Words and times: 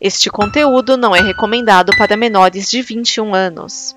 Este 0.00 0.30
conteúdo 0.30 0.96
não 0.96 1.14
é 1.14 1.20
recomendado 1.20 1.90
para 1.98 2.16
menores 2.16 2.70
de 2.70 2.80
21 2.82 3.34
anos. 3.34 3.96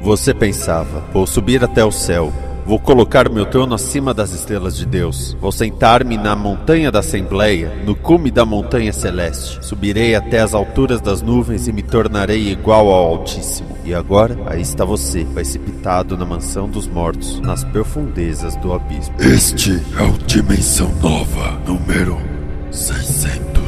Você 0.00 0.32
pensava, 0.32 1.00
vou 1.12 1.26
subir 1.26 1.62
até 1.64 1.84
o 1.84 1.90
céu, 1.90 2.32
vou 2.66 2.78
colocar 2.78 3.28
meu 3.28 3.46
trono 3.46 3.74
acima 3.74 4.14
das 4.14 4.32
estrelas 4.32 4.76
de 4.76 4.86
Deus, 4.86 5.36
vou 5.40 5.52
sentar-me 5.52 6.16
na 6.16 6.34
montanha 6.34 6.90
da 6.90 7.00
Assembleia, 7.00 7.72
no 7.84 7.94
cume 7.94 8.30
da 8.30 8.44
montanha 8.44 8.92
celeste, 8.92 9.64
subirei 9.64 10.14
até 10.14 10.40
as 10.40 10.54
alturas 10.54 11.00
das 11.00 11.22
nuvens 11.22 11.68
e 11.68 11.72
me 11.72 11.82
tornarei 11.82 12.50
igual 12.50 12.88
ao 12.88 13.08
Altíssimo. 13.08 13.74
E 13.84 13.94
agora, 13.94 14.36
aí 14.46 14.62
está 14.62 14.84
você, 14.84 15.24
precipitado 15.24 16.16
na 16.16 16.24
mansão 16.24 16.68
dos 16.68 16.86
mortos, 16.86 17.38
nas 17.40 17.62
profundezas 17.64 18.56
do 18.56 18.72
abismo. 18.72 19.14
Este 19.18 19.82
é 19.98 20.02
o 20.02 20.12
Dimensão 20.26 20.90
Nova, 21.02 21.60
número 21.66 22.18
666. 22.70 23.63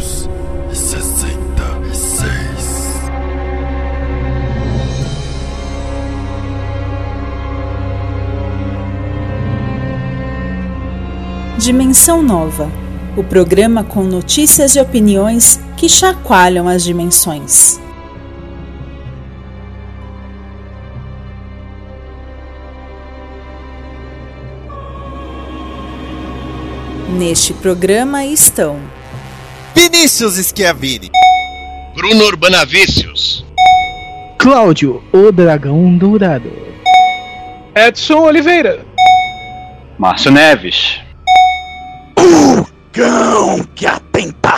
Dimensão 11.66 12.22
Nova 12.22 12.70
o 13.16 13.24
programa 13.24 13.82
com 13.82 14.04
notícias 14.04 14.76
e 14.76 14.80
opiniões 14.80 15.58
que 15.76 15.88
chacoalham 15.88 16.68
as 16.68 16.84
dimensões. 16.84 17.80
Neste 27.18 27.52
programa 27.54 28.24
estão 28.24 28.78
Vinícius 29.74 30.36
Schiavini, 30.36 31.10
Bruno 31.96 32.26
Urbanavícios, 32.26 33.44
Cláudio, 34.38 35.02
o 35.12 35.32
Dragão 35.32 35.98
Dourado, 35.98 36.52
Edson 37.74 38.20
Oliveira, 38.20 38.86
Márcio 39.98 40.30
Neves, 40.30 41.04
cão 42.96 43.62
que 43.74 43.86
atenta. 43.86 44.54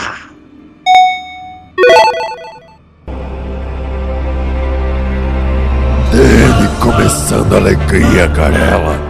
Ele 6.13 6.69
começando 6.79 7.53
a 7.53 7.57
alegria, 7.57 8.27
Garela. 8.27 8.97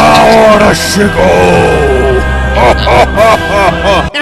A 0.00 0.24
hora 0.24 0.74
chegou! 0.74 1.12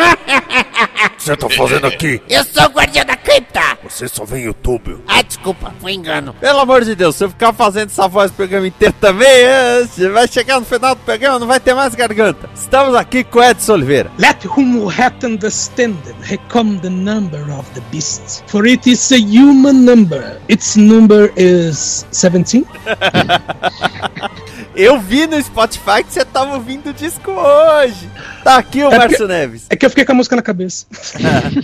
O 1.21 1.23
que 1.23 1.27
você 1.27 1.37
tá 1.37 1.51
fazendo 1.51 1.87
aqui? 1.87 2.23
Eu 2.31 2.43
sou 2.45 2.65
o 2.65 2.69
guardião 2.71 3.05
da 3.05 3.15
cripta! 3.15 3.61
Você 3.85 4.09
só 4.09 4.25
vem 4.25 4.45
YouTube. 4.45 4.97
Ah, 5.07 5.21
desculpa, 5.21 5.75
foi 5.79 5.93
engano. 5.93 6.33
Pelo 6.41 6.61
amor 6.61 6.83
de 6.83 6.95
Deus, 6.95 7.15
se 7.15 7.25
eu 7.25 7.29
ficar 7.29 7.53
fazendo 7.53 7.91
essa 7.91 8.09
voz 8.09 8.31
o 8.31 8.35
programa 8.35 8.67
inteiro 8.67 8.95
também, 8.99 9.29
é, 9.29 9.85
vai 10.15 10.27
chegar 10.27 10.59
no 10.59 10.65
final 10.65 10.95
do 10.95 11.03
programa, 11.03 11.39
não 11.39 11.47
vai 11.47 11.61
ter 11.61 11.75
mais 11.75 11.95
garganta. 11.95 12.49
Estamos 12.55 12.95
aqui 12.95 13.23
com 13.23 13.43
Edson 13.43 13.75
Oliveira. 13.75 14.11
Let 14.19 14.47
whom 14.47 14.89
hath 14.89 15.23
understanded 15.23 16.15
come 16.49 16.79
the 16.81 16.89
number 16.89 17.43
of 17.53 17.69
the 17.75 17.83
beast, 17.91 18.43
for 18.47 18.67
it 18.67 18.91
is 18.91 19.13
a 19.13 19.19
human 19.19 19.85
number. 19.85 20.41
Its 20.49 20.75
number 20.77 21.31
is 21.37 22.07
17. 22.13 22.65
Eu 24.75 24.99
vi 25.01 25.27
no 25.27 25.41
Spotify 25.43 26.05
que 26.05 26.13
você 26.13 26.25
tava 26.25 26.55
ouvindo 26.55 26.91
o 26.91 26.93
disco 26.93 27.31
hoje. 27.31 28.09
Tá 28.43 28.57
aqui 28.57 28.83
o 28.83 28.91
é 28.91 28.99
Márcio 28.99 29.29
Neves. 29.29 29.67
É 29.69 29.77
que 29.77 29.85
eu 29.85 29.91
fiquei 29.91 30.05
com 30.05 30.13
a 30.13 30.15
música 30.15 30.37
na 30.37 30.43
cabeça. 30.43 30.87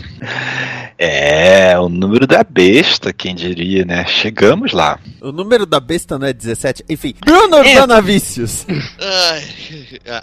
é, 0.99 1.79
o 1.79 1.89
número 1.89 2.27
da 2.27 2.45
besta, 2.45 3.13
quem 3.13 3.35
diria, 3.35 3.85
né? 3.85 4.05
Chegamos 4.07 4.73
lá. 4.73 4.99
O 5.21 5.33
número 5.33 5.65
da 5.67 5.81
besta 5.81 6.19
não 6.19 6.27
é 6.27 6.33
17? 6.33 6.85
Enfim, 6.89 7.15
Bruno 7.25 7.57
é. 7.57 8.03
Vícios. 8.03 8.67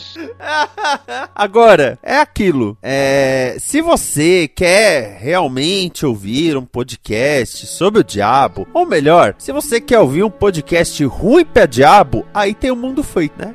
Agora, 1.34 1.98
é 2.02 2.16
aquilo. 2.16 2.78
É, 2.82 3.56
se 3.60 3.82
você 3.82 4.48
quer 4.48 5.18
realmente 5.20 6.06
ouvir 6.06 6.56
um 6.56 6.64
podcast 6.64 7.66
sobre 7.66 8.00
o 8.00 8.04
diabo, 8.04 8.66
ou 8.72 8.86
melhor, 8.86 9.34
se 9.38 9.52
você 9.52 9.80
quer 9.82 9.98
ouvir 10.00 10.22
um 10.24 10.30
podcast 10.30 11.04
ruim 11.04 11.44
pra 11.44 11.66
diabo, 11.66 12.26
aí 12.32 12.54
tem 12.54 12.70
o 12.70 12.76
Mundo 12.76 13.02
Freak, 13.02 13.34
né? 13.38 13.54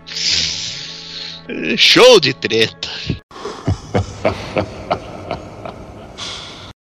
Show 1.75 2.19
de 2.19 2.33
treta. 2.35 2.88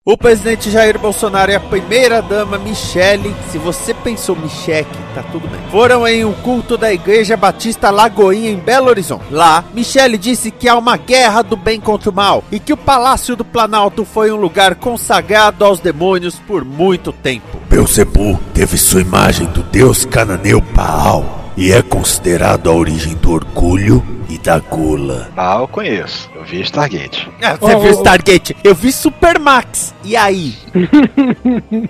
O 0.09 0.18
presidente 0.18 0.71
Jair 0.71 0.98
Bolsonaro 0.98 1.51
e 1.51 1.56
a 1.56 1.59
primeira-dama 1.59 2.57
Michele, 2.57 3.36
se 3.51 3.57
você 3.57 3.94
pensou 3.94 4.38
Micheque, 4.38 4.98
tá 5.13 5.21
tudo 5.21 5.50
bem. 5.50 5.59
Foram 5.69 6.07
em 6.07 6.24
um 6.24 6.31
culto 6.31 6.77
da 6.77 6.94
Igreja 6.94 7.36
Batista 7.36 7.89
Lagoinha 7.89 8.50
em 8.50 8.56
Belo 8.56 8.88
Horizonte. 8.88 9.25
Lá, 9.30 9.65
Michele 9.74 10.18
disse 10.18 10.50
que 10.50 10.69
há 10.69 10.77
uma 10.77 10.95
guerra 10.95 11.42
do 11.42 11.57
bem 11.57 11.81
contra 11.81 12.09
o 12.09 12.13
mal 12.13 12.42
e 12.50 12.57
que 12.57 12.71
o 12.71 12.77
Palácio 12.77 13.36
do 13.36 13.44
Planalto 13.44 14.06
foi 14.06 14.31
um 14.31 14.38
lugar 14.38 14.75
consagrado 14.75 15.65
aos 15.65 15.81
demônios 15.81 16.36
por 16.36 16.63
muito 16.63 17.12
tempo. 17.12 17.59
Beuzebu 17.69 18.39
teve 18.54 18.77
sua 18.77 19.01
imagem 19.01 19.48
do 19.48 19.62
deus 19.62 20.06
cananeu 20.06 20.62
Baal 20.62 21.46
e 21.57 21.71
é 21.71 21.81
considerado 21.81 22.69
a 22.69 22.74
origem 22.74 23.15
do 23.15 23.31
orgulho 23.31 24.06
e 24.30 24.38
da 24.38 24.59
gula. 24.59 25.31
Ah, 25.36 25.57
eu 25.59 25.68
conheço. 25.68 26.30
Eu 26.36 26.44
vi 26.44 26.62
Stargate. 26.62 27.27
Ah, 27.42 27.56
você 27.56 27.74
Ô, 27.74 27.80
viu 27.80 27.92
Stargate? 27.94 28.56
Eu 28.63 28.75
vi 28.75 28.92
Supermax. 28.92 29.94
E 30.04 30.15
aí? 30.15 30.56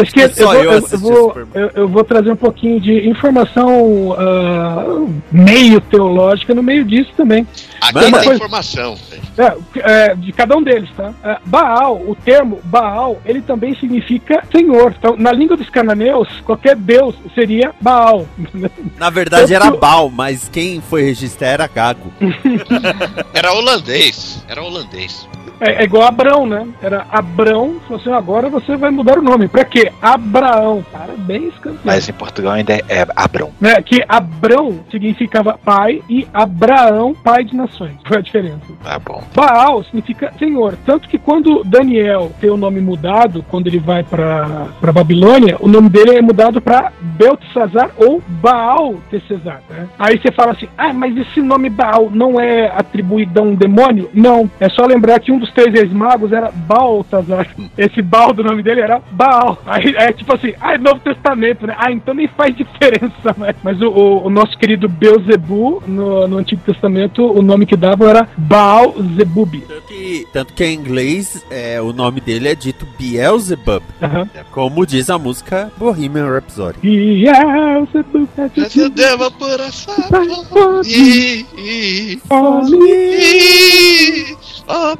Acho 0.00 0.12
que 0.12 0.28
que 0.28 0.42
eu, 0.42 0.46
só 0.46 0.52
vou, 0.52 0.62
eu 0.62 0.72
eu, 0.72 0.98
vou, 0.98 1.34
eu, 1.54 1.70
eu 1.74 1.88
vou 1.88 2.04
trazer 2.04 2.30
um 2.30 2.36
pouquinho 2.36 2.80
de 2.80 3.08
informação 3.08 4.14
ah, 4.18 5.06
meio 5.30 5.80
teológica 5.80 6.54
no 6.54 6.62
meio 6.62 6.84
disso 6.84 7.10
também. 7.16 7.46
Aqui 7.80 8.10
tem 8.10 8.34
informação. 8.34 8.96
velho. 9.10 9.22
É, 9.36 10.10
é, 10.10 10.14
de 10.14 10.32
cada 10.32 10.56
um 10.56 10.62
deles, 10.62 10.88
tá? 10.96 11.12
É, 11.22 11.38
Baal, 11.44 11.96
o 12.06 12.14
termo 12.14 12.60
Baal, 12.64 13.20
ele 13.24 13.42
também 13.42 13.74
significa 13.76 14.42
senhor. 14.50 14.94
Então, 14.98 15.16
na 15.16 15.32
língua 15.32 15.56
dos 15.56 15.68
cananeus, 15.68 16.28
qualquer 16.44 16.76
deus 16.76 17.14
seria 17.34 17.72
Baal. 17.80 18.26
Na 18.96 19.10
verdade 19.10 19.52
Eu 19.52 19.56
era 19.56 19.70
Bal, 19.70 20.10
mas 20.10 20.48
quem 20.48 20.80
foi 20.80 21.02
registrar 21.02 21.48
era 21.48 21.66
Gago. 21.66 22.12
Era 23.34 23.52
holandês. 23.52 24.44
Era 24.48 24.62
holandês. 24.62 25.26
É, 25.60 25.82
é 25.82 25.84
igual 25.84 26.04
Abrão, 26.04 26.46
né? 26.46 26.66
Era 26.82 27.06
Abrão, 27.10 27.80
falou 27.86 28.00
assim, 28.00 28.12
agora 28.12 28.48
você 28.48 28.76
vai 28.76 28.90
mudar 28.90 29.18
o 29.18 29.22
nome. 29.22 29.43
Pra 29.48 29.64
quê? 29.64 29.92
Abraão. 30.00 30.84
Parabéns, 30.92 31.54
campeão. 31.54 31.80
Mas 31.84 32.08
em 32.08 32.12
Portugal 32.12 32.52
ainda 32.52 32.74
é 32.74 33.06
Abrão. 33.14 33.50
Né, 33.60 33.80
que 33.82 34.02
Abrão 34.08 34.80
significava 34.90 35.58
pai 35.64 36.02
e 36.08 36.26
Abraão, 36.32 37.14
pai 37.14 37.44
de 37.44 37.56
nações. 37.56 37.94
Foi 38.06 38.18
a 38.18 38.20
diferença. 38.20 38.60
Tá 38.82 38.98
bom. 38.98 39.22
Baal 39.34 39.82
significa 39.84 40.32
senhor. 40.38 40.76
Tanto 40.84 41.08
que 41.08 41.18
quando 41.18 41.62
Daniel 41.64 42.32
tem 42.40 42.50
o 42.50 42.56
nome 42.56 42.80
mudado, 42.80 43.44
quando 43.50 43.66
ele 43.66 43.78
vai 43.78 44.02
pra 44.02 44.68
pra 44.80 44.92
Babilônia, 44.92 45.56
o 45.60 45.68
nome 45.68 45.88
dele 45.88 46.16
é 46.16 46.22
mudado 46.22 46.60
pra 46.60 46.92
Beltesazar 47.00 47.90
ou 47.96 48.22
Baal 48.26 48.96
Tessezar. 49.10 49.60
Né? 49.68 49.88
Aí 49.98 50.18
você 50.18 50.32
fala 50.32 50.52
assim: 50.52 50.68
ah, 50.76 50.92
mas 50.92 51.16
esse 51.16 51.40
nome 51.40 51.68
Baal 51.70 52.10
não 52.12 52.40
é 52.40 52.66
atribuído 52.66 53.40
a 53.40 53.42
um 53.42 53.54
demônio? 53.54 54.10
Não. 54.12 54.50
É 54.60 54.68
só 54.68 54.86
lembrar 54.86 55.20
que 55.20 55.32
um 55.32 55.38
dos 55.38 55.52
três 55.52 55.74
ex-magos 55.74 56.32
era 56.32 56.50
Baltazar. 56.50 57.48
Esse 57.76 58.02
Baal 58.02 58.32
do 58.32 58.44
nome 58.44 58.62
dele 58.62 58.80
era 58.80 59.00
Baal. 59.10 59.33
Aí 59.66 59.94
é 59.96 60.12
tipo 60.12 60.34
assim: 60.34 60.52
ah, 60.60 60.74
é 60.74 60.78
Novo 60.78 61.00
Testamento, 61.00 61.66
né? 61.66 61.74
Ah, 61.78 61.90
então 61.92 62.14
nem 62.14 62.28
faz 62.28 62.54
diferença. 62.56 63.34
Né? 63.36 63.54
Mas 63.62 63.80
o, 63.80 63.88
o- 63.88 64.26
o 64.26 64.30
nosso 64.30 64.56
querido 64.58 64.88
Beuzebu, 64.88 65.82
no, 65.86 66.26
no 66.28 66.36
Antigo 66.38 66.62
Testamento, 66.64 67.24
o 67.26 67.42
nome 67.42 67.66
que 67.66 67.76
dava 67.76 68.08
era 68.08 68.28
Baal 68.36 68.94
Zebub. 69.16 69.60
Tanto 69.66 69.82
que, 69.88 70.26
tanto 70.32 70.52
que 70.52 70.64
em 70.64 70.74
inglês 70.74 71.44
é, 71.50 71.80
o 71.80 71.92
nome 71.92 72.20
dele 72.20 72.48
é 72.48 72.54
dito 72.54 72.86
Beelzebub, 72.98 73.82
Aham. 74.02 74.28
como 74.52 74.86
diz 74.86 75.08
a 75.10 75.18
música 75.18 75.70
Bohemian 75.76 76.28
Rhapsody. 76.30 76.78
Beelzebub. 76.82 78.28
Mas 78.56 78.76
eu 78.76 78.90
devo 78.90 79.30
por 79.32 79.60
essa 79.60 79.92
Pode 80.08 80.90
e, 80.90 81.46
e, 81.56 82.16
Pode 82.28 82.74
e, 82.76 84.36
oh, 84.68 84.94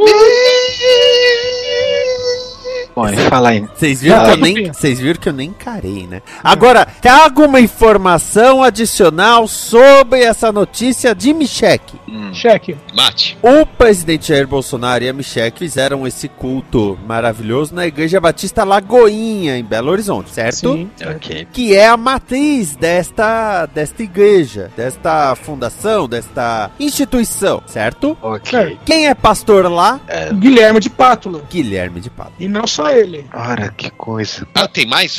Bom, 2.95 3.09
e 3.09 3.17
falar 3.17 3.55
em. 3.57 3.67
Vocês 3.75 4.01
viram, 4.01 4.21
Ah, 4.21 4.25
que 4.25 4.31
eu 4.31 4.35
aí 4.35 4.41
nem, 4.41 4.73
vocês 4.73 5.01
viram 5.01 5.21
que 5.21 5.29
eu 5.29 5.33
nem 5.33 5.49
encarei, 5.51 6.07
né? 6.07 6.23
Agora, 6.43 6.85
tem 6.87 7.11
alguma 7.11 7.61
informação 7.61 8.63
adicional 8.63 9.47
sobre 9.49 10.21
essa 10.23 10.51
notícia 10.53 11.15
de 11.15 11.33
Micheque? 11.33 11.99
Hum, 12.09 12.33
Cheque. 12.33 12.77
Mate. 12.95 13.37
O 13.43 13.67
presidente 13.67 14.29
Jair 14.29 14.47
Bolsonaro 14.47 15.05
e 15.05 15.09
a 15.09 15.13
Micheque 15.13 15.59
fizeram 15.61 16.07
esse 16.07 16.29
culto 16.29 16.99
maravilhoso 17.07 17.75
na 17.75 17.87
Igreja 17.87 18.21
Batista 18.21 18.65
Lagoinha, 18.65 19.59
em 19.59 19.65
Belo 19.65 19.91
Horizonte, 19.91 20.31
certo? 20.31 20.73
Sim. 20.75 20.91
ok. 21.15 21.49
que 21.53 21.75
é 21.75 21.87
a 21.89 21.97
matriz 21.97 22.77
desta, 22.77 23.67
desta 23.67 24.03
igreja, 24.03 24.71
desta 24.77 25.35
fundação, 25.35 26.09
desta 26.09 26.71
instituição, 26.79 27.63
certo? 27.67 28.17
Ok. 28.23 28.79
Quem 28.85 29.09
é 29.09 29.15
pastor 29.15 29.71
lá? 29.71 30.01
Guilherme 30.35 30.81
de 30.81 30.91
Pátula. 30.91 31.43
Guilherme 31.51 32.01
de 32.01 32.11
Pádua. 32.11 32.35
E 32.39 32.49
não 32.49 32.67
só 32.75 32.91
ele. 32.91 33.25
Ora, 33.33 33.73
que 33.77 33.91
coisa. 33.91 34.47
Ah, 34.55 34.67
tem 34.69 34.87
mais? 34.87 35.17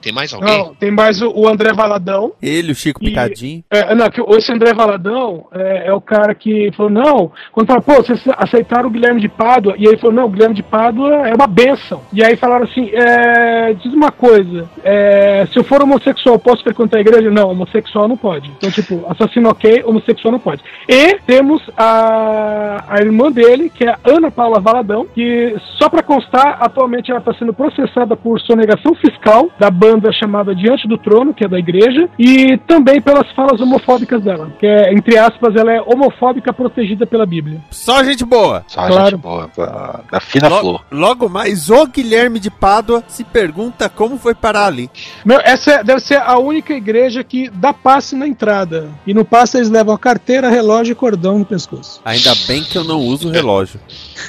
Tem 0.00 0.12
mais 0.12 0.32
alguém? 0.34 0.56
Não, 0.58 0.74
tem 0.74 0.90
mais 0.90 1.22
o, 1.22 1.30
o 1.30 1.48
André 1.48 1.72
Valadão. 1.72 2.32
Ele, 2.42 2.72
o 2.72 2.74
Chico 2.74 3.02
E- 3.02 3.08
Picadinho. 3.08 3.64
É, 3.70 3.94
não, 3.94 4.10
que 4.10 4.20
esse 4.36 4.52
André 4.52 4.72
Valadão 4.74 5.46
é, 5.52 5.88
é 5.88 5.92
o 5.92 6.00
cara 6.00 6.34
que 6.34 6.70
falou, 6.76 6.90
não, 6.90 7.32
quando 7.52 7.66
fala, 7.66 7.80
pô, 7.80 7.94
vocês 7.96 8.20
aceitaram 8.36 8.88
o 8.88 8.90
Guilherme 8.90 9.20
de 9.20 9.28
Pádua, 9.28 9.74
e 9.78 9.82
aí 9.86 9.92
ele 9.92 9.98
falou, 9.98 10.14
não, 10.16 10.24
o 10.26 10.28
Guilherme 10.30 10.54
de 10.54 10.62
Pádua 10.62 11.28
é 11.28 11.34
uma 11.34 11.46
benção. 11.46 12.02
E 12.12 12.22
aí 12.24 12.36
falaram 12.36 12.64
assim, 12.64 12.90
é, 12.92 13.74
diz 13.74 13.92
uma 13.92 14.10
coisa, 14.10 14.68
é, 14.84 15.46
se 15.52 15.58
eu 15.58 15.64
for 15.64 15.82
homossexual, 15.82 16.38
posso 16.38 16.62
frequentar 16.62 16.98
a 16.98 17.00
igreja? 17.00 17.30
Não, 17.30 17.50
homossexual 17.50 18.08
não 18.08 18.16
pode. 18.16 18.50
Então, 18.56 18.70
tipo, 18.70 19.04
assassino 19.08 19.48
ok, 19.50 19.82
homossexual 19.84 20.32
não 20.32 20.38
pode. 20.40 20.62
E 20.88 21.14
temos 21.26 21.62
a, 21.76 22.84
a 22.88 22.98
irmã 23.00 23.30
dele, 23.30 23.70
que 23.70 23.84
é 23.84 23.90
a 23.90 23.98
Ana 24.04 24.30
Paula 24.30 24.60
Valadão, 24.60 25.06
que, 25.14 25.54
só 25.78 25.88
pra 25.88 26.02
constar, 26.02 26.58
atualmente 26.78 27.10
ela 27.10 27.18
está 27.18 27.34
sendo 27.34 27.52
processada 27.52 28.16
por 28.16 28.40
sonegação 28.40 28.94
fiscal 28.94 29.50
da 29.58 29.68
banda 29.70 30.12
chamada 30.12 30.54
Diante 30.54 30.86
do 30.86 30.96
Trono, 30.96 31.34
que 31.34 31.44
é 31.44 31.48
da 31.48 31.58
igreja, 31.58 32.08
e 32.18 32.56
também 32.68 33.00
pelas 33.00 33.28
falas 33.32 33.60
homofóbicas 33.60 34.22
dela, 34.22 34.50
que 34.60 34.66
é, 34.66 34.92
entre 34.94 35.18
aspas, 35.18 35.56
ela 35.56 35.72
é 35.72 35.80
homofóbica 35.82 36.52
protegida 36.52 37.04
pela 37.06 37.26
Bíblia. 37.26 37.60
Só 37.70 38.02
gente 38.04 38.24
boa. 38.24 38.62
Só 38.68 38.86
Claro. 38.86 39.10
gente 39.10 39.20
boa. 39.20 39.50
Da, 39.56 40.00
da 40.12 40.20
fina 40.20 40.48
Lo- 40.48 40.60
flor. 40.60 40.84
logo 40.92 41.28
mais, 41.28 41.68
o 41.68 41.86
Guilherme 41.86 42.38
de 42.38 42.50
Pádua 42.50 43.02
se 43.08 43.24
pergunta 43.24 43.88
como 43.88 44.16
foi 44.16 44.34
parar 44.34 44.66
ali. 44.66 44.88
Meu, 45.24 45.40
essa 45.42 45.72
é- 45.72 45.84
deve 45.84 46.00
ser 46.00 46.20
a 46.22 46.38
única 46.38 46.72
igreja 46.72 47.24
que 47.24 47.50
dá 47.50 47.72
passe 47.72 48.14
na 48.14 48.26
entrada. 48.28 48.88
E 49.06 49.12
no 49.12 49.24
passe 49.24 49.56
eles 49.56 49.68
levam 49.70 49.94
a 49.94 49.98
carteira, 49.98 50.48
relógio 50.48 50.92
e 50.92 50.94
cordão 50.94 51.38
no 51.38 51.44
pescoço. 51.44 52.00
Ainda 52.04 52.32
bem 52.46 52.62
que 52.62 52.78
eu 52.78 52.84
não 52.84 53.00
uso 53.00 53.30
relógio. 53.30 53.80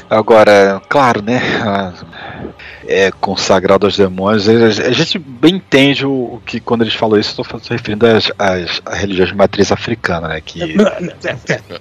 Agora, 0.10 0.82
claro, 0.90 1.22
né? 1.22 1.40
É 2.92 3.12
consagrado 3.12 3.86
aos 3.86 3.96
demônios. 3.96 4.50
A 4.50 4.92
gente 4.92 5.20
bem 5.20 5.56
entende 5.58 6.06
o, 6.08 6.12
o 6.12 6.42
que 6.44 6.60
quando 6.60 6.82
eles 6.82 6.96
falam 6.96 7.20
isso, 7.20 7.40
estou 7.40 7.60
se 7.60 7.70
referindo 7.70 8.08
às, 8.08 8.32
às, 8.40 8.82
às 8.84 8.98
religiões 9.00 9.30
de 9.30 9.36
matriz 9.36 9.72
africana, 9.72 10.28
né? 10.30 10.42
Que 10.44 10.60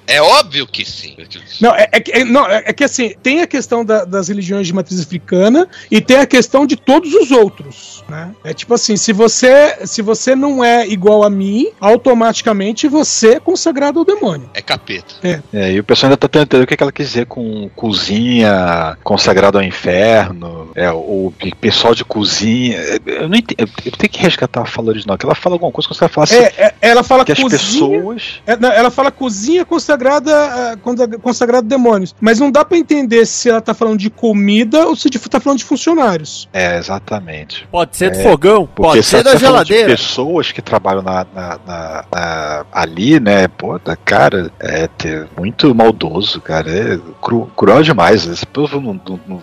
É 0.07 0.21
óbvio 0.21 0.67
que 0.67 0.85
sim. 0.85 1.17
Não, 1.63 1.75
é, 1.75 1.89
é 1.93 2.01
que- 2.01 2.13
é- 2.13 2.25
não, 2.25 2.47
é, 2.47 2.63
é 2.67 2.73
que 2.75 2.85
assim, 2.85 3.15
tem 3.23 3.41
a 3.41 3.47
questão 3.47 3.83
da- 3.85 4.05
das 4.05 4.29
religiões 4.29 4.67
de 4.67 4.75
matriz 4.75 5.01
africana 5.01 5.67
e 5.91 5.99
tem 6.01 6.19
a 6.19 6.27
questão 6.27 6.67
de 6.67 6.77
todos 6.77 7.15
os 7.15 7.31
outros, 7.31 7.98
né? 8.09 8.31
É 8.45 8.53
tipo 8.55 8.75
assim, 8.75 8.97
se 8.97 9.13
você, 9.13 9.79
se 9.87 10.03
você 10.03 10.35
não 10.35 10.63
é 10.65 10.87
igual 10.87 11.23
a 11.25 11.31
mim, 11.31 11.69
automaticamente 11.81 12.89
você 12.89 13.35
é 13.35 13.41
consagrado 13.41 13.99
ao 13.99 14.05
demônio. 14.05 14.49
É 14.55 14.63
capeta. 14.63 15.15
É, 15.53 15.73
e 15.73 15.79
o 15.81 15.85
pessoal 15.85 16.09
ainda 16.11 16.17
tá 16.17 16.27
tentando 16.29 16.43
entender 16.49 16.65
o 16.65 16.67
que, 16.67 16.77
que 16.77 16.83
ela 16.83 16.93
quis 16.93 17.07
dizer 17.09 17.27
com 17.27 17.69
cozinha, 17.77 18.97
consagrado 19.05 19.59
ao 19.59 19.65
inferno, 19.65 20.71
é, 20.75 20.91
o 20.91 21.33
pe- 21.39 21.55
pessoal 21.61 21.95
de 21.95 22.05
cozinha. 22.05 22.77
é, 22.79 22.99
Eu 23.07 23.29
não 23.29 23.37
entendo. 23.37 23.69
Eu 23.85 23.93
tenho 23.93 24.11
que 24.11 24.21
resgatar 24.21 24.63
a 24.63 24.67
fala 24.67 24.89
original, 24.89 25.17
que 25.19 25.27
ela 25.27 25.35
fala 25.35 25.55
alguma 25.57 25.73
coisa 25.73 25.89
quando 25.89 25.99
você 25.99 26.09
fala 26.09 26.25
assim. 26.25 26.37
É, 26.37 26.53
é, 26.67 26.75
ela 26.81 27.03
fala 27.03 27.25
que 27.25 27.33
as 27.33 27.39
cozinha. 27.39 27.59
pessoas. 27.59 28.41
É, 28.47 28.57
não, 28.57 28.71
ela 28.73 28.91
fala 28.91 29.11
cozinha 29.11 29.65
consagrada, 29.65 30.79
consagrada 31.23 31.67
a 31.67 31.69
demônios. 31.69 32.15
Mas 32.21 32.39
não 32.41 32.51
dá 32.51 32.65
pra 32.65 32.79
entender 32.79 33.27
se 33.27 33.49
ela 33.51 33.61
tá 33.61 33.75
falando 33.75 33.99
de 33.99 34.11
comida 34.11 34.87
ou 34.87 34.97
se 34.97 35.11
de- 35.11 35.19
tá 35.19 35.41
falando 35.41 35.59
de 35.59 35.65
funcionários. 35.65 36.49
É, 36.53 36.79
exatamente. 36.79 37.67
Pode 37.71 37.97
ser 37.99 38.11
do 38.11 38.19
É, 38.19 38.23
fogão, 38.23 38.67
pode 38.67 39.03
se 39.03 39.11
ser 39.11 39.23
da 39.25 39.33
tá 39.33 39.39
geladeira. 39.39 39.89
pessoas 39.91 40.53
que 40.53 40.63
trabalham 40.63 41.03
na, 41.03 41.27
na- 41.35 41.59
na- 41.67 42.05
na- 42.13 42.65
ali, 42.73 43.19
né? 43.21 43.49
Pô, 43.49 43.79
da 43.79 43.97
cara, 43.97 44.51
é 44.59 44.87
ter 44.87 45.27
muito 45.37 45.75
maldoso, 45.75 46.41
cara. 46.41 46.71
É 46.71 46.99
cru, 47.21 47.51
cruel 47.57 47.83
demais. 47.83 48.27
Esse 48.27 48.47
povo 48.47 48.81
não. 48.81 49.01
não- 49.07 49.21
não- 49.27 49.43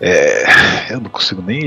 é, 0.00 0.44
eu 0.90 1.00
não 1.00 1.08
consigo 1.10 1.42
nem 1.42 1.66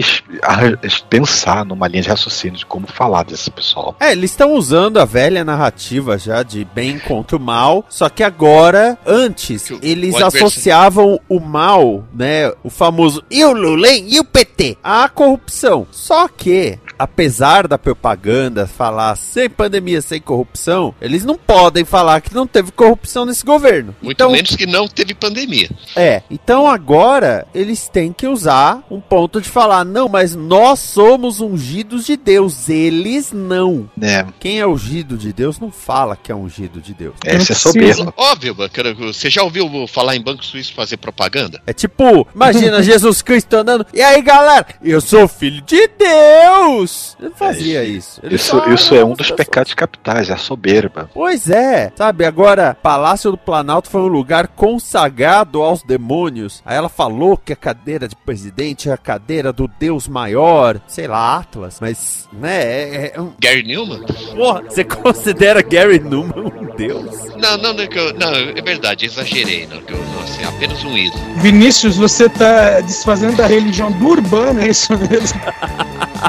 pensar 1.09 1.65
numa 1.65 1.87
linha 1.87 2.03
de 2.03 2.09
raciocínio 2.09 2.57
de 2.57 2.65
como 2.65 2.87
falar 2.87 3.23
desse 3.23 3.49
pessoal. 3.49 3.95
É, 3.99 4.11
eles 4.11 4.31
estão 4.31 4.53
usando 4.53 4.97
a 4.99 5.05
velha 5.05 5.43
narrativa 5.43 6.17
já 6.17 6.43
de 6.43 6.65
bem 6.73 6.99
contra 6.99 7.37
o 7.37 7.39
mal, 7.39 7.85
só 7.89 8.09
que 8.09 8.23
agora, 8.23 8.97
antes, 9.05 9.71
eles 9.81 10.15
associavam 10.21 11.19
o 11.27 11.39
mal, 11.39 12.03
né, 12.13 12.51
o 12.63 12.69
famoso 12.69 13.23
e 13.29 13.43
o 13.43 13.51
Lula 13.51 13.87
hein, 13.89 14.05
e 14.07 14.19
o 14.19 14.23
PT, 14.23 14.77
à 14.83 15.07
corrupção. 15.09 15.87
Só 15.91 16.18
que, 16.27 16.79
apesar 16.99 17.65
da 17.65 17.77
propaganda 17.77 18.67
falar 18.67 19.15
sem 19.15 19.49
pandemia, 19.49 20.01
sem 20.01 20.19
corrupção, 20.19 20.93
eles 20.99 21.23
não 21.23 21.35
podem 21.35 21.85
falar 21.85 22.19
que 22.19 22.35
não 22.35 22.45
teve 22.45 22.73
corrupção 22.73 23.25
nesse 23.25 23.45
governo. 23.45 23.95
Muito 24.01 24.17
então, 24.17 24.31
menos 24.31 24.53
que 24.53 24.65
não 24.65 24.85
teve 24.85 25.13
pandemia. 25.13 25.69
É, 25.95 26.21
então 26.29 26.67
agora 26.67 27.47
eles 27.55 27.87
têm 27.87 28.11
que 28.11 28.27
usar 28.27 28.83
um 28.91 28.99
ponto 28.99 29.39
de 29.39 29.47
falar, 29.47 29.85
não, 29.85 30.09
mas 30.09 30.35
nós 30.35 30.79
somos 30.79 31.39
ungidos 31.39 32.05
de 32.05 32.17
Deus, 32.17 32.67
eles 32.67 33.31
não. 33.31 33.89
Né? 33.95 34.27
Quem 34.39 34.59
é 34.59 34.67
ungido 34.67 35.17
de 35.17 35.31
Deus 35.31 35.57
não 35.57 35.71
fala 35.71 36.17
que 36.17 36.31
é 36.31 36.35
ungido 36.35 36.81
de 36.81 36.93
Deus. 36.93 37.15
Essa 37.23 37.35
é 37.35 37.45
precisa. 37.45 37.59
soberba. 37.59 38.13
Óbvio, 38.17 38.55
você 38.97 39.29
já 39.29 39.41
ouviu 39.43 39.87
falar 39.87 40.17
em 40.17 40.21
Banco 40.21 40.43
Suíço 40.43 40.73
fazer 40.73 40.97
propaganda? 40.97 41.61
É 41.65 41.71
tipo, 41.71 42.27
imagina 42.35 42.83
Jesus 42.83 43.21
Cristo 43.21 43.53
andando, 43.53 43.85
e 43.93 44.01
aí 44.01 44.21
galera, 44.21 44.65
eu 44.83 44.99
sou 44.99 45.27
filho 45.27 45.61
de 45.61 45.87
Deus! 45.87 46.88
Ele 47.19 47.33
fazia 47.35 47.83
isso. 47.83 48.19
Ele 48.23 48.35
Isso, 48.35 48.49
só- 48.57 48.67
isso 48.69 48.95
é 48.95 49.03
um 49.03 49.13
dos 49.13 49.29
pecados 49.31 49.73
capitais, 49.73 50.29
é 50.29 50.33
a 50.33 50.37
soberba. 50.37 51.09
Pois 51.13 51.49
é, 51.49 51.91
sabe? 51.95 52.25
Agora, 52.25 52.75
Palácio 52.81 53.31
do 53.31 53.37
Planalto 53.37 53.89
foi 53.89 54.01
um 54.01 54.07
lugar 54.07 54.47
consagrado 54.47 55.61
aos 55.61 55.83
demônios. 55.83 56.61
Aí 56.65 56.77
ela 56.77 56.89
falou 56.89 57.35
que 57.37 57.53
a 57.53 57.55
cadeira 57.55 58.07
de 58.07 58.15
presidente 58.15 58.89
é 58.89 58.93
a 58.93 58.97
cadeira 58.97 59.51
do 59.51 59.67
Deus 59.79 60.07
maior, 60.07 60.79
sei 60.87 61.07
lá, 61.07 61.37
Atlas, 61.37 61.77
mas, 61.81 62.27
né? 62.33 62.61
É, 62.63 63.13
é 63.15 63.21
um... 63.21 63.33
Gary 63.39 63.63
Newman? 63.63 64.01
Porra, 64.35 64.61
você 64.63 64.83
considera 64.83 65.61
Gary 65.61 65.99
Newman 65.99 66.31
um 66.45 66.75
Deus? 66.75 67.05
Não, 67.35 67.57
não, 67.57 67.73
não, 67.73 67.85
não, 68.17 68.33
é 68.55 68.61
verdade, 68.61 69.05
exagerei, 69.05 69.67
não, 69.67 69.81
que 69.81 69.93
eu, 69.93 69.97
não, 69.97 70.23
assim, 70.23 70.43
apenas 70.45 70.83
um 70.83 70.97
ídolo. 70.97 71.21
Vinícius, 71.37 71.97
você 71.97 72.29
tá 72.29 72.79
desfazendo 72.81 73.35
da 73.37 73.45
religião 73.47 73.91
do 73.91 74.07
urbano, 74.07 74.61
é 74.61 74.67
isso 74.69 74.93
mesmo? 74.97 75.39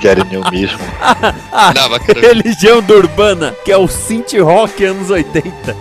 Gary 0.03 0.25
New 0.25 0.43
mesmo. 0.51 0.79
Bacana. 1.91 2.21
Religião 2.27 2.81
do 2.83 2.95
Urbana, 2.95 3.55
que 3.65 3.73
é 3.73 3.77
o 3.77 3.89
synth 3.89 4.33
rock 4.41 4.85
anos 4.85 5.11
80. 5.11 5.51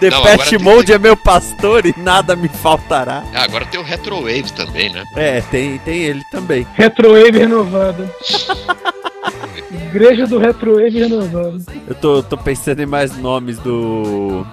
The 0.00 0.10
Não, 0.10 0.22
Pet 0.22 0.50
tem- 0.50 0.58
Mode 0.58 0.92
é 0.92 0.98
meu 0.98 1.16
pastor 1.16 1.86
e 1.86 1.94
nada 1.96 2.34
me 2.36 2.48
faltará. 2.48 3.22
Ah, 3.34 3.42
agora 3.44 3.64
tem 3.66 3.80
o 3.80 3.82
Retrowave 3.82 4.52
também, 4.52 4.90
né? 4.92 5.04
É, 5.16 5.40
tem, 5.42 5.78
tem 5.78 6.02
ele 6.02 6.22
também. 6.30 6.66
Retrowave 6.74 7.38
renovada. 7.38 8.10
Igreja 9.72 10.26
do 10.26 10.38
Retrowave 10.38 10.98
renovada. 11.00 11.58
Eu 11.86 11.94
tô, 11.94 12.22
tô 12.22 12.36
pensando 12.36 12.80
em 12.80 12.86
mais 12.86 13.16
nomes 13.16 13.58
do. 13.58 14.46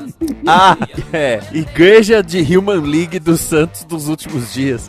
Ah, 0.46 0.76
é. 1.14 1.40
Igreja 1.54 2.22
de 2.24 2.40
Human 2.58 2.82
League 2.82 3.20
dos 3.20 3.40
Santos 3.42 3.84
dos 3.84 4.08
últimos 4.08 4.54
dias. 4.54 4.88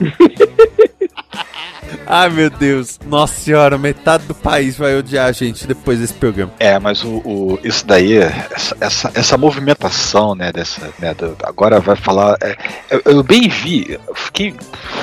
Ai 2.07 2.28
meu 2.30 2.50
Deus. 2.50 2.99
Nossa 3.07 3.35
senhora, 3.40 3.76
metade 3.78 4.25
do 4.26 4.35
país 4.35 4.76
vai 4.76 4.97
odiar 4.97 5.26
a 5.26 5.33
gente 5.33 5.66
depois 5.66 5.99
desse 5.99 6.14
programa. 6.14 6.52
É, 6.59 6.78
mas 6.78 7.02
o, 7.04 7.16
o- 7.25 7.59
isso 7.62 7.87
daí, 7.87 8.16
essa, 8.16 8.76
essa, 8.80 9.11
essa 9.14 9.38
movimentação, 9.38 10.35
né, 10.35 10.52
dessa, 10.52 10.90
né, 10.99 11.14
do- 11.14 11.37
agora 11.45 11.80
vai 11.80 11.97
falar, 11.97 12.37
é, 12.42 12.57
eu, 12.90 13.02
eu 13.04 13.23
bem 13.23 13.49
vi, 13.49 13.99
fiquei, 14.14 14.54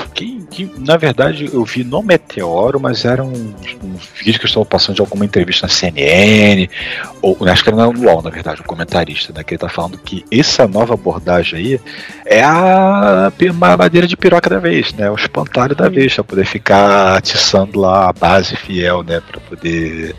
fiquei- 0.08 0.44
que, 0.50 0.72
na 0.78 0.96
verdade 0.98 1.50
eu 1.52 1.64
vi 1.66 1.84
no 1.84 2.02
Meteoro, 2.02 2.80
mas 2.80 3.04
era 3.06 3.24
um, 3.24 3.54
um 3.84 3.96
vídeo 4.16 4.40
que 4.40 4.46
eu 4.46 4.48
estava 4.48 4.66
passando 4.66 4.96
de 4.96 5.02
alguma 5.02 5.26
entrevista 5.26 5.68
na 5.68 5.74
CNN, 5.74 6.70
ou 7.22 7.38
acho 7.48 7.64
que 7.64 7.70
era 7.70 7.78
no 7.78 8.00
UOL, 8.06 8.22
na 8.22 8.30
verdade, 8.30 8.62
um 8.62 8.66
comentarista, 8.66 9.34
né, 9.34 9.44
que 9.44 9.54
ele 9.54 9.60
tá 9.60 9.70
falando 9.70 9.98
que 9.98 10.24
essa 10.32 10.68
nova 10.68 10.94
abordagem 10.94 11.60
aí 11.60 11.82
é 12.26 12.44
a 12.44 13.32
madeira 13.78 14.08
de 14.08 14.16
piroca 14.16 14.50
da 14.50 14.60
vez, 14.60 14.94
né, 14.94 15.10
o 15.10 15.16
espantalho 15.16 15.76
da 15.76 15.90
vez, 15.90 16.14
pra 16.14 16.24
poder 16.24 16.46
ficar 16.46 16.75
atiçando 17.16 17.80
lá 17.80 18.10
a 18.10 18.14
base 18.14 18.56
fiel, 18.56 19.04
né, 19.04 19.22
pra 19.22 19.40
poder 19.42 20.16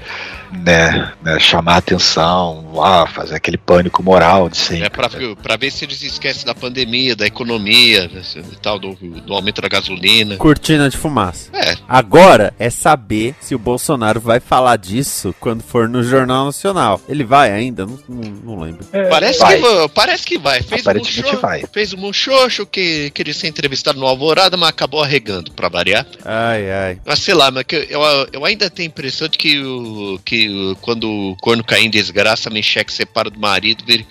né, 0.52 1.12
né, 1.22 1.38
chamar 1.38 1.74
a 1.74 1.78
atenção, 1.78 2.72
lá, 2.74 3.06
fazer 3.06 3.34
aquele 3.34 3.58
pânico 3.58 4.02
moral 4.02 4.48
de 4.48 4.56
sempre. 4.56 4.86
É 4.86 4.88
pra, 4.88 5.08
pra 5.42 5.56
ver 5.56 5.70
se 5.70 5.84
eles 5.84 6.02
esquecem 6.02 6.44
da 6.44 6.54
pandemia, 6.54 7.16
da 7.16 7.26
economia 7.26 8.10
e 8.34 8.56
tal, 8.56 8.78
do, 8.78 8.94
do 8.94 9.34
aumento 9.34 9.60
da 9.60 9.68
gasolina. 9.68 10.36
Cortina 10.36 10.88
de 10.88 10.96
fumaça. 10.96 11.50
É. 11.52 11.76
Agora 11.88 12.54
é 12.58 12.70
saber 12.70 13.34
se 13.40 13.54
o 13.54 13.58
Bolsonaro 13.58 14.20
vai 14.20 14.40
falar 14.40 14.76
disso 14.76 15.34
quando 15.40 15.62
for 15.62 15.88
no 15.88 16.02
Jornal 16.02 16.46
Nacional. 16.46 17.00
Ele 17.08 17.24
vai 17.24 17.52
ainda? 17.52 17.86
Não, 17.86 17.98
não, 18.08 18.30
não 18.44 18.60
lembro. 18.60 18.86
É, 18.92 19.08
Parece 19.08 19.40
Vai. 19.40 19.60
que, 19.60 19.88
parece 19.94 20.26
que 20.26 20.38
vai. 20.38 20.62
Fez 20.62 20.80
um 20.80 20.90
Aparentemente 20.90 21.22
muxoxo, 21.22 21.40
vai. 21.40 21.64
Fez 21.72 21.92
um 21.92 21.96
muxoxo 21.96 22.66
que 22.66 23.10
queria 23.10 23.32
ser 23.34 23.48
entrevistado 23.48 23.98
no 23.98 24.06
Alvorada, 24.06 24.56
mas 24.56 24.68
acabou 24.68 25.02
arregando, 25.02 25.50
pra 25.52 25.68
variar. 25.68 26.06
Ai, 26.24 26.70
ai. 26.70 27.00
Mas 27.04 27.20
sei 27.20 27.34
lá, 27.34 27.50
mas 27.50 27.64
que 27.64 27.86
eu, 27.88 28.00
eu 28.32 28.44
ainda 28.44 28.68
tenho 28.68 28.88
a 28.88 28.92
impressão 28.92 29.28
de 29.28 29.38
que, 29.38 29.60
o, 29.62 30.20
que 30.24 30.35
o- 30.48 30.76
quando 30.76 31.08
o 31.10 31.36
corno 31.40 31.64
cair 31.64 31.86
em 31.86 31.90
desgraça, 31.90 32.48
a 32.48 32.52
Micheque 32.52 32.92
separa 32.92 33.30
do 33.30 33.38
marido 33.40 33.84
vira, 33.86 34.04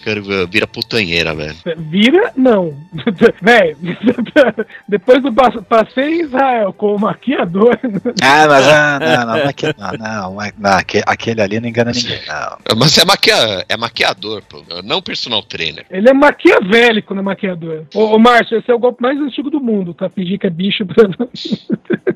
vira 0.50 0.67
putanheira, 0.67 1.34
velho. 1.36 1.55
Vira, 1.77 2.32
não. 2.36 2.74
Véi, 3.41 3.75
depois 4.88 5.22
do 5.22 5.32
passe- 5.34 5.62
passeio 5.62 6.10
em 6.10 6.22
Israel 6.24 6.74
com 6.74 6.96
o 6.96 7.00
maquiador. 7.00 7.77
Ah, 8.22 8.48
mas 8.48 8.67
ah, 8.67 9.00
não, 9.00 9.08
não, 9.27 9.38
não, 9.44 9.50
aque- 9.50 9.75
não, 9.77 9.91
não, 9.91 10.34
não, 10.36 10.51
não, 10.58 10.72
aque- 10.72 11.03
aquele 11.05 11.41
ali 11.41 11.60
não 11.60 11.67
engana 11.70 11.91
ninguém, 11.91 12.20
não. 12.27 12.75
Mas 12.77 12.98
é, 12.98 13.05
maquia, 13.05 13.65
é 13.70 13.77
maquiador, 13.77 14.41
pô, 14.48 14.63
não 14.84 15.01
personal 15.01 15.44
trainer. 15.44 15.86
Ele 15.89 16.10
é 16.10 16.13
maquiavélico 16.13 17.13
no 17.13 17.24
maquiador. 17.24 17.86
Ô, 17.94 18.15
ô 18.15 18.20
Márcio, 18.20 18.58
esse 18.58 18.72
é 18.72 18.74
o 18.74 18.79
golpe 18.79 19.01
mais 19.01 19.20
antigo 19.20 19.50
do 19.50 19.60
mundo, 19.60 19.94
tá? 19.94 20.10
Fingir 20.10 20.39
que 20.39 20.48
é 20.48 20.50
bicho 20.50 20.86
pra. 20.86 21.05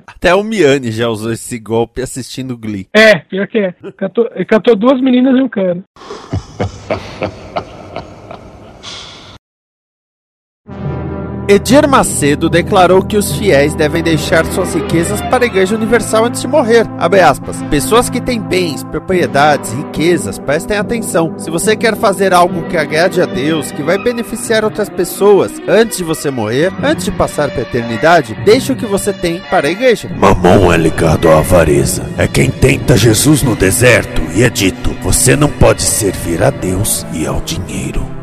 Até 0.07 0.33
o 0.35 0.43
Miane 0.43 0.91
já 0.91 1.07
usou 1.07 1.31
esse 1.31 1.57
golpe 1.59 2.01
assistindo 2.01 2.57
Glee. 2.57 2.87
É, 2.93 3.19
pior 3.19 3.47
que 3.47 3.57
é. 3.59 3.73
Catou, 3.99 4.29
catou 4.47 4.77
duas 4.77 5.01
meninas 5.01 5.37
e 5.37 5.41
um 5.41 5.49
cara. 5.49 5.83
Edir 11.49 11.87
Macedo 11.87 12.47
declarou 12.47 13.01
que 13.01 13.17
os 13.17 13.35
fiéis 13.35 13.73
devem 13.73 14.03
deixar 14.03 14.45
suas 14.45 14.75
riquezas 14.75 15.19
para 15.19 15.45
a 15.45 15.47
Igreja 15.47 15.75
Universal 15.75 16.25
antes 16.25 16.41
de 16.41 16.47
morrer. 16.47 16.85
Aspas. 17.27 17.57
Pessoas 17.71 18.07
que 18.07 18.21
têm 18.21 18.39
bens, 18.39 18.83
propriedades, 18.83 19.73
riquezas, 19.73 20.37
prestem 20.37 20.77
atenção. 20.77 21.33
Se 21.39 21.49
você 21.49 21.75
quer 21.75 21.95
fazer 21.95 22.35
algo 22.35 22.67
que 22.69 22.77
agrade 22.77 23.19
a 23.19 23.25
Deus, 23.25 23.71
que 23.71 23.81
vai 23.81 23.97
beneficiar 23.97 24.63
outras 24.63 24.89
pessoas 24.89 25.51
antes 25.67 25.97
de 25.97 26.03
você 26.03 26.29
morrer, 26.29 26.71
antes 26.83 27.05
de 27.05 27.11
passar 27.11 27.49
para 27.49 27.61
a 27.61 27.63
eternidade, 27.63 28.37
deixe 28.45 28.71
o 28.71 28.75
que 28.75 28.85
você 28.85 29.11
tem 29.11 29.41
para 29.49 29.67
a 29.67 29.71
igreja. 29.71 30.07
Mamão 30.15 30.71
é 30.71 30.77
ligado 30.77 31.29
à 31.29 31.39
avareza. 31.39 32.05
É 32.15 32.27
quem 32.27 32.51
tenta 32.51 32.95
Jesus 32.95 33.41
no 33.41 33.55
deserto 33.55 34.21
e 34.35 34.43
é 34.43 34.51
dito: 34.51 34.95
você 35.01 35.35
não 35.35 35.49
pode 35.49 35.81
servir 35.81 36.43
a 36.43 36.51
Deus 36.51 37.07
e 37.11 37.25
ao 37.25 37.41
dinheiro. 37.41 38.18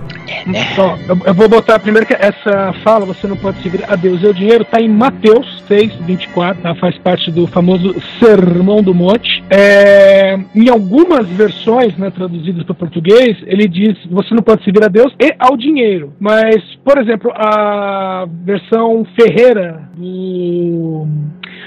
Ó, 0.78 0.96
eu, 1.08 1.18
eu 1.26 1.34
vou 1.34 1.48
botar 1.48 1.78
primeiro 1.78 2.06
que 2.06 2.14
essa 2.14 2.72
fala, 2.84 3.04
você 3.04 3.26
não 3.26 3.36
pode 3.36 3.60
seguir 3.62 3.84
a 3.88 3.96
Deus 3.96 4.22
e 4.22 4.26
o 4.26 4.34
dinheiro, 4.34 4.64
tá 4.64 4.80
em 4.80 4.88
Mateus 4.88 5.62
6, 5.66 5.94
24, 6.02 6.62
tá? 6.62 6.74
faz 6.76 6.96
parte 6.98 7.30
do 7.30 7.46
famoso 7.46 7.94
Sermão 8.20 8.82
do 8.82 8.94
Monte. 8.94 9.42
É, 9.50 10.38
em 10.54 10.68
algumas 10.68 11.26
versões, 11.28 11.96
né, 11.96 12.10
traduzidas 12.10 12.62
para 12.64 12.74
português, 12.74 13.36
ele 13.46 13.66
diz 13.66 13.96
você 14.10 14.34
não 14.34 14.42
pode 14.42 14.62
servir 14.62 14.84
a 14.84 14.88
Deus 14.88 15.12
e 15.20 15.34
ao 15.38 15.56
dinheiro. 15.56 16.12
Mas, 16.20 16.56
por 16.84 16.98
exemplo, 16.98 17.32
a 17.34 18.26
versão 18.44 19.04
Ferreira 19.16 19.88
do 19.96 21.06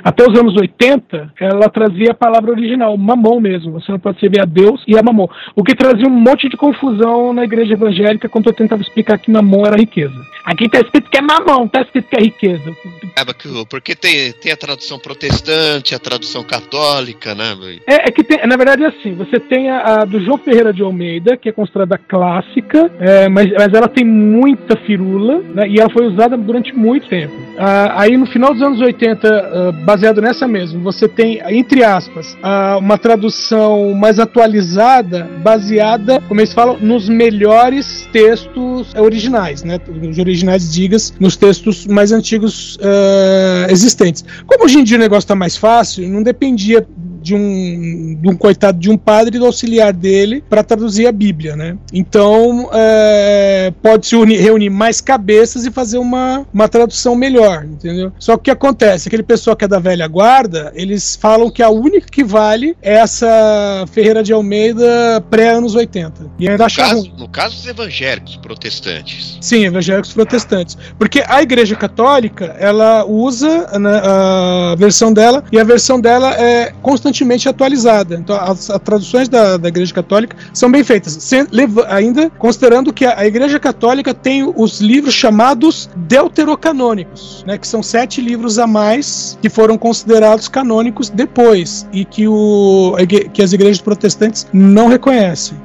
até 0.03 0.24
os 0.24 0.38
anos 0.38 0.56
80, 0.56 1.34
ela 1.39 1.70
trazia 1.70 2.12
a 2.12 2.13
palavra 2.13 2.51
original, 2.51 2.98
mamon 2.98 3.39
mesmo. 3.39 3.74
Você 3.74 3.91
não 3.91 4.00
pode 4.00 4.20
servir 4.20 4.41
a 4.41 4.46
Deus 4.46 4.84
e 4.88 4.98
a 4.98 5.03
mamon. 5.03 5.27
O 5.56 5.63
que 5.63 5.75
trazia 5.75 6.08
um 6.08 6.12
monte 6.12 6.50
de 6.50 6.58
confusão 6.58 7.34
na 7.34 7.44
igreja 7.44 7.74
evangélica 7.74 8.29
quando 8.29 8.48
eu 8.48 8.53
tentava 8.53 8.82
explicar 8.82 9.18
que 9.18 9.32
mamon 9.32 9.65
era 9.65 9.77
riqueza. 9.77 10.15
Aqui 10.46 10.65
está 10.65 10.79
escrito 10.79 11.10
que 11.10 11.18
é 11.18 11.22
mamão, 11.22 11.65
está 11.65 11.82
escrito 11.82 12.10
que 12.10 12.15
é 12.15 12.22
riqueza. 12.22 12.75
É, 13.15 13.65
porque 13.70 13.96
tem, 13.96 14.32
tem 14.34 14.51
a 14.51 14.58
tradução 14.58 14.98
protestante, 14.98 15.94
a 15.94 16.00
tradução 16.00 16.44
católica, 16.44 17.36
né? 17.36 17.56
É, 17.86 18.10
é 18.10 18.12
que 18.12 18.24
tem, 18.24 18.46
na 18.48 18.56
verdade 18.56 18.84
é 18.84 18.88
assim, 18.88 19.13
você 19.13 19.39
tem 19.39 19.70
a, 19.70 20.01
a, 20.01 20.06
do 20.06 20.20
João 20.20 20.38
Ferreira 20.38 20.74
de 20.74 20.82
Almeida, 20.82 21.38
que 21.38 21.50
é 21.50 21.51
considerada 21.51 21.98
clássica, 21.98 22.91
é, 23.00 23.27
mas, 23.29 23.51
mas 23.51 23.74
ela 23.74 23.88
tem 23.88 24.06
muita 24.06 24.75
firula, 24.77 25.39
né, 25.39 25.68
e 25.68 25.79
ela 25.79 25.89
foi 25.89 26.08
usada 26.08 26.38
durante 26.38 26.74
muito 26.74 27.08
tempo. 27.08 27.34
Ah, 27.58 28.01
aí 28.01 28.15
no 28.18 28.25
final 28.25 28.53
dos 28.53 28.62
anos 28.62 28.82
80, 28.82 29.27
ah, 29.27 29.72
baseado 29.89 30.22
nessa 30.22 30.48
mesmo, 30.48 30.84
você 30.84 31.08
tem, 31.08 31.41
entre 31.48 31.84
aspas, 31.84 32.38
uma 32.79 32.96
tradução 32.96 33.91
mais 33.96 34.19
atualizada, 34.19 35.27
baseada, 35.41 36.22
como 36.27 36.39
eles 36.39 36.53
falam, 36.53 36.77
nos 36.79 37.10
melhores 37.10 38.08
textos 38.13 38.93
originais, 38.93 39.63
né? 39.63 39.79
Os 40.08 40.19
originais 40.19 40.72
digas 40.72 41.12
nos 41.19 41.36
textos 41.36 41.88
mais 41.88 42.12
antigos 42.12 42.75
uh, 42.75 43.72
existentes. 43.72 44.24
Como 44.46 44.65
hoje 44.65 44.77
em 44.77 44.84
dia 44.84 44.98
o 44.98 45.00
negócio 45.00 45.25
está 45.25 45.36
mais 45.36 45.58
fácil, 45.58 46.08
não 46.08 46.22
dependia 46.22 46.86
de 47.29 47.36
um, 47.36 48.17
de 48.19 48.27
um 48.27 48.36
coitado 48.36 48.79
de 48.79 48.89
um 48.89 48.98
padre 48.98 49.36
e 49.36 49.39
do 49.39 49.45
auxiliar 49.45 49.93
dele 49.93 50.43
para 50.50 50.63
traduzir 50.63 51.05
a 51.05 51.12
Bíblia, 51.12 51.55
né? 51.55 51.77
Então 51.93 52.69
é, 52.74 53.71
pode 53.83 54.07
se 54.07 54.15
unir, 54.15 54.41
reunir 54.41 54.69
mais 54.69 55.00
cabeças 55.00 55.65
e 55.65 55.71
fazer 55.71 56.00
uma, 56.00 56.45
uma 56.51 56.67
tradução 56.67 57.15
melhor, 57.15 57.65
entendeu? 57.65 58.12
Só 58.17 58.36
que 58.36 58.39
o 58.39 58.43
que 58.45 58.51
acontece? 58.51 59.07
Aquele 59.07 59.24
pessoal 59.24 59.55
que 59.55 59.65
é 59.65 59.67
da 59.67 59.79
velha 59.79 60.07
guarda, 60.07 60.71
eles 60.74 61.15
falam 61.15 61.51
que 61.51 61.62
a 61.62 61.69
única 61.69 62.07
que 62.07 62.24
vale 62.24 62.75
é 62.81 62.95
essa 62.95 63.86
Ferreira 63.91 64.24
de 64.24 64.33
Almeida 64.33 65.24
pré-anos 65.29 65.75
80. 65.75 66.31
E 66.39 66.50
ainda 66.50 66.63
no, 66.63 66.74
caso, 66.74 67.12
no 67.17 67.29
caso 67.29 67.55
dos 67.57 67.67
evangélicos 67.67 68.38
protestantes. 68.38 69.38
Sim, 69.39 69.65
evangélicos 69.65 70.13
protestantes. 70.13 70.77
Porque 70.98 71.24
a 71.27 71.41
Igreja 71.43 71.75
Católica, 71.75 72.55
ela 72.59 73.05
usa 73.05 73.79
né, 73.79 74.01
a 74.03 74.75
versão 74.77 75.13
dela 75.13 75.43
e 75.51 75.59
a 75.59 75.63
versão 75.63 76.00
dela 76.00 76.33
é 76.33 76.74
constantemente 76.81 77.18
constantemente 77.19 77.49
atualizada. 77.49 78.15
Então, 78.15 78.35
as, 78.35 78.69
as 78.69 78.79
traduções 78.79 79.27
da, 79.27 79.57
da 79.57 79.67
Igreja 79.67 79.93
Católica 79.93 80.35
são 80.53 80.71
bem 80.71 80.83
feitas, 80.83 81.17
sem, 81.19 81.45
ainda 81.88 82.29
considerando 82.31 82.93
que 82.93 83.05
a, 83.05 83.19
a, 83.19 83.27
Igreja 83.27 83.59
Católica 83.59 84.13
tem 84.13 84.51
os 84.55 84.79
livros 84.79 85.13
chamados 85.13 85.89
deuterocanônicos, 85.95 87.43
né, 87.45 87.57
que 87.57 87.67
são 87.67 87.83
sete 87.83 88.21
livros 88.21 88.57
a 88.57 88.67
mais 88.67 89.38
que 89.41 89.49
foram 89.49 89.77
considerados 89.77 90.47
canônicos 90.47 91.09
depois 91.09 91.88
e 91.91 92.05
que, 92.05 92.27
o, 92.27 92.95
que 93.33 93.41
as 93.41 93.53
igrejas 93.53 93.81
protestantes 93.81 94.47
não 94.53 94.88
reconhecem. 94.88 95.57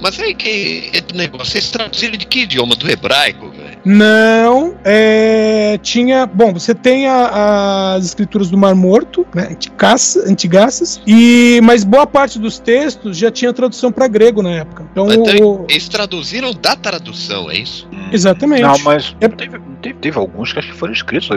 Mas 0.00 0.20
aí 0.20 0.34
que 0.34 0.90
negócio, 1.14 1.52
vocês 1.52 1.70
traduziram 1.70 2.16
de 2.16 2.26
que 2.26 2.40
idioma? 2.40 2.74
Do 2.74 2.88
hebraico, 2.90 3.50
velho? 3.50 3.78
Não, 3.84 4.74
é, 4.84 5.78
tinha. 5.82 6.26
Bom, 6.26 6.52
você 6.52 6.74
tem 6.74 7.06
a, 7.06 7.94
as 7.94 8.04
escrituras 8.04 8.50
do 8.50 8.58
Mar 8.58 8.74
Morto, 8.74 9.26
né, 9.34 9.56
antigas, 10.26 10.77
e 11.06 11.60
mas 11.62 11.84
boa 11.84 12.06
parte 12.06 12.38
dos 12.38 12.58
textos 12.58 13.16
já 13.16 13.30
tinha 13.30 13.52
tradução 13.52 13.90
para 13.90 14.06
grego 14.08 14.42
na 14.42 14.50
época. 14.50 14.86
Então, 14.92 15.12
então 15.12 15.46
o... 15.46 15.66
eles 15.68 15.88
traduziram 15.88 16.52
da 16.52 16.76
tradução, 16.76 17.50
é 17.50 17.58
isso? 17.58 17.88
Exatamente. 18.12 18.62
Não, 18.62 18.78
mas 18.80 19.14
é... 19.20 19.28
teve, 19.28 19.58
teve, 19.82 19.94
teve, 19.94 20.18
alguns 20.18 20.52
que 20.52 20.58
acho 20.58 20.68
que 20.68 20.76
foram 20.76 20.92
escritos. 20.92 21.28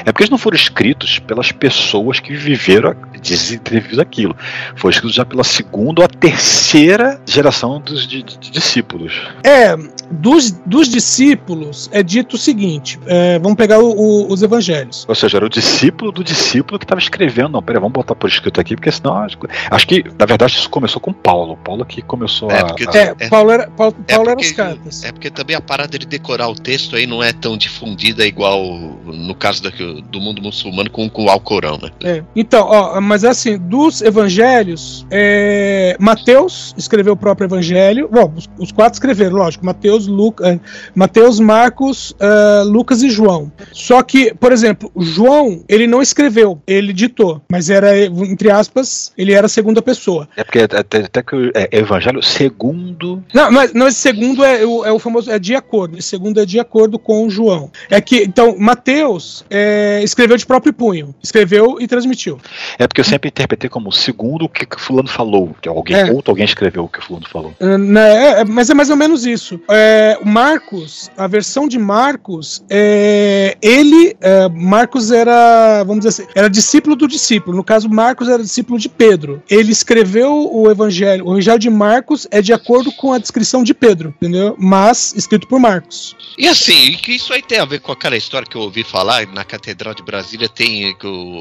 É 0.00 0.04
porque 0.04 0.22
eles 0.22 0.30
não 0.30 0.38
foram 0.38 0.56
escritos 0.56 1.18
pelas 1.20 1.52
pessoas 1.52 2.20
que 2.20 2.34
viveram, 2.34 2.94
desenvolvido 3.22 4.00
aquilo. 4.00 4.36
Foi 4.76 4.90
escrito 4.90 5.12
já 5.12 5.24
pela 5.24 5.44
segunda 5.44 6.02
ou 6.02 6.04
a 6.04 6.08
terceira 6.08 7.20
geração 7.26 7.80
dos 7.80 8.06
de, 8.06 8.22
de, 8.22 8.38
de 8.38 8.50
discípulos. 8.50 9.12
É, 9.44 9.76
dos, 10.10 10.52
dos 10.64 10.88
discípulos 10.88 11.88
é 11.92 12.02
dito 12.02 12.34
o 12.34 12.38
seguinte: 12.38 12.98
é, 13.06 13.38
vamos 13.38 13.56
pegar 13.56 13.80
o, 13.80 13.90
o, 13.90 14.32
os 14.32 14.42
evangelhos. 14.42 15.04
Ou 15.08 15.14
seja, 15.14 15.38
era 15.38 15.46
o 15.46 15.48
discípulo 15.48 16.12
do 16.12 16.22
discípulo 16.22 16.78
que 16.78 16.84
estava 16.84 17.00
escrevendo. 17.00 17.50
Não, 17.50 17.62
peraí, 17.62 17.80
vamos 17.80 17.92
botar 17.92 18.14
por 18.14 18.28
escrito 18.28 18.60
aqui, 18.60 18.76
porque 18.76 18.85
senão. 18.90 19.18
Acho, 19.18 19.38
acho 19.70 19.86
que, 19.86 20.04
na 20.18 20.26
verdade, 20.26 20.54
isso 20.54 20.70
começou 20.70 21.00
com 21.00 21.12
Paulo. 21.12 21.56
Paulo 21.58 21.84
que 21.84 22.02
começou 22.02 22.50
é, 22.50 22.64
porque, 22.64 22.84
a. 22.88 23.00
É, 23.00 23.28
Paulo 23.28 23.50
era, 23.50 23.68
Paulo, 23.70 23.96
é 24.06 24.14
Paulo 24.14 24.30
porque, 24.30 24.44
era 24.44 24.50
os 24.50 24.52
cartas. 24.52 25.04
É 25.04 25.12
porque 25.12 25.30
também 25.30 25.56
a 25.56 25.60
parada 25.60 25.98
de 25.98 26.06
decorar 26.06 26.48
o 26.48 26.54
texto 26.54 26.96
aí 26.96 27.06
não 27.06 27.22
é 27.22 27.32
tão 27.32 27.56
difundida 27.56 28.26
igual 28.26 28.62
no 29.04 29.34
caso 29.34 29.62
da, 29.62 29.70
do 29.70 30.20
mundo 30.20 30.42
muçulmano 30.42 30.90
com, 30.90 31.08
com 31.08 31.24
o 31.24 31.28
Alcorão, 31.30 31.78
né? 31.82 31.90
É. 32.02 32.22
Então, 32.34 32.66
ó, 32.66 33.00
mas 33.00 33.24
assim, 33.24 33.58
dos 33.58 34.02
evangelhos, 34.02 35.06
é, 35.10 35.96
Mateus 35.98 36.74
escreveu 36.76 37.14
o 37.14 37.16
próprio 37.16 37.46
evangelho. 37.46 38.08
Bom, 38.10 38.32
os, 38.36 38.48
os 38.58 38.72
quatro 38.72 38.94
escreveram, 38.94 39.36
lógico. 39.36 39.64
Mateus, 39.64 40.06
Lucas, 40.06 40.46
é, 40.46 40.60
Mateus, 40.94 41.40
Marcos, 41.40 42.10
uh, 42.12 42.64
Lucas 42.64 43.02
e 43.02 43.10
João. 43.10 43.50
Só 43.72 44.02
que, 44.02 44.34
por 44.34 44.52
exemplo, 44.52 44.90
João, 44.96 45.64
ele 45.68 45.86
não 45.86 46.02
escreveu, 46.02 46.60
ele 46.66 46.92
ditou, 46.92 47.42
mas 47.50 47.70
era, 47.70 47.98
entre 47.98 48.50
aspas, 48.50 48.75
ele 49.16 49.32
era 49.32 49.46
a 49.46 49.48
segunda 49.48 49.80
pessoa. 49.80 50.28
É 50.36 50.44
porque 50.44 50.60
até, 50.60 50.98
até 50.98 51.22
que 51.22 51.52
é, 51.54 51.68
é 51.72 51.78
evangelho 51.78 52.22
segundo. 52.22 53.22
Não, 53.32 53.50
mas 53.50 53.72
não, 53.72 53.86
esse 53.86 53.98
segundo 53.98 54.44
é, 54.44 54.64
o, 54.64 54.84
é 54.84 54.92
o 54.92 54.98
famoso 54.98 55.30
é 55.30 55.38
de 55.38 55.54
acordo. 55.54 55.98
Esse 55.98 56.08
segundo 56.08 56.40
é 56.40 56.46
de 56.46 56.58
acordo 56.58 56.98
com 56.98 57.28
João. 57.30 57.70
É 57.90 58.00
que, 58.00 58.22
então, 58.22 58.56
Mateus 58.58 59.44
é, 59.50 60.00
escreveu 60.02 60.36
de 60.36 60.46
próprio 60.46 60.72
punho. 60.72 61.14
Escreveu 61.22 61.78
e 61.80 61.86
transmitiu. 61.86 62.38
É 62.78 62.86
porque 62.86 63.00
eu 63.00 63.04
sempre 63.04 63.28
interpretei 63.28 63.68
como 63.70 63.92
segundo 63.92 64.44
o 64.44 64.48
que, 64.48 64.66
que 64.66 64.80
fulano 64.80 65.08
falou. 65.08 65.54
Que 65.60 65.68
alguém, 65.68 65.96
é. 65.96 66.12
outro 66.12 66.32
alguém 66.32 66.44
escreveu 66.44 66.84
o 66.84 66.88
que 66.88 67.04
fulano 67.04 67.26
falou. 67.28 67.54
É, 67.60 67.78
né, 67.78 68.40
é, 68.40 68.44
mas 68.44 68.70
é 68.70 68.74
mais 68.74 68.90
ou 68.90 68.96
menos 68.96 69.26
isso. 69.26 69.60
É, 69.70 70.18
Marcos, 70.24 71.10
a 71.16 71.26
versão 71.26 71.68
de 71.68 71.78
Marcos, 71.78 72.64
é, 72.68 73.56
ele, 73.62 74.16
é, 74.20 74.48
Marcos 74.48 75.10
era, 75.10 75.84
vamos 75.84 76.04
dizer 76.04 76.22
assim, 76.22 76.32
era 76.34 76.48
discípulo 76.48 76.96
do 76.96 77.06
discípulo. 77.06 77.56
No 77.56 77.64
caso, 77.64 77.88
Marcos 77.88 78.28
era 78.28 78.42
discípulo 78.42 78.65
de 78.78 78.88
Pedro. 78.88 79.42
Ele 79.48 79.72
escreveu 79.72 80.50
o 80.52 80.70
evangelho. 80.70 81.26
O 81.26 81.32
evangelho 81.32 81.58
de 81.58 81.70
Marcos 81.70 82.26
é 82.30 82.42
de 82.42 82.52
acordo 82.52 82.90
com 82.92 83.12
a 83.12 83.18
descrição 83.18 83.62
de 83.62 83.72
Pedro, 83.72 84.14
entendeu? 84.16 84.56
Mas 84.58 85.14
escrito 85.16 85.46
por 85.46 85.60
Marcos. 85.60 86.16
E 86.36 86.48
assim, 86.48 86.92
que 86.94 87.12
isso 87.12 87.32
aí 87.32 87.42
tem 87.42 87.58
a 87.58 87.64
ver 87.64 87.80
com 87.80 87.92
aquela 87.92 88.16
história 88.16 88.46
que 88.46 88.56
eu 88.56 88.62
ouvi 88.62 88.82
falar 88.82 89.26
na 89.28 89.44
Catedral 89.44 89.94
de 89.94 90.02
Brasília 90.02 90.48
tem 90.48 90.96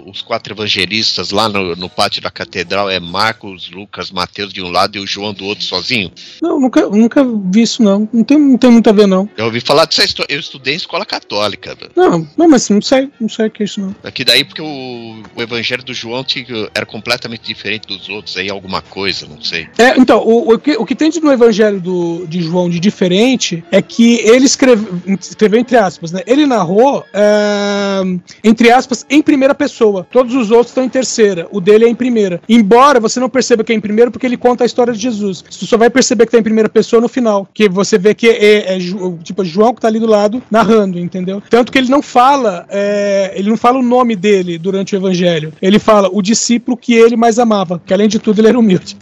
os 0.06 0.22
quatro 0.22 0.54
evangelistas 0.54 1.32
lá 1.32 1.50
no, 1.50 1.76
no 1.76 1.90
pátio 1.90 2.22
da 2.22 2.30
catedral 2.30 2.90
é 2.90 3.00
Marcos, 3.00 3.70
Lucas, 3.70 4.12
Mateus 4.12 4.54
de 4.54 4.62
um 4.62 4.70
lado 4.70 4.98
e 4.98 5.00
o 5.00 5.08
João 5.08 5.34
do 5.34 5.46
outro 5.46 5.64
sozinho? 5.64 6.12
Não, 6.42 6.60
nunca, 6.60 6.88
nunca 6.88 7.24
vi 7.24 7.62
isso 7.62 7.82
não. 7.82 8.08
Não 8.12 8.24
tem, 8.24 8.38
não 8.38 8.58
tem 8.58 8.72
muito 8.72 8.90
a 8.90 8.94
ver 8.94 9.08
não. 9.08 9.30
Eu 9.38 9.46
ouvi 9.46 9.60
falar 9.60 9.86
disso, 9.86 10.24
eu 10.28 10.40
estudei 10.40 10.74
em 10.74 10.78
escola 10.78 11.06
católica. 11.06 11.78
Não, 11.96 12.28
não, 12.38 12.48
mas 12.48 12.70
não 12.70 12.82
sei, 12.82 13.10
não 13.20 13.30
sei 13.30 13.48
o 13.48 13.52
que 13.52 13.64
é 13.64 13.66
isso 13.66 13.82
não. 13.82 13.96
Aqui 14.04 14.24
daí 14.24 14.44
porque 14.44 14.62
o, 14.62 15.24
o 15.36 15.42
evangelho 15.42 15.84
do 15.84 15.94
João 15.94 16.24
tinha, 16.24 16.70
era 16.74 16.86
completamente 17.16 17.46
diferente 17.46 17.88
dos 17.88 18.10
outros, 18.10 18.38
aí 18.38 18.50
alguma 18.50 18.82
coisa, 18.82 19.26
não 19.28 19.42
sei. 19.42 19.68
É, 19.78 19.98
então, 19.98 20.20
o, 20.20 20.54
o, 20.54 20.60
que, 20.60 20.76
o 20.76 20.86
que 20.86 20.96
tem 20.96 21.10
no 21.22 21.32
evangelho 21.32 21.80
do, 21.80 22.26
de 22.28 22.42
João 22.42 22.70
de 22.70 22.80
diferente 22.80 23.64
é 23.72 23.82
que 23.82 24.20
ele 24.20 24.46
escreve, 24.46 24.86
escreveu 25.20 25.60
entre 25.60 25.78
aspas, 25.78 26.12
né? 26.12 26.22
Ele 26.28 26.46
narrou, 26.46 27.06
é, 27.14 28.02
entre 28.44 28.72
aspas, 28.72 29.06
em 29.10 29.22
primeira 29.22 29.56
pessoa. 29.56 30.06
Todos 30.12 30.36
os 30.36 30.52
outros 30.52 30.70
estão 30.70 30.84
em 30.84 30.90
terceira. 30.90 31.48
O 31.52 31.62
dele 31.62 31.86
é 31.86 31.90
em 31.90 31.96
primeira. 31.96 32.42
Embora 32.50 33.00
você 33.00 33.20
não 33.20 33.30
perceba 33.30 33.64
que 33.64 33.72
é 33.72 33.76
em 33.76 33.80
primeiro 33.80 34.12
porque 34.12 34.26
ele 34.26 34.38
conta 34.38 34.64
a 34.64 34.66
história 34.66 34.92
de 34.92 35.00
Jesus. 35.00 35.44
Você 35.50 35.66
só 35.66 35.78
vai 35.78 35.90
perceber 35.90 36.26
que 36.26 36.34
tá 36.34 36.40
em 36.40 36.44
primeira 36.44 36.68
pessoa 36.68 37.02
no 37.02 37.08
final. 37.08 37.48
Que 37.54 37.70
você 37.70 37.98
vê 37.98 38.14
que 38.14 38.28
é, 38.28 38.74
é, 38.74 38.76
é 38.76 38.80
tipo 39.24 39.46
João 39.46 39.74
que 39.74 39.82
tá 39.82 39.88
ali 39.88 40.00
do 40.00 40.08
lado 40.08 40.44
narrando, 40.52 41.00
entendeu? 41.00 41.42
Tanto 41.50 41.72
que 41.72 41.78
ele 41.78 41.90
não 41.90 42.02
fala, 42.02 42.66
é, 42.70 43.34
ele 43.36 43.50
não 43.50 43.58
fala 43.58 43.80
o 43.80 43.84
nome 43.84 44.16
dele 44.16 44.58
durante 44.58 44.96
o 44.96 44.98
evangelho. 44.98 45.54
Ele 45.62 45.80
fala 45.80 46.10
o 46.12 46.22
discípulo 46.22 46.76
que 46.76 46.94
ele 47.06 47.16
mais 47.16 47.40
amava, 47.40 47.82
que 47.86 47.94
além 47.94 48.08
de 48.08 48.20
tudo 48.20 48.40
ele 48.40 48.48
era 48.50 48.60
humilde. 48.60 48.98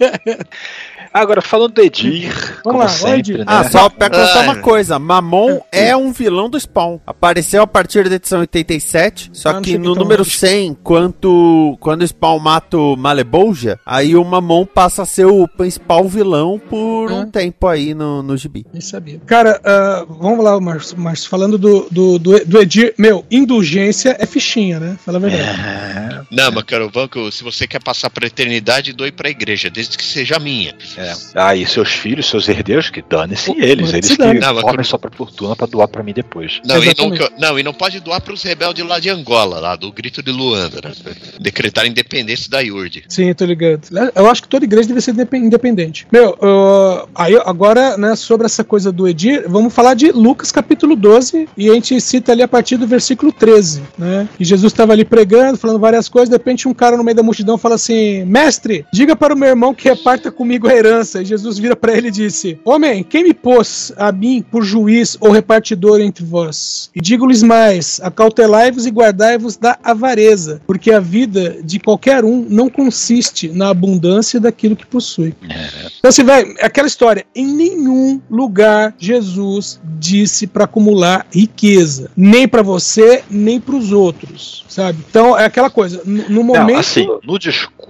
É, 0.00 0.38
Agora, 1.14 1.40
falando 1.40 1.74
do 1.74 1.80
Edir. 1.80 2.34
Vamos 2.64 2.80
lá, 2.80 2.88
sempre, 2.88 3.18
Edir. 3.20 3.38
Né? 3.38 3.44
Ah, 3.46 3.70
só 3.70 3.88
pra 3.88 4.10
contar 4.10 4.40
uma 4.40 4.56
coisa: 4.56 4.98
Mamon 4.98 5.60
é 5.70 5.96
um 5.96 6.10
vilão 6.10 6.50
do 6.50 6.58
Spawn. 6.58 6.98
Apareceu 7.06 7.62
a 7.62 7.68
partir 7.68 8.08
da 8.08 8.16
edição 8.16 8.40
87, 8.40 9.30
só 9.32 9.60
que 9.60 9.78
no 9.78 9.94
número 9.94 10.24
100, 10.24 10.76
quando, 10.82 11.76
quando 11.78 12.02
o 12.02 12.08
Spawn 12.08 12.40
mata 12.40 12.76
o 12.76 12.96
Malebolja, 12.96 13.78
aí 13.86 14.16
o 14.16 14.24
Mamon 14.24 14.66
passa 14.66 15.02
a 15.02 15.06
ser 15.06 15.26
o 15.26 15.46
principal 15.46 16.08
vilão 16.08 16.60
por 16.68 17.12
um 17.12 17.30
tempo 17.30 17.68
aí 17.68 17.94
no, 17.94 18.20
no 18.20 18.36
gibi. 18.36 18.66
Nem 18.72 18.80
sabia. 18.80 19.20
Cara, 19.24 19.60
uh, 19.60 20.12
vamos 20.14 20.44
lá, 20.44 20.60
Márcio, 20.60 20.98
Márcio 20.98 21.28
falando 21.28 21.56
do, 21.56 21.86
do, 21.92 22.18
do, 22.18 22.44
do, 22.44 22.60
Edir. 22.60 22.92
Meu, 22.98 23.24
indulgência 23.30 24.16
é 24.18 24.26
fichinha, 24.26 24.80
né? 24.80 24.96
Fala 25.04 25.18
a 25.18 25.20
verdade. 25.20 25.60
É. 25.60 26.22
Não, 26.28 26.50
mas 26.50 26.64
Carovanco, 26.64 27.30
se 27.30 27.44
você 27.44 27.68
quer 27.68 27.80
passar 27.80 28.10
pra 28.10 28.26
eternidade, 28.26 28.92
doe 28.92 29.12
pra 29.12 29.30
igreja, 29.30 29.70
desde 29.70 29.96
que 29.96 30.04
seja 30.04 30.40
minha. 30.40 30.74
É. 30.96 31.03
Ah, 31.34 31.54
e 31.54 31.66
seus 31.66 31.90
filhos, 31.90 32.26
seus 32.26 32.48
herdeiros, 32.48 32.90
que 32.90 33.02
dane-se 33.02 33.50
eles. 33.56 33.92
Eles 33.92 34.06
se 34.06 34.12
que 34.16 34.18
dane. 34.18 34.40
Não, 34.40 34.48
formem 34.54 34.76
quando- 34.76 34.84
sua 34.84 34.98
própria 34.98 35.18
fortuna 35.18 35.56
pra 35.56 35.66
doar 35.66 35.88
pra 35.88 36.02
mim 36.02 36.12
depois. 36.12 36.60
Não 36.64 36.76
e 36.82 36.86
não, 36.98 37.28
não, 37.38 37.58
e 37.58 37.62
não 37.62 37.72
pode 37.74 38.00
doar 38.00 38.20
pros 38.20 38.42
rebeldes 38.42 38.84
lá 38.86 38.98
de 38.98 39.08
Angola, 39.10 39.58
lá 39.60 39.76
do 39.76 39.90
Grito 39.92 40.22
de 40.22 40.30
Luanda, 40.30 40.80
né? 40.84 40.92
Decretar 41.40 41.84
a 41.84 41.86
independência 41.86 42.50
da 42.50 42.60
IURD. 42.60 43.04
Sim, 43.08 43.32
tô 43.34 43.44
ligado. 43.44 43.82
Eu 44.14 44.28
acho 44.30 44.42
que 44.42 44.48
toda 44.48 44.64
igreja 44.64 44.88
deve 44.88 45.00
ser 45.00 45.12
indepen- 45.12 45.44
independente. 45.44 46.06
Meu, 46.12 46.36
ah, 46.40 47.06
aí 47.14 47.34
agora, 47.44 47.96
né, 47.96 48.14
sobre 48.16 48.46
essa 48.46 48.62
coisa 48.64 48.90
do 48.92 49.08
Edir, 49.08 49.44
vamos 49.48 49.72
falar 49.74 49.94
de 49.94 50.10
Lucas 50.12 50.50
capítulo 50.52 50.94
12, 50.96 51.48
e 51.56 51.68
a 51.70 51.74
gente 51.74 52.00
cita 52.00 52.32
ali 52.32 52.42
a 52.42 52.48
partir 52.48 52.76
do 52.76 52.86
versículo 52.86 53.32
13, 53.32 53.82
né? 53.98 54.28
E 54.38 54.44
Jesus 54.44 54.72
estava 54.72 54.92
ali 54.92 55.04
pregando, 55.04 55.58
falando 55.58 55.78
várias 55.78 56.08
coisas, 56.08 56.28
de 56.28 56.34
repente 56.36 56.68
um 56.68 56.74
cara 56.74 56.96
no 56.96 57.04
meio 57.04 57.16
da 57.16 57.22
multidão 57.22 57.58
fala 57.58 57.74
assim: 57.76 58.24
Mestre, 58.24 58.84
diga 58.92 59.14
para 59.16 59.34
o 59.34 59.36
meu 59.38 59.48
irmão 59.48 59.74
que 59.74 59.88
reparta 59.88 60.30
comigo 60.30 60.68
a 60.68 60.74
herança. 60.74 60.93
E 60.94 61.24
Jesus 61.24 61.58
vira 61.58 61.76
para 61.76 61.96
ele 61.96 62.08
e 62.08 62.12
disse: 62.12 62.58
Homem, 62.64 63.02
quem 63.02 63.24
me 63.24 63.34
pôs 63.34 63.92
a 63.96 64.12
mim 64.12 64.44
por 64.50 64.62
juiz 64.62 65.16
ou 65.20 65.30
repartidor 65.30 66.00
entre 66.00 66.24
vós? 66.24 66.90
E 66.94 67.00
digo-lhes 67.00 67.42
mais: 67.42 68.00
acautelai-vos 68.02 68.86
e 68.86 68.90
guardai-vos 68.90 69.56
da 69.56 69.78
avareza, 69.82 70.60
porque 70.66 70.92
a 70.92 71.00
vida 71.00 71.58
de 71.62 71.78
qualquer 71.78 72.24
um 72.24 72.46
não 72.48 72.68
consiste 72.68 73.48
na 73.48 73.70
abundância 73.70 74.40
daquilo 74.40 74.76
que 74.76 74.86
possui. 74.86 75.34
Então, 75.98 76.08
assim, 76.08 76.24
vai, 76.24 76.54
aquela 76.60 76.88
história, 76.88 77.24
em 77.34 77.46
nenhum 77.46 78.20
lugar 78.30 78.94
Jesus 78.98 79.80
disse 79.98 80.46
para 80.46 80.64
acumular 80.64 81.26
riqueza, 81.32 82.10
nem 82.16 82.46
para 82.46 82.62
você, 82.62 83.22
nem 83.30 83.60
para 83.60 83.76
os 83.76 83.92
outros, 83.92 84.64
sabe? 84.68 84.98
Então, 85.08 85.38
é 85.38 85.44
aquela 85.44 85.70
coisa, 85.70 86.02
no, 86.04 86.28
no 86.28 86.44
momento. 86.44 86.72
Não, 86.72 86.78
assim, 86.78 87.06
no 87.24 87.38
discurso 87.38 87.83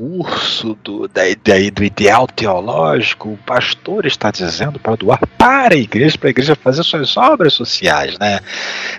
do, 0.83 1.09
da, 1.09 1.23
da- 1.23 1.71
do 1.73 1.85
ideal 1.85 2.27
teológico, 2.27 3.31
o 3.31 3.39
pastor 3.47 4.07
está 4.07 4.31
dizendo 4.31 4.79
para 4.79 4.97
doar 4.97 5.21
para 5.39 5.75
a 5.75 5.79
igreja, 5.79 6.17
para 6.19 6.29
a 6.29 6.31
igreja 6.31 6.55
fazer 6.57 6.83
suas 6.83 7.17
obras 7.17 7.53
sociais, 7.55 8.19
né? 8.19 8.41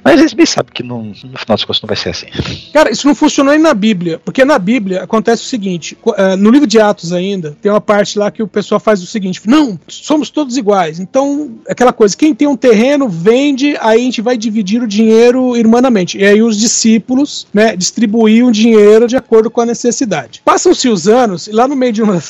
Mas 0.04 0.20
eles 0.20 0.34
bem 0.34 0.46
sabem 0.46 0.72
que 0.74 0.84
no 0.84 1.14
final 1.14 1.36
das 1.50 1.64
contas 1.64 1.82
não 1.82 1.88
vai 1.88 1.98
ser 1.98 2.10
assim. 2.10 2.28
Cara, 2.74 2.92
isso 2.92 3.08
não 3.08 3.16
funcionou 3.16 3.54
nem 3.54 3.62
na 3.62 3.74
Bíblia, 3.74 4.20
porque 4.24 4.46
na 4.46 4.58
Bíblia 4.60 5.04
acontece 5.04 5.44
o 5.44 5.46
seguinte: 5.46 5.98
eh, 6.18 6.36
no 6.36 6.50
livro 6.50 6.68
de 6.68 6.80
Atos 6.80 7.12
ainda, 7.12 7.56
tem 7.62 7.72
uma 7.72 7.82
parte 7.82 8.18
lá 8.18 8.32
que 8.32 8.44
o 8.44 8.48
pessoal 8.48 8.80
faz 8.80 9.02
o 9.02 9.06
seguinte: 9.08 9.42
não, 9.46 9.80
somos 9.88 10.30
todos 10.30 10.58
iguais. 10.58 11.00
Então, 11.00 11.56
aquela 11.70 11.92
coisa, 11.94 12.16
quem 12.16 12.34
tem 12.34 12.48
um 12.48 12.56
terreno 12.58 13.08
vende, 13.10 13.76
aí 13.80 14.00
a 14.02 14.04
gente 14.04 14.22
vai 14.22 14.38
dividir 14.38 14.82
o 14.82 14.88
dinheiro 14.88 15.56
irmanamente. 15.58 16.18
E 16.18 16.26
aí 16.26 16.42
os 16.42 16.60
discípulos, 16.60 17.48
né, 17.54 17.76
distribuíam 17.76 18.52
dinheiro 18.52 19.08
de 19.08 19.16
acordo 19.18 19.50
com 19.50 19.62
a 19.62 19.66
necessidade. 19.66 20.42
Passam-se 20.44 20.85
os 20.90 21.08
anos, 21.08 21.48
e 21.48 21.52
lá 21.52 21.68
no 21.68 21.76
meio 21.76 21.94
de 21.94 22.02
uma, 22.02 22.22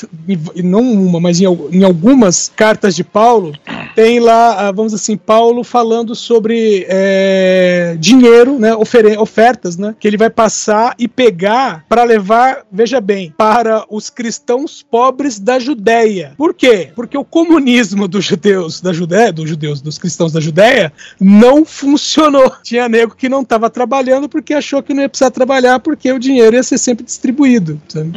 não 0.62 0.80
uma, 0.80 1.20
mas 1.20 1.40
em, 1.40 1.44
em 1.44 1.84
algumas 1.84 2.52
cartas 2.54 2.94
de 2.94 3.04
Paulo, 3.04 3.52
tem 3.94 4.20
lá, 4.20 4.68
ah, 4.68 4.72
vamos 4.72 4.92
assim, 4.92 5.16
Paulo 5.16 5.64
falando 5.64 6.14
sobre 6.14 6.86
é, 6.88 7.96
dinheiro, 7.98 8.58
né, 8.58 8.74
ofertas, 8.74 9.76
né, 9.76 9.94
que 9.98 10.06
ele 10.06 10.16
vai 10.16 10.30
passar 10.30 10.94
e 10.98 11.08
pegar 11.08 11.84
para 11.88 12.04
levar, 12.04 12.64
veja 12.70 13.00
bem, 13.00 13.32
para 13.36 13.84
os 13.90 14.10
cristãos 14.10 14.82
pobres 14.82 15.38
da 15.38 15.58
Judéia. 15.58 16.34
Por 16.36 16.54
quê? 16.54 16.90
Porque 16.94 17.16
o 17.16 17.24
comunismo 17.24 18.06
dos 18.06 18.24
judeus 18.24 18.80
da 18.80 18.92
Judéia, 18.92 19.32
dos 19.32 19.48
judeus, 19.48 19.80
dos 19.80 19.98
cristãos 19.98 20.32
da 20.32 20.40
Judéia, 20.40 20.92
não 21.20 21.64
funcionou. 21.64 22.52
Tinha 22.62 22.88
nego 22.88 23.14
que 23.14 23.28
não 23.28 23.42
estava 23.42 23.70
trabalhando 23.70 24.28
porque 24.28 24.54
achou 24.54 24.82
que 24.82 24.94
não 24.94 25.02
ia 25.02 25.08
precisar 25.08 25.30
trabalhar 25.30 25.80
porque 25.80 26.12
o 26.12 26.18
dinheiro 26.18 26.56
ia 26.56 26.62
ser 26.62 26.78
sempre 26.78 27.04
distribuído. 27.04 27.80
sabe? 27.88 28.12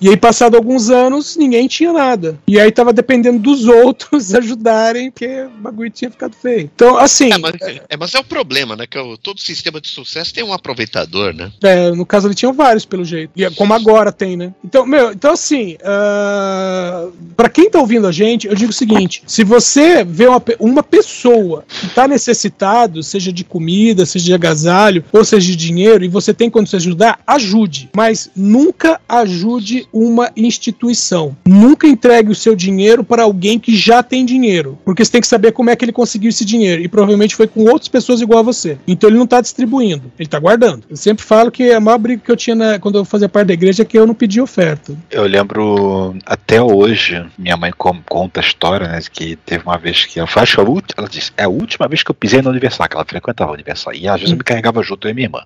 E 0.00 0.08
aí, 0.08 0.16
passado 0.16 0.56
alguns 0.56 0.90
anos, 0.90 1.36
ninguém 1.36 1.66
tinha 1.68 1.92
nada. 1.92 2.38
E 2.46 2.58
aí 2.60 2.70
tava 2.72 2.92
dependendo 2.92 3.38
dos 3.38 3.64
outros 3.68 4.34
ajudarem, 4.34 5.10
porque 5.10 5.26
o 5.42 5.60
bagulho 5.62 5.90
tinha 5.90 6.10
ficado 6.10 6.34
feio. 6.34 6.70
Então, 6.74 6.96
assim, 6.96 7.32
É, 7.32 7.38
mas 7.38 7.54
é, 7.88 7.96
mas 7.98 8.14
é 8.14 8.18
o 8.18 8.24
problema, 8.24 8.76
né? 8.76 8.86
Que 8.86 8.98
o- 8.98 9.16
todo 9.16 9.40
sistema 9.40 9.80
de 9.80 9.88
sucesso 9.88 10.32
tem 10.34 10.44
um 10.44 10.52
aproveitador, 10.52 11.32
né? 11.34 11.50
é, 11.62 11.90
no 11.90 12.04
caso 12.06 12.26
ele 12.28 12.34
tinha 12.34 12.52
vários, 12.52 12.84
pelo 12.84 13.04
jeito. 13.04 13.30
E 13.36 13.44
é 13.44 13.50
como 13.50 13.72
agora 13.74 14.12
tem, 14.12 14.36
né? 14.36 14.52
Então, 14.64 14.86
meu, 14.86 15.12
então 15.12 15.32
assim, 15.32 15.76
ah, 15.84 17.08
pra 17.36 17.48
quem 17.48 17.70
tá 17.70 17.78
ouvindo 17.80 18.06
a 18.06 18.12
gente, 18.12 18.46
eu 18.46 18.54
digo 18.54 18.70
o 18.70 18.74
seguinte: 18.74 19.22
se 19.26 19.42
você 19.44 20.04
vê 20.04 20.26
uma, 20.26 20.42
uma 20.60 20.82
pessoa 20.82 21.64
que 21.80 21.88
tá 21.88 22.06
necessitado, 22.08 23.02
seja 23.02 23.32
de 23.32 23.44
comida, 23.44 24.06
seja 24.06 24.24
de 24.26 24.34
agasalho, 24.34 25.04
ou 25.12 25.24
seja 25.24 25.46
de 25.46 25.56
dinheiro, 25.56 26.04
e 26.04 26.08
você 26.08 26.32
tem 26.32 26.48
condições 26.50 26.82
de 26.82 26.88
ajudar, 26.88 27.18
ajude. 27.26 27.90
Mas 27.94 28.30
nunca 28.36 29.00
ajude 29.08 29.65
uma 29.92 30.30
instituição. 30.36 31.36
Nunca 31.46 31.86
entregue 31.86 32.30
o 32.30 32.34
seu 32.34 32.54
dinheiro 32.54 33.02
para 33.04 33.22
alguém 33.22 33.58
que 33.58 33.74
já 33.76 34.02
tem 34.02 34.24
dinheiro. 34.24 34.78
Porque 34.84 35.04
você 35.04 35.12
tem 35.12 35.20
que 35.20 35.26
saber 35.26 35.52
como 35.52 35.70
é 35.70 35.76
que 35.76 35.84
ele 35.84 35.92
conseguiu 35.92 36.28
esse 36.28 36.44
dinheiro. 36.44 36.82
E 36.82 36.88
provavelmente 36.88 37.34
foi 37.34 37.46
com 37.46 37.62
outras 37.64 37.88
pessoas 37.88 38.20
igual 38.20 38.40
a 38.40 38.42
você. 38.42 38.78
Então 38.86 39.08
ele 39.10 39.18
não 39.18 39.26
tá 39.26 39.40
distribuindo, 39.40 40.10
ele 40.18 40.28
tá 40.28 40.38
guardando. 40.38 40.84
Eu 40.88 40.96
sempre 40.96 41.24
falo 41.24 41.50
que 41.50 41.70
a 41.72 41.80
maior 41.80 41.98
briga 41.98 42.22
que 42.24 42.30
eu 42.30 42.36
tinha 42.36 42.54
na- 42.56 42.78
quando 42.78 42.98
eu 42.98 43.04
fazia 43.04 43.28
parte 43.28 43.48
da 43.48 43.54
igreja 43.54 43.82
é 43.82 43.86
que 43.86 43.98
eu 43.98 44.06
não 44.06 44.14
pedi 44.14 44.40
oferta. 44.40 44.96
Eu 45.10 45.24
lembro 45.24 46.16
até 46.24 46.60
hoje, 46.62 47.24
minha 47.38 47.56
mãe 47.56 47.72
conta 47.76 48.40
a 48.40 48.42
história, 48.42 48.88
né, 48.88 49.00
que 49.12 49.36
teve 49.36 49.64
uma 49.64 49.78
vez 49.78 50.04
que 50.04 50.20
eu 50.20 50.24
acho 50.24 50.54
que 50.54 50.60
a 50.60 50.64
ulti- 50.64 50.94
ela 50.96 51.08
disse, 51.08 51.30
é 51.36 51.44
a 51.44 51.48
última 51.48 51.88
vez 51.88 52.02
que 52.02 52.10
eu 52.10 52.14
pisei 52.14 52.42
no 52.42 52.50
Universal, 52.50 52.88
que 52.88 52.96
ela 52.96 53.04
frequentava 53.04 53.50
o 53.50 53.54
Universal, 53.54 53.94
e 53.94 54.08
às 54.08 54.16
vezes 54.20 54.30
eu 54.32 54.36
me 54.38 54.44
carregava 54.44 54.82
junto 54.82 55.06
eu 55.06 55.10
e 55.10 55.14
minha 55.14 55.26
irmã. 55.26 55.40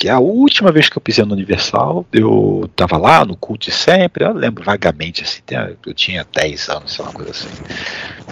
Que 0.00 0.08
a 0.08 0.18
última 0.18 0.72
vez 0.72 0.88
que 0.88 0.96
eu 0.96 1.02
pisei 1.02 1.22
no 1.26 1.34
Universal, 1.34 2.06
eu 2.10 2.70
tava 2.74 2.96
lá 2.96 3.22
no 3.22 3.36
culto 3.36 3.66
de 3.66 3.70
sempre, 3.70 4.24
eu 4.24 4.32
lembro 4.32 4.64
vagamente, 4.64 5.22
assim, 5.22 5.42
eu 5.86 5.92
tinha 5.92 6.26
10 6.34 6.70
anos, 6.70 6.94
sei 6.94 7.04
lá, 7.04 7.10
uma 7.10 7.16
coisa 7.18 7.32
assim. 7.32 7.48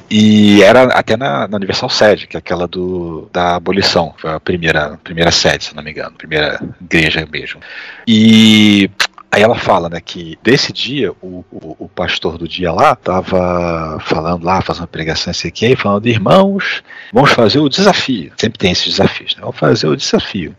E 0.09 0.63
era 0.63 0.85
até 0.85 1.15
na, 1.15 1.47
na 1.47 1.59
Universal 1.59 1.91
Sede, 1.91 2.27
que 2.27 2.39
é 2.39 2.39
aquela 2.39 2.67
do, 2.67 3.29
da 3.31 3.57
abolição, 3.57 4.15
foi 4.17 4.33
a 4.33 4.41
primeira, 4.41 4.99
primeira 5.05 5.31
sede, 5.31 5.65
se 5.65 5.77
não 5.77 5.83
me 5.83 5.91
engano, 5.91 6.17
primeira 6.17 6.59
igreja 6.81 7.29
mesmo. 7.31 7.61
E 8.07 8.91
Aí 9.31 9.43
ela 9.43 9.57
fala, 9.57 9.91
né, 9.91 10.01
que 10.01 10.39
desse 10.43 10.73
dia, 10.73 11.13
o, 11.21 11.45
o, 11.53 11.77
o 11.81 11.89
pastor 11.89 12.39
do 12.39 12.49
dia 12.49 12.73
lá 12.73 12.97
tava 12.97 13.99
falando 14.01 14.43
lá, 14.43 14.63
fazendo 14.63 14.87
pregação, 14.87 15.35
sei 15.35 15.51
que, 15.51 15.77
falando, 15.77 16.07
irmãos, 16.07 16.83
vamos 17.13 17.33
fazer 17.33 17.59
o 17.59 17.69
desafio. 17.69 18.33
Sempre 18.39 18.59
tem 18.59 18.73
esses 18.73 18.87
desafios, 18.87 19.37
né? 19.37 19.43
Vamos 19.43 19.59
fazer 19.59 19.87
o 19.87 19.97
desafio. 19.97 20.57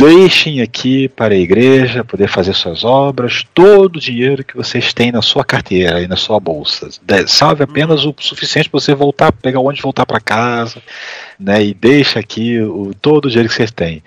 Deixem 0.00 0.62
aqui 0.62 1.08
para 1.08 1.34
a 1.34 1.36
igreja 1.36 2.02
poder 2.02 2.26
fazer 2.26 2.54
suas 2.54 2.84
obras 2.84 3.44
todo 3.52 3.96
o 3.96 4.00
dinheiro 4.00 4.42
que 4.42 4.56
vocês 4.56 4.94
têm 4.94 5.12
na 5.12 5.20
sua 5.20 5.44
carteira 5.44 6.00
e 6.00 6.08
na 6.08 6.16
sua 6.16 6.40
bolsa. 6.40 6.88
Salve 7.26 7.64
apenas 7.64 8.06
o 8.06 8.14
suficiente 8.18 8.70
para 8.70 8.80
você 8.80 8.94
voltar, 8.94 9.30
pegar 9.30 9.60
o 9.60 9.64
ônibus 9.64 9.80
e 9.80 9.82
voltar 9.82 10.06
para 10.06 10.18
casa, 10.18 10.82
né? 11.40 11.64
E 11.64 11.74
deixa 11.74 12.18
aqui 12.20 12.60
o, 12.60 12.92
todo 13.00 13.24
o 13.24 13.28
dinheiro 13.28 13.48
que 13.48 13.54
vocês 13.54 13.70
têm. 13.70 14.02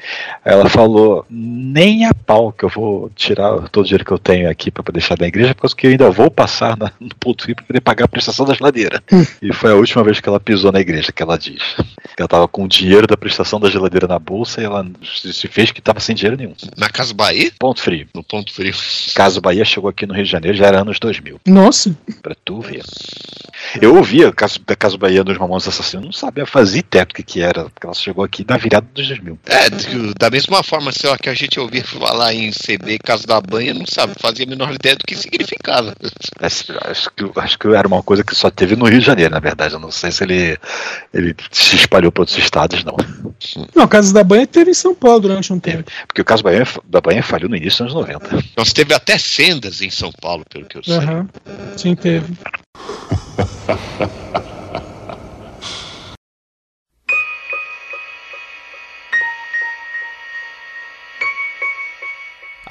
Ela 0.46 0.70
falou: 0.70 1.26
nem 1.30 2.06
a 2.06 2.14
pau 2.14 2.52
que 2.52 2.64
eu 2.64 2.70
vou 2.70 3.10
tirar 3.16 3.68
todo 3.70 3.84
o 3.84 3.88
dinheiro 3.88 4.06
que 4.06 4.12
eu 4.12 4.20
tenho 4.20 4.50
aqui 4.50 4.70
para 4.70 4.84
deixar 4.94 5.18
da 5.18 5.28
igreja, 5.28 5.56
porque 5.56 5.88
eu 5.88 5.92
ainda 5.92 6.10
vou 6.12 6.30
passar 6.30 6.78
na- 6.78 6.92
no 7.00 7.10
ponto 7.20 7.44
frio 7.44 7.56
para 7.56 7.66
poder 7.66 7.82
pagar 7.82 8.06
a 8.06 8.08
prestação 8.08 8.46
da 8.46 8.54
geladeira. 8.54 9.02
e 9.42 9.52
foi 9.54 9.72
a 9.72 9.76
última 9.76 10.04
vez 10.04 10.20
que 10.20 10.30
ela 10.30 10.40
pisou 10.40 10.72
na 10.72 10.80
igreja, 10.80 11.12
que 11.12 11.24
ela 11.24 11.38
diz. 11.38 11.76
Que 12.16 12.22
ela 12.22 12.28
tava 12.28 12.48
com 12.48 12.64
o 12.66 12.68
dinheiro 12.68 13.08
da 13.08 13.18
prestação 13.18 13.60
da 13.60 13.70
geladeira 13.70 14.08
na 14.08 14.20
bolsa 14.20 14.62
e 14.62 14.66
ela 14.66 14.86
se 15.04 15.48
fez 15.48 15.72
que 15.72 15.82
tava 15.82 16.00
sem 16.00 16.16
dinheiro 16.16 16.38
nenhum. 16.38 16.54
Na 16.78 16.90
Casa 16.90 17.14
Bahia? 17.14 17.52
Ponto 17.58 17.82
frio. 17.82 18.08
No 18.14 18.24
ponto 18.24 18.54
frio. 18.54 18.74
Caso 19.16 19.42
Bahia 19.42 19.66
chegou 19.66 19.90
aqui 19.90 20.06
no 20.06 20.14
Rio 20.14 20.24
de 20.26 20.32
Janeiro, 20.32 20.56
já 20.58 20.68
era 20.68 20.82
anos 20.82 21.00
2000. 21.00 21.40
Nossa. 21.48 21.96
Pra 22.22 22.36
tu 22.46 22.62
ver. 22.62 22.84
Eu 23.82 23.96
ouvia 23.96 24.32
Caso, 24.32 24.60
Caso 24.78 24.98
Bahia 24.98 25.24
dos 25.24 25.38
Mamonas 25.38 25.68
Assassinos, 25.68 26.06
não 26.06 26.12
sabia 26.12 26.46
fazer 26.46 26.84
do 26.84 27.23
que, 27.24 27.34
que 27.34 27.42
era, 27.42 27.66
porque 27.66 27.86
ela 27.86 27.94
chegou 27.94 28.24
aqui 28.24 28.46
na 28.48 28.58
virada 28.58 28.86
dos 28.94 29.08
2000. 29.08 29.40
É, 29.46 29.70
da 30.20 30.30
mesma 30.30 30.62
forma 30.64 30.92
sei 30.92 31.10
lá, 31.10 31.18
que 31.18 31.30
a 31.30 31.34
gente 31.34 31.60
ouvia 31.60 31.84
falar 31.84 32.34
em 32.34 32.52
CB 32.52 33.00
Casa 33.00 33.26
da 33.26 33.42
Banha, 33.42 33.74
não 33.74 33.86
sabe, 33.86 34.14
fazia 34.20 34.46
a 34.46 34.50
menor 34.50 34.72
ideia 34.74 34.96
do 34.96 35.04
que 35.06 35.16
significava. 35.16 35.96
Acho, 36.40 36.74
acho 36.86 37.10
que, 37.16 37.32
acho 37.36 37.60
que 37.60 37.68
era 37.68 37.88
uma 37.88 38.04
coisa 38.04 38.24
que 38.24 38.36
só 38.36 38.50
teve 38.50 38.76
no 38.76 38.86
Rio 38.86 39.00
de 39.00 39.06
Janeiro, 39.06 39.34
na 39.34 39.40
verdade. 39.40 39.74
Eu 39.74 39.80
não 39.80 39.92
sei 39.92 40.12
se 40.12 40.24
ele, 40.24 40.58
ele 41.14 41.36
se 41.52 41.76
espalhou 41.76 42.12
para 42.12 42.22
outros 42.22 42.38
estados, 42.38 42.84
não. 42.84 42.96
Não, 43.76 43.84
a 43.84 43.88
Casa 43.88 44.14
da 44.14 44.24
Banha 44.24 44.46
teve 44.46 44.72
em 44.72 44.76
São 44.76 44.94
Paulo 44.94 45.22
durante 45.22 45.52
um 45.52 45.60
tempo. 45.60 45.90
Porque 46.08 46.22
o 46.22 46.26
caso 46.26 46.44
Bahia, 46.44 46.68
da 46.86 47.02
Bahia 47.02 47.24
falhou 47.24 47.50
no 47.50 47.56
início 47.56 47.86
dos 47.86 47.96
anos 47.96 48.08
90. 48.10 48.44
Nós 48.58 48.74
teve 48.74 48.94
até 48.94 49.18
sendas 49.18 49.82
em 49.82 49.90
São 49.90 50.12
Paulo, 50.12 50.46
pelo 50.50 50.66
que 50.66 50.78
eu 50.78 50.84
sei. 50.84 50.98
Aham. 50.98 51.28
Sim, 51.76 51.96
teve. 51.96 52.34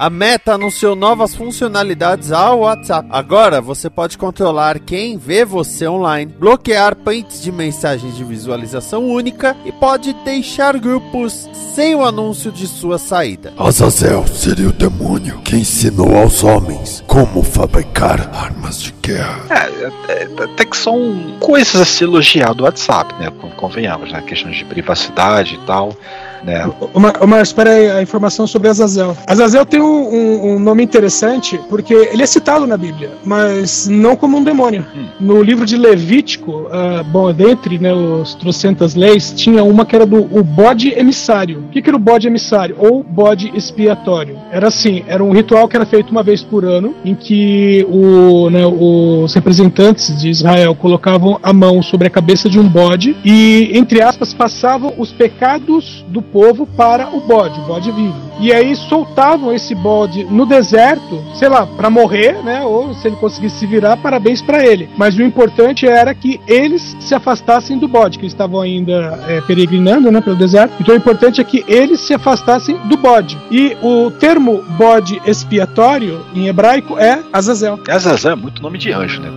A 0.03 0.09
Meta 0.09 0.55
anunciou 0.55 0.97
novas 0.97 1.33
funcionalidades 1.33 2.29
ao 2.33 2.59
WhatsApp. 2.59 3.07
Agora 3.09 3.61
você 3.61 3.89
pode 3.89 4.17
controlar 4.17 4.77
quem 4.79 5.17
vê 5.17 5.45
você 5.45 5.87
online, 5.87 6.29
bloquear 6.37 6.93
prints 6.93 7.41
de 7.41 7.53
mensagens 7.53 8.13
de 8.17 8.21
visualização 8.21 9.05
única 9.09 9.55
e 9.63 9.71
pode 9.71 10.11
deixar 10.25 10.77
grupos 10.77 11.49
sem 11.73 11.95
o 11.95 12.03
anúncio 12.03 12.51
de 12.51 12.67
sua 12.67 12.97
saída. 12.97 13.53
Azazel 13.57 14.27
seria 14.27 14.67
o 14.67 14.73
demônio 14.73 15.39
que 15.39 15.55
ensinou 15.55 16.17
aos 16.17 16.43
homens 16.43 17.01
como 17.07 17.41
fabricar 17.41 18.29
armas 18.35 18.81
de 18.81 18.91
guerra. 19.01 19.39
É, 19.51 19.85
é, 19.85 20.23
é, 20.23 20.43
até 20.43 20.65
que 20.65 20.75
são 20.75 21.37
coisas 21.39 21.79
a 21.79 21.85
se 21.85 22.03
elogiar 22.03 22.51
do 22.53 22.65
WhatsApp, 22.65 23.15
né? 23.17 23.31
Con- 23.39 23.51
Convenhamos, 23.51 24.11
né? 24.11 24.21
Questões 24.27 24.57
de 24.57 24.65
privacidade 24.65 25.55
e 25.55 25.59
tal, 25.59 25.95
né? 26.43 26.69
Ô, 26.93 26.99
Mar- 26.99 27.41
espera 27.41 27.71
aí, 27.71 27.91
a 27.91 28.01
informação 28.01 28.45
sobre 28.47 28.69
Azazel. 28.69 29.15
Azazel 29.27 29.65
tem 29.65 29.81
um, 29.81 29.85
um- 29.85 30.53
um 30.55 30.59
nome 30.59 30.83
interessante, 30.83 31.59
porque 31.69 31.93
ele 31.93 32.23
é 32.23 32.25
citado 32.25 32.65
na 32.67 32.77
Bíblia, 32.77 33.11
mas 33.23 33.87
não 33.87 34.15
como 34.15 34.37
um 34.37 34.43
demônio. 34.43 34.85
No 35.19 35.41
livro 35.41 35.65
de 35.65 35.77
Levítico, 35.77 36.67
ah, 36.71 37.03
bom, 37.03 37.31
dentre 37.33 37.77
né, 37.79 37.93
os 37.93 38.35
trocentas 38.35 38.95
leis, 38.95 39.31
tinha 39.35 39.63
uma 39.63 39.85
que 39.85 39.95
era 39.95 40.05
do 40.05 40.17
o 40.37 40.43
bode 40.43 40.89
emissário. 40.97 41.59
O 41.67 41.69
que, 41.71 41.81
que 41.81 41.89
era 41.89 41.97
o 41.97 41.99
bode 41.99 42.27
emissário? 42.27 42.75
Ou 42.79 43.03
bode 43.03 43.51
expiatório? 43.55 44.37
Era 44.51 44.67
assim, 44.67 45.03
era 45.07 45.23
um 45.23 45.31
ritual 45.31 45.67
que 45.67 45.75
era 45.75 45.85
feito 45.85 46.11
uma 46.11 46.23
vez 46.23 46.41
por 46.43 46.65
ano, 46.65 46.93
em 47.05 47.15
que 47.15 47.85
o, 47.89 48.49
né, 48.49 48.65
os 48.65 49.33
representantes 49.33 50.19
de 50.19 50.29
Israel 50.29 50.75
colocavam 50.75 51.39
a 51.41 51.53
mão 51.53 51.81
sobre 51.81 52.07
a 52.07 52.09
cabeça 52.09 52.49
de 52.49 52.59
um 52.59 52.67
bode 52.67 53.15
e, 53.23 53.71
entre 53.73 54.01
aspas, 54.01 54.33
passavam 54.33 54.93
os 54.97 55.11
pecados 55.11 56.03
do 56.09 56.21
povo 56.33 56.65
para 56.65 57.15
o 57.15 57.21
bode, 57.21 57.59
o 57.59 57.63
bode 57.63 57.91
vivo. 57.91 58.15
E 58.39 58.51
aí 58.51 58.75
soltavam 58.75 59.53
esse 59.53 59.75
bode 59.75 60.23
no 60.25 60.45
deserto, 60.45 61.23
sei 61.35 61.47
lá, 61.47 61.67
para 61.67 61.89
morrer, 61.89 62.43
né? 62.43 62.63
Ou 62.63 62.93
se 62.95 63.07
ele 63.07 63.15
conseguisse 63.17 63.59
se 63.59 63.67
virar, 63.67 63.95
parabéns 63.97 64.41
para 64.41 64.65
ele. 64.65 64.89
Mas 64.97 65.15
o 65.15 65.21
importante 65.21 65.87
era 65.87 66.13
que 66.15 66.41
eles 66.47 66.97
se 66.99 67.13
afastassem 67.13 67.77
do 67.77 67.87
bode, 67.87 68.17
que 68.17 68.25
estavam 68.25 68.59
ainda 68.59 69.23
é, 69.27 69.39
peregrinando, 69.41 70.11
né, 70.11 70.19
pelo 70.19 70.35
deserto. 70.35 70.73
Então 70.81 70.95
o 70.95 70.97
importante 70.97 71.39
é 71.39 71.43
que 71.43 71.63
eles 71.67 71.99
se 71.99 72.13
afastassem 72.13 72.77
do 72.85 72.97
bode. 72.97 73.37
E 73.51 73.77
o 73.81 74.09
termo 74.09 74.63
bode 74.77 75.21
expiatório 75.25 76.25
em 76.33 76.47
hebraico 76.47 76.97
é 76.97 77.21
Azazel. 77.31 77.79
Azazel 77.87 78.31
é 78.31 78.35
muito 78.35 78.61
nome 78.61 78.79
de 78.79 78.91
anjo, 78.91 79.21
né? 79.21 79.29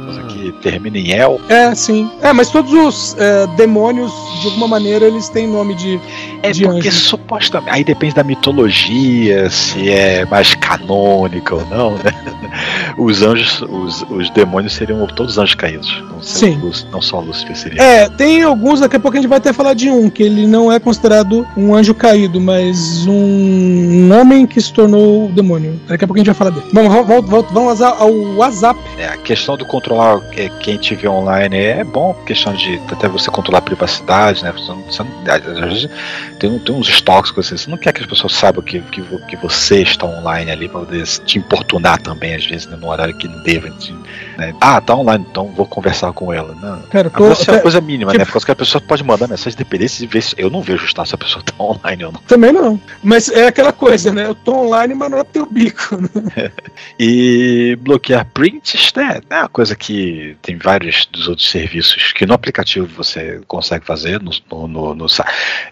Que 0.46 0.52
termina 0.62 0.96
em 0.98 1.10
El. 1.12 1.40
É, 1.48 1.74
sim. 1.74 2.08
É, 2.22 2.32
mas 2.32 2.50
todos 2.50 2.72
os 2.72 3.16
é, 3.18 3.46
demônios, 3.56 4.12
de 4.40 4.46
alguma 4.48 4.68
maneira, 4.68 5.06
eles 5.06 5.28
têm 5.28 5.46
nome 5.48 5.74
de, 5.74 5.98
É 6.42 6.52
de 6.52 6.62
porque 6.64 6.88
anjo. 6.88 6.98
supostamente. 7.00 7.70
Aí 7.74 7.82
depende 7.82 8.14
da 8.14 8.22
mitologia, 8.22 9.50
se 9.50 9.90
é 9.90 10.24
mais 10.26 10.54
canônica 10.54 11.54
ou 11.54 11.64
não, 11.66 11.92
né? 11.92 12.12
Os 12.96 13.22
anjos, 13.22 13.60
os, 13.62 14.02
os 14.08 14.30
demônios 14.30 14.72
seriam 14.74 15.06
todos 15.08 15.36
anjos 15.36 15.54
caídos. 15.54 16.02
Não, 16.10 16.22
Sim. 16.22 16.58
Lúcifer- 16.62 16.90
não 16.90 17.02
só 17.02 17.20
Lúcifer 17.20 17.54
seria. 17.56 17.82
É, 17.82 18.08
tem 18.08 18.42
alguns, 18.42 18.80
daqui 18.80 18.96
a 18.96 19.00
pouco 19.00 19.16
a 19.16 19.20
gente 19.20 19.28
vai 19.28 19.36
até 19.38 19.52
falar 19.52 19.74
de 19.74 19.90
um, 19.90 20.08
que 20.08 20.22
ele 20.22 20.46
não 20.46 20.72
é 20.72 20.78
considerado 20.78 21.46
um 21.56 21.74
anjo 21.74 21.92
caído, 21.94 22.40
mas 22.40 23.06
um 23.06 24.10
homem 24.18 24.46
que 24.46 24.58
se 24.60 24.72
tornou 24.72 25.28
demônio. 25.28 25.78
Daqui 25.86 26.04
a 26.04 26.06
pouco 26.08 26.16
a 26.18 26.20
gente 26.20 26.26
vai 26.26 26.34
falar 26.34 26.50
dele. 26.50 26.66
Vamos, 26.72 26.92
vamos, 27.06 27.28
vamos- 27.30 27.52
vamos 27.52 27.82
ao 27.82 27.96
ao 27.96 28.12
WhatsApp. 28.36 28.78
É, 28.98 29.06
a 29.08 29.16
questão 29.18 29.56
do 29.56 29.64
controlar 29.66 30.20
é, 30.36 30.48
quem 30.60 30.78
vê 30.78 31.08
online 31.08 31.56
é 31.56 31.84
bom, 31.84 32.14
questão 32.26 32.52
de 32.54 32.80
até 32.90 33.08
você 33.08 33.30
controlar 33.30 33.58
a 33.58 33.62
privacidade, 33.62 34.42
né? 34.42 34.52
Você 34.52 34.68
não, 34.68 34.82
você 34.82 35.90
tem, 36.38 36.58
tem 36.58 36.74
uns 36.74 36.88
stalks 36.88 37.30
que 37.30 37.36
você, 37.36 37.56
você 37.56 37.70
não 37.70 37.78
quer 37.78 37.92
que 37.92 38.00
as 38.00 38.06
pessoas 38.06 38.34
saibam 38.34 38.62
que, 38.62 38.80
que, 38.80 39.02
que 39.02 39.36
você 39.36 39.82
está 39.82 40.06
online 40.06 40.50
ali 40.50 40.68
para 40.68 40.80
poder 40.80 41.04
te 41.06 41.38
importunar 41.38 42.00
também, 42.00 42.34
às 42.34 42.44
vezes, 42.46 42.66
né, 42.66 42.76
no 42.76 42.88
horário 42.88 43.16
que 43.16 43.26
não 43.28 43.42
deva. 43.42 43.70
te- 43.70 43.92
né? 44.36 44.54
Ah, 44.60 44.80
tá 44.80 44.94
online, 44.94 45.26
então 45.30 45.46
vou 45.52 45.66
conversar 45.66 46.12
com 46.12 46.32
ela. 46.32 46.54
Não. 46.54 46.82
Cara, 46.82 47.08
tô, 47.10 47.26
é 47.26 47.34
uma 47.52 47.60
coisa 47.60 47.80
mínima, 47.80 48.10
tipo- 48.12 48.18
né? 48.20 48.24
Por 48.26 48.32
causa 48.32 48.46
que 48.46 48.52
a 48.52 48.56
pessoa 48.56 48.80
pode 48.80 49.02
mandar 49.04 49.28
mensagem 49.28 49.56
dependente 49.56 49.98
de 49.98 50.06
ver 50.06 50.22
se. 50.22 50.34
Eu 50.38 50.50
não 50.50 50.60
vejo 50.62 50.92
tá, 50.94 51.04
se 51.04 51.14
a 51.14 51.18
pessoa 51.18 51.42
tá 51.42 51.52
online 51.62 52.04
ou 52.04 52.12
não. 52.12 52.20
também 52.22 52.52
não. 52.52 52.80
Mas 53.02 53.28
é 53.28 53.46
aquela 53.46 53.72
coisa, 53.72 54.12
né? 54.12 54.26
Eu 54.26 54.34
tô 54.34 54.54
online, 54.66 54.94
mas 54.94 55.10
não 55.10 55.18
é 55.18 55.24
teu 55.24 55.46
bico. 55.46 55.96
né? 55.96 56.50
E 56.98 57.76
bloquear 57.80 58.26
prints, 58.32 58.92
né? 58.96 59.20
É 59.28 59.38
uma 59.40 59.48
coisa 59.48 59.76
que 59.76 60.25
tem 60.42 60.56
vários 60.56 61.06
dos 61.06 61.28
outros 61.28 61.48
serviços 61.50 62.12
que 62.12 62.26
no 62.26 62.34
aplicativo 62.34 62.86
você 62.86 63.40
consegue 63.46 63.84
fazer. 63.84 64.20
No, 64.22 64.30
no, 64.50 64.66
no- 64.68 64.94
no 64.94 65.06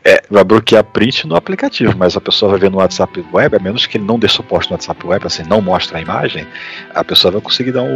é, 0.04 0.22
vai 0.30 0.44
bloquear 0.44 0.84
print 0.84 1.26
no 1.26 1.36
aplicativo, 1.36 1.96
mas 1.96 2.16
a 2.16 2.20
pessoa 2.20 2.52
vai 2.52 2.60
ver 2.60 2.70
no 2.70 2.78
WhatsApp 2.78 3.24
web, 3.32 3.56
a 3.56 3.58
menos 3.58 3.86
que 3.86 3.96
ele 3.96 4.04
não 4.04 4.18
dê 4.18 4.28
suporte 4.28 4.68
no 4.70 4.74
WhatsApp 4.74 5.06
web, 5.06 5.26
assim, 5.26 5.42
não 5.44 5.60
mostra 5.60 5.98
a 5.98 6.00
imagem, 6.00 6.46
a 6.94 7.02
pessoa 7.04 7.32
vai 7.32 7.40
conseguir 7.40 7.72
dar 7.72 7.82
um. 7.82 7.88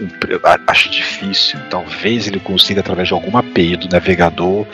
um 0.00 0.08
a- 0.44 0.58
acho 0.68 0.90
difícil. 0.90 1.58
Talvez 1.70 2.26
ele 2.26 2.40
consiga 2.40 2.80
através 2.80 3.08
de 3.08 3.14
alguma 3.14 3.40
API 3.40 3.76
do 3.76 3.88
navegador, 3.88 4.66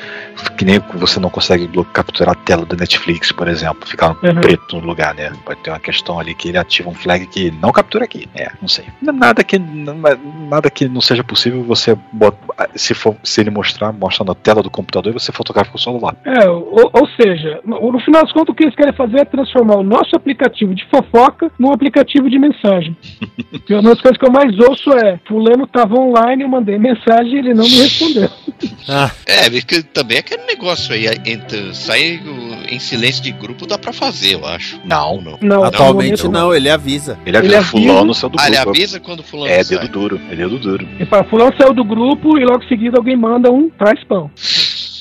que 0.57 0.65
nem 0.65 0.79
você 0.95 1.19
não 1.21 1.31
consegue 1.31 1.69
capturar 1.93 2.33
a 2.35 2.35
tela 2.35 2.65
do 2.65 2.77
Netflix, 2.77 3.33
por 3.33 3.49
exemplo, 3.49 3.87
ficar 3.89 4.09
Uhum. 4.23 4.41
preto 4.41 4.77
no 4.81 4.87
lugar, 4.87 5.15
né? 5.15 5.33
Pode 5.45 5.61
ter 5.61 5.71
uma 5.71 5.79
questão 5.81 6.19
ali 6.19 6.35
que 6.35 6.49
ele 6.49 6.59
ativa 6.59 6.89
um 6.89 6.95
flag 6.95 7.27
que 7.27 7.51
não 7.51 7.71
captura 7.73 8.05
aqui. 8.05 8.29
É, 8.35 8.51
não 8.61 8.69
sei. 8.69 8.85
Nada 9.03 9.43
que 9.45 9.59
nada 9.59 10.71
que 10.71 10.89
não 10.89 11.01
seja 11.01 11.18
possível 11.25 11.63
você 11.65 11.97
bota, 12.13 12.39
se 12.75 12.95
for 12.95 13.15
se 13.23 13.41
ele 13.41 13.51
mostrar, 13.51 13.93
mostra 13.93 14.25
na 14.25 14.35
tela 14.35 14.63
do 14.63 14.71
computador 14.71 15.11
e 15.11 15.19
você 15.19 15.33
fotografa 15.33 15.71
com 15.71 15.77
o 15.79 15.81
celular. 15.81 16.17
É, 16.25 16.49
ou, 16.49 16.91
ou 16.93 17.09
seja, 17.21 17.61
no, 17.65 17.93
no 17.93 18.01
final 18.01 18.23
das 18.23 18.33
contas, 18.33 18.53
o 18.53 18.55
que 18.55 18.65
eles 18.65 18.75
querem 18.75 18.93
fazer 18.93 19.21
é 19.21 19.25
transformar 19.25 19.77
o 19.77 19.83
nosso 19.83 20.15
aplicativo 20.17 20.75
de 20.75 20.85
fofoca 20.87 21.51
num 21.59 21.73
aplicativo 21.73 22.29
de 22.31 22.39
mensagem. 22.39 22.97
e 23.69 23.73
uma 23.75 23.83
das 23.91 24.01
coisas 24.01 24.19
que 24.19 24.27
eu 24.27 24.33
mais 24.33 24.59
ouço 24.61 24.91
é: 24.93 25.19
Fulano 25.27 25.67
tava 25.67 25.95
online, 25.99 26.43
eu 26.43 26.49
mandei 26.49 26.79
mensagem 26.79 27.35
e 27.35 27.39
ele 27.39 27.55
não 27.55 27.65
me 27.65 27.77
respondeu. 27.83 28.29
Ah, 28.91 29.11
É, 29.27 29.51
porque 29.51 29.83
também 29.83 30.17
aquele 30.19 30.45
negócio 30.45 30.95
aí, 30.95 31.07
entre, 31.27 31.75
sair 31.75 32.21
em 32.71 32.79
silêncio 32.79 33.23
de 33.23 33.31
grupo 33.33 33.67
dá 33.67 33.77
pra 33.79 33.93
fazer, 33.93 34.35
eu 34.35 34.47
acho. 34.47 34.81
Não. 34.85 35.21
não. 35.21 35.39
Não, 35.43 35.63
atualmente 35.65 36.27
não, 36.27 36.55
ele 36.55 36.71
avisa. 36.71 37.19
Ele 37.27 37.37
avisa 37.37 37.53
Ele 37.53 37.57
avisa- 37.57 37.71
fulano 37.71 38.15
seu 38.15 38.29
do 38.31 38.41
Ah, 38.41 38.47
ele 38.47 38.57
grupo. 38.57 38.71
avisa 38.71 38.99
quando 38.99 39.23
fulano 39.23 39.53
É 39.53 39.63
sai. 39.63 39.79
dedo 39.79 39.93
duro, 39.93 40.21
é 40.31 40.35
dedo 40.35 40.59
duro. 40.59 40.89
Fala, 41.09 41.25
fulano 41.25 41.55
saiu 41.59 41.73
do 41.73 41.85
grupo 41.85 42.39
e 42.39 42.45
logo 42.45 42.63
em 42.65 42.69
seguida 42.69 42.99
alguém 42.99 43.17
manda 43.17 43.51
um 43.51 43.71
traz 43.71 44.03
pão. 44.05 44.31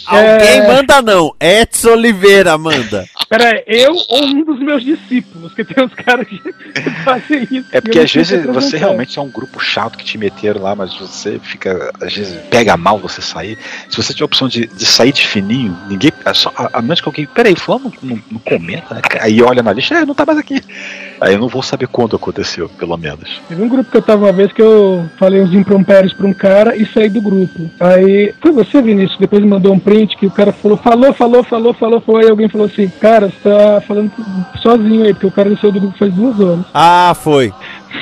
Alguém 0.05 0.61
É. 0.61 0.67
manda 0.67 1.01
não, 1.01 1.35
Edson 1.37 1.89
Oliveira 1.89 2.57
manda. 2.57 3.05
Pera 3.27 3.49
aí, 3.49 3.63
eu 3.67 3.93
ou 4.07 4.23
um 4.23 4.41
dos 4.45 4.57
meus 4.61 4.81
discípulos, 4.81 5.53
que 5.53 5.65
tem 5.65 5.83
uns 5.83 5.93
caras 5.93 6.25
que 6.25 6.39
fazem 7.03 7.45
isso. 7.51 7.65
É 7.73 7.81
porque 7.81 7.99
às 7.99 8.09
vezes 8.13 8.31
representar. 8.31 8.61
você 8.61 8.77
realmente 8.77 9.19
é 9.19 9.21
um 9.21 9.29
grupo 9.29 9.59
chato 9.59 9.97
que 9.97 10.05
te 10.05 10.17
meteram 10.17 10.61
lá, 10.61 10.73
mas 10.73 10.95
você 10.97 11.37
fica. 11.39 11.91
Às 12.01 12.13
vezes 12.15 12.39
pega 12.49 12.77
mal 12.77 12.97
você 12.97 13.21
sair. 13.21 13.57
Se 13.89 13.97
você 13.97 14.13
tiver 14.13 14.23
a 14.23 14.27
opção 14.27 14.47
de, 14.47 14.65
de 14.67 14.85
sair 14.85 15.11
de 15.11 15.27
fininho, 15.27 15.77
ninguém. 15.89 16.13
É 16.23 16.33
só, 16.33 16.53
a, 16.55 16.77
a 16.79 16.81
menos 16.81 17.01
que 17.01 17.09
alguém. 17.09 17.25
Peraí, 17.25 17.53
fulano 17.57 17.91
não, 18.01 18.17
não 18.31 18.39
comenta, 18.39 18.95
né? 18.95 19.01
Aí 19.19 19.41
olha 19.43 19.61
na 19.61 19.73
lista, 19.73 19.93
é, 19.95 20.05
não 20.05 20.15
tá 20.15 20.25
mais 20.25 20.39
aqui. 20.39 20.61
Aí 21.19 21.33
eu 21.33 21.39
não 21.39 21.47
vou 21.47 21.63
saber 21.63 21.87
quando 21.87 22.15
aconteceu, 22.15 22.69
pelo 22.69 22.97
menos. 22.97 23.41
Teve 23.47 23.61
um 23.61 23.69
grupo 23.69 23.89
que 23.89 23.97
eu 23.97 24.01
tava 24.01 24.25
uma 24.25 24.31
vez 24.31 24.51
que 24.51 24.61
eu 24.61 25.05
falei 25.17 25.41
uns 25.41 25.53
imprompérios 25.53 26.13
pra 26.13 26.27
um 26.27 26.33
cara 26.33 26.75
e 26.75 26.85
saí 26.85 27.09
do 27.09 27.21
grupo. 27.21 27.69
Aí, 27.79 28.33
foi 28.41 28.51
você, 28.51 28.81
Vinícius, 28.81 29.19
depois 29.19 29.41
me 29.41 29.49
mandou 29.49 29.73
um 29.73 29.79
print 29.79 30.15
que 30.17 30.27
o 30.27 30.31
cara 30.31 30.51
falou, 30.51 30.77
falou, 30.77 31.13
falou, 31.13 31.43
falou, 31.43 31.73
falou, 31.73 32.01
falou, 32.01 32.21
aí 32.21 32.29
alguém 32.29 32.49
falou 32.49 32.67
assim, 32.67 32.87
cara, 32.87 33.29
você 33.29 33.49
tá 33.49 33.81
falando 33.81 34.11
sozinho 34.61 35.05
aí, 35.05 35.13
porque 35.13 35.27
o 35.27 35.31
cara 35.31 35.55
saiu 35.57 35.71
do 35.71 35.81
grupo 35.81 35.97
faz 35.97 36.13
duas 36.13 36.39
horas. 36.39 36.65
Ah, 36.73 37.15
foi. 37.15 37.53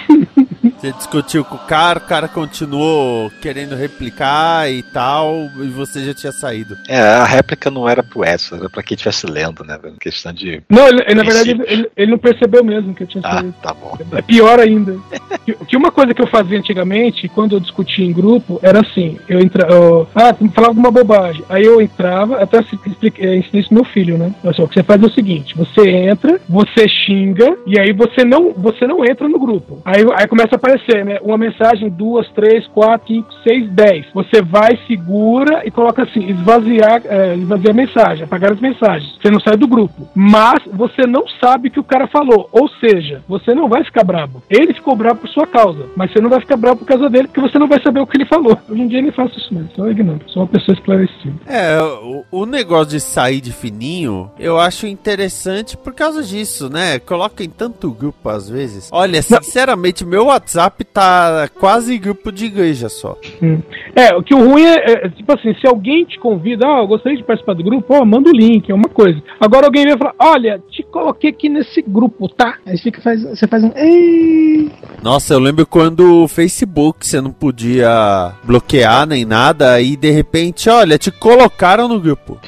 Você 0.86 0.92
discutiu 0.92 1.44
com 1.44 1.56
o 1.56 1.60
cara, 1.60 1.98
o 1.98 2.02
cara 2.04 2.28
continuou 2.28 3.32
querendo 3.42 3.76
replicar 3.76 4.70
e 4.70 4.84
tal, 4.84 5.50
e 5.60 5.68
você 5.70 6.04
já 6.06 6.14
tinha 6.14 6.32
saído. 6.32 6.78
É, 6.88 7.00
a 7.00 7.24
réplica 7.24 7.72
não 7.72 7.90
era 7.90 8.04
pro 8.04 8.24
Edson, 8.24 8.58
era 8.58 8.70
pra 8.70 8.84
quem 8.84 8.94
estivesse 8.94 9.26
lendo, 9.26 9.64
né? 9.64 9.80
Questão 10.00 10.32
de. 10.32 10.62
Não, 10.70 10.88
ele, 10.88 11.16
na 11.16 11.24
verdade, 11.24 11.50
ele, 11.50 11.64
ele- 11.66 11.90
ele 11.98 12.12
não 12.12 12.20
percebeu 12.20 12.64
mesmo 12.64 12.94
que 12.94 13.02
eu 13.02 13.08
tinha 13.08 13.22
Ah, 13.26 13.34
saído. 13.40 13.56
tá 13.64 13.74
bom. 13.74 13.98
É 14.12 14.22
pior 14.22 14.60
ainda. 14.60 14.96
Que- 15.44 15.56
Que 15.66 15.76
uma 15.76 15.92
coisa 15.92 16.14
que 16.14 16.22
eu 16.22 16.28
fazia 16.28 16.60
antigamente, 16.60 17.28
quando 17.30 17.56
eu 17.56 17.60
discutia 17.60 18.06
em 18.06 18.14
grupo, 18.14 18.60
era 18.62 18.82
assim: 18.82 19.18
eu 19.28 19.40
entrava. 19.40 20.08
Ah, 20.14 20.36
falava 20.54 20.68
alguma 20.68 20.92
bobagem. 20.92 21.44
Aí 21.50 21.64
eu 21.66 21.82
entrava, 21.82 22.44
até 22.44 22.60
expliquei- 22.60 23.26
eh, 23.28 23.38
ensinei 23.38 23.62
isso 23.62 23.70
pro 23.70 23.76
meu 23.78 23.86
filho, 23.86 24.20
né? 24.20 24.32
Olha 24.44 24.54
só, 24.54 24.64
o 24.66 24.68
que 24.68 24.76
você 24.76 24.84
faz 24.84 25.02
é 25.02 25.06
o 25.08 25.12
seguinte: 25.12 25.56
você 25.58 25.90
entra, 25.90 26.40
você 26.48 26.88
xinga, 26.88 27.58
e 27.66 27.80
aí 27.80 27.92
você 27.92 28.24
não, 28.24 28.54
você 28.54 28.86
não 28.86 29.04
entra 29.04 29.28
no 29.28 29.40
grupo. 29.40 29.82
Aí, 29.84 30.04
aí 30.16 30.28
começa 30.28 30.50
a 30.54 30.58
aparecer 30.58 30.75
aparecer, 30.76 31.06
né? 31.06 31.20
Uma 31.22 31.38
mensagem, 31.38 31.90
duas, 31.90 32.28
três, 32.30 32.68
quatro, 32.68 33.08
cinco, 33.08 33.30
seis, 33.44 33.70
dez. 33.70 34.06
Você 34.14 34.42
vai, 34.42 34.78
segura 34.88 35.66
e 35.66 35.72
coloca 35.72 36.04
assim, 36.04 36.30
esvaziar, 36.30 37.02
é, 37.06 37.36
esvaziar 37.36 37.72
a 37.72 37.74
mensagem, 37.74 38.24
apagar 38.24 38.52
as 38.54 38.60
mensagens. 38.60 39.16
Você 39.22 39.32
não 39.32 39.40
sai 39.40 39.58
do 39.58 39.68
grupo. 39.68 40.08
Mas 40.14 40.60
você 40.72 41.08
não 41.08 41.26
sabe 41.40 41.70
o 41.70 41.72
que 41.72 41.80
o 41.80 41.84
cara 41.84 42.08
falou. 42.08 42.50
Ou 42.52 42.68
seja, 42.80 43.24
você 43.28 43.54
não 43.54 43.68
vai 43.68 43.84
ficar 43.84 44.04
bravo. 44.04 44.44
Ele 44.50 44.74
ficou 44.74 44.96
bravo 44.96 45.22
por 45.22 45.30
sua 45.30 45.48
causa, 45.48 45.88
mas 45.96 46.12
você 46.12 46.22
não 46.22 46.30
vai 46.30 46.40
ficar 46.40 46.58
bravo 46.58 46.78
por 46.78 46.86
causa 46.86 47.10
dele, 47.10 47.28
porque 47.28 47.42
você 47.42 47.58
não 47.58 47.68
vai 47.68 47.82
saber 47.82 48.00
o 48.00 48.08
que 48.08 48.18
ele 48.18 48.26
falou. 48.26 48.58
Hoje 48.70 48.82
em 48.82 48.88
dia 48.88 49.00
ele 49.00 49.12
faz 49.12 49.36
isso 49.36 49.54
mesmo, 49.54 49.70
só 49.76 49.90
ignoro. 49.90 50.22
Sou 50.28 50.44
uma 50.44 50.48
pessoa 50.48 50.76
esclarecida. 50.76 51.36
É, 51.48 51.82
o, 51.82 52.24
o 52.32 52.46
negócio 52.46 52.92
de 52.92 53.00
sair 53.00 53.42
de 53.42 53.52
fininho, 53.52 54.30
eu 54.38 54.60
acho 54.60 54.88
interessante 54.88 55.78
por 55.78 55.94
causa 55.94 56.24
disso, 56.24 56.70
né? 56.70 57.00
Coloca 57.00 57.44
em 57.44 57.50
tanto 57.50 57.92
grupo 57.92 58.30
às 58.30 58.50
vezes. 58.50 58.90
Olha, 58.92 59.22
sinceramente, 59.22 60.06
meu 60.06 60.26
WhatsApp 60.26 60.65
tá 60.70 61.50
quase 61.60 61.98
grupo 61.98 62.32
de 62.32 62.46
igreja 62.46 62.90
só. 62.90 63.18
Hum. 63.42 63.60
É, 63.96 64.16
o 64.16 64.24
que 64.24 64.34
o 64.34 64.50
ruim 64.50 64.64
é, 64.66 65.06
é, 65.06 65.10
tipo 65.10 65.32
assim, 65.34 65.54
se 65.56 65.68
alguém 65.68 66.06
te 66.06 66.20
convida, 66.20 66.66
ah, 66.66 66.80
eu 66.82 66.88
gostaria 66.88 67.18
de 67.18 67.24
participar 67.24 67.54
do 67.54 67.64
grupo, 67.64 67.94
ó, 67.94 68.06
manda 68.06 68.30
o 68.30 68.34
link, 68.34 68.70
é 68.70 68.74
uma 68.74 68.90
coisa. 68.90 69.22
Agora 69.40 69.66
alguém 69.66 69.86
vem 69.86 69.98
falar, 69.98 70.16
olha, 70.20 70.62
te 70.70 70.84
coloquei 70.84 71.30
aqui 71.30 71.50
nesse 71.50 71.82
grupo, 71.82 72.28
tá? 72.30 72.58
Aí 72.66 72.78
fica, 72.78 73.02
faz, 73.02 73.24
você 73.24 73.48
faz 73.48 73.64
um. 73.64 73.72
"Ei". 73.76 74.72
Nossa, 75.02 75.34
eu 75.34 75.40
lembro 75.40 75.66
quando 75.66 76.24
o 76.24 76.28
Facebook 76.28 77.06
você 77.06 77.22
não 77.22 77.32
podia 77.32 78.34
bloquear 78.44 79.06
nem 79.06 79.26
nada, 79.26 79.74
aí 79.74 79.96
de 79.96 80.12
repente, 80.12 80.70
olha, 80.70 80.98
te 80.98 81.12
colocaram 81.12 81.88
no 81.88 82.00
grupo. 82.00 82.40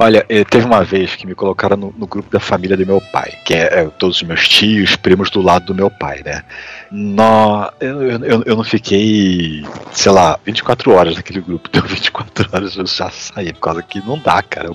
Olha, 0.00 0.24
eh, 0.28 0.44
teve 0.44 0.64
uma 0.64 0.84
vez 0.84 1.16
que 1.16 1.26
me 1.26 1.34
colocaram 1.34 1.76
no, 1.76 1.92
no 1.96 2.06
grupo 2.06 2.30
da 2.30 2.38
família 2.38 2.76
do 2.76 2.86
meu 2.86 3.00
pai, 3.12 3.32
que 3.44 3.52
é, 3.52 3.80
é 3.80 3.84
todos 3.98 4.16
os 4.16 4.22
meus 4.22 4.46
tios, 4.46 4.94
primos 4.94 5.28
do 5.28 5.42
lado 5.42 5.66
do 5.66 5.74
meu 5.74 5.90
pai, 5.90 6.22
né? 6.24 6.42
Nó, 6.90 7.68
eu, 7.80 8.02
eu, 8.02 8.42
eu- 8.46 8.56
não 8.56 8.62
fiquei, 8.64 9.64
sei 9.92 10.12
lá, 10.12 10.38
24 10.46 10.92
horas 10.92 11.16
naquele 11.16 11.40
grupo. 11.40 11.68
Deu 11.72 11.82
24 11.82 12.48
horas 12.52 12.76
eu 12.76 12.86
já 12.86 13.10
saí, 13.10 13.52
por 13.52 13.60
causa 13.60 13.82
que 13.82 14.00
não 14.06 14.18
dá, 14.18 14.40
cara. 14.42 14.70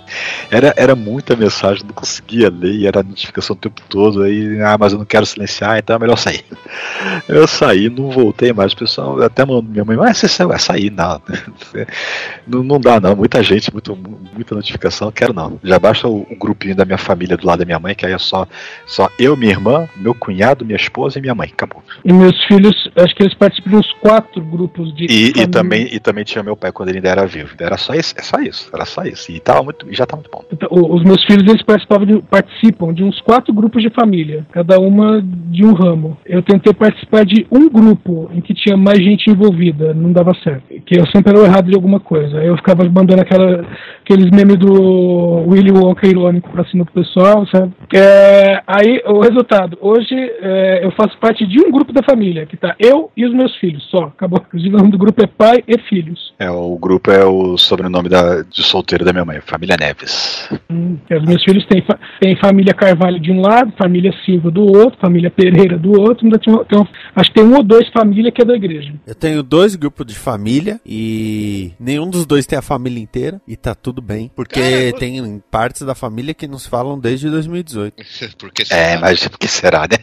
Era, 0.52 0.74
era 0.76 0.96
muita 0.96 1.36
mensagem, 1.36 1.84
não 1.86 1.94
conseguia 1.94 2.50
ler, 2.50 2.86
era 2.86 3.02
notificação 3.02 3.56
o 3.56 3.60
tempo 3.60 3.82
todo. 3.90 4.24
Aí, 4.24 4.62
ah, 4.62 4.78
mas 4.78 4.92
eu 4.94 5.00
não 5.00 5.06
quero 5.06 5.26
silenciar, 5.26 5.78
então 5.80 5.96
é 5.96 6.00
melhor 6.00 6.18
sair. 6.18 6.44
Eu 7.28 7.48
saí, 7.48 7.90
não 7.90 8.10
voltei 8.10 8.52
mais. 8.54 8.74
O 8.74 8.78
pessoal 8.78 9.22
até 9.22 9.46
minha 9.46 9.84
mãe, 9.86 9.96
mas 9.98 10.18
você 10.18 10.28
saiu, 10.28 10.50
vai 10.50 10.60
sair, 10.60 10.90
não. 10.92 11.22
não. 12.48 12.64
Não 12.64 12.80
dá, 12.80 13.00
não. 13.00 13.16
Muita 13.16 13.42
gente, 13.44 13.72
muito, 13.72 13.96
muita 13.96 14.56
notificação, 14.56 15.12
quero 15.13 15.34
não. 15.34 15.60
Já 15.63 15.80
basta 15.80 16.08
o, 16.08 16.21
o 16.30 16.36
grupinho 16.38 16.76
da 16.76 16.86
minha 16.86 16.97
família 16.97 17.38
do 17.38 17.45
lado 17.45 17.60
da 17.60 17.65
minha 17.65 17.80
mãe, 17.80 17.95
que 17.95 18.06
aí 18.06 18.13
é 18.13 18.17
só, 18.17 18.47
só 18.86 19.10
eu, 19.19 19.38
minha 19.38 19.52
irmã, 19.52 19.88
meu 19.95 20.13
cunhado, 20.13 20.65
minha 20.65 20.76
esposa 20.78 21.17
e 21.19 21.21
minha 21.21 21.36
mãe. 21.36 21.49
Acabou. 21.54 21.84
E 22.04 22.12
meus 22.12 22.41
filhos, 22.45 22.89
acho 22.97 23.15
que 23.15 23.23
eles 23.23 23.34
participam 23.36 23.71
de 23.71 23.76
uns 23.78 23.91
quatro 24.02 24.41
grupos 24.41 24.93
de. 24.95 25.06
E, 25.06 25.41
e 25.41 25.47
também, 25.47 25.88
e 25.91 25.99
também 25.99 26.23
tinha 26.23 26.43
meu 26.43 26.56
pai 26.56 26.71
quando 26.71 26.89
ele 26.89 26.97
ainda 26.97 27.10
era 27.10 27.26
vivo. 27.26 27.56
Era 27.60 27.78
só 27.78 27.93
isso, 27.93 28.13
é 28.17 28.21
só 28.21 28.38
isso, 28.39 28.69
era 28.73 28.86
só 28.86 29.04
isso. 29.04 29.32
E 29.32 29.39
tava 29.39 29.63
muito, 29.63 29.86
já 29.91 30.06
tá 30.06 30.15
muito 30.15 30.30
bom. 30.32 30.43
Então, 30.52 30.67
Os 30.71 31.04
meus 31.04 31.23
filhos 31.26 31.47
eles 31.47 31.62
participavam 31.63 32.06
de- 32.06 32.21
participam 32.23 32.93
de 32.93 33.04
uns 33.04 33.19
quatro 33.21 33.54
grupos 33.54 33.82
de 33.84 33.89
família, 33.89 34.45
cada 34.52 34.80
uma 34.80 35.21
de 35.23 35.65
um 35.65 35.73
ramo. 35.73 36.17
Eu 36.26 36.41
tentei 36.41 36.73
participar 36.73 37.26
de 37.26 37.45
um 37.52 37.69
grupo 37.69 38.30
em 38.34 38.41
que 38.41 38.54
tinha 38.54 38.76
mais 38.76 38.99
gente 38.99 39.30
envolvida, 39.30 39.93
não 39.93 40.12
dava 40.12 40.34
certo. 40.43 40.63
Que 40.86 40.99
eu 40.99 41.06
sempre 41.08 41.32
era 41.32 41.39
o 41.41 41.45
errado 41.45 41.69
de 41.69 41.76
alguma 41.76 41.99
coisa. 41.99 42.39
Aí 42.39 42.47
eu 42.47 42.58
ficava 42.58 42.84
mandando 42.89 43.21
aquela, 43.21 43.65
aqueles 44.02 44.30
memes 44.32 44.58
do 44.58 45.03
Willy 45.48 45.72
Wonka 45.72 46.08
irônico 46.08 46.50
pra 46.50 46.66
cima 46.66 46.84
do 46.84 46.92
pessoal, 46.92 47.46
sabe? 47.48 47.74
É, 47.94 48.62
aí 48.68 49.02
o 49.06 49.20
resultado: 49.20 49.78
hoje 49.82 50.16
é, 50.16 50.86
eu 50.86 50.92
faço 50.92 51.18
parte 51.20 51.46
de 51.46 51.60
um 51.60 51.72
grupo 51.72 51.94
da 51.94 52.04
família, 52.04 52.46
que 52.46 52.58
tá 52.58 52.76
eu 52.80 53.12
e 53.16 53.26
os 53.26 53.34
meus 53.34 53.56
filhos, 53.58 53.84
só. 53.89 54.06
Acabou. 54.06 54.42
Inclusive 54.48 54.76
o 54.76 54.78
nome 54.78 54.92
do 54.92 54.98
grupo 54.98 55.24
é 55.24 55.28
pai 55.28 55.63
e 55.68 55.78
filhos. 55.89 56.34
É, 56.39 56.50
o 56.50 56.78
grupo 56.78 57.12
é 57.12 57.24
o 57.26 57.58
sobrenome 57.58 58.10
da, 58.10 58.42
de 58.42 58.63
solteiro 58.63 59.06
da 59.06 59.13
minha 59.13 59.26
mãe, 59.26 59.42
família 59.42 59.76
Neves. 59.80 60.50
Hum, 60.70 60.98
é, 61.10 61.18
Os 61.18 61.26
meus 61.26 61.44
filhos 61.44 61.66
têm, 61.66 61.84
têm 62.20 62.36
família 62.38 62.74
Carvalho 62.74 63.20
de 63.20 63.32
um 63.32 63.42
lado, 63.42 63.74
família 63.78 64.13
Silva 64.26 64.52
do 64.52 64.63
outro, 64.63 65.00
família 65.00 65.30
Pereira 65.30 65.78
do 65.78 66.00
outro. 66.00 66.26
Ainda 66.26 66.39
tem, 66.39 66.54
tem 66.66 66.88
acho 67.16 67.30
que 67.32 67.36
tem 67.36 67.44
um 67.44 67.56
ou 67.56 67.63
dois 67.63 67.88
família 67.89 68.32
que 68.32 68.42
é 68.42 68.46
da 68.46 68.56
igreja. 68.56 68.94
Eu 69.06 69.16
tenho 69.16 69.44
dois 69.44 69.76
grupos 69.76 70.06
de 70.06 70.16
família 70.16 70.80
e 70.86 71.72
nenhum 71.80 72.10
dos 72.10 72.26
dois 72.26 72.46
tem 72.46 72.58
a 72.58 72.62
família 72.62 73.02
inteira 73.02 73.42
e 73.48 73.56
tá 73.56 73.76
tudo 73.76 74.02
bem, 74.02 74.32
porque 74.36 74.93
Tem 75.00 75.42
partes 75.52 75.82
da 75.84 75.94
família 75.96 76.34
que 76.34 76.48
nos 76.48 76.66
falam 76.66 77.00
desde 77.00 77.30
2018. 77.30 77.96
Porque 78.38 78.64
É, 78.70 78.98
mas 78.98 79.28
por 79.28 79.38
que 79.38 79.48
será, 79.48 79.82
né? 79.82 79.98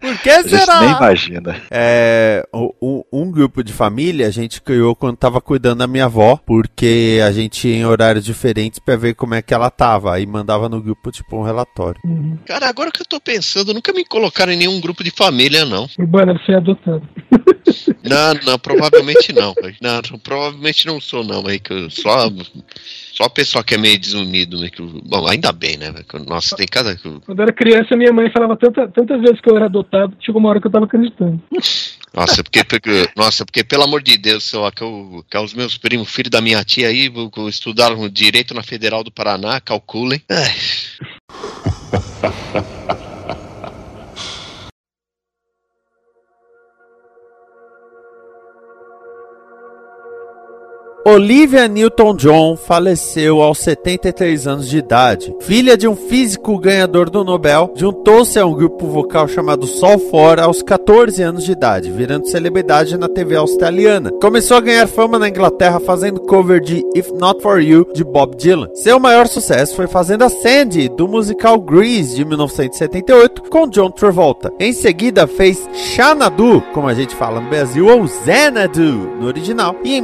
Por 0.00 0.18
que 0.20 0.30
A 0.30 0.42
gente 0.42 0.50
nem 0.52 0.60
será? 0.60 0.84
imagina. 0.96 1.62
É, 1.70 2.46
o- 2.52 2.74
o- 2.80 3.04
um 3.12 3.30
grupo 3.30 3.62
de 3.62 3.72
família 3.72 4.26
a 4.26 4.30
gente 4.30 4.60
criou 4.60 4.94
quando 4.96 5.16
tava 5.16 5.40
cuidando 5.40 5.78
da 5.78 5.86
minha 5.86 6.04
avó, 6.06 6.38
porque 6.46 7.20
a 7.26 7.32
gente 7.32 7.68
ia 7.68 7.76
em 7.76 7.84
horários 7.84 8.24
diferentes 8.24 8.78
pra 8.78 8.96
ver 8.96 9.14
como 9.14 9.34
é 9.34 9.42
que 9.42 9.52
ela 9.54 9.70
tava, 9.70 10.14
aí 10.14 10.26
mandava 10.26 10.68
no 10.68 10.80
grupo 10.82 11.10
tipo 11.10 11.36
um 11.36 11.42
relatório. 11.42 12.00
Cara, 12.46 12.68
agora 12.68 12.90
que 12.90 13.00
eu 13.02 13.06
tô 13.06 13.20
pensando, 13.20 13.72
nunca 13.74 13.92
me 13.92 14.04
colocaram 14.04 14.52
em 14.52 14.56
nenhum 14.56 14.80
grupo 14.80 15.02
de 15.04 15.10
família, 15.10 15.64
não. 15.64 15.88
Urbana, 15.98 16.34
você 16.38 16.52
é 16.52 16.56
adotado. 16.56 17.02
Não, 18.04 18.34
não, 18.44 18.58
provavelmente 18.58 19.32
não. 19.32 19.54
velho. 19.54 19.76
Não, 19.80 20.00
não, 20.10 20.18
provavelmente 20.18 20.86
não 20.86 21.00
sou, 21.00 21.24
não, 21.24 21.46
aí 21.46 21.58
que 21.58 21.72
eu 21.72 21.90
só. 21.90 22.28
Só 23.12 23.24
o 23.24 23.30
pessoal 23.30 23.62
que 23.62 23.74
é 23.74 23.78
meio 23.78 23.98
desunido, 23.98 24.58
né? 24.58 24.70
Que, 24.70 24.80
bom, 24.82 25.26
ainda 25.28 25.52
bem, 25.52 25.76
né? 25.76 25.92
Nossa, 26.26 26.56
tem 26.56 26.66
cada. 26.66 26.96
Quando 26.96 27.38
eu 27.38 27.42
era 27.42 27.52
criança, 27.52 27.94
minha 27.94 28.12
mãe 28.12 28.30
falava 28.30 28.56
tanta, 28.56 28.88
tantas 28.88 29.20
vezes 29.20 29.38
que 29.40 29.50
eu 29.50 29.56
era 29.56 29.66
adotado, 29.66 30.16
chegou 30.18 30.40
uma 30.40 30.48
hora 30.48 30.60
que 30.60 30.66
eu 30.66 30.70
tava 30.70 30.86
acreditando. 30.86 31.40
Nossa, 32.14 32.42
porque, 32.44 32.62
porque- 32.62 33.08
nossa, 33.16 33.42
porque 33.42 33.64
pelo 33.64 33.84
amor 33.84 34.02
de 34.02 34.18
Deus, 34.18 34.44
sei 34.44 34.58
lá, 34.58 34.70
que, 34.70 34.82
eu, 34.82 35.24
que 35.30 35.38
os 35.38 35.54
meus 35.54 35.78
primos, 35.78 36.10
filho 36.12 36.28
da 36.28 36.42
minha 36.42 36.62
tia 36.62 36.88
aí, 36.88 37.10
estudaram 37.48 38.06
direito 38.06 38.52
na 38.52 38.62
Federal 38.62 39.02
do 39.02 39.10
Paraná, 39.10 39.58
calculem. 39.62 40.20
Ai, 40.28 40.54
Olivia 51.04 51.66
Newton-John 51.66 52.56
faleceu 52.56 53.42
aos 53.42 53.58
73 53.58 54.46
anos 54.46 54.68
de 54.68 54.78
idade. 54.78 55.34
Filha 55.40 55.76
de 55.76 55.88
um 55.88 55.96
físico 55.96 56.56
ganhador 56.56 57.10
do 57.10 57.24
Nobel, 57.24 57.72
juntou-se 57.74 58.38
a 58.38 58.46
um 58.46 58.54
grupo 58.54 58.86
vocal 58.86 59.26
chamado 59.26 59.66
Sol 59.66 59.98
Fora 59.98 60.44
aos 60.44 60.62
14 60.62 61.20
anos 61.20 61.42
de 61.42 61.50
idade, 61.50 61.90
virando 61.90 62.28
celebridade 62.28 62.96
na 62.96 63.08
TV 63.08 63.34
australiana. 63.34 64.12
Começou 64.22 64.56
a 64.56 64.60
ganhar 64.60 64.86
fama 64.86 65.18
na 65.18 65.28
Inglaterra 65.28 65.80
fazendo 65.80 66.20
cover 66.20 66.60
de 66.60 66.84
If 66.94 67.10
Not 67.18 67.42
For 67.42 67.60
You, 67.60 67.84
de 67.92 68.04
Bob 68.04 68.36
Dylan. 68.36 68.68
Seu 68.72 69.00
maior 69.00 69.26
sucesso 69.26 69.74
foi 69.74 69.88
fazendo 69.88 70.22
a 70.22 70.28
Sandy, 70.28 70.88
do 70.88 71.08
musical 71.08 71.60
Grease, 71.60 72.14
de 72.14 72.24
1978, 72.24 73.50
com 73.50 73.66
John 73.66 73.90
Travolta. 73.90 74.52
Em 74.60 74.72
seguida 74.72 75.26
fez 75.26 75.68
Xanadu, 75.74 76.62
como 76.72 76.86
a 76.86 76.94
gente 76.94 77.16
fala 77.16 77.40
no 77.40 77.48
Brasil, 77.48 77.88
ou 77.88 78.06
Xanadu, 78.06 79.10
no 79.18 79.26
original. 79.26 79.74
E 79.82 79.96
em 79.96 80.00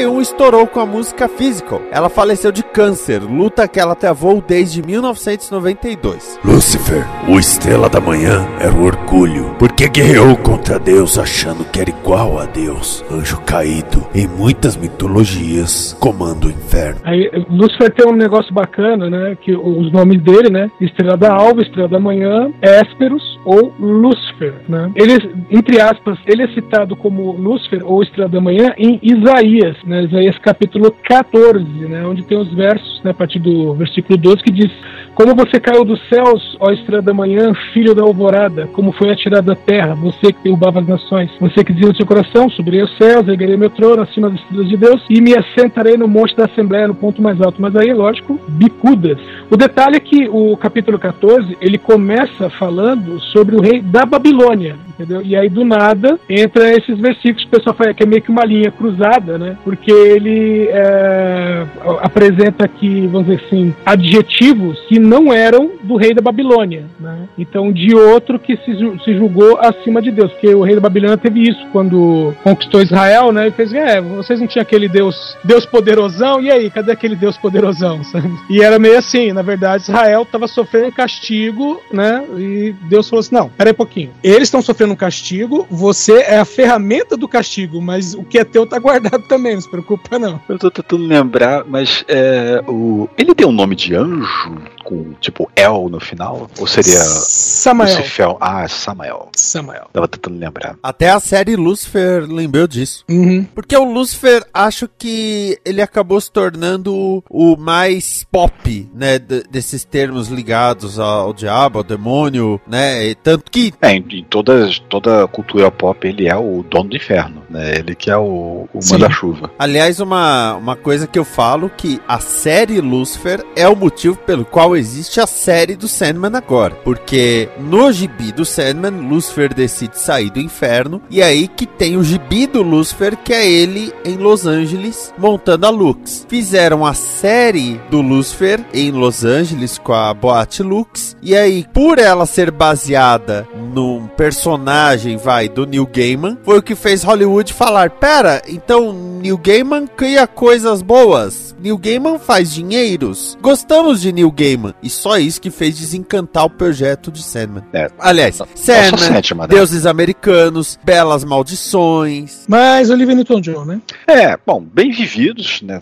1981 0.00 0.20
estourou 0.20 0.66
com 0.66 0.80
a 0.80 0.86
música 0.86 1.28
Physical. 1.28 1.82
Ela 1.90 2.08
faleceu 2.08 2.50
de 2.50 2.62
câncer, 2.62 3.22
luta 3.22 3.68
que 3.68 3.78
ela 3.78 3.94
travou 3.94 4.42
desde 4.46 4.82
1992. 4.82 6.38
Lúcifer, 6.44 7.04
o 7.28 7.38
estrela 7.38 7.88
da 7.88 8.00
manhã, 8.00 8.46
era 8.58 8.72
o 8.72 8.84
orgulho, 8.84 9.54
porque 9.58 9.88
guerreou 9.88 10.36
contra 10.36 10.78
Deus 10.78 11.18
achando 11.18 11.64
que 11.64 11.80
era 11.80 11.90
igual 11.90 12.38
a 12.38 12.46
Deus. 12.46 13.04
Anjo 13.10 13.40
caído, 13.42 14.06
em 14.14 14.26
muitas 14.26 14.76
mitologias, 14.76 15.96
comanda 16.00 16.46
o 16.46 16.50
inferno. 16.50 17.00
Aí, 17.04 17.30
Lúcifer 17.48 17.90
tem 17.92 18.10
um 18.10 18.16
negócio 18.16 18.52
bacana, 18.54 19.10
né? 19.10 19.36
Que 19.40 19.54
os 19.54 19.92
nomes 19.92 20.22
dele, 20.22 20.50
né? 20.50 20.70
Estrela 20.80 21.16
da 21.16 21.32
Alva, 21.32 21.62
Estrela 21.62 21.88
da 21.88 22.00
Manhã, 22.00 22.50
Hésperos 22.62 23.38
ou 23.44 23.74
Lúcifer, 23.78 24.54
né? 24.68 24.90
Ele, 24.94 25.46
entre 25.50 25.80
aspas, 25.80 26.18
ele 26.26 26.42
é 26.42 26.48
citado 26.48 26.96
como 26.96 27.32
Lúcifer 27.32 27.82
ou 27.84 28.02
Estrela 28.02 28.28
da 28.28 28.40
Manhã 28.40 28.72
em 28.78 28.98
Isaías, 29.02 29.76
né? 29.90 30.04
Isaías 30.04 30.38
capítulo 30.38 30.92
14, 30.92 31.64
né? 31.88 32.06
Onde 32.06 32.22
tem 32.22 32.38
os 32.38 32.50
versos, 32.54 33.02
né? 33.02 33.10
A 33.10 33.14
partir 33.14 33.40
do 33.40 33.74
versículo 33.74 34.16
12 34.16 34.42
que 34.42 34.52
diz 34.52 34.70
como 35.14 35.34
você 35.34 35.60
caiu 35.60 35.84
dos 35.84 36.00
céus, 36.08 36.56
ó 36.58 36.70
estrela 36.70 37.02
da 37.02 37.12
manhã, 37.12 37.52
filho 37.72 37.94
da 37.94 38.02
alvorada, 38.02 38.68
como 38.72 38.92
foi 38.92 39.10
atirado 39.10 39.46
da 39.46 39.54
terra, 39.54 39.94
você 39.94 40.32
que 40.32 40.42
derrubava 40.42 40.80
as 40.80 40.86
nações, 40.86 41.30
você 41.40 41.64
que 41.64 41.72
dizia 41.72 41.88
no 41.88 41.96
seu 41.96 42.06
coração, 42.06 42.48
subirei 42.50 42.80
aos 42.80 42.96
céus, 42.96 43.28
erguerei 43.28 43.56
meu 43.56 43.70
trono 43.70 44.02
acima 44.02 44.30
das 44.30 44.40
estrelas 44.40 44.68
de 44.68 44.76
Deus 44.76 45.02
e 45.10 45.20
me 45.20 45.34
assentarei 45.36 45.96
no 45.96 46.08
monte 46.08 46.36
da 46.36 46.44
Assembleia, 46.44 46.88
no 46.88 46.94
ponto 46.94 47.22
mais 47.22 47.40
alto. 47.40 47.60
Mas 47.60 47.74
aí, 47.76 47.92
lógico, 47.92 48.38
bicudas. 48.48 49.18
O 49.50 49.56
detalhe 49.56 49.96
é 49.96 50.00
que 50.00 50.28
o 50.28 50.56
capítulo 50.56 50.98
14, 50.98 51.56
ele 51.60 51.78
começa 51.78 52.48
falando 52.50 53.18
sobre 53.20 53.56
o 53.56 53.60
rei 53.60 53.80
da 53.80 54.04
Babilônia, 54.06 54.76
entendeu? 54.88 55.22
E 55.24 55.34
aí, 55.34 55.48
do 55.48 55.64
nada, 55.64 56.18
entra 56.28 56.70
esses 56.70 56.98
versículos 56.98 57.42
que 57.42 57.48
o 57.48 57.58
pessoal 57.58 57.74
fala 57.74 57.94
que 57.94 58.02
é 58.02 58.06
meio 58.06 58.22
que 58.22 58.30
uma 58.30 58.44
linha 58.44 58.70
cruzada, 58.70 59.38
né? 59.38 59.56
Porque 59.64 59.90
ele 59.90 60.68
é, 60.68 61.66
apresenta 62.02 62.64
aqui, 62.64 63.06
vamos 63.06 63.28
dizer 63.28 63.42
assim, 63.46 63.74
adjetivos 63.84 64.78
que 64.88 64.99
não 65.00 65.32
eram 65.32 65.72
do 65.82 65.96
rei 65.96 66.14
da 66.14 66.20
Babilônia, 66.20 66.84
né? 66.98 67.28
Então, 67.38 67.72
de 67.72 67.94
outro 67.94 68.38
que 68.38 68.56
se, 68.56 68.72
se 69.04 69.16
julgou 69.16 69.58
acima 69.58 70.00
de 70.02 70.10
Deus, 70.10 70.30
porque 70.32 70.54
o 70.54 70.62
rei 70.62 70.74
da 70.74 70.80
Babilônia 70.80 71.16
teve 71.16 71.42
isso 71.42 71.66
quando 71.72 72.34
conquistou 72.42 72.82
Israel, 72.82 73.32
né? 73.32 73.46
Ele 73.46 73.54
fez, 73.54 73.72
é, 73.72 74.00
vocês 74.00 74.40
não 74.40 74.46
tinham 74.46 74.62
aquele 74.62 74.88
Deus, 74.88 75.36
Deus 75.42 75.64
poderosão, 75.66 76.40
e 76.40 76.50
aí, 76.50 76.70
cadê 76.70 76.92
aquele 76.92 77.16
Deus 77.16 77.36
poderosão? 77.36 78.00
E 78.48 78.62
era 78.62 78.78
meio 78.78 78.98
assim, 78.98 79.32
na 79.32 79.42
verdade, 79.42 79.84
Israel 79.84 80.22
estava 80.22 80.48
sofrendo 80.48 80.92
castigo, 80.92 81.80
né? 81.92 82.24
E 82.36 82.74
Deus 82.82 83.08
falou 83.08 83.20
assim, 83.20 83.34
não, 83.34 83.48
peraí 83.48 83.72
um 83.72 83.76
pouquinho, 83.76 84.10
eles 84.22 84.44
estão 84.44 84.60
sofrendo 84.60 84.92
um 84.92 84.96
castigo, 84.96 85.66
você 85.70 86.20
é 86.22 86.38
a 86.38 86.44
ferramenta 86.44 87.16
do 87.16 87.28
castigo, 87.28 87.80
mas 87.80 88.14
o 88.14 88.24
que 88.24 88.38
é 88.38 88.44
teu 88.44 88.66
tá 88.66 88.78
guardado 88.78 89.22
também, 89.22 89.54
não 89.54 89.60
se 89.60 89.70
preocupa 89.70 90.18
não. 90.18 90.40
Eu 90.48 90.58
tô 90.58 90.70
tentando 90.70 91.06
lembrar, 91.06 91.64
mas 91.66 92.04
é, 92.08 92.62
o, 92.66 93.08
ele 93.16 93.34
tem 93.34 93.46
um 93.46 93.52
nome 93.52 93.76
de 93.76 93.94
anjo 93.94 94.54
com 94.90 95.14
tipo 95.20 95.48
El 95.54 95.88
no 95.88 96.00
final? 96.00 96.50
Ou 96.58 96.66
seria 96.66 96.98
Samael. 96.98 97.96
Lucifer? 97.96 98.36
Ah, 98.40 98.66
Samael. 98.68 99.28
Samael. 99.34 99.86
Tava 99.92 100.08
tentando 100.08 100.38
lembrar. 100.38 100.76
Até 100.82 101.10
a 101.10 101.20
série 101.20 101.54
Lucifer 101.56 102.24
lembrou 102.26 102.66
disso. 102.66 103.04
Uhum. 103.08 103.44
Porque 103.54 103.76
o 103.76 103.84
Lucifer, 103.84 104.44
acho 104.52 104.88
que 104.98 105.58
ele 105.64 105.80
acabou 105.80 106.20
se 106.20 106.30
tornando 106.30 107.22
o 107.30 107.56
mais 107.56 108.24
pop, 108.30 108.88
né, 108.94 109.18
d- 109.18 109.44
desses 109.50 109.84
termos 109.84 110.28
ligados 110.28 110.98
ao 110.98 111.32
diabo, 111.32 111.78
ao 111.78 111.84
demônio, 111.84 112.60
né, 112.66 113.06
e 113.06 113.14
tanto 113.14 113.50
que 113.50 113.72
É, 113.80 113.92
em, 113.92 114.04
em 114.10 114.24
todas, 114.24 114.78
toda 114.80 115.24
a 115.24 115.28
cultura 115.28 115.70
pop 115.70 116.06
ele 116.06 116.26
é 116.28 116.36
o 116.36 116.64
dono 116.68 116.90
do 116.90 116.96
inferno, 116.96 117.42
né? 117.48 117.76
Ele 117.78 117.94
que 117.94 118.10
é 118.10 118.16
o, 118.16 118.68
o 118.72 118.80
manda-chuva. 118.90 119.50
Aliás, 119.58 120.00
uma, 120.00 120.54
uma 120.56 120.76
coisa 120.76 121.06
que 121.06 121.18
eu 121.18 121.24
falo 121.24 121.70
que 121.70 122.00
a 122.08 122.18
série 122.18 122.80
Lucifer 122.80 123.44
é 123.54 123.68
o 123.68 123.76
motivo 123.76 124.16
pelo 124.16 124.44
qual 124.44 124.76
existe 124.80 125.20
a 125.20 125.26
série 125.26 125.76
do 125.76 125.86
Sandman 125.86 126.34
agora. 126.34 126.74
Porque 126.82 127.48
no 127.58 127.92
gibi 127.92 128.32
do 128.32 128.44
Sandman, 128.44 129.08
Lucifer 129.08 129.54
decide 129.54 129.98
sair 129.98 130.30
do 130.30 130.40
inferno. 130.40 131.00
E 131.10 131.20
é 131.20 131.24
aí 131.24 131.46
que 131.46 131.66
tem 131.66 131.96
o 131.96 132.02
gibi 132.02 132.46
do 132.46 132.62
Lucifer, 132.62 133.16
que 133.16 133.32
é 133.32 133.48
ele 133.48 133.92
em 134.04 134.16
Los 134.16 134.46
Angeles 134.46 135.14
montando 135.16 135.66
a 135.66 135.70
Lux. 135.70 136.26
Fizeram 136.28 136.84
a 136.84 136.94
série 136.94 137.80
do 137.90 138.00
Lucifer 138.00 138.64
em 138.72 138.90
Los 138.90 139.24
Angeles 139.24 139.78
com 139.78 139.92
a 139.92 140.12
Boate 140.12 140.62
Lux. 140.62 141.16
E 141.22 141.36
aí, 141.36 141.66
por 141.72 141.98
ela 141.98 142.26
ser 142.26 142.50
baseada 142.50 143.46
num 143.74 144.06
personagem, 144.08 145.16
vai, 145.16 145.48
do 145.48 145.66
Neil 145.66 145.86
Gaiman, 145.86 146.38
foi 146.42 146.58
o 146.58 146.62
que 146.62 146.74
fez 146.74 147.02
Hollywood 147.02 147.52
falar: 147.52 147.90
pera, 147.90 148.42
então 148.48 148.92
Neil 149.20 149.38
Gaiman 149.38 149.86
cria 149.86 150.26
coisas 150.26 150.82
boas. 150.82 151.54
Neil 151.60 151.76
Gaiman 151.76 152.18
faz 152.18 152.52
dinheiros. 152.52 153.36
Gostamos 153.42 154.00
de 154.00 154.12
Neil 154.12 154.30
Gaiman. 154.30 154.59
E 154.82 154.88
só 154.90 155.18
isso 155.18 155.40
que 155.40 155.50
fez 155.50 155.78
desencantar 155.78 156.44
o 156.44 156.50
projeto 156.50 157.10
de 157.10 157.22
Sandman. 157.22 157.64
É. 157.72 157.88
Aliás, 157.98 158.36
Sandman, 158.54 158.98
sétima, 158.98 159.42
né? 159.46 159.54
Deuses 159.54 159.86
Americanos, 159.86 160.78
Belas 160.84 161.24
Maldições. 161.24 162.44
Mas 162.48 162.90
Olivia 162.90 163.14
Newton-John, 163.14 163.64
né? 163.64 163.80
É, 164.06 164.36
bom, 164.46 164.60
bem 164.62 164.90
vividos, 164.90 165.62
né? 165.62 165.78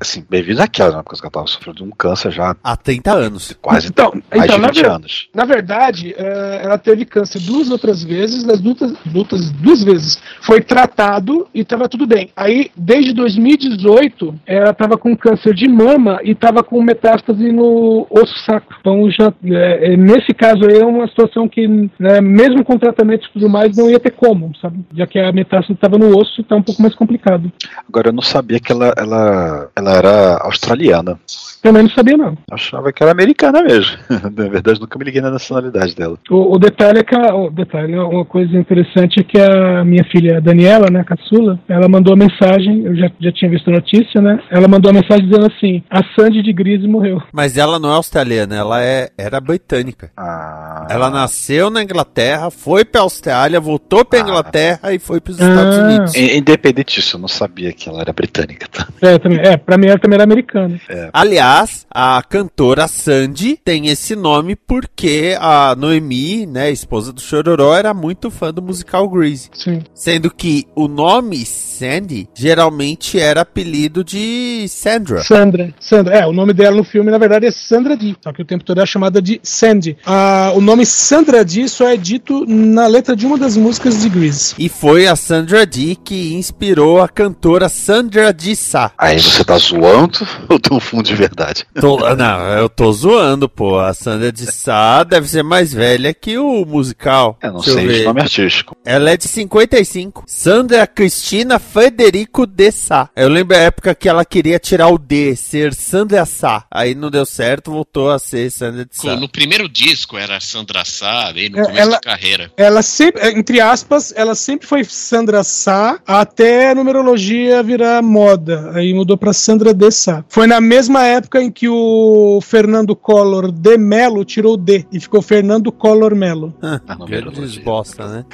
Assim, 0.00 0.24
bem 0.28 0.40
vividos 0.40 0.60
aquela, 0.60 0.96
né? 0.98 1.02
Porque 1.04 1.20
ela 1.24 1.30
tava 1.30 1.46
sofrendo 1.46 1.78
de 1.78 1.84
um 1.84 1.90
câncer 1.90 2.30
já 2.30 2.54
Há 2.62 2.76
30 2.76 3.12
anos. 3.12 3.56
quase 3.60 3.88
Então, 3.88 4.12
mais 4.30 4.44
então, 4.44 4.56
de 4.56 4.62
na 4.62 4.68
20 4.68 4.76
ver- 4.82 4.90
anos. 4.90 5.28
Na 5.34 5.44
verdade, 5.44 6.14
eh, 6.16 6.60
ela 6.62 6.78
teve 6.78 7.04
câncer 7.04 7.40
duas 7.40 7.70
outras 7.70 8.02
vezes, 8.02 8.44
nas 8.44 8.60
duas, 8.60 8.92
duas, 9.06 9.50
duas 9.50 9.82
vezes. 9.82 10.18
Foi 10.42 10.60
tratado 10.60 11.48
e 11.54 11.60
estava 11.60 11.88
tudo 11.88 12.06
bem. 12.06 12.30
Aí, 12.36 12.70
desde 12.76 13.12
2018, 13.12 14.34
ela 14.46 14.70
estava 14.70 14.96
com 14.96 15.16
câncer 15.16 15.54
de 15.54 15.68
mama 15.68 16.20
e 16.22 16.32
estava 16.32 16.62
com 16.62 16.80
metástase 16.82 17.50
no 17.52 18.06
sacro. 18.26 18.76
Então, 18.80 19.10
já, 19.10 19.32
eh, 19.44 19.92
eh, 19.92 19.96
nesse 19.96 20.32
caso 20.32 20.64
aí, 20.64 20.78
é 20.78 20.84
uma 20.84 21.08
situação 21.08 21.48
que, 21.48 21.66
né, 21.98 22.20
mesmo 22.20 22.64
com 22.64 22.78
tratamento 22.78 23.26
e 23.26 23.32
tudo 23.32 23.48
mais, 23.48 23.76
não 23.76 23.90
ia 23.90 23.98
ter 23.98 24.12
como, 24.12 24.52
sabe? 24.60 24.78
Já 24.94 25.06
que 25.06 25.18
a 25.18 25.32
metástase 25.32 25.72
estava 25.72 25.98
no 25.98 26.16
osso, 26.16 26.40
está 26.40 26.54
um 26.54 26.62
pouco 26.62 26.80
mais 26.80 26.94
complicado. 26.94 27.50
Agora 27.88 28.08
eu 28.08 28.12
não 28.12 28.22
sabia 28.22 28.60
que 28.60 28.70
ela, 28.70 28.94
ela, 28.96 29.68
ela 29.74 29.96
era 29.96 30.36
australiana. 30.42 31.18
Também 31.64 31.82
não 31.84 31.90
sabia, 31.90 32.16
não. 32.16 32.36
Achava 32.50 32.92
que 32.92 33.02
era 33.02 33.10
americana 33.10 33.62
mesmo. 33.62 33.96
Na 34.36 34.48
verdade, 34.48 34.78
nunca 34.78 34.98
me 34.98 35.04
liguei 35.06 35.22
na 35.22 35.30
nacionalidade 35.30 35.94
dela. 35.96 36.18
O, 36.30 36.54
o 36.54 36.58
detalhe 36.58 36.98
é 36.98 37.02
que 37.02 37.14
a, 37.16 37.34
o 37.34 37.50
detalhe, 37.50 37.96
uma 37.96 38.24
coisa 38.26 38.54
interessante 38.58 39.20
é 39.20 39.22
que 39.24 39.40
a 39.40 39.82
minha 39.82 40.04
filha 40.04 40.42
Daniela, 40.42 40.90
né, 40.90 41.02
caçula, 41.04 41.58
ela 41.66 41.88
mandou 41.88 42.12
a 42.12 42.16
mensagem, 42.16 42.84
eu 42.84 42.94
já, 42.94 43.10
já 43.18 43.32
tinha 43.32 43.50
visto 43.50 43.68
a 43.70 43.72
notícia, 43.72 44.20
né? 44.20 44.38
Ela 44.50 44.68
mandou 44.68 44.90
a 44.90 44.92
mensagem 44.94 45.24
dizendo 45.26 45.46
assim: 45.46 45.82
a 45.90 46.02
Sandy 46.14 46.42
de 46.42 46.52
Grise 46.52 46.86
morreu. 46.86 47.22
Mas 47.32 47.56
ela 47.56 47.78
não 47.78 47.90
é 47.90 47.94
australiana, 47.94 48.54
ela 48.54 48.82
é, 48.82 49.08
era 49.16 49.40
britânica. 49.40 50.10
Ah, 50.16 50.86
Ela 50.90 51.08
nasceu 51.08 51.70
na 51.70 51.82
Inglaterra, 51.82 52.50
foi 52.50 52.84
pra 52.84 53.00
Austrália, 53.00 53.58
voltou 53.58 54.04
pra 54.04 54.18
Ah. 54.18 54.22
Inglaterra 54.22 54.92
e 54.92 54.98
foi 54.98 55.18
pros 55.18 55.40
Estados 55.40 55.78
Ah. 55.78 55.82
Unidos. 55.86 56.14
in- 56.14 56.36
Independente 56.36 56.96
disso, 56.96 57.16
eu 57.16 57.20
não 57.20 57.28
sabia 57.28 57.72
que 57.72 57.88
ela 57.88 58.02
era 58.02 58.12
britânica. 58.12 58.68
Tá? 58.70 58.86
É, 59.00 59.18
também, 59.18 59.38
é, 59.40 59.56
pra 59.56 59.78
mim 59.78 59.86
ela 59.86 59.98
também 59.98 60.16
era 60.16 60.24
americana. 60.24 60.78
Aliás, 61.12 61.53
a 61.90 62.22
cantora 62.22 62.88
Sandy 62.88 63.56
tem 63.56 63.86
esse 63.86 64.16
nome 64.16 64.56
porque 64.56 65.36
a 65.38 65.74
Noemi, 65.76 66.46
né, 66.46 66.70
esposa 66.70 67.12
do 67.12 67.20
Chororó, 67.20 67.76
era 67.76 67.94
muito 67.94 68.30
fã 68.30 68.52
do 68.52 68.60
musical 68.60 69.08
Grease. 69.08 69.50
Sim. 69.52 69.82
Sendo 69.94 70.34
que 70.34 70.66
o 70.74 70.88
nome 70.88 71.44
Sandy 71.84 72.28
geralmente 72.34 73.20
era 73.20 73.42
apelido 73.42 74.02
de 74.02 74.66
Sandra. 74.68 75.22
Sandra. 75.22 75.74
Sandra. 75.78 76.14
É, 76.16 76.26
o 76.26 76.32
nome 76.32 76.54
dela 76.54 76.76
no 76.76 76.84
filme, 76.84 77.10
na 77.10 77.18
verdade, 77.18 77.44
é 77.46 77.50
Sandra 77.50 77.94
Dee. 77.96 78.16
Só 78.22 78.32
que 78.32 78.40
o 78.40 78.44
tempo 78.44 78.64
todo 78.64 78.80
é 78.80 78.86
chamada 78.86 79.20
de 79.20 79.38
Sandy. 79.42 79.98
Ah, 80.06 80.52
o 80.54 80.60
nome 80.62 80.86
Sandra 80.86 81.44
Dee 81.44 81.68
só 81.68 81.88
é 81.88 81.96
dito 81.96 82.46
na 82.46 82.86
letra 82.86 83.14
de 83.14 83.26
uma 83.26 83.36
das 83.36 83.56
músicas 83.56 84.00
de 84.00 84.08
Grease. 84.08 84.54
E 84.58 84.68
foi 84.68 85.06
a 85.06 85.14
Sandra 85.14 85.66
Dee 85.66 85.94
que 85.96 86.34
inspirou 86.34 87.02
a 87.02 87.08
cantora 87.08 87.68
Sandra 87.68 88.32
Dee 88.32 88.56
Sá. 88.56 88.92
Aí 88.96 89.20
você 89.20 89.44
tá 89.44 89.58
zoando 89.58 90.26
ou 90.48 90.58
tem 90.58 90.74
um 90.76 90.80
fundo 90.80 91.04
de 91.04 91.14
verdade? 91.14 91.66
Tô- 91.78 92.14
não, 92.14 92.40
eu 92.52 92.68
tô 92.68 92.90
zoando, 92.92 93.46
pô. 93.48 93.78
A 93.78 93.92
Sandra 93.92 94.32
de 94.32 94.50
Sá 94.50 95.04
deve 95.04 95.28
ser 95.28 95.42
mais 95.42 95.72
velha 95.72 96.14
que 96.14 96.38
o 96.38 96.64
musical. 96.64 97.38
Eu 97.42 97.52
não 97.52 97.60
Deixa 97.60 97.74
sei 97.74 97.88
de 97.88 98.04
nome 98.04 98.20
artístico. 98.22 98.74
Ela 98.84 99.10
é 99.10 99.16
de 99.18 99.28
55. 99.28 100.24
Sandra 100.26 100.86
Cristina 100.86 101.58
Federico 101.78 102.46
de 102.46 102.70
Sá. 102.70 103.10
Eu 103.16 103.28
lembro 103.28 103.56
a 103.56 103.58
época 103.58 103.96
que 103.96 104.08
ela 104.08 104.24
queria 104.24 104.60
tirar 104.60 104.86
o 104.90 104.96
D, 104.96 105.34
ser 105.34 105.74
Sandra 105.74 106.24
Sá. 106.24 106.64
Aí 106.70 106.94
não 106.94 107.10
deu 107.10 107.26
certo, 107.26 107.72
voltou 107.72 108.12
a 108.12 108.18
ser 108.20 108.48
Sandra 108.52 108.84
de 108.84 108.96
Sá. 108.96 109.16
No 109.16 109.28
primeiro 109.28 109.68
disco 109.68 110.16
era 110.16 110.38
Sandra 110.38 110.84
Sá, 110.84 111.32
aí 111.34 111.48
no 111.48 111.58
É, 111.58 111.62
começo 111.64 111.80
ela- 111.80 111.90
da 111.96 112.00
carreira. 112.00 112.52
Ela 112.56 112.80
sempre, 112.80 113.22
é, 113.22 113.36
entre 113.36 113.60
aspas, 113.60 114.12
ela 114.14 114.36
sempre 114.36 114.68
foi 114.68 114.84
Sandra 114.84 115.42
Sá 115.42 115.98
até 116.06 116.70
a 116.70 116.76
numerologia 116.76 117.60
virar 117.60 118.00
moda. 118.02 118.70
Aí 118.72 118.94
mudou 118.94 119.18
pra 119.18 119.32
Sandra 119.32 119.74
de 119.74 119.90
Sá. 119.90 120.24
Foi 120.28 120.46
na 120.46 120.60
mesma 120.60 121.02
época 121.04 121.42
em 121.42 121.50
que 121.50 121.68
o 121.68 122.38
Fernando 122.40 122.94
Collor 122.94 123.50
de 123.50 123.76
Melo 123.76 124.24
tirou 124.24 124.54
o 124.54 124.56
D 124.56 124.86
e 124.92 125.00
ficou 125.00 125.20
Fernando 125.20 125.72
Collor 125.72 126.14
Melo. 126.14 126.54
A 126.62 126.78
Grande 127.04 127.24
numerologia. 127.24 127.64
bosta, 127.64 128.06
né? 128.06 128.24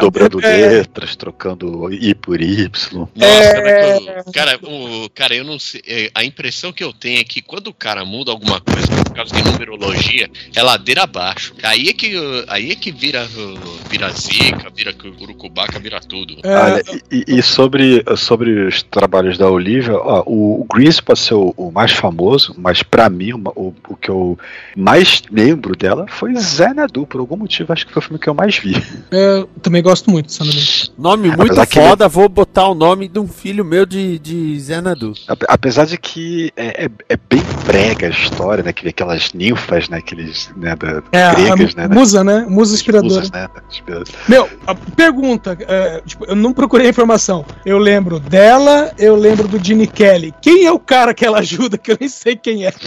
Dobrando 0.00 0.40
é- 0.46 0.68
letras, 0.78 1.16
trocando 1.16 1.92
I 1.92 2.14
por 2.14 2.40
Y. 2.74 3.08
Nossa, 3.14 3.24
É. 3.24 4.00
mas, 4.00 4.24
cara, 4.34 4.58
o, 4.62 5.08
cara, 5.10 5.34
eu 5.34 5.44
não 5.44 5.58
sei. 5.58 5.82
é, 5.86 6.10
A 6.14 6.24
impressão 6.24 6.72
que 6.72 6.82
eu 6.82 6.92
tenho 6.92 7.20
é 7.20 7.24
que 7.24 7.40
quando 7.40 7.68
o 7.68 7.74
cara 7.74 8.04
muda 8.04 8.30
alguma 8.30 8.60
coisa 8.60 8.86
por 9.04 9.14
causa 9.14 9.34
de 9.34 9.42
numerologia, 9.42 10.28
é 10.54 10.62
ladeira 10.62 11.04
abaixo. 11.04 11.54
Aí 11.62 11.88
é 11.88 11.92
que, 11.92 12.14
aí 12.48 12.70
é 12.70 12.74
que 12.74 12.90
vira, 12.90 13.26
vira 13.90 14.10
zica, 14.10 14.70
vira 14.74 14.92
curucubaca, 14.92 15.78
vira 15.78 16.00
tudo. 16.00 16.36
É, 16.42 16.56
Olha, 16.56 16.82
e, 17.10 17.24
e 17.38 17.42
sobre, 17.42 18.04
sobre 18.16 18.66
os 18.66 18.82
trabalhos 18.82 19.38
da 19.38 19.48
Olivia, 19.48 19.96
ó, 19.96 20.22
o, 20.26 20.62
o 20.62 20.66
Grease 20.72 21.02
pode 21.02 21.20
ser 21.20 21.34
o, 21.34 21.54
o 21.56 21.70
mais 21.70 21.92
famoso, 21.92 22.54
mas 22.58 22.82
pra 22.82 23.08
mim 23.08 23.32
o, 23.32 23.74
o, 23.88 23.96
que 23.96 24.08
eu 24.10 24.38
mais 24.76 25.22
lembro 25.30 25.76
dela 25.76 26.06
foi 26.08 26.34
Xanadu, 26.40 27.06
por 27.06 27.20
algum 27.20 27.36
motivo 27.36 27.72
acho 27.72 27.86
que 27.86 27.92
foi 27.92 28.00
o 28.00 28.04
filme 28.04 28.18
que 28.18 28.28
eu 28.28 28.34
mais 28.34 28.56
vi. 28.58 28.74
é, 29.10 29.38
eu 29.38 29.46
também 29.62 29.82
gosto 29.82 30.10
muito 30.10 30.26
dessa 30.26 30.44
novela. 30.44 30.64
Nome 30.98 31.28
muito 31.28 31.42
Apesar 31.42 31.66
que 31.66 31.74
foda, 31.80 32.08
vou 32.08 32.28
botar 32.28 32.63
o 32.70 32.74
nome 32.74 33.08
de 33.08 33.18
um 33.18 33.26
filho 33.28 33.64
meu 33.64 33.84
de, 33.86 34.18
de 34.18 34.60
Xanadu. 34.60 35.12
Ape- 35.28 35.46
Apesar 35.48 35.86
de 35.86 35.96
que 35.98 36.52
é, 36.56 36.84
é, 36.86 36.90
é 37.08 37.16
bem 37.16 37.42
brega 37.66 38.06
a 38.06 38.10
história, 38.10 38.62
né? 38.62 38.72
Que 38.72 38.88
aquelas 38.88 39.32
ninfas, 39.32 39.88
né? 39.88 39.98
Aqueles, 39.98 40.50
né, 40.56 40.74
da, 40.76 41.02
É, 41.12 41.24
a 41.24 41.34
gregas, 41.34 41.74
né? 41.74 41.88
musa, 41.88 42.22
né? 42.24 42.46
Musa 42.48 42.74
inspiradora. 42.74 43.14
Musas, 43.14 43.30
né? 43.30 43.48
Meu, 44.28 44.48
a 44.66 44.74
pergunta, 44.74 45.56
é, 45.60 46.00
tipo, 46.06 46.24
eu 46.26 46.34
não 46.36 46.52
procurei 46.52 46.86
a 46.86 46.90
informação. 46.90 47.44
Eu 47.64 47.78
lembro 47.78 48.18
dela, 48.20 48.92
eu 48.98 49.16
lembro 49.16 49.46
do 49.48 49.62
Gene 49.62 49.86
Kelly. 49.86 50.34
Quem 50.42 50.66
é 50.66 50.72
o 50.72 50.78
cara 50.78 51.12
que 51.14 51.24
ela 51.24 51.38
ajuda 51.38 51.78
que 51.78 51.92
eu 51.92 51.96
nem 52.00 52.08
sei 52.08 52.36
quem 52.36 52.66
é? 52.66 52.72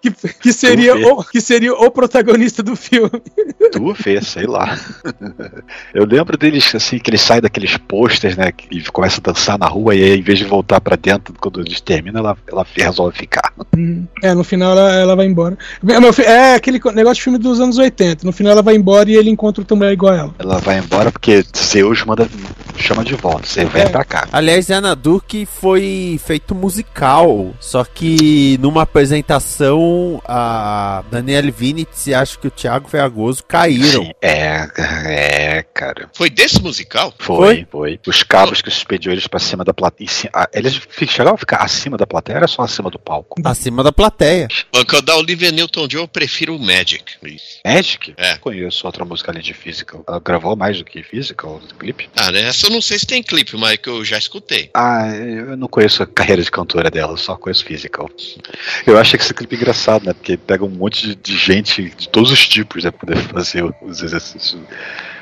que, 0.00 0.10
que, 0.10 0.52
seria 0.52 0.94
o, 0.96 1.24
que 1.24 1.40
seria 1.40 1.72
o 1.72 1.90
protagonista 1.90 2.62
do 2.62 2.76
filme. 2.76 3.10
Tu 3.72 3.94
vê, 3.94 4.20
sei 4.22 4.46
lá. 4.46 4.78
Eu 5.94 6.04
lembro 6.04 6.36
deles, 6.36 6.74
assim, 6.74 6.98
que 6.98 7.10
eles 7.10 7.20
saem 7.20 7.40
daqueles 7.40 7.76
posters, 7.76 8.36
né? 8.36 8.52
E 8.70 8.82
começam 8.84 9.20
a 9.24 9.32
dançar 9.32 9.58
na 9.58 9.66
rua 9.66 9.94
e 9.94 10.02
aí, 10.02 10.18
em 10.18 10.22
vez 10.22 10.38
de 10.38 10.44
voltar 10.44 10.80
pra 10.80 10.96
dentro, 10.96 11.34
quando 11.40 11.60
eles 11.60 11.80
terminam, 11.80 12.20
ela, 12.20 12.36
ela 12.50 12.66
resolve 12.74 13.16
ficar. 13.16 13.52
É, 14.22 14.34
no 14.34 14.44
final 14.44 14.72
ela, 14.72 14.92
ela 14.94 15.16
vai 15.16 15.26
embora. 15.26 15.56
É 16.24 16.54
aquele 16.54 16.80
negócio 16.94 17.14
de 17.16 17.22
filme 17.22 17.38
dos 17.38 17.60
anos 17.60 17.78
80. 17.78 18.24
No 18.24 18.32
final 18.32 18.52
ela 18.52 18.62
vai 18.62 18.74
embora 18.74 19.10
e 19.10 19.14
ele 19.16 19.30
encontra 19.30 19.60
outra 19.62 19.76
mulher 19.76 19.92
igual 19.92 20.12
a 20.12 20.16
ela. 20.16 20.34
Ela 20.38 20.58
vai 20.58 20.78
embora 20.78 21.10
porque 21.10 21.44
Zeus 21.56 22.04
manda, 22.04 22.28
chama 22.76 23.04
de 23.04 23.14
volta. 23.14 23.46
Você 23.46 23.64
vem 23.64 23.82
É. 23.82 23.88
pra 23.88 24.04
cá. 24.04 24.28
Aliás, 24.32 24.66
Xanadu 24.66 25.22
que 25.26 25.46
foi 25.46 26.18
feito 26.24 26.54
musical, 26.54 27.52
só 27.60 27.84
que 27.84 28.58
numa 28.60 28.82
apresentação 28.82 29.77
a 30.24 31.04
Daniele 31.10 31.50
Vinitz 31.50 32.06
e 32.06 32.14
acho 32.14 32.38
que 32.38 32.48
o 32.48 32.50
Thiago 32.50 32.88
Ferragoso 32.88 33.44
caíram. 33.44 34.12
É, 34.22 34.68
é, 34.76 35.62
cara. 35.74 36.08
Foi 36.14 36.30
desse 36.30 36.62
musical? 36.62 37.12
Foi, 37.18 37.66
foi. 37.70 38.00
Os 38.06 38.22
cabos 38.22 38.62
que 38.62 38.70
suspediu 38.70 39.12
eles 39.12 39.26
pra 39.26 39.38
cima 39.38 39.64
da 39.64 39.74
plateia. 39.74 40.08
Eles 40.52 40.80
chegavam 41.08 41.34
a 41.34 41.38
ficar 41.38 41.58
acima 41.58 41.96
da 41.96 42.06
plateia, 42.06 42.36
era 42.36 42.48
só 42.48 42.62
acima 42.62 42.90
do 42.90 42.98
palco. 42.98 43.40
Acima 43.44 43.82
da 43.82 43.92
plateia. 43.92 44.48
Quando 44.72 45.02
da 45.02 45.16
Olivia 45.16 45.50
Newton-John, 45.50 46.00
eu 46.00 46.08
prefiro 46.08 46.56
o 46.56 46.58
Magic. 46.58 47.04
Magic? 47.64 48.14
É. 48.16 48.36
Conheço 48.36 48.86
outra 48.86 49.04
música 49.04 49.30
além 49.30 49.42
de 49.42 49.54
Physical. 49.54 50.04
Ela 50.06 50.20
gravou 50.20 50.56
mais 50.56 50.78
do 50.78 50.84
que 50.84 51.02
Physical, 51.02 51.60
o 51.62 51.74
clipe? 51.74 52.08
Ah, 52.16 52.30
né? 52.30 52.42
Essa 52.42 52.66
eu 52.66 52.70
não 52.70 52.82
sei 52.82 52.98
se 52.98 53.06
tem 53.06 53.22
clipe, 53.22 53.56
mas 53.56 53.76
que 53.76 53.88
eu 53.88 54.04
já 54.04 54.18
escutei. 54.18 54.70
Ah, 54.74 55.08
eu 55.08 55.56
não 55.56 55.68
conheço 55.68 56.02
a 56.02 56.06
carreira 56.06 56.42
de 56.42 56.50
cantora 56.50 56.90
dela, 56.90 57.12
eu 57.12 57.16
só 57.16 57.36
conheço 57.36 57.64
Physical. 57.64 58.10
Eu 58.86 58.98
acho 58.98 59.16
que 59.16 59.22
esse 59.22 59.34
clipe 59.34 59.56
engraçado, 59.68 60.06
né? 60.06 60.12
Porque 60.12 60.36
pega 60.36 60.64
um 60.64 60.68
monte 60.68 61.14
de, 61.14 61.36
gente 61.36 61.90
de 61.96 62.08
todos 62.08 62.30
os 62.30 62.46
tipos, 62.46 62.84
né? 62.84 62.90
Pra 62.90 63.00
poder 63.00 63.16
fazer 63.16 63.64
os 63.82 64.02
exercícios. 64.02 64.56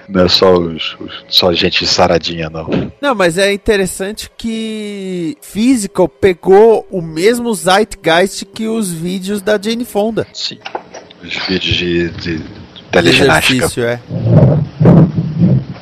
Não 0.09 0.25
é 0.25 0.29
só, 0.29 0.55
os, 0.55 0.97
os- 1.01 1.25
só 1.29 1.53
gente 1.53 1.85
saradinha, 1.87 2.49
não. 2.49 2.69
Não, 3.01 3.13
mas 3.15 3.37
é 3.39 3.53
interessante 3.53 4.31
que 4.39 5.37
Physical 5.43 6.09
pegou 6.09 6.87
o 6.91 7.03
mesmo 7.03 7.53
zeitgeist 7.53 8.45
que 8.45 8.69
os 8.69 8.93
vídeos 8.93 9.43
da 9.43 9.61
Jane 9.61 9.85
Fonda. 9.85 10.25
Sim. 10.33 10.59
Os 11.23 11.35
vídeos 11.49 11.75
de, 11.77 12.09
de 12.11 12.39
De 12.39 12.45
teleginástica. 12.93 13.57
exercício, 13.65 13.85
é. 13.85 14.01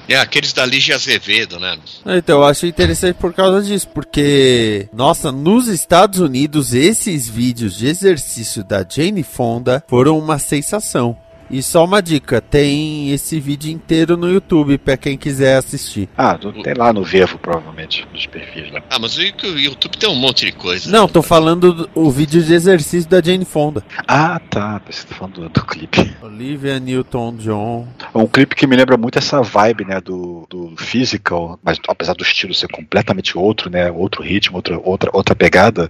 É, 0.08 0.16
aqueles 0.16 0.52
da 0.52 0.66
Lígia 0.66 0.94
Azevedo, 0.94 1.58
né? 1.58 1.78
Então, 2.06 2.38
eu 2.38 2.44
acho 2.44 2.66
interessante 2.66 3.16
por 3.16 3.32
causa 3.32 3.62
disso, 3.62 3.88
porque, 3.88 4.88
nossa, 4.92 5.32
nos 5.32 5.66
Estados 5.68 6.20
Unidos, 6.20 6.74
esses 6.74 7.28
vídeos 7.28 7.78
de 7.78 7.86
exercício 7.86 8.62
da 8.62 8.84
Jane 8.88 9.22
Fonda 9.22 9.82
foram 9.88 10.18
uma 10.18 10.38
sensação. 10.38 11.16
E 11.54 11.62
só 11.62 11.84
uma 11.84 12.02
dica, 12.02 12.40
tem 12.40 13.12
esse 13.12 13.38
vídeo 13.38 13.70
inteiro 13.70 14.16
no 14.16 14.28
YouTube 14.28 14.76
pra 14.76 14.96
quem 14.96 15.16
quiser 15.16 15.56
assistir. 15.56 16.08
Ah, 16.18 16.36
tem 16.36 16.74
lá 16.74 16.92
no 16.92 17.04
Vevo, 17.04 17.38
provavelmente, 17.38 18.04
nos 18.12 18.26
perfis 18.26 18.72
lá. 18.72 18.82
Ah, 18.90 18.98
mas 18.98 19.16
o 19.16 19.22
YouTube 19.22 19.96
tem 19.96 20.08
um 20.08 20.16
monte 20.16 20.46
de 20.46 20.50
coisa. 20.50 20.90
Não, 20.90 21.06
tô 21.06 21.22
falando 21.22 21.72
do 21.72 21.90
o 21.94 22.10
vídeo 22.10 22.42
de 22.42 22.52
exercício 22.52 23.08
da 23.08 23.22
Jane 23.22 23.44
Fonda. 23.44 23.84
Ah, 24.04 24.40
tá. 24.40 24.80
Pensei 24.80 25.04
que 25.04 25.08
você 25.08 25.14
tá 25.14 25.14
falando 25.14 25.42
do, 25.42 25.48
do 25.48 25.64
clipe. 25.64 26.16
Olivia 26.20 26.80
Newton-John. 26.80 27.86
É 28.12 28.18
um 28.18 28.26
clipe 28.26 28.56
que 28.56 28.66
me 28.66 28.74
lembra 28.74 28.96
muito 28.96 29.16
essa 29.16 29.40
vibe, 29.40 29.84
né, 29.84 30.00
do, 30.00 30.48
do 30.50 30.74
physical, 30.76 31.56
mas 31.62 31.78
apesar 31.86 32.14
do 32.14 32.24
estilo 32.24 32.52
ser 32.52 32.66
completamente 32.66 33.38
outro, 33.38 33.70
né, 33.70 33.92
outro 33.92 34.24
ritmo, 34.24 34.56
outra, 34.56 34.80
outra, 34.82 35.08
outra 35.12 35.36
pegada, 35.36 35.88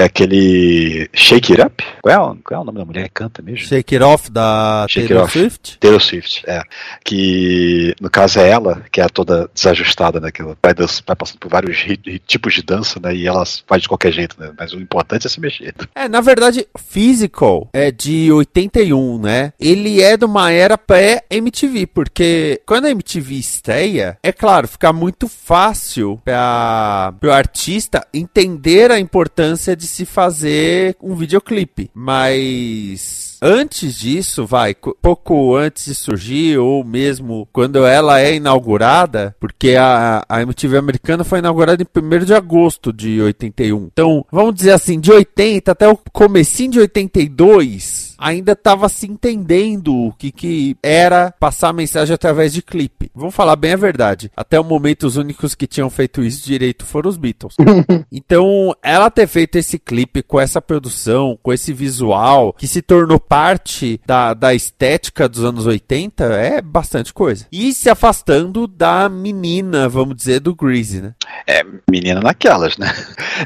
é 0.00 0.04
aquele 0.04 1.08
Shake 1.14 1.52
It 1.52 1.62
Up? 1.62 1.84
Qual 2.02 2.14
é, 2.14 2.18
o- 2.18 2.36
qual 2.44 2.60
é 2.60 2.62
o 2.62 2.64
nome 2.66 2.78
da 2.78 2.84
mulher 2.84 3.04
que 3.04 3.14
canta 3.14 3.42
mesmo? 3.42 3.66
Shake 3.66 3.94
It 3.96 4.04
Off 4.04 4.30
da 4.30 4.86
Shake 4.88 5.08
Taylor. 5.08 5.30
Swift. 5.30 5.78
Taylor 5.78 6.00
Swift, 6.00 6.42
é. 6.46 6.62
Que 7.04 7.94
no 8.00 8.10
caso 8.10 8.38
é 8.40 8.48
ela, 8.48 8.82
que 8.90 9.00
é 9.00 9.08
toda 9.08 9.48
desajustada, 9.54 10.20
né? 10.20 10.30
Que 10.30 10.42
ela 10.42 10.56
vai, 10.62 10.74
dança, 10.74 11.02
vai 11.06 11.16
passando 11.16 11.38
por 11.38 11.50
vários 11.50 11.78
ri- 11.82 12.00
ri- 12.04 12.18
tipos 12.18 12.54
de 12.54 12.62
dança, 12.62 12.98
né? 13.00 13.14
E 13.14 13.26
ela 13.26 13.44
faz 13.66 13.82
de 13.82 13.88
qualquer 13.88 14.12
jeito, 14.12 14.36
né? 14.38 14.50
Mas 14.58 14.72
o 14.72 14.80
importante 14.80 15.26
é 15.26 15.30
se 15.30 15.40
mexer. 15.40 15.74
É, 15.94 16.08
na 16.08 16.20
verdade, 16.20 16.66
Physical 16.78 17.68
é 17.72 17.90
de 17.90 18.30
81, 18.32 19.18
né? 19.20 19.52
Ele 19.60 20.02
é 20.02 20.16
de 20.16 20.24
uma 20.24 20.50
era 20.50 20.76
pré-MTV, 20.76 21.86
porque 21.86 22.60
quando 22.66 22.86
a 22.86 22.90
MTV 22.90 23.34
estreia, 23.36 24.18
é 24.22 24.32
claro, 24.32 24.66
fica 24.68 24.92
muito 24.92 25.28
fácil 25.28 26.20
para 26.24 27.14
o 27.22 27.30
artista 27.30 28.06
entender 28.12 28.90
a 28.90 28.98
importância 28.98 29.76
de 29.76 29.85
se 29.86 30.04
fazer 30.04 30.96
um 31.00 31.14
videoclipe. 31.14 31.90
Mas 31.94 33.35
antes 33.42 33.98
disso, 33.98 34.46
vai, 34.46 34.74
co- 34.74 34.96
pouco 35.00 35.54
antes 35.56 35.86
de 35.86 35.94
surgir, 35.94 36.58
ou 36.58 36.84
mesmo 36.84 37.48
quando 37.52 37.84
ela 37.84 38.20
é 38.20 38.34
inaugurada, 38.34 39.34
porque 39.40 39.74
a, 39.78 40.24
a 40.28 40.42
MTV 40.42 40.76
americana 40.78 41.24
foi 41.24 41.38
inaugurada 41.38 41.82
em 41.82 41.86
1 42.20 42.24
de 42.24 42.34
agosto 42.34 42.92
de 42.92 43.20
81. 43.20 43.88
Então, 43.92 44.24
vamos 44.30 44.54
dizer 44.54 44.72
assim, 44.72 44.98
de 45.00 45.10
80 45.12 45.72
até 45.72 45.88
o 45.88 45.96
comecinho 46.12 46.72
de 46.72 46.80
82, 46.80 48.14
ainda 48.18 48.52
estava 48.52 48.88
se 48.88 49.06
entendendo 49.06 49.94
o 49.94 50.12
que, 50.12 50.32
que 50.32 50.76
era 50.82 51.32
passar 51.38 51.68
a 51.68 51.72
mensagem 51.72 52.14
através 52.14 52.52
de 52.52 52.62
clipe. 52.62 53.10
Vamos 53.14 53.34
falar 53.34 53.56
bem 53.56 53.74
a 53.74 53.76
verdade. 53.76 54.30
Até 54.36 54.58
o 54.58 54.64
momento, 54.64 55.06
os 55.06 55.16
únicos 55.16 55.54
que 55.54 55.66
tinham 55.66 55.90
feito 55.90 56.22
isso 56.22 56.44
direito 56.46 56.84
foram 56.84 57.10
os 57.10 57.16
Beatles. 57.16 57.54
Então, 58.10 58.74
ela 58.82 59.10
ter 59.10 59.26
feito 59.26 59.56
esse 59.56 59.78
clipe 59.78 60.22
com 60.22 60.40
essa 60.40 60.60
produção, 60.60 61.38
com 61.42 61.52
esse 61.52 61.72
visual, 61.72 62.52
que 62.52 62.66
se 62.66 62.80
tornou 62.80 63.18
parte 63.28 64.00
da, 64.06 64.34
da 64.34 64.54
estética 64.54 65.28
dos 65.28 65.44
anos 65.44 65.66
80, 65.66 66.24
é 66.24 66.62
bastante 66.62 67.12
coisa. 67.12 67.46
E 67.50 67.72
se 67.72 67.90
afastando 67.90 68.66
da 68.66 69.08
menina, 69.08 69.88
vamos 69.88 70.16
dizer, 70.16 70.40
do 70.40 70.54
Greasy, 70.54 71.00
né? 71.00 71.14
É, 71.48 71.64
menina 71.90 72.20
naquelas, 72.20 72.76
né? 72.76 72.92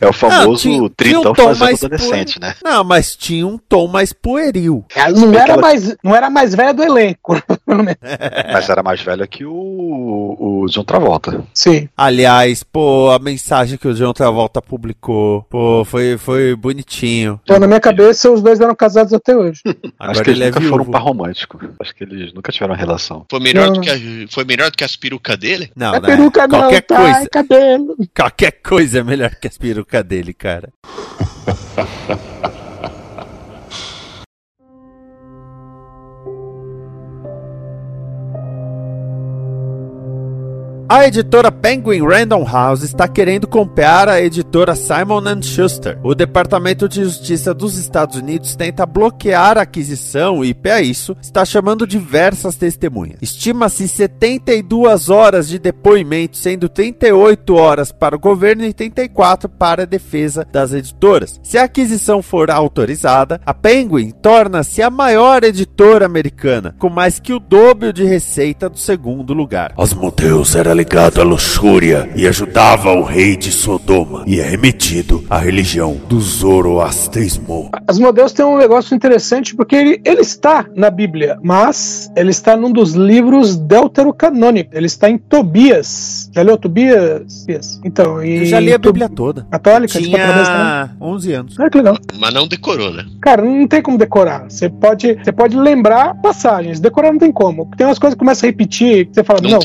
É 0.01 0.07
o 0.09 0.13
famoso 0.13 0.63
tinha- 0.63 0.75
tinha 0.77 0.83
um 0.85 0.89
tritão 0.89 1.33
tom 1.35 1.55
fazendo 1.55 1.95
adolescente, 1.95 2.41
né? 2.41 2.55
Não, 2.65 2.83
mas 2.83 3.15
tinha 3.15 3.47
um 3.47 3.59
tom 3.59 3.87
mais 3.89 4.13
pueril. 4.13 4.85
Ela 4.95 5.11
não 5.11 5.35
era, 5.35 5.43
Aquela- 5.43 5.61
mais, 5.61 5.97
não 6.03 6.17
era 6.17 6.31
mais 6.31 6.55
velha 6.55 6.73
do 6.73 6.83
elenco, 6.83 7.35
pelo 7.67 7.83
menos. 7.85 7.99
Mas 8.53 8.69
era 8.71 8.83
mais 8.83 9.01
velha 9.03 9.27
que 9.27 9.45
o, 9.45 10.37
o 10.39 10.67
John 10.71 10.85
Travolta. 10.85 11.45
Sim. 11.53 11.89
Aliás, 11.97 12.63
pô, 12.63 13.11
a 13.11 13.19
mensagem 13.19 13.77
que 13.77 13.87
o 13.89 13.95
John 13.95 14.13
Travolta 14.13 14.63
publicou, 14.63 15.43
pô, 15.51 15.85
foi, 15.85 16.17
foi 16.17 16.55
bonitinho. 16.57 17.41
Pô, 17.47 17.59
na 17.59 17.67
minha 17.67 17.81
cabeça, 17.81 18.31
os 18.31 18.41
dois 18.43 18.61
eram 18.61 18.75
casados 18.75 19.13
até 19.13 19.37
hoje. 19.37 19.61
Agora 19.99 20.13
Acho 20.13 20.23
que 20.23 20.31
eles 20.31 20.41
ele 20.41 20.49
é 20.49 20.53
nunca 20.53 20.61
foram 20.63 20.85
viúvo. 20.85 20.91
par 20.93 21.03
romântico. 21.03 21.61
Acho 21.81 21.95
que 21.95 22.05
eles 22.05 22.33
nunca 22.33 22.51
tiveram 22.51 22.75
relação. 22.75 23.27
Foi 23.31 23.41
melhor, 23.41 23.67
Não. 23.67 23.73
do 23.75 23.81
que 23.83 23.91
a, 23.91 23.95
foi 24.31 24.45
melhor 24.45 24.71
do 24.71 24.77
que 24.77 24.85
as 24.85 24.97
perucas 24.97 25.37
dele? 25.37 25.71
Não, 25.77 25.95
é 25.95 26.01
né? 26.01 26.09
peruca 26.09 26.47
não, 26.49 26.59
qualquer 26.61 26.81
tá? 26.83 26.97
coisa, 26.97 27.19
É 27.23 27.27
cabelo. 27.27 27.90
Qualquer 28.15 28.53
coisa 28.63 29.01
é 29.01 29.03
melhor 29.03 29.35
que 29.37 29.49
as 29.49 29.59
perucas 29.59 30.05
dele, 30.05 30.33
cara. 30.33 30.73
A 40.93 41.07
editora 41.07 41.53
Penguin 41.53 42.05
Random 42.05 42.45
House 42.45 42.83
está 42.83 43.07
querendo 43.07 43.47
comprar 43.47 44.09
a 44.09 44.21
editora 44.21 44.75
Simon 44.75 45.23
Schuster. 45.41 45.97
O 46.03 46.17
Departamento 46.17 46.89
de 46.89 47.05
Justiça 47.05 47.55
dos 47.55 47.79
Estados 47.79 48.17
Unidos 48.17 48.57
tenta 48.57 48.85
bloquear 48.85 49.57
a 49.57 49.63
aquisição 49.63 50.45
e, 50.45 50.53
para 50.53 50.83
isso, 50.83 51.17
está 51.23 51.45
chamando 51.45 51.87
diversas 51.87 52.57
testemunhas. 52.57 53.19
Estima-se 53.23 53.87
72 53.87 55.09
horas 55.09 55.47
de 55.47 55.61
depoimento, 55.61 56.37
sendo 56.37 56.69
38 56.69 57.55
horas 57.55 57.93
para 57.93 58.17
o 58.17 58.19
governo 58.19 58.65
e 58.65 58.73
34 58.73 59.49
para 59.49 59.85
a 59.85 59.87
defesa 59.87 60.45
das 60.51 60.73
editoras. 60.73 61.39
Se 61.41 61.57
a 61.57 61.63
aquisição 61.67 62.21
for 62.21 62.51
autorizada, 62.51 63.41
a 63.47 63.55
Penguin 63.55 64.11
torna-se 64.11 64.83
a 64.83 64.91
maior 64.91 65.45
editora 65.45 66.05
americana, 66.05 66.75
com 66.81 66.91
mais 66.91 67.21
que 67.21 67.33
o 67.33 67.39
dobro 67.39 67.93
de 67.93 68.03
receita 68.03 68.69
do 68.69 68.77
segundo 68.77 69.33
lugar. 69.33 69.73
Asmodeus 69.79 70.57
era 70.57 70.80
ligado 70.81 71.21
à 71.21 71.25
luxúria 71.25 72.09
e 72.17 72.27
ajudava 72.27 72.91
o 72.95 73.03
rei 73.03 73.37
de 73.37 73.53
Sodoma 73.53 74.25
e 74.27 74.41
é 74.41 74.43
remetido 74.43 75.23
à 75.29 75.37
religião 75.37 76.01
do 76.09 76.19
zoroastrismo. 76.19 77.71
Asmodeus 77.87 78.33
tem 78.33 78.47
um 78.47 78.57
negócio 78.57 78.95
interessante 78.95 79.55
porque 79.55 79.77
ele, 79.77 80.01
ele 80.07 80.23
está 80.23 80.65
na 80.75 80.89
Bíblia, 80.89 81.39
mas 81.43 82.11
ele 82.17 82.31
está 82.31 82.57
num 82.57 82.73
dos 82.73 82.95
livros 82.95 83.57
deuterocanônicos. 83.57 84.75
Ele 84.75 84.87
está 84.87 85.11
em 85.11 85.19
Tobias. 85.19 86.20
Já 86.33 86.43
leu 86.43 86.57
Tobias? 86.57 87.41
Tobias? 87.45 87.81
Então, 87.85 88.23
e. 88.25 88.39
Eu 88.41 88.45
já 88.47 88.61
li 88.61 88.73
a 88.73 88.79
Tu- 88.79 88.89
Bíblia 88.93 89.09
toda. 89.09 89.47
Católica? 89.51 89.99
Tipo, 90.01 90.17
através 90.17 90.49
da- 90.49 90.89
Tinha 90.89 90.97
11 91.01 91.33
anos. 91.33 91.59
Ah, 91.61 91.71
que 91.71 91.79
legal. 91.79 91.97
Mas 92.19 92.33
não 92.35 92.47
decorou, 92.47 92.93
né? 92.93 93.05
Cara, 93.21 93.43
não 93.43 93.67
tem 93.67 93.83
como 93.83 93.99
decorar. 93.99 94.45
Você 94.51 94.69
pode, 94.69 95.15
você 95.15 95.33
pode 95.33 95.57
lembrar 95.57 96.15
passagens. 96.23 96.79
Decorar 96.81 97.13
não 97.13 97.19
tem 97.19 97.33
como. 97.33 97.69
Tem 97.77 97.87
umas 97.87 97.99
coisas 97.99 98.15
que 98.15 98.19
começam 98.19 98.47
a 98.49 98.51
repetir 98.51 99.07
que 99.07 99.15
você 99.15 99.25
fala, 99.25 99.41
Não 99.43 99.51
não. 99.51 99.61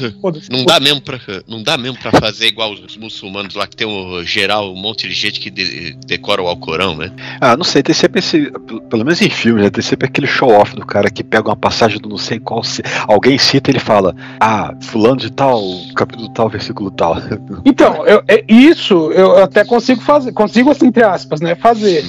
Não 0.51 0.65
dá 0.65 0.79
mesmo 0.79 1.01
pra, 1.01 1.19
não 1.47 1.63
dá 1.63 1.77
mesmo 1.77 1.97
pra 1.99 2.11
fazer 2.19 2.47
igual 2.47 2.71
os 2.73 2.97
muçulmanos 2.97 3.55
lá, 3.55 3.67
que 3.67 3.75
tem 3.75 3.87
um 3.87 4.23
geral, 4.23 4.71
um 4.71 4.75
monte 4.75 5.07
de 5.07 5.13
gente 5.13 5.39
que 5.39 5.49
de- 5.49 5.95
decora 6.05 6.41
o 6.41 6.47
Alcorão, 6.47 6.95
né? 6.95 7.11
Ah, 7.39 7.55
não 7.55 7.63
sei, 7.63 7.83
tem 7.83 7.93
sempre 7.95 8.19
esse. 8.19 8.51
Pelo 8.89 9.03
menos 9.05 9.21
em 9.21 9.29
filmes, 9.29 9.63
né, 9.63 9.69
tem 9.69 9.83
sempre 9.83 10.07
aquele 10.07 10.27
show-off 10.27 10.75
do 10.75 10.85
cara 10.85 11.09
que 11.09 11.23
pega 11.23 11.49
uma 11.49 11.55
passagem 11.55 11.99
do 11.99 12.09
não 12.09 12.17
sei 12.17 12.39
qual. 12.39 12.63
ci- 12.63 12.81
Alguém 13.07 13.37
cita 13.37 13.69
e 13.69 13.73
ele 13.73 13.79
fala: 13.79 14.15
Ah, 14.39 14.73
fulano 14.81 15.17
de 15.17 15.31
tal, 15.31 15.61
capítulo 15.95 16.29
tal, 16.29 16.49
versículo 16.57 16.89
tal. 16.91 17.15
Então, 17.63 18.05
eu- 18.05 18.23
é 18.27 18.43
isso 18.47 19.11
eu 19.11 19.37
até 19.37 19.63
consigo 19.63 20.01
fazer, 20.01 20.31
consigo 20.31 20.69
assim, 20.71 20.87
entre 20.87 21.03
aspas, 21.03 21.41
né, 21.41 21.55
fazer. 21.55 22.03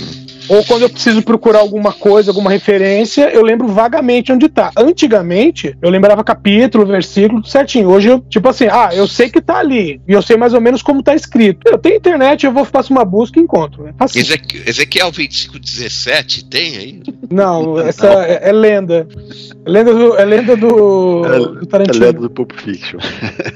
Ou 0.48 0.64
quando 0.64 0.82
eu 0.82 0.90
preciso 0.90 1.22
procurar 1.22 1.60
alguma 1.60 1.92
coisa, 1.92 2.30
alguma 2.30 2.50
referência, 2.50 3.30
eu 3.30 3.42
lembro 3.42 3.68
vagamente 3.68 4.32
onde 4.32 4.48
tá. 4.48 4.70
Antigamente, 4.76 5.76
eu 5.82 5.90
lembrava 5.90 6.22
capítulo, 6.24 6.86
versículo, 6.86 7.44
certinho. 7.46 7.88
Hoje 7.88 8.08
eu, 8.08 8.20
tipo 8.20 8.48
assim, 8.48 8.66
ah, 8.70 8.90
eu 8.92 9.06
sei 9.06 9.28
que 9.28 9.40
tá 9.40 9.58
ali. 9.58 10.00
E 10.06 10.12
eu 10.12 10.22
sei 10.22 10.36
mais 10.36 10.54
ou 10.54 10.60
menos 10.60 10.82
como 10.82 11.02
tá 11.02 11.14
escrito. 11.14 11.60
Eu 11.66 11.78
tenho 11.78 11.96
internet, 11.96 12.44
eu 12.46 12.52
vou 12.52 12.64
faço 12.64 12.92
uma 12.92 13.04
busca 13.04 13.38
e 13.38 13.42
encontro. 13.42 13.84
Né? 13.84 13.94
Assim. 13.98 14.18
Ezequiel, 14.20 14.62
Ezequiel 14.66 15.10
2517 15.10 16.44
tem 16.46 16.76
aí? 16.76 17.02
Não, 17.30 17.78
essa 17.80 18.06
é, 18.24 18.48
é 18.48 18.52
lenda. 18.52 19.06
É 19.64 19.70
lenda 19.70 19.92
do, 19.94 20.16
é 20.16 20.24
lenda 20.24 20.56
do, 20.56 20.68
do 21.22 21.62
É 21.62 21.66
Tarantino. 21.66 22.04
lendo 22.06 22.20
do 22.22 22.30
Pulp 22.30 22.52
Fiction. 22.52 22.98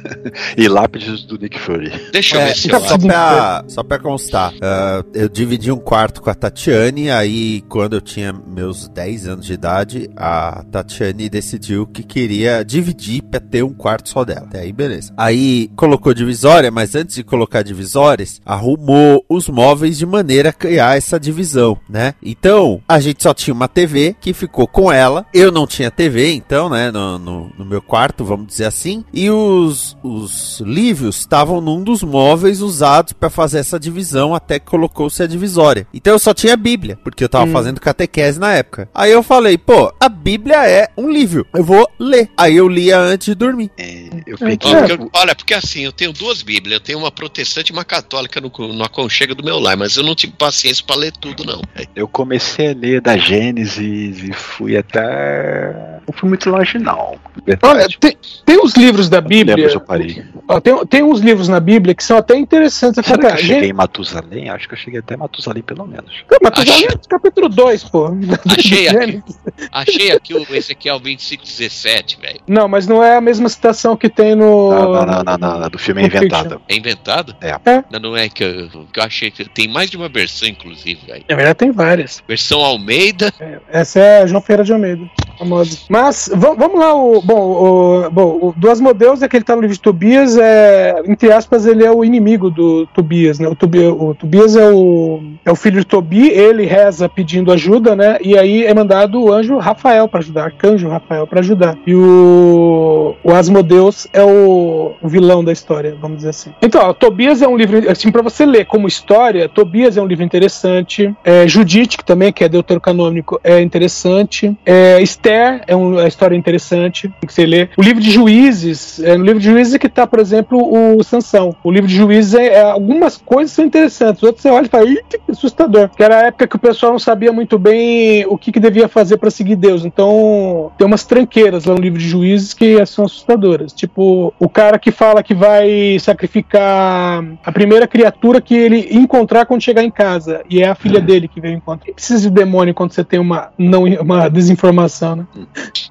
e 0.57 0.68
lápides 0.68 1.24
do 1.24 1.38
Nick 1.38 1.59
Fury. 1.59 1.93
Deixa 2.12 2.36
eu 2.36 2.41
É, 2.41 2.47
ver 2.47 2.57
se 2.57 2.70
eu 2.70 2.80
só, 2.80 2.95
acho. 2.95 3.07
pra, 3.07 3.64
só 3.68 3.82
pra 3.82 3.99
constar, 3.99 4.53
ah, 4.61 5.05
eu 5.14 5.28
dividi 5.28 5.70
um 5.70 5.78
quarto 5.78 6.20
com 6.20 6.30
a 6.30 6.34
Tatiane, 6.81 7.11
aí 7.11 7.61
quando 7.68 7.95
eu 7.95 8.01
tinha 8.01 8.33
meus 8.33 8.89
10 8.89 9.28
anos 9.28 9.47
de 9.47 9.53
idade, 9.53 10.11
a 10.16 10.64
Tatiane 10.70 11.28
decidiu 11.28 11.87
que 11.87 12.03
queria 12.03 12.64
dividir 12.64 13.22
pra 13.22 13.39
ter 13.39 13.62
um 13.62 13.74
quarto 13.74 14.09
só 14.09 14.24
dela. 14.24 14.47
Até 14.47 14.61
aí, 14.61 14.72
beleza. 14.72 15.12
Aí 15.16 15.70
colocou 15.76 16.14
divisória, 16.14 16.70
mas 16.70 16.95
antes 16.95 17.16
de 17.16 17.22
colocar 17.22 17.62
divisórias, 17.62 18.41
arrumou 18.47 19.24
os 19.28 19.49
móveis 19.49 19.99
de 19.99 20.07
maneira 20.07 20.49
a 20.49 20.53
criar 20.53 20.97
essa 20.97 21.20
divisão, 21.20 21.78
né? 21.89 22.14
Então, 22.22 22.81
a 22.89 22.99
gente 22.99 23.22
só 23.22 23.35
tinha 23.35 23.53
uma 23.53 23.68
TV 23.68 24.16
que 24.18 24.33
ficou 24.33 24.66
com 24.66 24.91
ela. 24.91 25.26
Eu 25.35 25.53
não 25.53 25.66
tinha 25.66 25.91
TV, 25.91 26.33
então, 26.33 26.70
né, 26.70 26.91
no, 26.91 27.18
no, 27.18 27.53
no 27.59 27.64
meu 27.64 27.83
quarto, 27.83 28.24
vamos 28.24 28.47
dizer 28.47 28.64
assim. 28.64 29.05
E 29.12 29.28
os, 29.31 29.97
os 30.03 30.61
livros 30.61 31.18
estavam 31.18 31.61
num 31.61 31.83
dos 31.83 32.03
móveis 32.03 32.62
usados 32.62 33.12
para 33.12 33.28
fazer 33.28 33.59
essa 33.59 33.78
divisão 33.78 34.35
até 34.35 34.59
que 34.59 34.66
colocou-se 34.66 35.22
a 35.22 35.26
divisória. 35.26 35.87
Então 35.93 36.14
eu 36.14 36.18
só 36.18 36.33
tinha 36.33 36.57
Bíblia, 36.70 36.96
porque 37.02 37.24
eu 37.24 37.28
tava 37.28 37.46
Hum. 37.46 37.52
fazendo 37.52 37.80
catequese 37.80 38.38
na 38.38 38.54
época. 38.54 38.88
Aí 38.94 39.10
eu 39.10 39.22
falei, 39.24 39.58
pô, 39.58 39.92
a 39.98 40.08
Bíblia 40.08 40.68
é 40.68 40.88
um 40.96 41.10
livro, 41.10 41.44
eu 41.52 41.64
vou 41.64 41.88
ler. 41.98 42.30
Aí 42.36 42.56
eu 42.56 42.68
lia 42.68 42.96
antes 42.96 43.26
de 43.26 43.34
dormir. 43.34 43.70
É, 43.76 44.04
eu 44.24 44.38
peguei. 44.38 44.72
Ó, 44.72 44.86
porque 44.86 45.08
olha, 45.14 45.34
porque 45.34 45.54
assim, 45.54 45.80
eu 45.84 45.90
tenho 45.92 46.12
duas 46.12 46.42
Bíblias, 46.42 46.74
eu 46.74 46.80
tenho 46.80 46.98
uma 47.00 47.10
protestante 47.10 47.70
e 47.70 47.72
uma 47.72 47.84
católica 47.84 48.40
no, 48.40 48.52
no 48.72 48.84
aconchego 48.84 49.34
do 49.34 49.42
meu 49.44 49.58
lar, 49.58 49.76
mas 49.76 49.96
eu 49.96 50.04
não 50.04 50.14
tive 50.14 50.32
paciência 50.34 50.84
pra 50.86 50.94
ler 50.94 51.12
tudo, 51.12 51.44
não. 51.44 51.60
Eu 51.96 52.06
comecei 52.06 52.70
a 52.70 52.74
ler 52.74 53.00
da 53.00 53.16
Gênesis 53.16 54.22
e 54.22 54.32
fui 54.32 54.76
até. 54.76 55.74
Não 56.11 56.18
fui 56.18 56.28
muito 56.28 56.50
longe, 56.50 56.76
não. 56.76 57.14
Olha, 57.62 57.86
tem, 58.00 58.16
tem 58.44 58.58
uns 58.61 58.74
livros 58.74 59.08
da 59.08 59.20
Bíblia. 59.20 59.56
eu 59.64 59.80
parei. 59.80 60.24
ó, 60.48 60.58
tem, 60.61 60.84
tem 60.86 61.02
uns 61.04 61.20
livros 61.20 61.46
na 61.46 61.61
Bíblia 61.61 61.94
que 61.94 62.02
são 62.02 62.16
até 62.18 62.36
interessantes. 62.36 63.06
Será 63.06 63.16
que 63.16 63.24
eu 63.26 63.30
cara, 63.30 63.40
cheguei 63.40 63.61
gente, 63.61 63.70
em 63.70 63.72
Matusalém? 63.72 64.50
Acho 64.50 64.66
que 64.66 64.74
eu 64.74 64.78
cheguei 64.78 64.98
até 64.98 65.16
Matusalém, 65.16 65.62
pelo 65.62 65.86
menos. 65.86 66.24
tu 66.28 66.66
já 66.66 66.74
Achei- 66.74 66.88
leu 66.88 66.98
capítulo 67.08 67.48
2, 67.48 67.84
pô. 67.84 68.11
Achei 68.58 68.88
aqui, 68.90 69.22
achei 69.70 70.11
aqui 70.11 70.34
o 70.34 70.44
Ezequiel 70.52 70.98
2517, 70.98 72.18
velho. 72.20 72.40
Não, 72.48 72.66
mas 72.66 72.88
não 72.88 73.04
é 73.04 73.16
a 73.16 73.20
mesma 73.20 73.48
citação 73.48 73.96
que 73.96 74.08
tem 74.08 74.34
no. 74.34 74.70
Não, 74.72 74.92
não, 74.92 75.06
não, 75.06 75.22
não, 75.22 75.38
não, 75.38 75.61
não, 75.61 75.68
do 75.70 75.78
filme 75.78 76.02
é 76.02 76.06
inventado. 76.06 76.61
É 76.68 76.74
inventado? 76.76 77.36
É. 77.40 77.50
É. 77.64 77.84
Não, 77.88 78.00
não 78.00 78.16
é 78.16 78.28
que 78.28 78.42
eu, 78.42 78.68
que 78.92 78.98
eu 78.98 79.04
achei 79.04 79.30
que 79.30 79.48
tem 79.48 79.68
mais 79.68 79.88
de 79.88 79.96
uma 79.96 80.08
versão, 80.08 80.48
inclusive, 80.48 81.06
velho. 81.06 81.24
Na 81.28 81.36
verdade, 81.36 81.56
tem 81.58 81.70
várias. 81.70 82.20
Versão 82.26 82.61
Almeida. 82.61 83.32
Essa 83.70 84.00
é 84.00 84.22
a 84.22 84.26
João 84.26 84.40
Feira 84.42 84.64
de 84.64 84.72
Almeida, 84.72 85.08
famosa. 85.41 85.78
Mas 85.88 86.30
va- 86.32 86.55
vamos 86.55 86.78
lá, 86.78 86.95
o, 86.95 87.22
bom, 87.22 87.41
o, 87.41 88.11
bom, 88.11 88.55
o 88.62 88.70
Asmodeus 88.70 89.22
é 89.22 89.28
que 89.28 89.36
ele 89.36 89.45
tá 89.45 89.57
no 89.57 89.62
livro 89.62 89.74
de 89.74 89.80
Tobias, 89.80 90.36
é, 90.36 91.03
entre 91.07 91.32
aspas, 91.32 91.66
ele 91.66 91.84
é 91.84 91.91
o 91.91 92.05
inimigo 92.05 92.51
do 92.51 92.86
Tobias, 92.88 93.38
né? 93.38 93.49
O, 93.49 93.55
Tobi, 93.55 93.86
o 93.86 94.14
Tobias 94.14 94.55
é 94.55 94.70
o, 94.70 95.20
é 95.45 95.51
o 95.51 95.57
filho 95.57 95.80
de 95.80 95.86
Tobi, 95.86 96.28
ele 96.28 96.66
reza 96.66 97.09
pedindo 97.09 97.51
ajuda, 97.51 97.97
né? 97.97 98.18
E 98.22 98.36
aí 98.36 98.64
é 98.64 98.74
mandado 98.74 99.20
o 99.20 99.32
anjo 99.32 99.57
Rafael 99.57 100.07
para 100.07 100.20
ajudar, 100.20 100.45
arcanjo 100.45 100.88
Rafael 100.88 101.26
para 101.26 101.41
ajudar. 101.41 101.78
E 101.86 101.95
o, 101.95 103.14
o 103.24 103.32
Asmodeus 103.32 104.07
é 104.12 104.22
o, 104.22 104.93
o 105.01 105.09
vilão 105.09 105.43
da 105.43 105.53
história, 105.53 105.97
vamos 106.01 106.18
dizer 106.18 106.30
assim. 106.30 106.51
Então, 106.61 106.82
ó, 106.82 106.93
Tobias 106.93 107.41
é 107.41 107.49
um 107.49 107.57
livro, 107.57 107.91
assim, 107.91 108.11
para 108.11 108.22
você 108.22 108.45
ler 108.45 108.66
como 108.66 108.86
história, 108.86 109.49
Tobias 109.49 109.97
é 109.97 110.03
um 110.03 110.07
livro 110.07 110.24
interessante. 110.24 111.14
É, 111.24 111.49
Judite, 111.49 111.97
que 111.97 112.05
também 112.05 112.32
que 112.32 112.45
é 112.45 112.49
deuterocanônico, 112.49 113.41
é 113.43 113.61
interessante. 113.61 114.55
É, 114.66 115.01
Esther 115.01 115.30
é 115.66 115.76
uma 115.76 116.07
história 116.07 116.37
interessante 116.37 117.12
que 117.26 117.33
você 117.33 117.47
lê. 117.47 117.68
O 117.76 117.83
livro 117.83 118.03
de 118.03 118.11
Juízes, 118.11 119.01
é, 119.01 119.16
no 119.16 119.24
livro 119.24 119.41
de 119.41 119.47
Juízes 119.47 119.74
é 119.74 119.78
que 119.78 119.89
tá, 119.89 120.07
por 120.07 120.18
exemplo, 120.18 120.59
o 120.97 121.03
Sansão. 121.03 121.55
O 121.62 121.70
livro 121.70 121.89
de 121.89 121.95
Juízes 121.95 122.35
é, 122.35 122.55
é- 122.55 122.62
algumas 122.62 123.16
coisas 123.16 123.53
são 123.53 123.64
interessantes, 123.64 124.22
outras 124.22 124.43
você 124.43 124.51
olha 124.51 124.66
e 124.66 124.68
fala, 124.68 124.87
que 124.87 125.20
assustador. 125.31 125.89
Que 125.91 126.03
era 126.03 126.16
a 126.16 126.26
época 126.26 126.47
que 126.47 126.57
o 126.57 126.59
pessoal 126.59 126.93
não 126.93 126.99
sabia 126.99 127.33
muito 127.33 127.59
bem 127.59 128.24
o 128.26 128.37
que, 128.37 128.53
que 128.53 128.61
devia 128.61 128.89
fazer 128.89 129.16
para 129.16 129.31
seguir 129.31 129.57
Deus. 129.57 129.85
Então, 129.85 130.72
tem 130.76 130.87
umas 130.87 131.05
tranqueiras 131.05 131.64
lá 131.64 131.74
no 131.74 131.81
livro 131.81 131.99
de 131.99 132.09
Juízes 132.09 132.55
que 132.55 132.85
são 132.87 133.05
assustadoras. 133.05 133.72
Tipo, 133.72 134.33
o 134.39 134.49
cara 134.49 134.78
que 134.78 134.91
fala 134.91 135.22
que 135.22 135.35
vai 135.35 135.99
sacrificar 136.01 137.24
a 137.45 137.53
primeira 137.53 137.87
criatura 137.87 138.41
que 138.41 138.55
ele 138.55 138.89
encontrar 138.91 139.47
quando 139.47 139.62
chegar 139.62 139.83
em 139.83 139.91
casa. 139.91 140.43
E 140.49 140.62
é 140.62 140.68
a 140.68 140.74
filha 140.74 141.01
dele 141.01 141.28
que 141.28 141.41
veio 141.41 141.55
encontrar. 141.55 141.93
Precisa 141.93 142.22
de 142.22 142.31
demônio 142.31 142.74
quando 142.74 142.93
você 142.93 143.05
tem 143.05 143.18
uma, 143.18 143.51
não, 143.59 143.85
uma 143.85 144.28
desinformação, 144.28 145.16
né? 145.16 145.19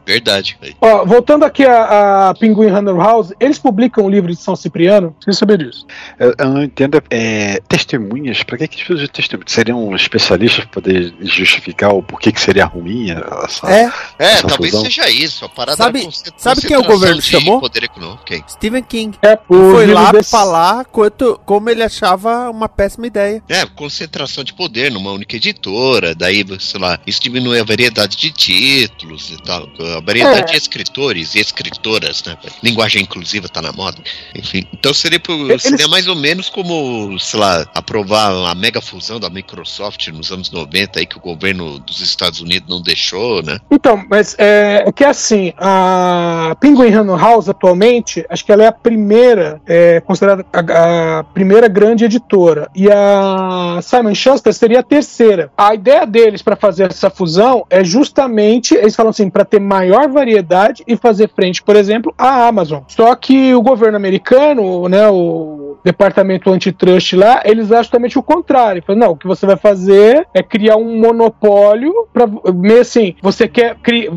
Verdade, 0.06 0.58
velho. 0.62 0.76
Ó, 0.82 1.06
voltando 1.06 1.44
aqui 1.46 1.64
a, 1.66 2.30
a 2.30 2.34
Pinguim 2.36 2.68
Hunter 2.72 2.96
House, 2.96 3.32
eles 3.40 3.60
publicam 3.60 4.06
o 4.06 4.10
livro 4.10 4.32
de 4.32 4.38
São 4.42 4.56
Cipriano? 4.56 5.12
Preciso 5.20 5.40
saber 5.40 5.58
disso. 5.60 5.86
Eu, 6.20 6.34
eu 6.38 6.50
não 6.50 6.64
entendo. 6.64 7.02
É, 7.10 7.62
testemunhas? 7.68 8.44
Pra 8.44 8.58
que 8.58 8.68
que 8.68 8.78
precisa 8.78 9.00
de 9.00 9.08
testemunhas? 9.12 9.52
Seriam 9.52 9.96
especialistas 9.96 10.66
pra 10.66 10.74
poder 10.82 11.14
justificar 11.22 11.94
o 11.94 12.02
porquê 12.04 12.32
que 12.32 12.42
seria 12.42 12.66
ruim 12.66 13.12
essa. 13.44 13.70
É, 13.72 13.92
É, 14.20 14.26
Essa 14.34 14.48
talvez 14.48 14.72
fusão. 14.72 14.86
seja 14.86 15.10
isso. 15.10 15.46
A 15.46 15.50
parada 15.50 15.78
Sabe- 15.78 16.08
sabe 16.38 16.62
quem 16.62 16.78
o 16.78 16.84
concentração 16.84 16.84
governo 17.00 17.22
de 17.22 17.28
chamou? 17.28 17.60
Poder 17.60 17.84
econômico. 17.84 18.24
Quem? 18.26 18.44
Stephen 18.48 18.84
King. 18.84 19.18
É, 19.22 19.38
o 19.48 19.72
Foi 19.72 19.88
lá 19.88 20.12
desse- 20.12 20.30
falar 20.32 20.86
quanto, 20.86 21.40
como 21.46 21.70
ele 21.70 21.84
achava 21.84 22.50
uma 22.50 22.68
péssima 22.70 23.08
ideia. 23.08 23.44
É, 23.50 23.66
concentração 23.66 24.44
de 24.44 24.54
poder 24.54 24.92
numa 24.92 25.12
única 25.12 25.36
editora, 25.36 26.14
daí, 26.16 26.46
sei 26.60 26.80
lá, 26.80 27.00
isso 27.06 27.22
diminui 27.22 27.60
a 27.60 27.64
variedade 27.64 28.18
de 28.18 28.32
títulos 28.32 29.19
e 29.30 29.38
tal, 29.42 29.68
a 29.98 30.00
variedade 30.00 30.40
É. 30.42 30.52
de 30.54 30.58
escritores 30.58 31.36
e 31.36 31.40
escritoras, 31.40 32.24
né? 32.24 32.38
Linguagem 32.64 33.02
inclusiva 33.02 33.50
tá 33.50 33.62
na 33.62 33.72
moda. 33.72 33.98
Enfim, 34.36 34.66
então 34.74 34.94
seria, 34.94 35.20
pro, 35.20 35.34
Eles- 35.50 35.62
seria 35.64 35.88
mais 35.88 36.08
ou 36.08 36.16
menos 36.16 36.50
como, 36.50 37.18
sei 37.20 37.40
lá, 37.40 37.66
aprovar 37.74 38.32
a 38.50 38.56
mega 38.56 38.82
fusão 38.82 39.20
da 39.20 39.30
Microsoft 39.30 40.08
nos 40.10 40.32
anos 40.32 40.52
90 40.52 41.00
aí 41.00 41.06
que 41.06 41.18
o 41.18 41.22
governo 41.22 41.80
dos 41.80 42.00
Estados 42.02 42.40
Unidos 42.42 42.70
não 42.70 42.82
deixou, 42.82 43.42
né? 43.44 43.58
Então, 43.72 44.04
mas 44.10 44.36
é, 44.38 44.84
é 44.88 44.92
que 44.92 45.04
assim, 45.04 45.54
a 45.58 46.56
Penguin 46.60 46.90
Random 46.90 47.18
House 47.18 47.50
atualmente, 47.50 48.26
acho 48.30 48.46
que 48.46 48.52
ela 48.52 48.64
é 48.64 48.68
a 48.68 48.72
primeira, 48.72 49.62
é, 49.68 50.00
considerada 50.02 50.46
a, 50.54 51.20
a 51.20 51.24
primeira 51.24 51.68
grande 51.68 52.06
editora. 52.06 52.70
E 52.76 52.88
a 52.90 53.80
Simon 53.82 54.14
Schuster 54.16 54.54
seria 54.54 54.80
a 54.80 54.84
terceira. 54.84 55.52
A 55.58 55.74
ideia 55.74 56.06
deles 56.06 56.42
para 56.42 56.56
fazer 56.56 56.90
essa 56.90 57.10
fusão 57.10 57.66
é 57.70 57.84
justamente, 57.84 58.74
eles 58.76 58.96
falam 59.00 59.12
assim, 59.12 59.30
para 59.30 59.46
ter 59.46 59.62
maior 59.62 60.10
variedade 60.10 60.84
e 60.86 60.98
fazer 60.98 61.30
frente, 61.30 61.64
por 61.64 61.78
exemplo, 61.78 62.14
à 62.18 62.48
Amazon. 62.48 62.84
Só 62.86 63.16
que 63.16 63.56
o 63.56 63.62
governo 63.62 63.96
americano, 63.96 64.90
né, 64.90 65.08
o 65.08 65.69
departamento 65.84 66.52
antitrust 66.52 67.14
lá, 67.14 67.42
eles 67.46 67.72
acham 67.72 67.90
justamente 67.90 68.20
o 68.20 68.24
contrário. 68.24 68.84
Falam, 68.86 69.00
não, 69.00 69.12
o 69.12 69.16
que 69.16 69.26
você 69.28 69.46
vai 69.46 69.58
fazer 69.58 70.28
é 70.34 70.44
criar 70.44 70.78
um 70.78 71.00
monopólio 71.00 71.92
para 72.14 72.28
meio 72.54 72.82
assim, 72.82 73.16
você 73.22 73.48
quer 73.48 73.76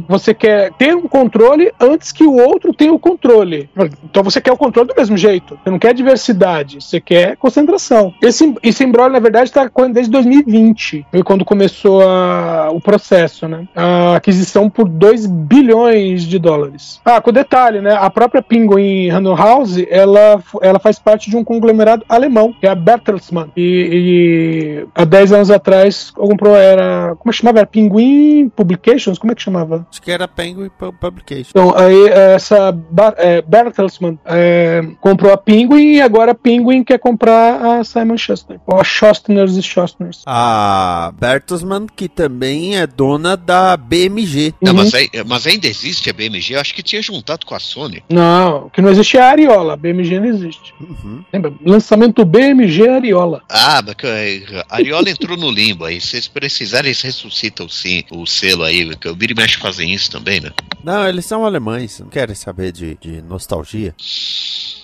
você 0.09 0.35
quer 0.35 0.73
ter 0.73 0.95
um 0.95 1.09
controle 1.09 1.73
antes 1.81 2.13
que 2.13 2.25
o 2.25 2.35
outro 2.37 2.75
tenha 2.75 2.93
o 2.93 2.99
controle. 2.99 3.71
Então 4.05 4.23
você 4.23 4.41
quer 4.41 4.53
o 4.53 4.57
controle 4.57 4.89
do 4.89 4.95
mesmo 4.97 5.17
jeito. 5.17 5.59
Você 5.63 5.71
não 5.71 5.79
quer 5.79 5.95
diversidade, 5.95 6.83
você 6.83 7.01
quer 7.01 7.37
concentração. 7.37 8.13
Esse, 8.21 8.55
esse 8.63 8.85
na 8.87 9.21
verdade, 9.21 9.49
está 9.49 9.71
desde 9.91 10.13
2020, 10.13 11.07
foi 11.11 11.23
quando 11.23 11.45
começou 11.45 12.03
a- 12.03 12.69
o 12.71 12.81
processo, 12.81 13.49
né? 13.49 13.67
A 13.75 14.17
aquisição 14.17 14.69
por 14.69 14.89
2 14.89 15.27
bilhões 15.27 16.25
de 16.25 16.39
dólares. 16.39 17.01
Ah, 17.05 17.21
com 17.21 17.33
detalhe, 17.33 17.81
né? 17.81 17.95
A 17.95 18.11
própria 18.11 18.43
Penguin 18.43 19.09
Random 19.09 19.35
House, 19.35 19.79
ela, 19.89 20.43
ela 20.61 20.79
faz 20.79 20.99
parte 20.99 21.31
de 21.31 21.37
um 21.37 21.45
conglomerado 21.53 22.05
alemão, 22.09 22.53
que 22.59 22.67
é 22.67 22.71
a 22.71 22.75
Bertelsmann. 22.75 23.51
E, 23.57 24.83
e 24.85 24.87
há 24.95 25.05
10 25.05 25.33
anos 25.33 25.51
atrás, 25.51 26.11
comprou, 26.11 26.57
era. 26.57 27.15
Como 27.19 27.31
é 27.31 27.33
que 27.33 27.39
chamava? 27.39 27.59
Era 27.61 27.67
Penguin 27.67 28.49
Publications? 28.55 29.19
Como 29.19 29.33
é 29.33 29.35
que 29.35 29.43
chamava? 29.43 29.87
Acho 29.91 30.01
que 30.03 30.11
era 30.11 30.27
Penguin 30.27 30.71
Pu- 30.79 30.93
Publication. 30.93 31.51
Então, 31.51 31.75
aí 31.77 32.09
essa 32.09 32.73
Bar- 32.73 33.15
é, 33.19 33.43
Bertelsmann 33.43 34.19
é, 34.25 34.83
comprou 35.01 35.33
a 35.33 35.37
Penguin 35.37 35.93
e 35.97 36.01
agora 36.01 36.33
a 36.33 36.35
Penguin 36.35 36.83
quer 36.85 36.99
comprar 36.99 37.61
a 37.81 37.85
Simon 37.85 38.17
Schuster. 38.17 38.59
Ou 38.67 38.81
a 38.81 38.85
Schostners 38.85 39.57
e 39.57 39.63
Schostners. 39.63 40.23
A 40.27 41.13
Bertelsmann, 41.19 41.87
que 41.95 42.09
também 42.09 42.77
é 42.77 42.87
dona 42.87 43.37
da 43.37 43.77
BMG. 43.77 44.55
Não, 44.61 44.73
Uhum. 44.73 44.79
mas, 44.79 44.95
aí- 44.95 45.11
mas 45.27 45.47
ainda 45.47 45.67
existe 45.67 46.09
a 46.11 46.13
BMG? 46.13 46.55
Eu 46.55 46.61
acho 46.61 46.75
que 46.75 46.83
tinha 46.83 47.03
juntado 47.03 47.45
com 47.47 47.55
a 47.55 47.59
Sony. 47.61 48.03
Não, 48.11 48.67
o 48.67 48.71
que 48.71 48.81
não 48.81 48.91
existe 48.91 49.17
é 49.17 49.21
a 49.21 49.29
Ariola. 49.31 49.75
A 49.75 49.77
BMG 49.77 50.19
não 50.21 50.27
existe. 50.27 50.75
Uhum. 50.81 51.23
Lembra? 51.33 51.53
Lançamento 51.65 52.25
BMG 52.25 52.89
Ariola. 52.89 53.43
Ah, 53.49 53.83
mas 53.85 53.95
que, 53.95 54.07
eh, 54.07 54.65
a 54.69 54.77
Ariola 54.77 55.09
entrou 55.09 55.37
no 55.37 55.51
limbo 55.51 55.85
aí. 55.85 56.01
Se 56.01 56.09
vocês 56.09 56.29
precisarem, 56.29 56.89
eles 56.89 57.01
ressuscitam 57.01 57.69
sim 57.69 58.05
o 58.11 58.27
selo 58.27 58.65
aí. 58.65 58.95
Que 58.97 59.09
o 59.09 59.15
Vira 59.17 59.33
e 59.33 59.37
Mexe 59.37 59.57
fazem 59.57 59.93
isso 59.93 60.11
também, 60.11 60.41
né? 60.41 60.51
Não, 60.85 61.09
eles 61.09 61.25
são 61.25 61.45
alemães, 61.45 62.01
não 62.01 62.09
querem 62.09 62.35
saber 62.35 62.73
de, 62.73 62.97
de 63.01 63.23
nostalgia. 63.23 63.95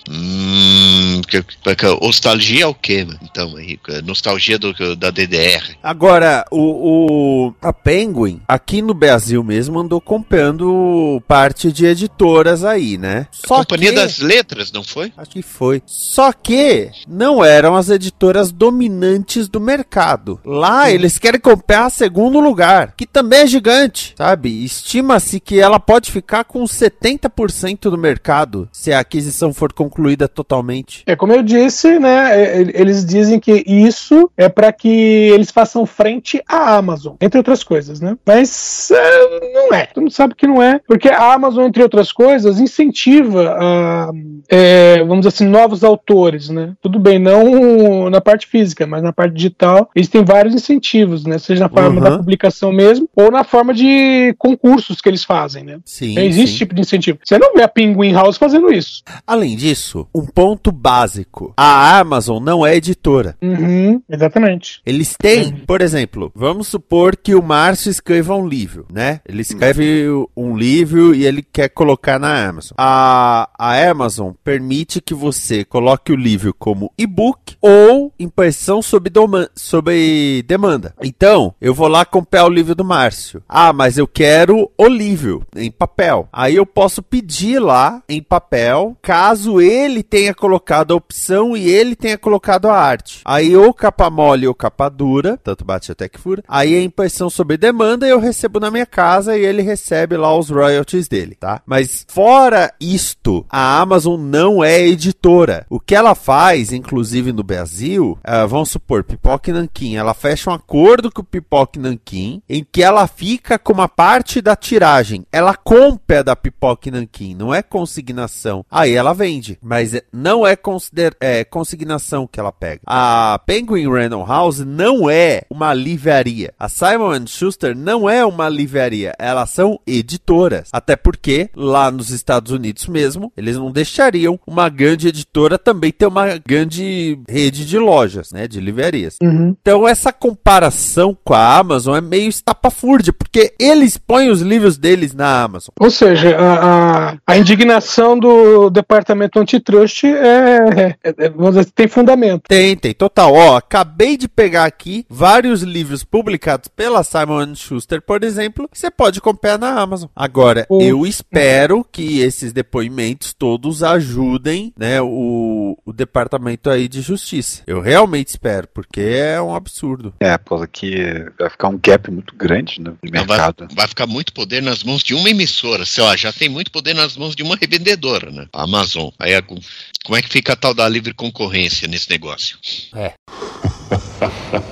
Hum. 0.09 1.21
Que, 1.27 1.43
que, 1.43 1.75
que- 1.75 1.99
nostalgia 2.01 2.63
é 2.63 2.67
o 2.67 2.73
quê, 2.73 3.03
mano? 3.05 3.19
Então, 3.21 3.55
aí, 3.55 3.77
que- 3.77 4.01
nostalgia 4.01 4.57
do, 4.57 4.73
da 4.95 5.11
DDR. 5.11 5.75
Agora, 5.83 6.45
o, 6.49 7.47
o- 7.49 7.53
a 7.61 7.71
Penguin, 7.71 8.41
aqui 8.47 8.81
no 8.81 8.93
Brasil 8.93 9.43
mesmo, 9.43 9.77
andou 9.79 10.01
comprando 10.01 11.21
parte 11.27 11.71
de 11.71 11.85
editoras 11.85 12.63
aí, 12.63 12.97
né? 12.97 13.27
Só 13.31 13.57
Companhia 13.57 13.89
que... 13.89 13.95
das 13.95 14.17
Letras, 14.19 14.71
não 14.71 14.83
foi? 14.83 15.11
Acho 15.17 15.29
que 15.31 15.41
foi. 15.41 15.83
Só 15.85 16.31
que 16.41 16.89
não 17.07 17.43
eram 17.43 17.75
as 17.75 17.89
editoras 17.89 18.51
dominantes 18.51 19.47
do 19.47 19.59
mercado. 19.59 20.39
Lá 20.45 20.89
eles 20.91 21.17
querem 21.17 21.39
comprar 21.39 21.89
segundo 21.89 22.39
lugar, 22.39 22.93
que 22.95 23.05
também 23.05 23.41
é 23.41 23.47
gigante, 23.47 24.13
sabe? 24.17 24.63
Estima-se 24.63 25.39
que 25.39 25.59
ela 25.59 25.79
pode 25.79 26.11
ficar 26.11 26.43
com 26.43 26.63
70% 26.63 27.89
do 27.89 27.97
mercado 27.97 28.67
se 28.71 28.91
a 28.91 28.99
aquisição 28.99 29.53
for 29.53 29.73
concluída 29.73 30.27
totalmente. 30.27 31.03
É 31.05 31.15
como 31.15 31.33
eu 31.33 31.43
disse, 31.43 31.99
né? 31.99 32.61
Eles 32.73 33.05
dizem 33.05 33.39
que 33.39 33.63
isso 33.67 34.29
é 34.37 34.49
para 34.49 34.71
que 34.71 34.89
eles 34.89 35.51
façam 35.51 35.85
frente 35.85 36.41
à 36.47 36.75
Amazon, 36.75 37.15
entre 37.21 37.37
outras 37.37 37.63
coisas, 37.63 37.99
né? 37.99 38.17
Mas 38.25 38.91
é, 38.91 39.53
não 39.53 39.73
é. 39.73 39.85
Todo 39.85 40.03
mundo 40.03 40.13
sabe 40.13 40.35
que 40.35 40.47
não 40.47 40.61
é, 40.61 40.79
porque 40.87 41.09
a 41.09 41.33
Amazon, 41.33 41.65
entre 41.65 41.83
outras 41.83 42.11
coisas, 42.11 42.59
incentiva, 42.59 43.55
a, 43.59 44.11
é, 44.49 44.99
vamos 44.99 45.19
dizer 45.19 45.29
assim, 45.29 45.47
novos 45.47 45.83
autores, 45.83 46.28
né? 46.49 46.73
Tudo 46.81 46.99
bem, 46.99 47.17
não 47.19 48.09
na 48.09 48.21
parte 48.21 48.47
física, 48.47 48.85
mas 48.85 49.01
na 49.01 49.11
parte 49.13 49.33
digital, 49.33 49.89
eles 49.95 50.07
têm 50.07 50.23
vários 50.23 50.53
incentivos, 50.53 51.25
né? 51.25 51.37
Seja 51.37 51.61
na 51.61 51.69
forma 51.69 51.89
Uhum. 51.89 51.99
da 52.03 52.17
publicação 52.17 52.71
mesmo, 52.71 53.09
ou 53.15 53.31
na 53.31 53.43
forma 53.43 53.73
de 53.73 54.33
concursos 54.37 55.01
que 55.01 55.09
eles 55.09 55.23
fazem, 55.23 55.63
né? 55.63 55.79
Sim, 55.85 56.17
Existe 56.19 56.35
sim. 56.35 56.43
esse 56.43 56.57
tipo 56.57 56.75
de 56.75 56.81
incentivo. 56.81 57.19
Você 57.23 57.37
não 57.37 57.53
vê 57.53 57.63
a 57.63 57.67
Penguin 57.67 58.13
House 58.13 58.37
fazendo 58.37 58.71
isso. 58.71 59.01
Além 59.25 59.55
disso, 59.55 60.07
um 60.13 60.25
ponto 60.25 60.71
básico: 60.71 61.53
a 61.57 61.97
Amazon 61.99 62.43
não 62.43 62.65
é 62.65 62.75
editora. 62.75 63.35
Uhum, 63.41 64.01
exatamente. 64.09 64.81
Eles 64.85 65.15
têm, 65.19 65.51
por 65.65 65.81
exemplo, 65.81 66.31
vamos 66.35 66.67
supor 66.67 67.15
que 67.17 67.33
o 67.35 67.41
Márcio 67.41 67.89
escreva 67.89 68.35
um 68.35 68.47
livro, 68.47 68.85
né? 68.91 69.19
Ele 69.27 69.41
escreve 69.41 70.05
um 70.35 70.55
livro 70.55 71.13
e 71.15 71.25
ele 71.25 71.41
quer 71.41 71.69
colocar 71.69 72.19
na 72.19 72.47
Amazon. 72.47 72.75
A, 72.77 73.49
a 73.57 73.89
Amazon 73.89 74.31
permite 74.43 75.01
que 75.01 75.13
você 75.13 75.63
coloque 75.63 76.11
o 76.11 76.15
livro 76.19 76.53
como 76.53 76.91
e-book 76.97 77.55
ou 77.61 78.13
impressão 78.19 78.81
sob, 78.81 79.09
sob 79.55 80.43
demanda. 80.45 80.93
Então, 81.01 81.53
eu 81.59 81.73
vou 81.73 81.87
lá 81.87 82.05
comprar 82.05 82.45
o 82.45 82.49
livro 82.49 82.75
do 82.75 82.85
Márcio. 82.85 83.41
Ah, 83.47 83.73
mas 83.73 83.97
eu 83.97 84.07
quero 84.07 84.69
o 84.77 84.87
livro 84.87 85.45
em 85.55 85.71
papel. 85.71 86.27
Aí 86.31 86.55
eu 86.55 86.65
posso 86.65 87.01
pedir 87.01 87.59
lá 87.59 88.03
em 88.07 88.21
papel, 88.21 88.95
caso 89.01 89.61
ele 89.61 90.03
tenha 90.03 90.33
colocado 90.33 90.91
a 90.91 90.95
opção 90.95 91.55
e 91.55 91.67
ele 91.67 91.95
tenha 91.95 92.17
colocado 92.17 92.67
a 92.67 92.75
arte. 92.75 93.21
Aí 93.25 93.55
ou 93.55 93.73
capa 93.73 94.09
mole 94.09 94.47
ou 94.47 94.53
capa 94.53 94.89
dura, 94.89 95.39
tanto 95.43 95.65
bate 95.65 95.91
até 95.91 96.09
que 96.09 96.19
fura. 96.19 96.43
Aí 96.47 96.75
a 96.75 96.81
impressão 96.81 97.29
sob 97.29 97.55
demanda 97.57 98.07
eu 98.07 98.19
recebo 98.19 98.59
na 98.59 98.71
minha 98.71 98.85
casa 98.85 99.37
e 99.37 99.45
ele 99.45 99.61
recebe 99.61 100.17
lá 100.17 100.35
os 100.37 100.49
royalties 100.49 101.07
dele, 101.07 101.35
tá? 101.35 101.61
Mas 101.65 102.05
fora 102.07 102.73
isto, 102.79 103.45
a 103.49 103.79
Amazon 103.79 104.19
não 104.19 104.63
é 104.63 104.81
editora. 104.81 105.65
O 105.69 105.79
que 105.79 105.95
ela 105.95 106.08
faz, 106.15 106.71
inclusive 106.71 107.31
no 107.31 107.43
Brasil, 107.43 108.17
ah, 108.23 108.45
vamos 108.45 108.69
supor, 108.69 109.03
Pipoca 109.03 109.49
e 109.49 109.53
Nanquim, 109.53 109.95
ela 109.95 110.13
fecha 110.13 110.49
um 110.49 110.53
acordo 110.53 111.11
com 111.11 111.21
o 111.21 111.25
Pipoca 111.25 111.79
e 111.79 111.81
Nanquim, 111.81 112.41
em 112.49 112.65
que 112.69 112.83
ela 112.83 113.07
fica 113.07 113.57
com 113.57 113.73
uma 113.73 113.87
parte 113.87 114.41
da 114.41 114.55
tiragem. 114.55 115.25
Ela 115.31 115.55
compra 115.55 116.23
da 116.23 116.35
Pipoca 116.35 116.89
e 116.89 116.91
Nanquim, 116.91 117.35
não 117.35 117.53
é 117.53 117.61
consignação. 117.61 118.65
Aí 118.69 118.93
ela 118.93 119.13
vende, 119.13 119.57
mas 119.61 119.93
é- 119.93 120.03
não 120.11 120.45
é, 120.45 120.55
consider 120.55 121.15
é 121.19 121.43
consignação 121.43 122.27
que 122.27 122.39
ela 122.39 122.51
pega. 122.51 122.81
A 122.85 123.39
Penguin 123.45 123.89
Random 123.89 124.25
House 124.25 124.59
não 124.59 125.09
é 125.09 125.43
uma 125.49 125.73
livraria. 125.73 126.53
A 126.59 126.69
Simon 126.69 127.25
Schuster 127.27 127.75
não 127.75 128.09
é 128.09 128.25
uma 128.25 128.49
livraria. 128.49 129.13
Elas 129.19 129.49
são 129.49 129.79
editoras. 129.85 130.69
Até 130.71 130.95
porque 130.95 131.49
lá 131.55 131.91
nos 131.91 132.09
Estados 132.09 132.51
Unidos 132.51 132.87
mesmo, 132.87 133.31
eles 133.35 133.57
não 133.57 133.71
deixariam 133.71 134.39
uma 134.45 134.69
grande 134.69 135.07
editora 135.07 135.57
também 135.57 135.91
ter 135.99 136.07
uma 136.07 136.37
grande 136.37 137.19
rede 137.27 137.65
de 137.65 137.77
lojas, 137.77 138.31
né, 138.31 138.47
de 138.47 138.61
livrarias. 138.61 139.17
Uhum. 139.21 139.53
Então 139.61 139.85
essa 139.85 140.13
comparação 140.13 141.15
com 141.25 141.33
a 141.33 141.57
Amazon 141.57 141.97
é 141.97 142.01
meio 142.01 142.29
estapafúrdia, 142.29 143.11
porque 143.11 143.53
eles 143.59 143.97
põem 143.97 144.29
os 144.29 144.41
livros 144.41 144.77
deles 144.77 145.13
na 145.13 145.43
Amazon. 145.43 145.73
Ou 145.77 145.91
seja, 145.91 146.37
a, 146.37 147.09
a, 147.09 147.17
a 147.27 147.37
indignação 147.37 148.17
do 148.17 148.69
departamento 148.69 149.39
antitrust 149.39 150.05
é, 150.05 150.95
é- 151.03 151.09
é- 151.17 151.29
dizer, 151.29 151.65
tem 151.75 151.87
fundamento. 151.87 152.43
Tem, 152.47 152.77
tem, 152.77 152.93
total. 152.93 153.33
Ó, 153.33 153.57
acabei 153.57 154.15
de 154.15 154.29
pegar 154.29 154.63
aqui 154.63 155.05
vários 155.09 155.63
livros 155.63 156.05
publicados 156.05 156.69
pela 156.69 157.03
Simon 157.03 157.55
Schuster, 157.55 158.01
por 158.01 158.23
exemplo, 158.23 158.69
que 158.71 158.79
você 158.79 158.89
pode 158.89 159.19
comprar 159.19 159.57
na 159.57 159.81
Amazon. 159.81 160.09
Agora, 160.15 160.65
Pô. 160.69 160.81
eu 160.81 161.05
espero 161.05 161.85
que 161.91 162.21
esses 162.21 162.53
depoimentos 162.53 163.33
todos 163.33 163.83
ajudem, 163.83 164.73
né, 164.77 165.01
o, 165.01 165.77
o 165.89 165.93
departamento 165.93 166.69
aí 166.69 166.87
de 166.87 167.01
justiça. 167.01 167.63
Eu 167.65 167.81
realmente 167.81 168.27
espero, 168.27 168.67
porque 168.73 169.01
é 169.01 169.41
um 169.41 169.55
absurdo. 169.55 170.13
É, 170.19 170.37
por 170.37 170.49
causa 170.49 170.67
que 170.67 171.25
vai 171.37 171.49
ficar 171.49 171.67
um 171.69 171.79
gap 171.81 172.11
muito 172.11 172.35
grande 172.35 172.79
no 172.79 172.91
Não, 172.91 173.25
vai, 173.25 173.37
mercado. 173.37 173.67
vai 173.73 173.87
ficar 173.87 174.05
muito 174.05 174.31
poder 174.33 174.61
nas 174.61 174.83
mãos 174.83 175.01
de 175.01 175.13
uma 175.15 175.29
emissora. 175.29 175.85
Sei 175.85 176.03
lá, 176.03 176.15
já 176.15 176.31
tem 176.31 176.47
muito 176.47 176.71
poder 176.71 176.93
nas 176.93 177.17
mãos 177.17 177.35
de 177.35 177.41
uma 177.41 177.55
revendedora, 177.55 178.29
né? 178.31 178.45
A 178.53 178.63
Amazon. 178.63 179.09
Aí, 179.17 179.33
a- 179.33 179.41
como 179.41 180.15
é 180.15 180.21
que 180.21 180.29
fica 180.29 180.53
a 180.53 180.55
tal 180.55 180.73
da 180.75 180.87
livre 180.87 181.13
concorrência 181.13 181.87
nesse 181.87 182.09
negócio? 182.09 182.57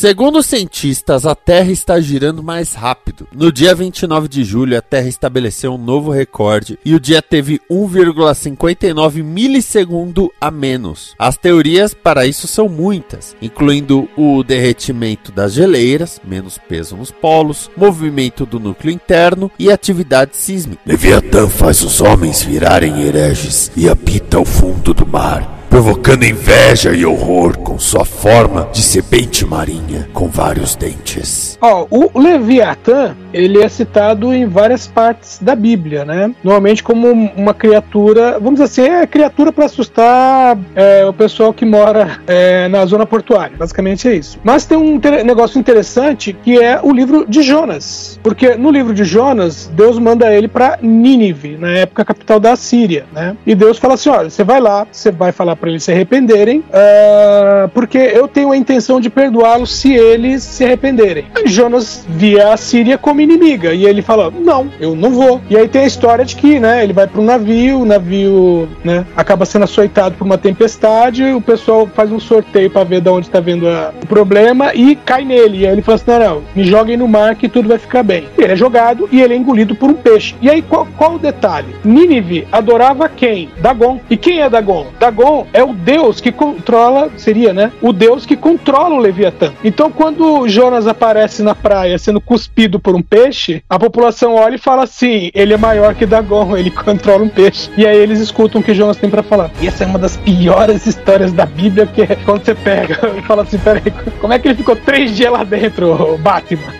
Segundo 0.00 0.42
cientistas, 0.42 1.26
a 1.26 1.34
Terra 1.34 1.70
está 1.70 2.00
girando 2.00 2.42
mais 2.42 2.72
rápido. 2.72 3.28
No 3.34 3.52
dia 3.52 3.74
29 3.74 4.28
de 4.28 4.44
julho, 4.44 4.78
a 4.78 4.80
Terra 4.80 5.08
estabeleceu 5.08 5.74
um 5.74 5.76
novo 5.76 6.10
recorde 6.10 6.78
e 6.82 6.94
o 6.94 6.98
dia 6.98 7.20
teve 7.20 7.60
1,59 7.70 9.22
milissegundo 9.22 10.32
a 10.40 10.50
menos. 10.50 11.14
As 11.18 11.36
teorias 11.36 11.92
para 11.92 12.24
isso 12.24 12.48
são 12.48 12.66
muitas, 12.66 13.36
incluindo 13.42 14.08
o 14.16 14.42
derretimento 14.42 15.30
das 15.30 15.52
geleiras, 15.52 16.18
menos 16.24 16.56
peso 16.56 16.96
nos 16.96 17.10
polos, 17.10 17.70
movimento 17.76 18.46
do 18.46 18.58
núcleo 18.58 18.94
interno 18.94 19.50
e 19.58 19.70
atividade 19.70 20.34
sísmica. 20.34 20.80
Leviatã 20.86 21.46
faz 21.46 21.82
os 21.82 22.00
homens 22.00 22.42
virarem 22.42 23.02
hereges 23.02 23.70
e 23.76 23.86
habita 23.86 24.40
o 24.40 24.46
fundo 24.46 24.94
do 24.94 25.06
mar. 25.06 25.59
Provocando 25.70 26.24
inveja 26.24 26.92
e 26.92 27.06
horror 27.06 27.56
com 27.58 27.78
sua 27.78 28.04
forma 28.04 28.68
de 28.72 28.82
serpente 28.82 29.46
marinha 29.46 30.08
com 30.12 30.26
vários 30.26 30.74
dentes. 30.74 31.56
Ó, 31.62 31.86
o 31.88 32.18
Leviatã, 32.18 33.14
ele 33.32 33.62
é 33.62 33.68
citado 33.68 34.34
em 34.34 34.46
várias 34.46 34.88
partes 34.88 35.38
da 35.40 35.54
Bíblia, 35.54 36.04
né? 36.04 36.34
Normalmente 36.42 36.82
como 36.82 37.08
uma 37.08 37.54
criatura, 37.54 38.32
vamos 38.32 38.60
dizer 38.60 38.64
assim, 38.64 38.82
é 38.82 39.06
criatura 39.06 39.52
para 39.52 39.66
assustar 39.66 40.58
é, 40.74 41.06
o 41.06 41.12
pessoal 41.12 41.52
que 41.52 41.64
mora 41.64 42.18
é, 42.26 42.66
na 42.66 42.84
zona 42.84 43.06
portuária. 43.06 43.56
Basicamente 43.56 44.08
é 44.08 44.16
isso. 44.16 44.40
Mas 44.42 44.66
tem 44.66 44.76
um 44.76 45.00
negócio 45.24 45.58
interessante 45.58 46.32
que 46.32 46.60
é 46.60 46.80
o 46.82 46.92
livro 46.92 47.24
de 47.28 47.42
Jonas. 47.42 48.18
Porque 48.24 48.56
no 48.56 48.72
livro 48.72 48.92
de 48.92 49.04
Jonas, 49.04 49.70
Deus 49.72 50.00
manda 50.00 50.34
ele 50.34 50.48
para 50.48 50.80
Nínive, 50.82 51.56
na 51.56 51.70
época 51.70 52.04
capital 52.04 52.40
da 52.40 52.56
Síria, 52.56 53.06
né? 53.12 53.36
E 53.46 53.54
Deus 53.54 53.78
fala 53.78 53.94
assim: 53.94 54.08
olha, 54.08 54.28
você 54.28 54.42
vai 54.42 54.60
lá, 54.60 54.84
você 54.90 55.12
vai 55.12 55.30
falar 55.30 55.59
para 55.60 55.68
eles 55.70 55.82
se 55.84 55.92
arrependerem, 55.92 56.62
ah, 56.72 57.68
porque 57.74 57.98
eu 57.98 58.26
tenho 58.26 58.50
a 58.52 58.56
intenção 58.56 59.00
de 59.00 59.10
perdoá-los 59.10 59.74
se 59.74 59.92
eles 59.94 60.42
se 60.42 60.64
arrependerem. 60.64 61.26
Aí 61.34 61.46
Jonas 61.46 62.04
via 62.08 62.52
a 62.52 62.56
Síria 62.56 62.96
como 62.98 63.20
inimiga 63.20 63.72
e 63.74 63.84
ele 63.84 64.02
fala: 64.02 64.30
não, 64.30 64.68
eu 64.80 64.94
não 64.94 65.10
vou. 65.10 65.40
E 65.50 65.56
aí 65.56 65.68
tem 65.68 65.82
a 65.82 65.86
história 65.86 66.24
de 66.24 66.36
que, 66.36 66.58
né, 66.58 66.82
ele 66.82 66.92
vai 66.92 67.06
para 67.06 67.20
um 67.20 67.24
navio, 67.24 67.80
o 67.80 67.84
navio, 67.84 68.68
né, 68.84 69.04
acaba 69.16 69.44
sendo 69.44 69.64
açoitado 69.64 70.14
por 70.16 70.24
uma 70.24 70.38
tempestade, 70.38 71.24
o 71.32 71.40
pessoal 71.40 71.86
faz 71.94 72.10
um 72.10 72.20
sorteio 72.20 72.70
para 72.70 72.84
ver 72.84 73.00
de 73.00 73.08
onde 73.08 73.28
tá 73.30 73.40
vendo 73.40 73.68
a- 73.68 73.92
o 74.02 74.06
problema 74.06 74.72
e 74.74 74.96
cai 74.96 75.24
nele. 75.24 75.58
E 75.60 75.66
aí 75.66 75.72
ele 75.72 75.82
fala 75.82 75.96
assim: 75.96 76.10
não, 76.10 76.18
não, 76.20 76.42
me 76.54 76.64
joguem 76.64 76.96
no 76.96 77.06
mar 77.08 77.34
que 77.34 77.48
tudo 77.48 77.68
vai 77.68 77.78
ficar 77.78 78.02
bem. 78.02 78.24
Ele 78.38 78.52
é 78.52 78.56
jogado 78.56 79.08
e 79.12 79.20
ele 79.20 79.34
é 79.34 79.36
engolido 79.36 79.74
por 79.74 79.90
um 79.90 79.94
peixe. 79.94 80.34
E 80.40 80.48
aí 80.48 80.62
qual, 80.62 80.86
qual 80.96 81.14
o 81.14 81.18
detalhe? 81.18 81.74
Nínive 81.84 82.46
adorava 82.50 83.08
quem? 83.08 83.50
Dagon. 83.60 84.00
E 84.08 84.16
quem 84.16 84.40
é 84.40 84.48
Dagon? 84.48 84.86
Dagon 84.98 85.46
é 85.52 85.62
o 85.62 85.72
deus 85.72 86.20
que 86.20 86.32
controla, 86.32 87.10
seria, 87.16 87.52
né? 87.52 87.72
O 87.80 87.92
deus 87.92 88.26
que 88.26 88.36
controla 88.36 88.94
o 88.94 88.98
Leviatã. 88.98 89.52
Então 89.64 89.90
quando 89.90 90.48
Jonas 90.48 90.86
aparece 90.86 91.42
na 91.42 91.54
praia 91.54 91.98
sendo 91.98 92.20
cuspido 92.20 92.78
por 92.78 92.94
um 92.94 93.02
peixe, 93.02 93.62
a 93.68 93.78
população 93.78 94.34
olha 94.34 94.54
e 94.54 94.58
fala 94.58 94.84
assim: 94.84 95.30
ele 95.34 95.54
é 95.54 95.56
maior 95.56 95.94
que 95.94 96.06
Dagon, 96.06 96.56
ele 96.56 96.70
controla 96.72 97.24
um 97.24 97.28
peixe. 97.28 97.70
E 97.76 97.86
aí 97.86 97.96
eles 97.96 98.20
escutam 98.20 98.60
o 98.60 98.64
que 98.64 98.74
Jonas 98.74 98.96
tem 98.96 99.10
pra 99.10 99.22
falar. 99.22 99.50
E 99.60 99.66
essa 99.66 99.84
é 99.84 99.86
uma 99.86 99.98
das 99.98 100.16
piores 100.16 100.86
histórias 100.86 101.32
da 101.32 101.46
Bíblia, 101.46 101.86
que 101.86 102.02
é 102.02 102.16
quando 102.24 102.44
você 102.44 102.54
pega 102.54 102.98
e 103.16 103.22
fala 103.26 103.42
assim: 103.42 103.58
peraí, 103.58 103.92
como 104.20 104.32
é 104.32 104.38
que 104.38 104.48
ele 104.48 104.54
ficou 104.54 104.76
três 104.76 105.16
dias 105.16 105.32
lá 105.32 105.44
dentro, 105.44 106.18
Batman? 106.18 106.72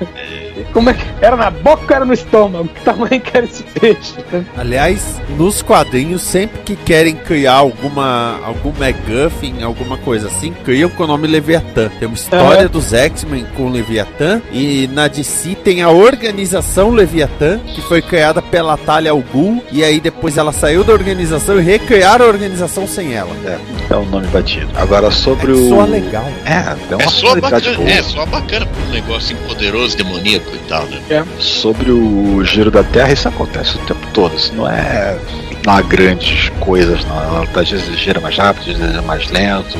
Como 0.73 0.91
é 0.91 0.95
que. 0.95 1.05
Era 1.21 1.37
na 1.37 1.51
boca 1.51 1.85
ou 1.89 1.97
era 1.97 2.05
no 2.05 2.13
estômago? 2.13 2.69
Que 2.69 2.81
tamanho 2.83 3.21
que 3.21 3.37
era 3.37 3.47
esse 3.47 3.63
peixe? 3.63 4.15
Aliás, 4.57 5.21
nos 5.37 5.63
quadrinhos, 5.63 6.23
sempre 6.23 6.61
que 6.65 6.77
querem 6.77 7.15
criar 7.15 7.55
alguma 7.55 8.39
algum 8.45 8.73
MacGuffin, 8.79 9.63
alguma 9.63 9.97
coisa 9.99 10.29
assim, 10.29 10.53
criam 10.65 10.89
com 10.91 11.05
o 11.05 11.07
nome 11.07 11.27
Leviatã. 11.27 11.91
Tem 11.99 12.09
uma 12.09 12.15
história 12.15 12.61
Aham. 12.63 12.69
dos 12.69 12.93
X-Men 12.93 13.47
com 13.57 13.65
o 13.67 13.71
Leviatã 13.71 14.41
e 14.53 14.89
na 14.93 15.09
DC 15.09 15.55
tem 15.57 15.83
a 15.83 15.91
organização 15.91 16.91
Leviatã, 16.91 17.59
que 17.75 17.81
foi 17.83 18.01
criada 18.03 18.41
pela 18.43 18.77
Talia 18.77 19.11
al 19.11 19.21
Ghul, 19.21 19.63
e 19.71 19.83
aí 19.85 20.01
depois 20.01 20.37
ela 20.37 20.53
saiu 20.53 20.85
da 20.85 20.93
organização 20.93 21.59
e 21.59 21.63
recriaram 21.63 22.25
a 22.25 22.29
organização 22.29 22.87
sem 22.87 23.15
ela. 23.15 23.31
É, 23.45 23.59
é 23.95 23.97
o 23.97 24.05
nome 24.07 24.27
batido. 24.29 24.69
Agora 24.77 25.11
sobre 25.11 25.53
É 25.53 25.55
o. 25.55 25.69
soa 25.69 25.85
legal. 25.87 26.25
É, 26.45 26.93
é 26.93 26.97
uma 26.97 27.05
É 27.05 27.09
só 27.09 27.35
bacana, 27.41 27.77
boa. 27.77 27.91
é 27.91 28.03
só 28.03 28.27
bacana 28.27 28.67
um 28.89 28.91
negócio 28.93 29.37
assim, 29.37 29.47
poderoso, 29.49 29.97
demoníaco 29.97 30.50
e 30.55 30.69
tal, 30.69 30.85
né? 30.87 31.27
Sobre 31.39 31.91
o 31.91 32.45
giro 32.45 32.71
da 32.71 32.83
Terra, 32.83 33.13
isso 33.13 33.29
acontece 33.29 33.77
o 33.77 33.81
tempo 33.81 34.07
todo. 34.13 34.35
Isso 34.35 34.55
não 34.55 34.69
é, 34.69 35.19
não 35.65 35.75
há 35.75 35.83
grandes 35.83 36.49
coisas, 36.61 37.05
não. 37.05 37.17
Ela 37.17 37.49
às 37.55 37.71
vezes 37.71 37.99
gira 37.99 38.21
mais 38.21 38.37
rápido, 38.37 38.71
às 38.71 38.77
vezes 38.77 38.97
é 38.97 39.01
mais 39.01 39.29
lento. 39.31 39.79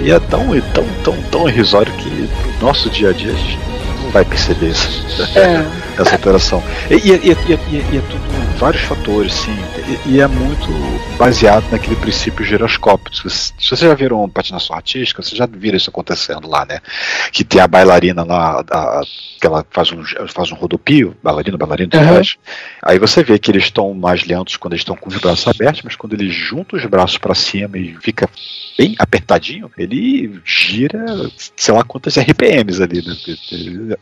E 0.00 0.10
é 0.10 0.20
tão, 0.20 0.54
e 0.54 0.60
tão, 0.60 0.84
tão, 1.02 1.16
tão 1.30 1.48
irrisório 1.48 1.92
que 1.94 2.28
no 2.60 2.66
nosso 2.66 2.90
dia 2.90 3.10
a 3.10 3.12
dia 3.12 3.32
a 3.32 3.36
gente 3.36 3.58
não 4.02 4.10
vai 4.10 4.24
perceber 4.24 4.68
isso. 4.68 4.88
É. 5.36 5.64
Essa 5.98 6.12
alteração. 6.12 6.62
E, 6.90 6.94
e, 6.94 7.10
e, 7.10 7.94
e, 7.94 7.98
é 7.98 8.00
tudo 8.02 8.36
vários 8.58 8.82
fatores, 8.82 9.32
sim. 9.32 9.54
E, 10.06 10.20
é 10.20 10.26
muito 10.26 10.66
baseado 11.18 11.70
naquele 11.70 11.96
princípio 11.96 12.44
giroscópio. 12.44 13.14
Se, 13.14 13.22
você- 13.24 13.52
se 13.58 13.68
vocês 13.68 13.80
já 13.80 13.94
viram 13.94 14.28
patinação 14.28 14.74
artística, 14.76 15.22
vocês 15.22 15.36
já 15.36 15.46
viram 15.46 15.76
isso 15.76 15.90
acontecendo 15.90 16.48
lá, 16.48 16.64
né? 16.66 16.80
Que 17.32 17.44
tem 17.44 17.60
a 17.60 17.68
bailarina 17.68 18.24
lá, 18.24 18.64
a- 18.70 19.02
que 19.40 19.46
ela 19.46 19.64
faz 19.70 19.92
um, 19.92 20.02
faz 20.28 20.50
um 20.52 20.54
rodopio, 20.54 21.14
bailarina, 21.22 21.56
bailarina, 21.58 21.90
tudo 21.90 22.02
Aham. 22.02 22.14
mais. 22.14 22.36
Aí 22.82 22.98
você 22.98 23.22
vê 23.22 23.38
que 23.38 23.50
eles 23.50 23.64
estão 23.64 23.92
mais 23.92 24.24
lentos 24.24 24.56
quando 24.56 24.72
eles 24.72 24.80
estão 24.80 24.96
com 24.96 25.08
os 25.10 25.16
braços 25.18 25.46
abertos, 25.46 25.82
mas 25.82 25.94
quando 25.96 26.14
eles 26.14 26.34
juntam 26.34 26.78
os 26.78 26.84
braços 26.86 27.18
para 27.18 27.34
cima 27.34 27.76
e 27.78 27.94
fica 28.00 28.28
bem 28.78 28.94
apertadinho, 28.98 29.70
ele 29.76 30.40
gira, 30.44 31.04
sei 31.56 31.74
lá 31.74 31.82
quantas 31.84 32.16
RPMs 32.18 32.82
ali, 32.82 33.02
né? 33.06 33.14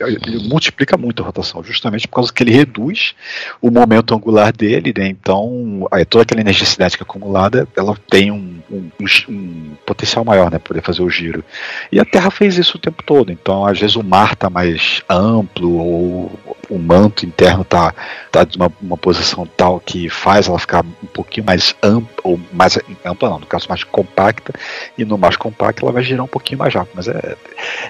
Ele- 0.00 0.18
ele 0.26 0.48
multiplica 0.48 0.96
muito 0.96 1.22
a 1.22 1.26
rotação, 1.26 1.62
justamente 1.62 1.83
por 2.06 2.16
causa 2.16 2.32
que 2.32 2.42
ele 2.42 2.52
reduz 2.52 3.14
o 3.60 3.70
momento 3.70 4.14
angular 4.14 4.52
dele, 4.52 4.92
né? 4.96 5.08
Então, 5.08 5.86
aí 5.90 6.04
toda 6.04 6.22
aquela 6.22 6.40
energia 6.40 6.66
cinética 6.66 7.04
acumulada, 7.04 7.66
ela 7.76 7.96
tem 8.10 8.30
um, 8.30 8.58
um- 8.70 8.90
um 9.00 9.06
um 9.28 9.76
potencial 9.86 10.24
maior, 10.24 10.50
né? 10.50 10.58
Poder 10.58 10.82
fazer 10.82 11.02
o 11.02 11.10
giro. 11.10 11.44
E 11.92 11.98
a 12.00 12.04
Terra 12.04 12.30
fez 12.30 12.56
isso 12.58 12.76
o 12.76 12.80
tempo 12.80 13.02
todo. 13.02 13.30
Então, 13.32 13.66
às 13.66 13.78
vezes 13.78 13.96
o 13.96 14.02
mar 14.02 14.34
tá 14.36 14.48
mais 14.50 15.02
amplo 15.08 15.76
ou 15.78 16.32
o 16.70 16.78
manto 16.78 17.26
interno 17.26 17.64
tá, 17.64 17.94
tá 18.32 18.42
de 18.44 18.56
uma, 18.56 18.72
uma 18.80 18.96
posição 18.96 19.46
tal 19.46 19.78
que 19.80 20.08
faz 20.08 20.48
ela 20.48 20.58
ficar 20.58 20.82
um 20.84 21.06
pouquinho 21.06 21.46
mais 21.46 21.74
ampla, 21.82 22.08
ou 22.22 22.40
mais 22.52 22.78
ampla 23.04 23.28
não, 23.30 23.40
no 23.40 23.46
caso 23.46 23.66
mais 23.68 23.84
compacta, 23.84 24.52
e 24.96 25.04
no 25.04 25.18
mais 25.18 25.36
compacto 25.36 25.84
ela 25.84 25.92
vai 25.92 26.02
girar 26.02 26.24
um 26.24 26.28
pouquinho 26.28 26.58
mais 26.58 26.74
rápido. 26.74 26.92
Mas 26.94 27.08
é, 27.08 27.36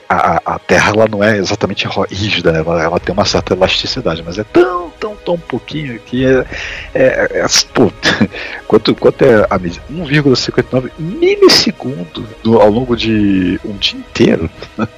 a, 0.08 0.40
a- 0.54 0.58
Terra 0.58 0.90
ela 0.90 1.06
não 1.08 1.22
é 1.22 1.36
exatamente 1.36 1.86
rígida, 2.10 2.52
né? 2.52 2.58
ela, 2.60 2.82
ela 2.82 3.00
tem 3.00 3.12
uma 3.12 3.24
certa 3.24 3.54
elasticidade, 3.54 4.22
mas 4.24 4.38
é 4.38 4.44
tão, 4.44 4.90
tão, 4.98 5.14
tão 5.16 5.38
pouquinho 5.38 5.98
que 6.00 6.24
é. 6.26 6.44
é, 6.94 7.40
é 7.40 7.46
pô, 7.72 7.92
quanto, 8.66 8.94
quanto 8.94 9.22
é 9.22 9.46
a 9.48 9.58
medida? 9.58 9.84
1,59 10.72 10.90
milissegundo 10.98 12.26
do- 12.42 12.60
ao 12.60 12.70
longo 12.70 12.96
de 12.96 13.58
um 13.64 13.72
dia 13.76 13.98
inteiro. 13.98 14.50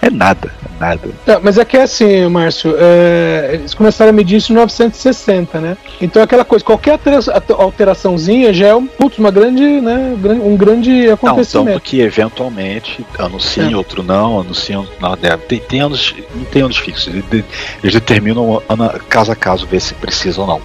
é 0.00 0.10
nada, 0.10 0.52
é 0.64 0.80
nada. 0.80 1.08
Não, 1.26 1.40
mas 1.42 1.58
é 1.58 1.64
que 1.64 1.76
é 1.76 1.82
assim, 1.82 2.26
Márcio, 2.28 2.74
é, 2.78 3.50
eles 3.54 3.74
começaram 3.74 4.10
a 4.10 4.12
medir 4.12 4.36
isso 4.36 4.52
em 4.52 4.54
1960, 4.54 5.60
né? 5.60 5.76
Então 6.00 6.22
aquela 6.22 6.44
coisa, 6.44 6.64
qualquer 6.64 6.92
altera- 6.92 7.18
alteraçãozinha 7.58 8.52
já 8.52 8.68
é 8.68 8.74
um, 8.74 8.86
putz, 8.86 9.18
uma 9.18 9.30
grande, 9.30 9.62
né, 9.80 10.14
um 10.42 10.56
grande 10.56 11.06
Não, 11.06 11.14
acontecimento. 11.14 11.66
tanto 11.74 11.80
que 11.82 12.00
eventualmente 12.00 13.04
anunciam, 13.18 13.70
É. 13.70 13.76
outro 13.76 14.02
não, 14.02 14.40
anunciam, 14.40 14.86
não, 15.00 15.16
deve. 15.16 15.44
Tem, 15.46 15.58
tem 15.60 15.80
anos, 15.80 16.14
não 16.34 16.44
tem 16.44 16.62
anos 16.62 16.76
fixos, 16.78 17.08
eles, 17.08 17.24
de- 17.30 17.44
eles 17.82 17.94
determinam 17.94 18.62
caso 19.08 19.32
a 19.32 19.36
caso 19.36 19.66
ver 19.66 19.80
se 19.80 19.94
precisa 19.94 20.40
ou 20.40 20.46
não. 20.46 20.60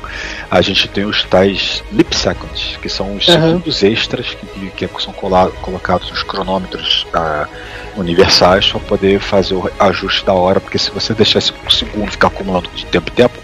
A 0.50 0.62
gente 0.62 0.88
tem 0.88 1.06
os 1.06 1.24
tais 1.24 1.84
lip 1.92 2.16
seconds, 2.16 2.78
que 2.82 2.90
são 2.90 3.16
os 3.16 3.28
Aham. 3.30 3.48
segundos 3.48 3.84
extras 3.84 4.36
que, 4.48 4.70
que 4.88 5.02
são 5.02 5.14
colocados 5.14 6.10
nos 6.10 6.24
cronômetros 6.24 7.06
ah, 7.14 7.48
universais 7.96 8.68
para 8.72 8.80
poder 8.82 9.20
fazer 9.20 9.54
o 9.56 9.70
ajuste 9.80 10.26
da 10.26 10.34
hora, 10.34 10.60
porque 10.60 10.78
se 10.78 10.92
você 10.92 11.14
deixar 11.14 11.40
esse 11.40 11.54
segundo 11.70 12.12
ficar 12.12 12.28
acumulando 12.28 12.70
de 12.76 12.86
tempo 12.86 13.12
em 13.12 13.16
tempo, 13.16 13.38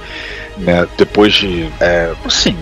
né, 0.58 0.88
depois 0.98 1.34
de. 1.34 1.70
É, 1.80 2.12
assim, 2.26 2.58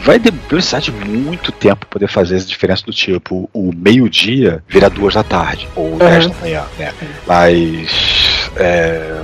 vai 0.00 0.18
de- 0.18 0.30
precisar 0.30 0.78
de 0.80 0.92
muito 0.92 1.50
tempo 1.50 1.80
para 1.80 1.88
poder 1.88 2.08
fazer 2.08 2.36
essa 2.36 2.46
diferença 2.46 2.84
do 2.84 2.92
tipo, 2.92 3.50
o 3.52 3.72
meio-dia 3.74 4.62
virar 4.68 4.88
duas 4.88 5.14
da 5.14 5.22
tarde, 5.24 5.68
ou 5.74 5.96
dez 5.96 6.26
da 6.28 6.34
manhã, 6.40 6.64
né? 6.78 6.92
Mas. 7.26 8.50
é, 8.56 9.20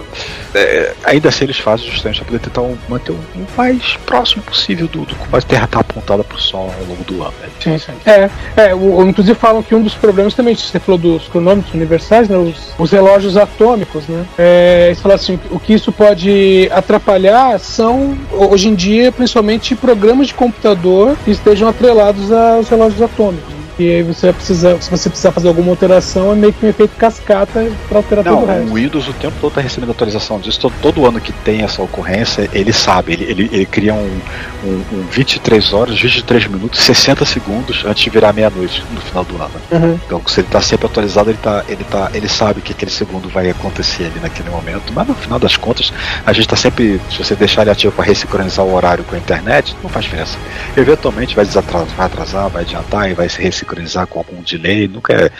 é, 0.54 0.92
ainda 1.04 1.28
assim 1.28 1.44
eles 1.44 1.58
fazem 1.58 1.86
justamente 1.90 2.16
para 2.18 2.26
poder 2.26 2.38
tentar 2.40 2.62
manter 2.88 3.12
o 3.12 3.16
o 3.36 3.46
mais 3.56 3.96
próximo 4.06 4.42
possível 4.42 4.86
do, 4.88 5.00
do 5.04 5.14
como 5.14 5.36
a 5.36 5.40
Terra 5.42 5.64
está 5.64 5.80
apontada 5.80 6.22
para 6.24 6.36
o 6.36 6.40
Sol 6.40 6.72
ao 6.80 6.84
longo 6.86 7.04
do 7.04 7.22
ano. 7.22 7.32
né? 7.40 7.48
Sim, 7.60 7.78
sim. 7.78 7.92
É, 8.06 8.30
é 8.68 8.74
o- 8.74 9.06
inclusive 9.08 9.38
falam 9.38 9.62
que 9.62 9.74
um 9.74 9.82
dos 9.82 9.94
problemas 9.94 10.34
também, 10.34 10.54
você 10.54 10.78
falou 10.80 10.98
dos 10.98 11.28
cronômetros 11.28 11.72
universais, 11.74 12.28
né, 12.28 12.36
os, 12.36 12.72
os 12.78 12.90
relógios 12.90 13.36
atômicos, 13.36 14.06
né? 14.08 14.24
É, 14.38 14.84
eles 14.88 15.00
falam 15.00 15.14
assim, 15.16 15.38
o 15.50 15.58
que 15.58 15.74
isso 15.74 15.90
pode 15.92 16.68
atrapalhar 16.72 17.58
são, 17.60 18.16
hoje 18.32 18.68
em 18.68 18.74
dia, 18.74 19.10
principalmente 19.12 19.74
programas 19.74 20.28
de 20.28 20.34
computador 20.34 21.16
que 21.24 21.30
estejam 21.30 21.68
atrelados 21.68 22.30
aos 22.32 22.68
relógios 22.68 23.02
atômicos. 23.02 23.55
E 23.78 23.90
aí 23.90 24.02
você 24.02 24.26
vai 24.26 24.32
precisar, 24.32 24.80
se 24.80 24.90
você 24.90 25.10
precisar 25.10 25.32
fazer 25.32 25.48
alguma 25.48 25.70
alteração, 25.70 26.32
é 26.32 26.34
meio 26.34 26.52
que 26.52 26.64
um 26.64 26.68
efeito 26.68 26.96
cascata 26.96 27.70
para 27.88 27.98
alterar 27.98 28.24
Não, 28.24 28.36
todo 28.36 28.44
o 28.44 28.46
resto. 28.46 28.70
o 28.70 28.74
Windows 28.74 29.08
o 29.08 29.12
tempo 29.12 29.36
todo 29.38 29.50
está 29.50 29.60
recebendo 29.60 29.90
atualização 29.90 30.40
disso. 30.40 30.60
Todo, 30.60 30.74
todo 30.80 31.06
ano 31.06 31.20
que 31.20 31.32
tem 31.32 31.62
essa 31.62 31.82
ocorrência, 31.82 32.48
ele 32.54 32.72
sabe, 32.72 33.12
ele, 33.12 33.24
ele, 33.24 33.50
ele 33.52 33.66
cria 33.66 33.92
um, 33.92 34.20
um, 34.64 34.82
um 34.92 35.06
23 35.10 35.72
horas, 35.74 36.00
23 36.00 36.46
minutos, 36.46 36.80
60 36.80 37.24
segundos 37.26 37.84
antes 37.84 38.02
de 38.02 38.08
virar 38.08 38.32
meia-noite 38.32 38.82
no 38.94 39.00
final 39.00 39.24
do 39.24 39.36
ano. 39.36 39.54
Uhum. 39.70 40.00
Então, 40.06 40.22
se 40.26 40.40
ele 40.40 40.48
está 40.48 40.62
sempre 40.62 40.86
atualizado, 40.86 41.28
ele, 41.28 41.38
tá, 41.42 41.62
ele, 41.68 41.84
tá, 41.84 42.10
ele 42.14 42.28
sabe 42.28 42.62
que 42.62 42.72
aquele 42.72 42.90
segundo 42.90 43.28
vai 43.28 43.50
acontecer 43.50 44.04
ali 44.04 44.20
naquele 44.20 44.48
momento. 44.48 44.90
Mas 44.94 45.06
no 45.06 45.14
final 45.14 45.38
das 45.38 45.56
contas, 45.56 45.92
a 46.24 46.32
gente 46.32 46.46
está 46.46 46.56
sempre, 46.56 46.98
se 47.10 47.18
você 47.18 47.34
deixar 47.34 47.60
ele 47.62 47.70
ativo 47.70 47.92
para 47.92 48.06
ressincronizar 48.06 48.64
o 48.64 48.74
horário 48.74 49.04
com 49.04 49.14
a 49.14 49.18
internet, 49.18 49.76
não 49.82 49.90
faz 49.90 50.06
diferença. 50.06 50.38
Eventualmente 50.74 51.36
vai 51.36 51.44
desatrasar, 51.44 51.86
vai 51.94 52.06
atrasar, 52.06 52.48
vai 52.48 52.62
adiantar 52.62 53.10
e 53.10 53.14
vai 53.14 53.28
se 53.28 53.42
ressincronizar 53.42 53.65
sincronizar 53.66 54.06
com 54.06 54.20
algum 54.20 54.40
delay, 54.42 54.86
nunca 54.86 55.12
é, 55.12 55.30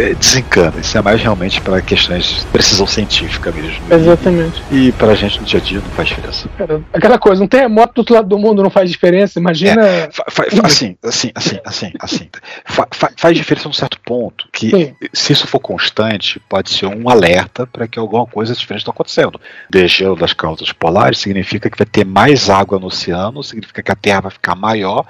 é 0.00 0.14
desencana. 0.14 0.74
Isso 0.80 0.98
é 0.98 1.02
mais 1.02 1.20
realmente 1.22 1.60
para 1.60 1.80
questões 1.80 2.40
de 2.40 2.44
precisão 2.46 2.86
científica 2.86 3.52
mesmo. 3.52 3.80
Exatamente. 3.92 4.62
E 4.70 4.90
pra 4.92 5.14
gente 5.14 5.38
no 5.38 5.46
dia 5.46 5.60
a 5.60 5.62
dia 5.62 5.78
não 5.80 5.90
faz 5.90 6.08
diferença. 6.08 6.48
Cara, 6.58 6.82
aquela 6.92 7.18
coisa, 7.18 7.42
um 7.42 7.46
terremoto 7.46 7.94
do 7.94 7.98
outro 8.00 8.14
lado 8.14 8.28
do 8.28 8.38
mundo 8.38 8.62
não 8.62 8.70
faz 8.70 8.90
diferença, 8.90 9.38
imagina. 9.38 9.80
É, 9.86 10.10
fa- 10.10 10.24
fa- 10.28 10.44
fa- 10.50 10.66
assim, 10.66 10.96
assim, 11.04 11.30
assim, 11.34 11.58
assim, 11.64 11.92
assim. 12.00 12.28
Fa- 12.64 12.88
fa- 12.90 13.12
faz 13.16 13.36
diferença 13.36 13.68
num 13.68 13.72
certo 13.74 13.98
ponto. 14.00 14.48
Que 14.52 14.70
Sim. 14.70 14.94
se 15.12 15.32
isso 15.32 15.46
for 15.46 15.60
constante, 15.60 16.40
pode 16.48 16.70
ser 16.70 16.86
um 16.86 17.08
alerta 17.08 17.66
para 17.66 17.86
que 17.86 17.98
alguma 17.98 18.26
coisa 18.26 18.54
diferente 18.54 18.80
está 18.82 18.90
acontecendo. 18.90 19.40
Degelo 19.70 20.16
das 20.16 20.32
causas 20.32 20.72
polares 20.72 21.18
significa 21.18 21.70
que 21.70 21.78
vai 21.78 21.86
ter 21.86 22.04
mais 22.04 22.50
água 22.50 22.78
no 22.78 22.86
oceano, 22.86 23.42
significa 23.42 23.82
que 23.82 23.92
a 23.92 23.94
Terra 23.94 24.22
vai 24.22 24.30
ficar 24.30 24.54
maior, 24.54 25.04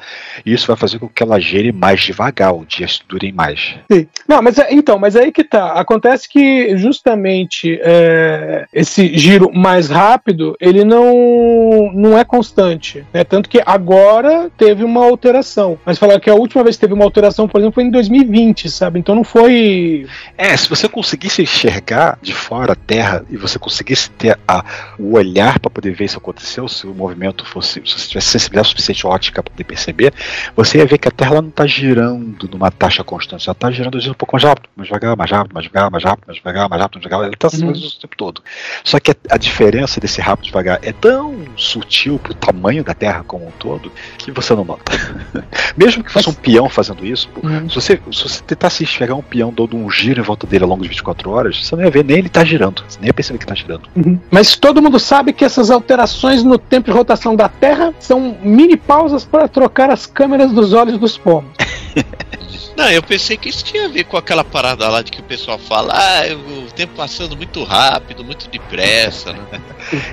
e 0.45 0.53
isso 0.53 0.67
vai 0.67 0.77
fazer 0.77 0.99
com 0.99 1.09
que 1.09 1.23
ela 1.23 1.41
gere 1.41 1.73
mais 1.73 2.01
devagar, 2.11 2.55
os 2.55 2.67
dias 2.67 3.01
durem 3.09 3.33
mais. 3.33 3.75
Sim. 3.91 4.07
Não, 4.29 4.43
mas 4.43 4.59
é- 4.59 4.73
então, 4.73 4.99
mas 4.99 5.17
aí 5.17 5.31
que 5.33 5.45
tá. 5.45 5.73
Acontece 5.73 6.29
que 6.29 6.77
justamente 6.77 7.79
é, 7.83 8.67
esse 8.73 9.17
giro 9.17 9.51
mais 9.53 9.89
rápido, 9.89 10.57
ele 10.61 10.85
não, 10.85 11.91
não 11.95 12.19
é 12.19 12.25
constante. 12.25 13.05
Né? 13.13 13.25
Tanto 13.25 13.49
que 13.49 13.63
agora 13.65 14.51
teve 14.57 14.85
uma 14.85 15.05
alteração. 15.05 15.79
Mas 15.85 15.99
falar 15.99 16.21
que 16.21 16.29
a 16.29 16.35
última 16.35 16.63
vez 16.65 16.77
que 16.77 16.81
teve 16.81 16.95
uma 16.95 17.05
alteração, 17.05 17.49
por 17.49 17.61
exemplo, 17.61 17.75
foi 17.75 17.85
em 17.85 17.91
2020, 17.91 18.69
sabe? 18.71 18.99
Então 18.99 19.15
não 19.15 19.25
foi. 19.25 20.07
É, 20.37 20.57
se 20.57 20.69
você 20.69 20.89
conseguisse 20.89 21.43
enxergar 21.43 22.19
de 22.21 22.35
fora 22.35 22.73
a 22.73 22.77
Terra 22.77 23.25
e 23.31 23.37
você 23.37 23.59
conseguisse 23.59 24.11
ter 24.11 24.39
a, 24.47 24.65
o 24.99 25.15
olhar 25.15 25.59
para 25.59 25.71
poder 25.71 25.93
ver 25.93 26.07
isso 26.07 26.19
aconteceu, 26.19 26.67
se 26.69 26.87
o 26.87 26.95
movimento 26.95 27.47
fosse, 27.47 27.81
se 27.85 27.99
você 27.99 28.09
tivesse 28.09 28.29
sensibilidade 28.29 28.69
suficiente 28.69 29.07
ótica 29.07 29.43
para 29.43 29.53
poder 29.53 29.65
perceber, 29.65 30.13
você 30.57 30.79
ia 30.79 30.87
ver 30.87 30.99
que 30.99 31.09
a 31.09 31.11
Terra 31.11 31.41
não 31.41 31.49
está 31.49 31.67
girando 31.67 32.00
numa 32.01 32.71
taxa 32.71 33.03
constante, 33.05 33.49
ela 33.49 33.53
está 33.53 33.71
girando 33.71 33.99
um 33.99 34.15
pouco 34.15 34.35
mais 34.35 34.45
rápido, 34.45 34.69
mais 34.77 34.89
devagar, 34.89 35.17
mais 35.17 35.31
rápido, 35.31 35.53
mais 35.55 35.67
devagar, 35.67 35.91
mais 35.91 36.05
rápido, 36.05 36.25
mais 36.27 36.39
devagar, 36.39 36.69
mais 36.69 36.83
rápido, 36.83 36.95
mais 36.97 37.03
devagar, 37.05 37.25
ela 37.27 37.35
está 37.35 37.49
Uhum. 37.61 37.71
o 37.73 38.01
tempo 38.01 38.17
todo. 38.17 38.43
Só 38.85 38.99
que 39.01 39.11
a, 39.31 39.37
diferença 39.37 40.01
desse 40.01 40.21
rápido 40.21 40.47
devagar 40.47 40.79
é 40.83 40.93
tão 40.93 41.35
sutil 41.57 42.19
pro 42.19 42.35
tamanho 42.35 42.83
da 42.85 42.95
Terra 42.95 43.25
como 43.27 43.47
um 43.47 43.51
todo 43.53 43.91
que 44.19 44.31
você 44.31 44.55
não 44.55 44.65
nota. 44.65 44.93
Mesmo 45.77 46.03
que 46.05 46.13
fosse 46.13 46.29
um 46.29 46.35
peão 46.35 46.69
fazendo 46.69 47.05
isso, 47.05 47.29
Uhum. 47.43 47.69
se 47.69 47.75
você, 47.75 48.01
se 48.13 48.23
você 48.23 48.43
tentasse 48.43 48.83
enxergar 48.83 49.15
um 49.15 49.23
peão 49.23 49.53
dando 49.53 49.77
um 49.77 49.91
giro 49.91 50.21
em 50.21 50.25
volta 50.25 50.47
dele 50.47 50.65
ao 50.65 50.71
longo 50.71 50.83
de 50.83 50.89
24 50.89 51.31
horas, 51.31 51.65
você 51.67 51.75
não 51.77 51.85
ia 51.85 51.91
ver 51.91 52.05
nem 52.05 52.19
ele 52.19 52.29
tá 52.29 52.45
girando. 52.45 52.83
Você 52.89 52.99
nem 53.01 53.09
ia 53.09 53.15
perceber 53.15 53.39
que 53.39 53.47
tá 53.47 53.55
girando. 53.55 53.89
Mas 54.31 54.57
todo 54.57 54.81
mundo 54.83 54.99
sabe 54.99 55.33
que 55.33 55.45
essas 55.45 55.71
alterações 55.71 56.43
no 56.45 56.59
tempo 56.59 56.91
de 56.91 56.97
rotação 56.97 57.35
da 57.37 57.49
Terra 57.49 57.93
são 57.99 58.37
mini 58.43 58.77
pausas 58.77 59.25
para 59.25 59.49
trocar 59.49 59.91
as 59.91 60.07
câmeras 60.07 60.53
dos 60.53 60.73
olhos 60.73 60.99
dos 60.99 61.17
pombos. 61.19 61.51
Não, 62.77 62.91
eu 62.91 63.03
pensei 63.03 63.37
que 63.37 63.49
isso 63.49 63.65
tinha 63.65 63.85
a 63.85 63.89
ver 63.89 64.05
com 64.05 64.17
aquela 64.17 64.43
parada 64.43 64.89
lá 64.89 65.03
de 65.03 65.11
que 65.11 65.21
o 65.21 65.25
pessoal 65.25 65.59
fala, 65.59 65.93
ah, 65.95 66.23
o 66.67 66.73
tempo 66.73 66.95
passando 66.97 67.37
muito 67.37 67.63
rápido, 67.63 68.25
muito 68.25 68.49
depressa, 68.49 69.33
né? 69.33 69.41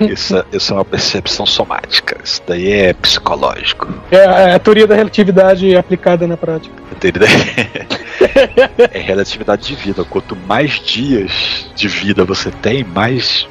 Isso, 0.00 0.44
isso 0.52 0.72
é 0.72 0.76
uma 0.76 0.84
percepção 0.84 1.46
somática. 1.46 2.18
Isso 2.24 2.42
daí 2.46 2.72
é 2.72 2.92
psicológico. 2.92 3.86
É 4.10 4.26
a, 4.26 4.40
é 4.40 4.54
a 4.54 4.58
teoria 4.58 4.86
da 4.86 4.96
relatividade 4.96 5.76
aplicada 5.76 6.26
na 6.26 6.36
prática. 6.36 6.74
Entendeu? 6.90 7.28
É 8.92 8.98
relatividade 8.98 9.66
de 9.68 9.74
vida. 9.74 10.04
Quanto 10.04 10.34
mais 10.36 10.80
dias 10.80 11.66
de 11.74 11.88
vida 11.88 12.24
você 12.24 12.50
tem, 12.50 12.84
mais 12.84 13.46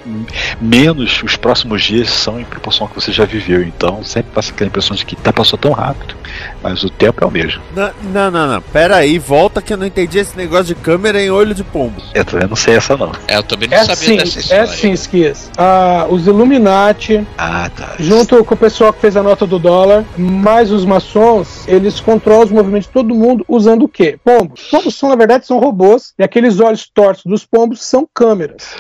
menos 0.60 1.22
os 1.24 1.36
próximos 1.36 1.84
dias 1.84 2.10
são 2.10 2.40
em 2.40 2.44
proporção 2.44 2.86
ao 2.86 2.90
que 2.90 2.96
você 3.02 3.12
já 3.12 3.26
viveu. 3.26 3.62
Então 3.64 4.04
sempre 4.04 4.32
passa 4.34 4.52
aquela 4.52 4.68
impressão 4.70 4.96
de 4.96 5.06
que 5.06 5.16
tá 5.16 5.32
passou 5.32 5.58
tão 5.58 5.72
rápido, 5.72 6.16
mas 6.62 6.84
o 6.84 6.90
tempo 6.90 7.24
é 7.24 7.28
o 7.28 7.32
mesmo. 7.32 7.62
Não, 7.76 7.92
não, 8.14 8.32
não, 8.32 8.48
não. 8.54 8.62
Pera 8.62 8.98
aí, 8.98 9.18
volta 9.20 9.62
que 9.62 9.74
eu 9.74 9.78
não 9.78 9.86
entendi 9.86 10.18
esse 10.20 10.36
negócio 10.38 10.66
de 10.66 10.76
câmera 10.76 11.22
em 11.22 11.30
olho 11.30 11.54
de 11.54 11.64
pombo. 11.64 12.02
Eu 12.14 12.26
também 12.26 12.48
não 12.48 12.56
sei 12.56 12.76
essa 12.76 12.98
não. 12.98 13.12
É, 13.28 13.38
eu 13.38 13.44
também 13.44 13.70
não 13.70 13.78
É 13.78 13.86
sabia 13.86 13.94
assim, 13.96 14.18
dessa 14.18 14.38
é 14.38 14.42
história. 14.42 14.64
assim, 14.64 14.92
Esquias. 14.92 15.52
Ah, 15.58 16.06
os 16.10 16.28
Illuminati, 16.28 17.26
Ah, 17.38 17.70
tá. 17.76 17.96
junto 18.00 18.44
com 18.44 18.54
o 18.54 18.58
pessoal 18.58 18.92
que 18.94 19.00
fez 19.02 19.16
a 19.16 19.24
nota 19.24 19.46
do 19.46 19.60
dólar, 19.60 20.04
mais 20.18 20.72
os 20.72 20.84
maçons, 20.86 21.68
eles 21.68 22.00
controlam 22.00 22.44
os 22.46 22.52
movimentos 22.52 22.88
de 22.88 22.94
todo 22.94 23.14
mundo 23.14 23.46
usando 23.48 23.84
o 23.84 23.88
quê? 23.88 24.18
Pombos. 24.24 24.57
Pombos 24.72 24.96
são, 24.96 25.10
na 25.10 25.16
verdade, 25.16 25.46
são 25.46 25.60
robôs, 25.60 26.14
e 26.18 26.24
aqueles 26.24 26.60
olhos 26.60 26.90
tortos 26.94 27.24
dos 27.26 27.46
pombos 27.46 27.82
são 27.84 28.08
câmeras. 28.14 28.76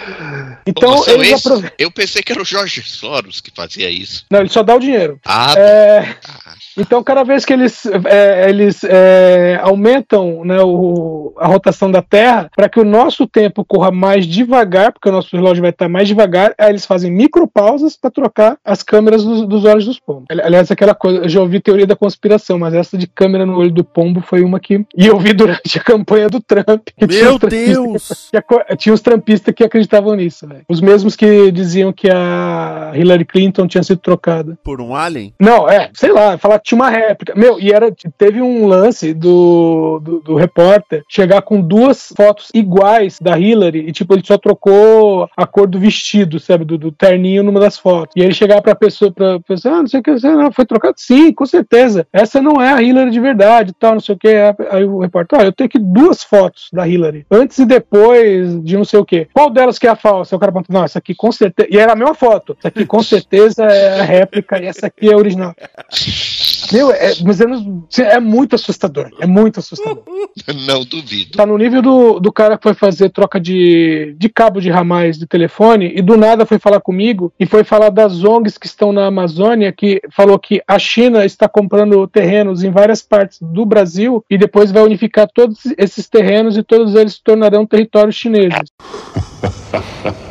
Então, 0.65 0.97
são 1.03 1.13
eles 1.13 1.45
aproveitam. 1.45 1.75
Eu 1.77 1.91
pensei 1.91 2.21
que 2.21 2.31
era 2.31 2.41
o 2.41 2.45
Jorge 2.45 2.81
Soros 2.83 3.39
que 3.41 3.51
fazia 3.55 3.89
isso. 3.89 4.25
Não, 4.31 4.39
ele 4.39 4.49
só 4.49 4.63
dá 4.63 4.75
o 4.75 4.79
dinheiro. 4.79 5.19
Ah, 5.25 5.53
É, 5.57 6.15
então, 6.77 7.03
cada 7.03 7.23
vez 7.23 7.45
que 7.45 7.53
eles, 7.53 7.85
é, 8.05 8.49
eles 8.49 8.83
é, 8.83 9.59
aumentam 9.63 10.43
né, 10.43 10.59
o- 10.61 11.33
a 11.37 11.47
rotação 11.47 11.89
da 11.91 12.01
Terra, 12.01 12.49
para 12.55 12.69
que 12.69 12.79
o 12.79 12.83
nosso 12.85 13.25
tempo 13.27 13.63
corra 13.65 13.91
mais 13.91 14.25
devagar, 14.25 14.91
porque 14.91 15.09
o 15.09 15.11
nosso 15.11 15.35
relógio 15.35 15.61
vai 15.61 15.71
estar 15.71 15.87
mais 15.89 16.07
devagar, 16.07 16.53
aí 16.57 16.69
eles 16.69 16.85
fazem 16.85 17.11
micropausas 17.11 17.95
para 17.97 18.11
trocar 18.11 18.57
as 18.65 18.83
câmeras 18.83 19.23
dos, 19.23 19.47
dos 19.47 19.65
olhos 19.65 19.85
dos 19.85 19.99
pombos. 19.99 20.25
Ali- 20.29 20.41
Aliás, 20.41 20.69
aquela 20.71 20.93
coisa, 20.95 21.19
eu 21.19 21.29
já 21.29 21.39
ouvi 21.41 21.59
teoria 21.59 21.85
da 21.87 21.95
conspiração, 21.95 22.59
mas 22.59 22.73
essa 22.73 22.97
de 22.97 23.07
câmera 23.07 23.45
no 23.45 23.57
olho 23.57 23.71
do 23.71 23.83
pombo 23.83 24.21
foi 24.21 24.41
uma 24.41 24.59
que. 24.59 24.85
E 24.97 25.05
eu 25.07 25.17
vi 25.19 25.33
durante 25.33 25.66
a 25.75 25.83
campanha 25.83 26.29
do 26.29 26.39
Trump. 26.39 26.89
Meu 27.07 27.37
Deus! 27.37 28.29
que 28.31 28.75
tinha 28.77 28.93
os 28.93 29.01
trampistas 29.01 29.53
que 29.53 29.63
acreditavam 29.63 30.15
nisso, 30.15 30.47
velho. 30.47 30.63
Os 30.69 30.79
mesmos 30.79 31.15
que 31.15 31.51
diziam 31.51 31.91
que 31.91 32.09
a 32.09 32.91
Hillary 32.95 33.25
Clinton 33.25 33.67
tinha 33.67 33.83
sido 33.83 33.99
trocada. 33.99 34.57
Por 34.63 34.79
um 34.79 34.95
alien? 34.95 35.33
Não, 35.39 35.69
é, 35.69 35.89
sei 35.93 36.11
lá, 36.11 36.37
falar 36.37 36.59
que 36.59 36.65
tinha 36.69 36.77
uma 36.77 36.89
réplica. 36.89 37.33
Meu, 37.35 37.59
e 37.59 37.71
era, 37.71 37.93
teve 38.17 38.41
um 38.41 38.67
lance 38.67 39.13
do, 39.13 39.99
do, 39.99 40.19
do 40.21 40.35
repórter 40.35 41.03
chegar 41.09 41.41
com 41.41 41.61
duas 41.61 42.13
fotos 42.15 42.49
iguais 42.53 43.19
da 43.21 43.37
Hillary 43.37 43.87
e, 43.87 43.91
tipo, 43.91 44.13
ele 44.13 44.23
só 44.25 44.37
trocou 44.37 45.29
a 45.35 45.45
cor 45.45 45.67
do 45.67 45.79
vestido, 45.79 46.39
sabe, 46.39 46.65
do, 46.65 46.77
do 46.77 46.91
terninho 46.91 47.43
numa 47.43 47.59
das 47.59 47.77
fotos. 47.77 48.13
E 48.15 48.21
ele 48.21 48.33
chegar 48.33 48.61
pra 48.61 48.75
pessoa, 48.75 49.11
pra 49.11 49.39
pessoa, 49.39 49.75
ah, 49.75 49.79
não 49.79 49.87
sei 49.87 49.99
o 49.99 50.03
que, 50.03 50.11
você 50.11 50.29
não, 50.29 50.51
foi 50.51 50.65
trocado? 50.65 50.95
Sim, 50.97 51.33
com 51.33 51.45
certeza. 51.45 52.07
Essa 52.11 52.41
não 52.41 52.61
é 52.61 52.73
a 52.73 52.81
Hillary 52.81 53.11
de 53.11 53.19
verdade 53.19 53.73
tal, 53.79 53.93
não 53.93 53.99
sei 53.99 54.15
o 54.15 54.17
que. 54.17 54.27
Aí 54.69 54.83
o 54.83 54.99
repórter, 54.99 55.39
ah, 55.39 55.45
eu 55.45 55.51
tenho 55.57 55.67
aqui 55.67 55.79
duas 55.79 56.23
fotos 56.23 56.69
da 56.71 56.87
Hillary, 56.87 57.25
antes 57.29 57.57
e 57.57 57.65
depois 57.65 58.63
de 58.63 58.77
não 58.77 58.85
sei 58.85 58.99
o 58.99 59.05
que. 59.05 59.27
Qual 59.33 59.49
delas 59.49 59.79
que 59.79 59.87
é 59.87 59.89
a 59.89 59.95
falsa? 59.95 60.35
O 60.35 60.39
cara 60.39 60.51
pergunta, 60.51 60.71
não, 60.71 60.83
essa 60.83 60.99
aqui 60.99 61.15
com 61.15 61.31
certeza. 61.31 61.67
E 61.71 61.77
era 61.77 61.93
a 61.93 61.95
mesma 61.95 62.13
foto. 62.13 62.55
Essa 62.59 62.67
aqui 62.67 62.85
com 62.85 63.01
certeza 63.01 63.63
é 63.63 63.99
a 63.99 64.03
réplica 64.03 64.61
e 64.61 64.65
essa 64.65 64.87
aqui 64.87 65.09
é 65.09 65.13
a 65.13 65.17
original. 65.17 65.55
Meu, 66.71 66.91
é, 66.91 67.13
mas 67.23 67.39
é, 67.41 67.45
é 68.15 68.19
muito 68.19 68.55
assustador. 68.55 69.09
É 69.19 69.25
muito 69.25 69.59
assustador. 69.59 70.03
não 70.65 70.83
duvido. 70.83 71.31
Tá 71.31 71.45
no 71.45 71.57
nível 71.57 71.81
do, 71.81 72.19
do 72.19 72.31
cara 72.31 72.57
que 72.57 72.63
foi 72.63 72.73
fazer 72.73 73.09
troca 73.09 73.39
de, 73.39 74.15
de 74.17 74.29
cabo 74.29 74.59
de 74.59 74.69
ramais 74.69 75.17
de 75.17 75.25
telefone 75.25 75.91
e 75.95 76.01
do 76.01 76.17
nada 76.17 76.45
foi 76.45 76.59
falar 76.59 76.81
comigo 76.81 77.31
e 77.39 77.45
foi 77.45 77.63
falar 77.63 77.89
das 77.89 78.23
ONGs 78.23 78.57
que 78.57 78.67
estão 78.67 78.91
na 78.91 79.05
Amazônia, 79.05 79.71
que 79.71 80.01
falou 80.11 80.37
que 80.37 80.61
a 80.67 80.77
China 80.77 81.25
está 81.25 81.47
comprando 81.47 82.07
terrenos 82.07 82.63
em 82.63 82.71
várias 82.71 83.01
partes 83.01 83.39
do 83.41 83.65
Brasil 83.65 84.23
e 84.29 84.37
depois 84.37 84.71
vai 84.71 84.83
unificar 84.83 85.27
todos 85.33 85.59
esses 85.77 86.07
terrenos 86.07 86.57
e 86.57 86.63
todos 86.63 86.95
eles 86.95 87.13
se 87.13 87.23
tornarão 87.23 87.65
territórios 87.65 88.15
chineses. 88.15 88.71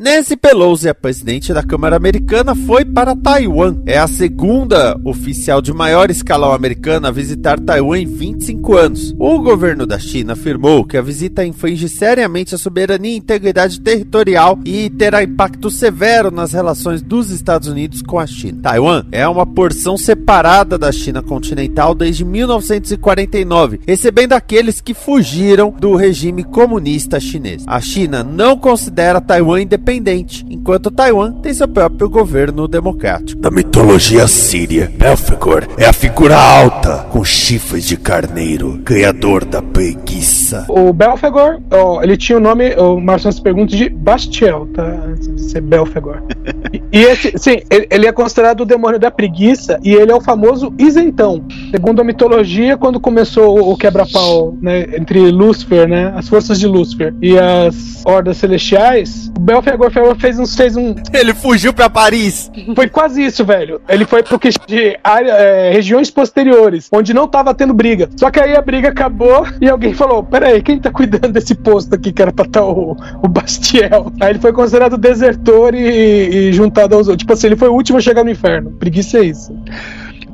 Nancy 0.00 0.34
Pelosi, 0.34 0.88
a 0.88 0.94
presidente 0.94 1.52
da 1.52 1.62
Câmara 1.62 1.94
Americana, 1.94 2.54
foi 2.54 2.86
para 2.86 3.14
Taiwan. 3.14 3.82
É 3.84 3.98
a 3.98 4.06
segunda 4.06 4.98
oficial 5.04 5.60
de 5.60 5.74
maior 5.74 6.10
escalão 6.10 6.54
americana 6.54 7.08
a 7.08 7.10
visitar 7.10 7.60
Taiwan 7.60 7.98
em 7.98 8.06
25 8.06 8.78
anos. 8.78 9.14
O 9.18 9.38
governo 9.42 9.84
da 9.84 9.98
China 9.98 10.32
afirmou 10.32 10.86
que 10.86 10.96
a 10.96 11.02
visita 11.02 11.44
infringe 11.44 11.86
seriamente 11.86 12.54
a 12.54 12.58
soberania 12.58 13.12
e 13.12 13.16
integridade 13.18 13.78
territorial 13.78 14.58
e 14.64 14.88
terá 14.88 15.22
impacto 15.22 15.68
severo 15.68 16.30
nas 16.30 16.54
relações 16.54 17.02
dos 17.02 17.30
Estados 17.30 17.68
Unidos 17.68 18.00
com 18.00 18.18
a 18.18 18.26
China. 18.26 18.62
Taiwan 18.62 19.04
é 19.12 19.28
uma 19.28 19.44
porção 19.44 19.98
separada 19.98 20.78
da 20.78 20.90
China 20.90 21.20
continental 21.20 21.94
desde 21.94 22.24
1949, 22.24 23.80
recebendo 23.86 24.32
aqueles 24.32 24.80
que 24.80 24.94
fugiram 24.94 25.74
do 25.78 25.94
regime 25.94 26.42
comunista 26.42 27.20
chinês. 27.20 27.64
A 27.66 27.82
China 27.82 28.24
não 28.24 28.56
considera 28.56 29.20
Taiwan 29.20 29.60
independente 29.60 29.89
independente, 29.90 30.46
enquanto 30.48 30.90
Taiwan 30.90 31.32
tem 31.32 31.52
seu 31.52 31.66
próprio 31.66 32.08
governo 32.08 32.68
democrático. 32.68 33.40
Na 33.42 33.50
mitologia 33.50 34.26
síria, 34.28 34.90
Belfegor 34.96 35.66
é 35.76 35.86
a 35.86 35.92
figura 35.92 36.36
alta, 36.36 37.06
com 37.10 37.24
chifres 37.24 37.86
de 37.86 37.96
carneiro, 37.96 38.80
ganhador 38.84 39.44
da 39.44 39.60
preguiça. 39.60 40.64
O 40.68 40.92
Belfegor, 40.92 41.60
ó, 41.70 42.02
ele 42.02 42.16
tinha 42.16 42.38
o 42.38 42.40
nome, 42.40 42.74
o 42.76 43.00
Marcelo 43.00 43.32
se 43.32 43.42
pergunta, 43.42 43.74
de 43.74 43.88
Bastiel, 43.88 44.68
tá? 44.74 44.84
Antes 44.84 45.34
de 45.34 45.42
ser 45.42 45.60
Belfegor. 45.60 46.22
E, 46.72 47.00
e 47.00 47.02
esse, 47.02 47.32
sim, 47.36 47.62
ele, 47.68 47.88
ele 47.90 48.06
é 48.06 48.12
considerado 48.12 48.60
o 48.60 48.64
demônio 48.64 48.98
da 48.98 49.10
preguiça 49.10 49.80
e 49.82 49.92
ele 49.92 50.12
é 50.12 50.14
o 50.14 50.20
famoso 50.20 50.72
isentão. 50.78 51.42
Segundo 51.70 52.00
a 52.00 52.04
mitologia, 52.04 52.76
quando 52.76 53.00
começou 53.00 53.58
o, 53.58 53.72
o 53.72 53.76
quebra-pau 53.76 54.56
né, 54.60 54.82
entre 54.96 55.30
Lúcifer, 55.30 55.88
né, 55.88 56.12
as 56.14 56.28
forças 56.28 56.60
de 56.60 56.68
Lúcifer 56.68 57.12
e 57.20 57.36
as 57.36 58.04
hordas 58.04 58.36
celestiais, 58.36 59.32
o 59.36 59.40
Belfegor 59.40 59.79
pegou 59.88 60.12
e 60.12 60.20
fez 60.20 60.38
um, 60.38 60.46
fez 60.46 60.76
um. 60.76 60.94
Ele 61.12 61.32
fugiu 61.32 61.72
pra 61.72 61.88
Paris. 61.88 62.50
Foi 62.74 62.88
quase 62.88 63.24
isso, 63.24 63.44
velho. 63.44 63.80
Ele 63.88 64.04
foi 64.04 64.22
pro 64.22 64.38
que 64.38 64.50
de 64.66 64.98
área, 65.04 65.30
é, 65.30 65.72
regiões 65.72 66.10
posteriores, 66.10 66.88
onde 66.92 67.14
não 67.14 67.28
tava 67.28 67.54
tendo 67.54 67.72
briga. 67.72 68.08
Só 68.16 68.30
que 68.30 68.40
aí 68.40 68.56
a 68.56 68.60
briga 68.60 68.88
acabou 68.88 69.46
e 69.60 69.68
alguém 69.68 69.94
falou: 69.94 70.24
Pera 70.24 70.48
aí, 70.48 70.60
quem 70.60 70.78
tá 70.78 70.90
cuidando 70.90 71.32
desse 71.32 71.54
posto 71.54 71.94
aqui 71.94 72.12
que 72.12 72.20
era 72.20 72.32
pra 72.32 72.44
estar 72.44 72.64
o, 72.64 72.96
o 73.22 73.28
Bastiel? 73.28 74.12
Aí 74.20 74.30
ele 74.30 74.38
foi 74.40 74.52
considerado 74.52 74.98
desertor 74.98 75.74
e, 75.74 76.48
e 76.48 76.52
juntado 76.52 76.96
aos 76.96 77.06
outros. 77.06 77.20
Tipo 77.20 77.32
assim, 77.32 77.46
ele 77.46 77.56
foi 77.56 77.68
o 77.68 77.74
último 77.74 77.98
a 77.98 78.00
chegar 78.00 78.24
no 78.24 78.30
inferno. 78.30 78.72
Preguiça 78.72 79.18
é 79.18 79.24
isso. 79.24 79.54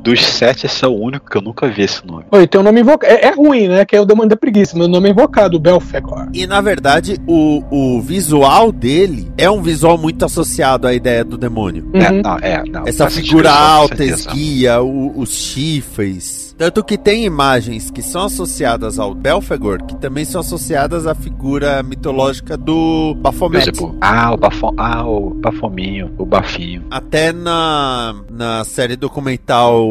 Dos 0.06 0.24
sete, 0.24 0.66
esse 0.66 0.84
é 0.84 0.88
o 0.88 0.92
único 0.94 1.28
que 1.28 1.36
eu 1.36 1.42
nunca 1.42 1.66
vi 1.68 1.82
esse 1.82 2.06
nome. 2.06 2.24
Oi, 2.30 2.46
tem 2.46 2.60
um 2.60 2.64
nome 2.64 2.80
invocado. 2.80 3.12
É, 3.12 3.26
é 3.26 3.30
ruim, 3.34 3.66
né? 3.68 3.84
Que 3.84 3.96
é 3.96 4.00
o 4.00 4.04
demônio 4.04 4.30
da 4.30 4.36
preguiça. 4.36 4.76
Meu 4.78 4.86
nome 4.88 5.08
é 5.08 5.12
invocado, 5.12 5.58
Belfegor. 5.58 6.28
E 6.32 6.46
na 6.46 6.60
verdade, 6.60 7.18
o, 7.26 7.62
o 7.70 8.00
visual 8.00 8.70
dele 8.70 9.30
é 9.36 9.50
um 9.50 9.60
visual 9.60 9.98
muito 9.98 10.24
associado 10.24 10.86
à 10.86 10.94
ideia 10.94 11.24
do 11.24 11.36
demônio. 11.36 11.90
É, 11.94 12.10
Uhum. 12.10 12.22
não, 12.22 12.36
é, 12.38 12.62
não. 12.64 12.86
Essa 12.86 13.10
figura 13.10 13.50
alta, 13.50 14.04
esguia, 14.04 14.80
o- 14.80 15.12
os 15.18 15.30
chifres. 15.34 16.45
Tanto 16.56 16.82
que 16.82 16.96
tem 16.96 17.24
imagens 17.24 17.90
que 17.90 18.00
são 18.00 18.24
associadas 18.24 18.98
ao 18.98 19.14
Belfegor, 19.14 19.84
que 19.84 19.94
também 19.96 20.24
são 20.24 20.40
associadas 20.40 21.06
à 21.06 21.14
figura 21.14 21.82
mitológica 21.82 22.56
do 22.56 23.14
Baphomet. 23.18 23.70
Ah, 24.00 24.32
o 24.32 24.38
bafo, 24.38 24.72
ah, 24.78 25.06
o 25.06 25.34
bafominho, 25.34 26.10
o 26.16 26.24
bafinho. 26.24 26.82
Até 26.90 27.30
na, 27.30 28.14
na 28.30 28.64
série 28.64 28.96
documental 28.96 29.86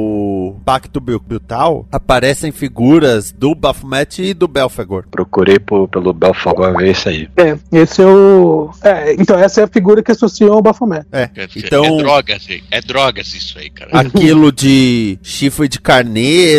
Pacto 0.65 0.99
Brutal, 0.99 1.87
aparecem 1.91 2.51
figuras 2.51 3.31
do 3.31 3.53
Baphomet 3.53 4.23
e 4.23 4.33
do 4.33 4.47
Belfegor. 4.47 5.05
Procurei 5.11 5.59
por- 5.59 5.87
pelo 5.87 6.13
Belfagor 6.13 6.75
ver 6.77 6.91
isso 6.91 7.09
aí. 7.09 7.29
É, 7.37 7.55
esse 7.71 8.01
é 8.01 8.07
o. 8.07 8.71
É, 8.81 9.13
então, 9.13 9.37
essa 9.37 9.61
é 9.61 9.63
a 9.65 9.67
figura 9.67 10.01
que 10.01 10.11
associam 10.11 10.53
ao 10.53 10.63
Baphomet. 10.63 11.05
É, 11.11 11.27
dizer, 11.27 11.67
então... 11.67 11.85
É 11.85 11.97
drogas, 12.03 12.49
hein? 12.49 12.63
é 12.71 12.81
drogas 12.81 13.33
isso 13.35 13.59
aí, 13.59 13.69
cara. 13.69 13.91
aquilo 13.99 14.51
de 14.51 15.19
chifre 15.21 15.67
de 15.67 15.79
carneiro 15.79 16.54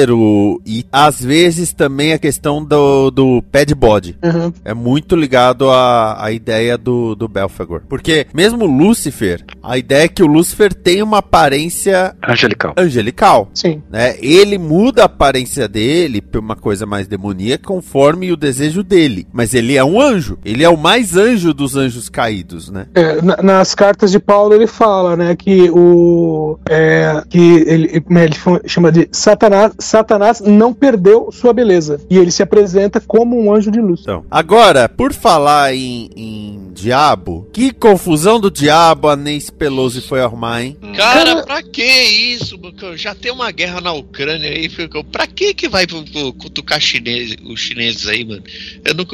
e 0.66 0.84
às 0.92 1.20
vezes 1.22 1.72
também 1.72 2.12
a 2.12 2.18
questão 2.18 2.64
do, 2.64 3.11
do 3.11 3.42
pé 3.51 3.64
de 3.64 3.74
bode. 3.74 4.16
Uhum. 4.22 4.53
É 4.64 4.74
muito 4.74 5.16
ligado 5.16 5.70
à, 5.70 6.22
à 6.24 6.30
ideia 6.32 6.76
do, 6.76 7.14
do 7.14 7.28
Belfagor. 7.28 7.82
Porque 7.88 8.26
mesmo 8.34 8.66
Lúcifer, 8.66 9.44
a 9.62 9.78
ideia 9.78 10.05
é 10.05 10.09
que 10.09 10.22
o 10.22 10.26
Lúcifer 10.26 10.72
tem 10.74 11.03
uma 11.03 11.18
aparência 11.18 12.14
Angelical. 12.26 12.74
angelical. 12.76 13.51
Sim. 13.55 13.82
Né? 13.90 14.16
Ele 14.20 14.59
muda 14.59 15.03
a 15.03 15.07
aparência 15.07 15.68
dele 15.68 16.20
pra 16.20 16.40
uma 16.40 16.57
coisa 16.57 16.84
mais 16.86 17.07
demoníaca 17.07 17.64
conforme 17.66 18.30
o 18.32 18.36
desejo 18.36 18.82
dele. 18.82 19.26
Mas 19.32 19.55
ele 19.55 19.76
é 19.76 19.84
um 19.84 20.01
anjo. 20.01 20.38
Ele 20.44 20.62
é 20.64 20.68
o 20.68 20.76
mais 20.76 21.16
anjo 21.16 21.53
dos 21.55 21.76
anjos 21.76 22.09
caídos, 22.09 22.70
né? 22.70 22.86
É, 22.94 23.20
na- 23.22 23.42
nas 23.42 23.74
cartas 23.74 24.11
de 24.11 24.18
Paulo 24.18 24.55
ele 24.55 24.66
fala, 24.66 25.16
né, 25.16 25.34
que 25.36 25.70
o 25.70 26.59
é, 26.68 27.22
que 27.28 27.38
ele, 27.66 28.03
é, 28.11 28.24
ele 28.24 28.34
fa- 28.34 28.61
chama 28.66 28.90
de 28.92 29.09
Satanás, 29.12 29.72
Satanás 29.87 30.41
não 30.41 30.72
perdeu 30.74 31.30
sua 31.32 31.53
beleza 31.53 32.01
e 32.11 32.18
ele 32.18 32.30
se 32.30 32.43
apresenta 32.43 33.01
como 33.01 33.39
um 33.41 33.53
anjo 33.53 33.70
de 33.70 33.80
luz. 33.80 34.01
Então, 34.03 34.24
agora, 34.30 34.89
por 34.89 35.12
falar 35.12 35.74
em, 35.74 36.11
em 36.16 36.70
diabo, 36.74 37.49
que 37.53 37.72
confusão 37.72 38.39
do 38.39 38.51
diabo 38.51 39.09
a 39.09 39.16
Nancy 39.16 39.51
Pelosi 39.53 40.01
foi 40.01 40.20
arrumar, 40.20 40.62
hein? 40.62 40.76
Cara, 40.97 41.43
pra 41.45 41.62
que 41.62 41.82
isso? 41.84 42.59
Já 42.97 43.14
tem 43.14 43.32
uma 43.32 43.51
guerra 43.51 43.80
na 43.80 43.93
Ucrânia 43.93 44.51
aí, 44.51 44.68
ficou. 44.68 45.03
Pra 45.05 45.26
que 45.26 45.55
que 45.55 45.68
vai 45.68 45.87
pro- 45.87 46.03
pro 46.05 46.32
cutucar 46.34 46.80
chinês, 46.80 47.34
os 47.49 47.61
chineses 47.61 48.07
aí, 48.07 48.24
mano? 48.24 48.43
Eu 48.84 48.95
não, 48.95 49.05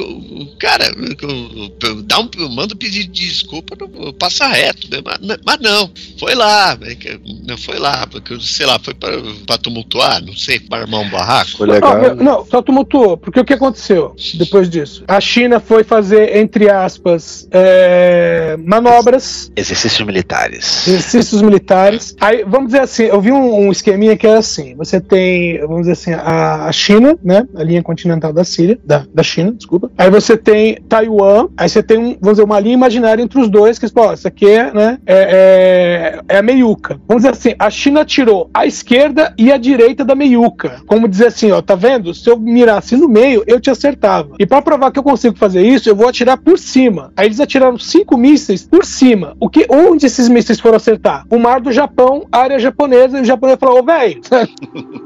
cara, 0.59 0.85
eu- 1.21 2.01
dá 2.03 2.19
um, 2.19 2.29
manda 2.49 2.73
um 2.73 2.77
pedido 2.77 3.11
de 3.11 3.27
desculpa, 3.27 3.75
não, 3.79 4.13
passa 4.13 4.47
reto, 4.47 4.87
né? 4.89 4.99
mas, 5.03 5.37
mas 5.45 5.59
não, 5.59 5.89
foi 6.19 6.35
lá, 6.35 6.77
é 6.81 6.95
que- 6.95 7.19
não 7.47 7.57
foi 7.57 7.79
lá, 7.79 8.05
porque, 8.07 8.39
sei 8.41 8.65
lá, 8.65 8.79
foi 8.79 8.93
pra, 8.93 9.11
pra 9.45 9.57
tumultuar, 9.57 10.21
não 10.23 10.35
sei, 10.35 10.59
armar 10.71 11.01
um 11.01 11.09
barraco. 11.09 11.57
Foi 11.57 11.67
legal. 11.67 12.15
Não, 12.15 12.15
não, 12.15 12.45
só 12.45 12.61
tumultuou, 12.61 13.17
porque 13.17 13.39
o 13.39 13.45
que 13.45 13.53
aconteceu 13.53 14.15
depois 14.35 14.69
disso? 14.69 15.03
A 15.07 15.19
China 15.19 15.59
foi 15.59 15.83
fazer, 15.83 16.37
entre 16.37 16.69
aspas, 16.69 17.47
é, 17.51 18.57
manobras 18.63 19.51
Exercícios 19.55 20.05
militares. 20.05 20.87
exercícios 20.87 21.41
militares. 21.41 22.15
Aí, 22.19 22.43
vamos 22.45 22.67
dizer 22.67 22.81
assim, 22.81 23.03
eu 23.03 23.21
vi 23.21 23.31
um, 23.31 23.67
um 23.67 23.71
esqueminha 23.71 24.15
que 24.17 24.27
era 24.27 24.39
assim: 24.39 24.75
você 24.75 24.99
tem, 24.99 25.59
vamos 25.61 25.81
dizer 25.81 25.93
assim, 25.93 26.13
a, 26.13 26.65
a 26.65 26.71
China, 26.71 27.17
né? 27.23 27.47
A 27.55 27.63
linha 27.63 27.81
continental 27.81 28.33
da 28.33 28.43
Síria, 28.43 28.77
da, 28.83 29.05
da 29.13 29.23
China, 29.23 29.51
desculpa. 29.51 29.91
Aí 29.97 30.09
você 30.09 30.37
tem 30.37 30.77
Taiwan, 30.87 31.47
aí 31.57 31.69
você 31.69 31.83
tem, 31.83 31.97
um, 31.97 32.17
vamos 32.19 32.37
dizer, 32.37 32.43
uma 32.43 32.59
linha 32.59 32.73
imaginária 32.73 33.21
entre 33.21 33.39
os 33.39 33.49
dois, 33.49 33.79
que, 33.79 33.91
pô, 33.91 34.13
isso 34.13 34.27
aqui 34.27 34.47
é, 34.47 34.73
né? 34.73 34.97
É, 35.05 36.19
é, 36.29 36.35
é 36.35 36.37
a 36.37 36.41
meiuca. 36.41 36.99
Vamos 37.07 37.23
dizer 37.23 37.33
assim, 37.33 37.55
a 37.57 37.69
China 37.69 38.05
tirou 38.05 38.49
a 38.53 38.65
esquerda 38.65 39.33
e 39.37 39.51
a 39.51 39.57
direita 39.57 40.03
da 40.03 40.15
meiuca. 40.15 40.52
Como 40.85 41.07
dizer 41.07 41.27
assim, 41.27 41.51
ó, 41.51 41.61
tá 41.61 41.75
vendo? 41.75 42.13
Se 42.13 42.29
eu 42.29 42.37
mirasse 42.39 42.95
no 42.95 43.07
meio, 43.07 43.43
eu 43.47 43.59
te 43.59 43.69
acertava. 43.69 44.35
E 44.39 44.45
pra 44.45 44.61
provar 44.61 44.91
que 44.91 44.99
eu 44.99 45.03
consigo 45.03 45.37
fazer 45.37 45.61
isso, 45.65 45.89
eu 45.89 45.95
vou 45.95 46.07
atirar 46.07 46.37
por 46.37 46.57
cima. 46.57 47.11
Aí 47.15 47.27
eles 47.27 47.39
atiraram 47.39 47.77
cinco 47.77 48.17
mísseis 48.17 48.63
por 48.65 48.85
cima. 48.85 49.35
O 49.39 49.49
que, 49.49 49.65
onde 49.69 50.05
esses 50.05 50.27
mísseis 50.29 50.59
foram 50.59 50.77
acertar? 50.77 51.25
O 51.29 51.37
mar 51.37 51.59
do 51.61 51.71
Japão, 51.71 52.25
área 52.31 52.59
japonesa, 52.59 53.17
e 53.17 53.21
o 53.21 53.25
japonês 53.25 53.57
falou, 53.59 53.79
ô, 53.79 53.83
velho. 53.83 54.21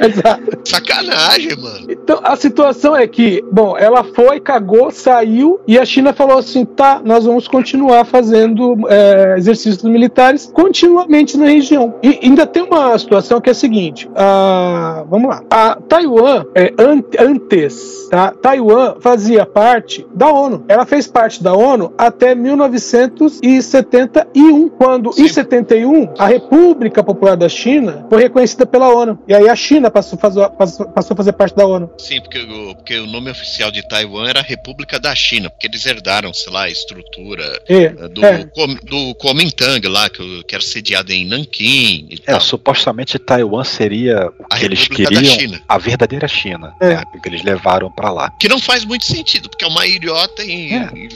Exato. 0.00 0.58
Sacanagem, 0.64 1.56
mano. 1.56 1.86
Então, 1.88 2.20
a 2.22 2.36
situação 2.36 2.96
é 2.96 3.06
que, 3.06 3.44
bom, 3.50 3.76
ela 3.76 4.02
foi, 4.04 4.40
cagou, 4.40 4.90
saiu, 4.90 5.60
e 5.66 5.78
a 5.78 5.84
China 5.84 6.12
falou 6.12 6.38
assim: 6.38 6.64
tá, 6.64 7.00
nós 7.04 7.24
vamos 7.24 7.46
continuar 7.46 8.04
fazendo 8.04 8.76
é, 8.88 9.34
exercícios 9.38 9.82
militares 9.82 10.50
continuamente 10.52 11.36
na 11.36 11.46
região. 11.46 11.94
E 12.02 12.18
ainda 12.22 12.46
tem 12.46 12.62
uma 12.62 12.98
situação 12.98 13.40
que 13.40 13.48
é 13.48 13.52
a 13.52 13.54
seguinte: 13.54 14.08
a- 14.14 14.33
vamos 15.08 15.28
lá. 15.28 15.42
A 15.50 15.76
Taiwan, 15.76 16.44
é, 16.54 16.72
an- 16.78 17.02
antes, 17.18 18.08
tá? 18.10 18.32
Taiwan 18.32 18.96
fazia 19.00 19.44
parte 19.46 20.06
da 20.14 20.30
ONU. 20.30 20.64
Ela 20.68 20.86
fez 20.86 21.06
parte 21.06 21.42
da 21.42 21.54
ONU 21.54 21.92
até 21.98 22.34
1971, 22.34 24.68
quando 24.70 25.10
em 25.10 25.28
Sim. 25.28 25.28
71 25.28 26.12
a 26.18 26.26
República 26.26 27.02
Popular 27.02 27.36
da 27.36 27.48
China 27.48 28.06
foi 28.08 28.22
reconhecida 28.22 28.66
pela 28.66 28.88
ONU. 28.94 29.18
E 29.26 29.34
aí 29.34 29.48
a 29.48 29.56
China 29.56 29.90
passou, 29.90 30.16
a 30.16 30.20
fazer- 30.20 30.48
passou- 30.50 30.86
passou 30.88 31.14
a 31.14 31.16
fazer 31.16 31.32
parte 31.32 31.56
da 31.56 31.66
ONU. 31.66 31.90
Sim, 31.98 32.20
porque 32.20 32.38
o, 32.40 32.74
porque 32.76 32.98
o 32.98 33.06
nome 33.06 33.30
oficial 33.30 33.70
de 33.70 33.86
Taiwan 33.88 34.28
era 34.28 34.40
República 34.42 34.98
da 34.98 35.14
China, 35.14 35.50
porque 35.50 35.66
eles 35.66 35.84
herdaram, 35.86 36.32
sei 36.32 36.52
lá, 36.52 36.64
a 36.64 36.70
estrutura 36.70 37.44
E, 37.68 37.74
eh, 37.84 38.08
do, 38.08 38.24
é. 38.24 38.44
Com- 38.54 38.74
do 38.84 39.14
Kuomintang 39.16 39.86
lá, 39.88 40.08
que, 40.08 40.42
que 40.44 40.54
era 40.54 40.64
sediado 40.64 41.12
em 41.12 41.26
Nanquim 41.26 42.08
É, 42.26 42.32
tal. 42.32 42.40
supostamente 42.40 43.18
Taiwan 43.18 43.64
seria 43.64 44.13
o 44.38 44.44
A 44.50 44.58
que 44.58 44.64
eles 44.64 44.80
República 44.82 45.10
da 45.14 45.20
queriam, 45.20 45.34
China. 45.34 45.62
a 45.68 45.78
verdadeira 45.78 46.28
China, 46.28 46.74
É. 46.80 46.88
né, 46.94 47.02
que 47.22 47.28
eles 47.28 47.42
levaram 47.42 47.90
pra 47.90 48.10
lá. 48.10 48.30
Que 48.38 48.48
não 48.48 48.58
faz 48.60 48.84
muito 48.84 49.04
sentido, 49.04 49.48
porque 49.48 49.64
é 49.64 49.68
uma 49.68 49.86
ilhota 49.86 50.42
em, 50.44 50.72
É. 50.74 50.90
em- 50.94 51.08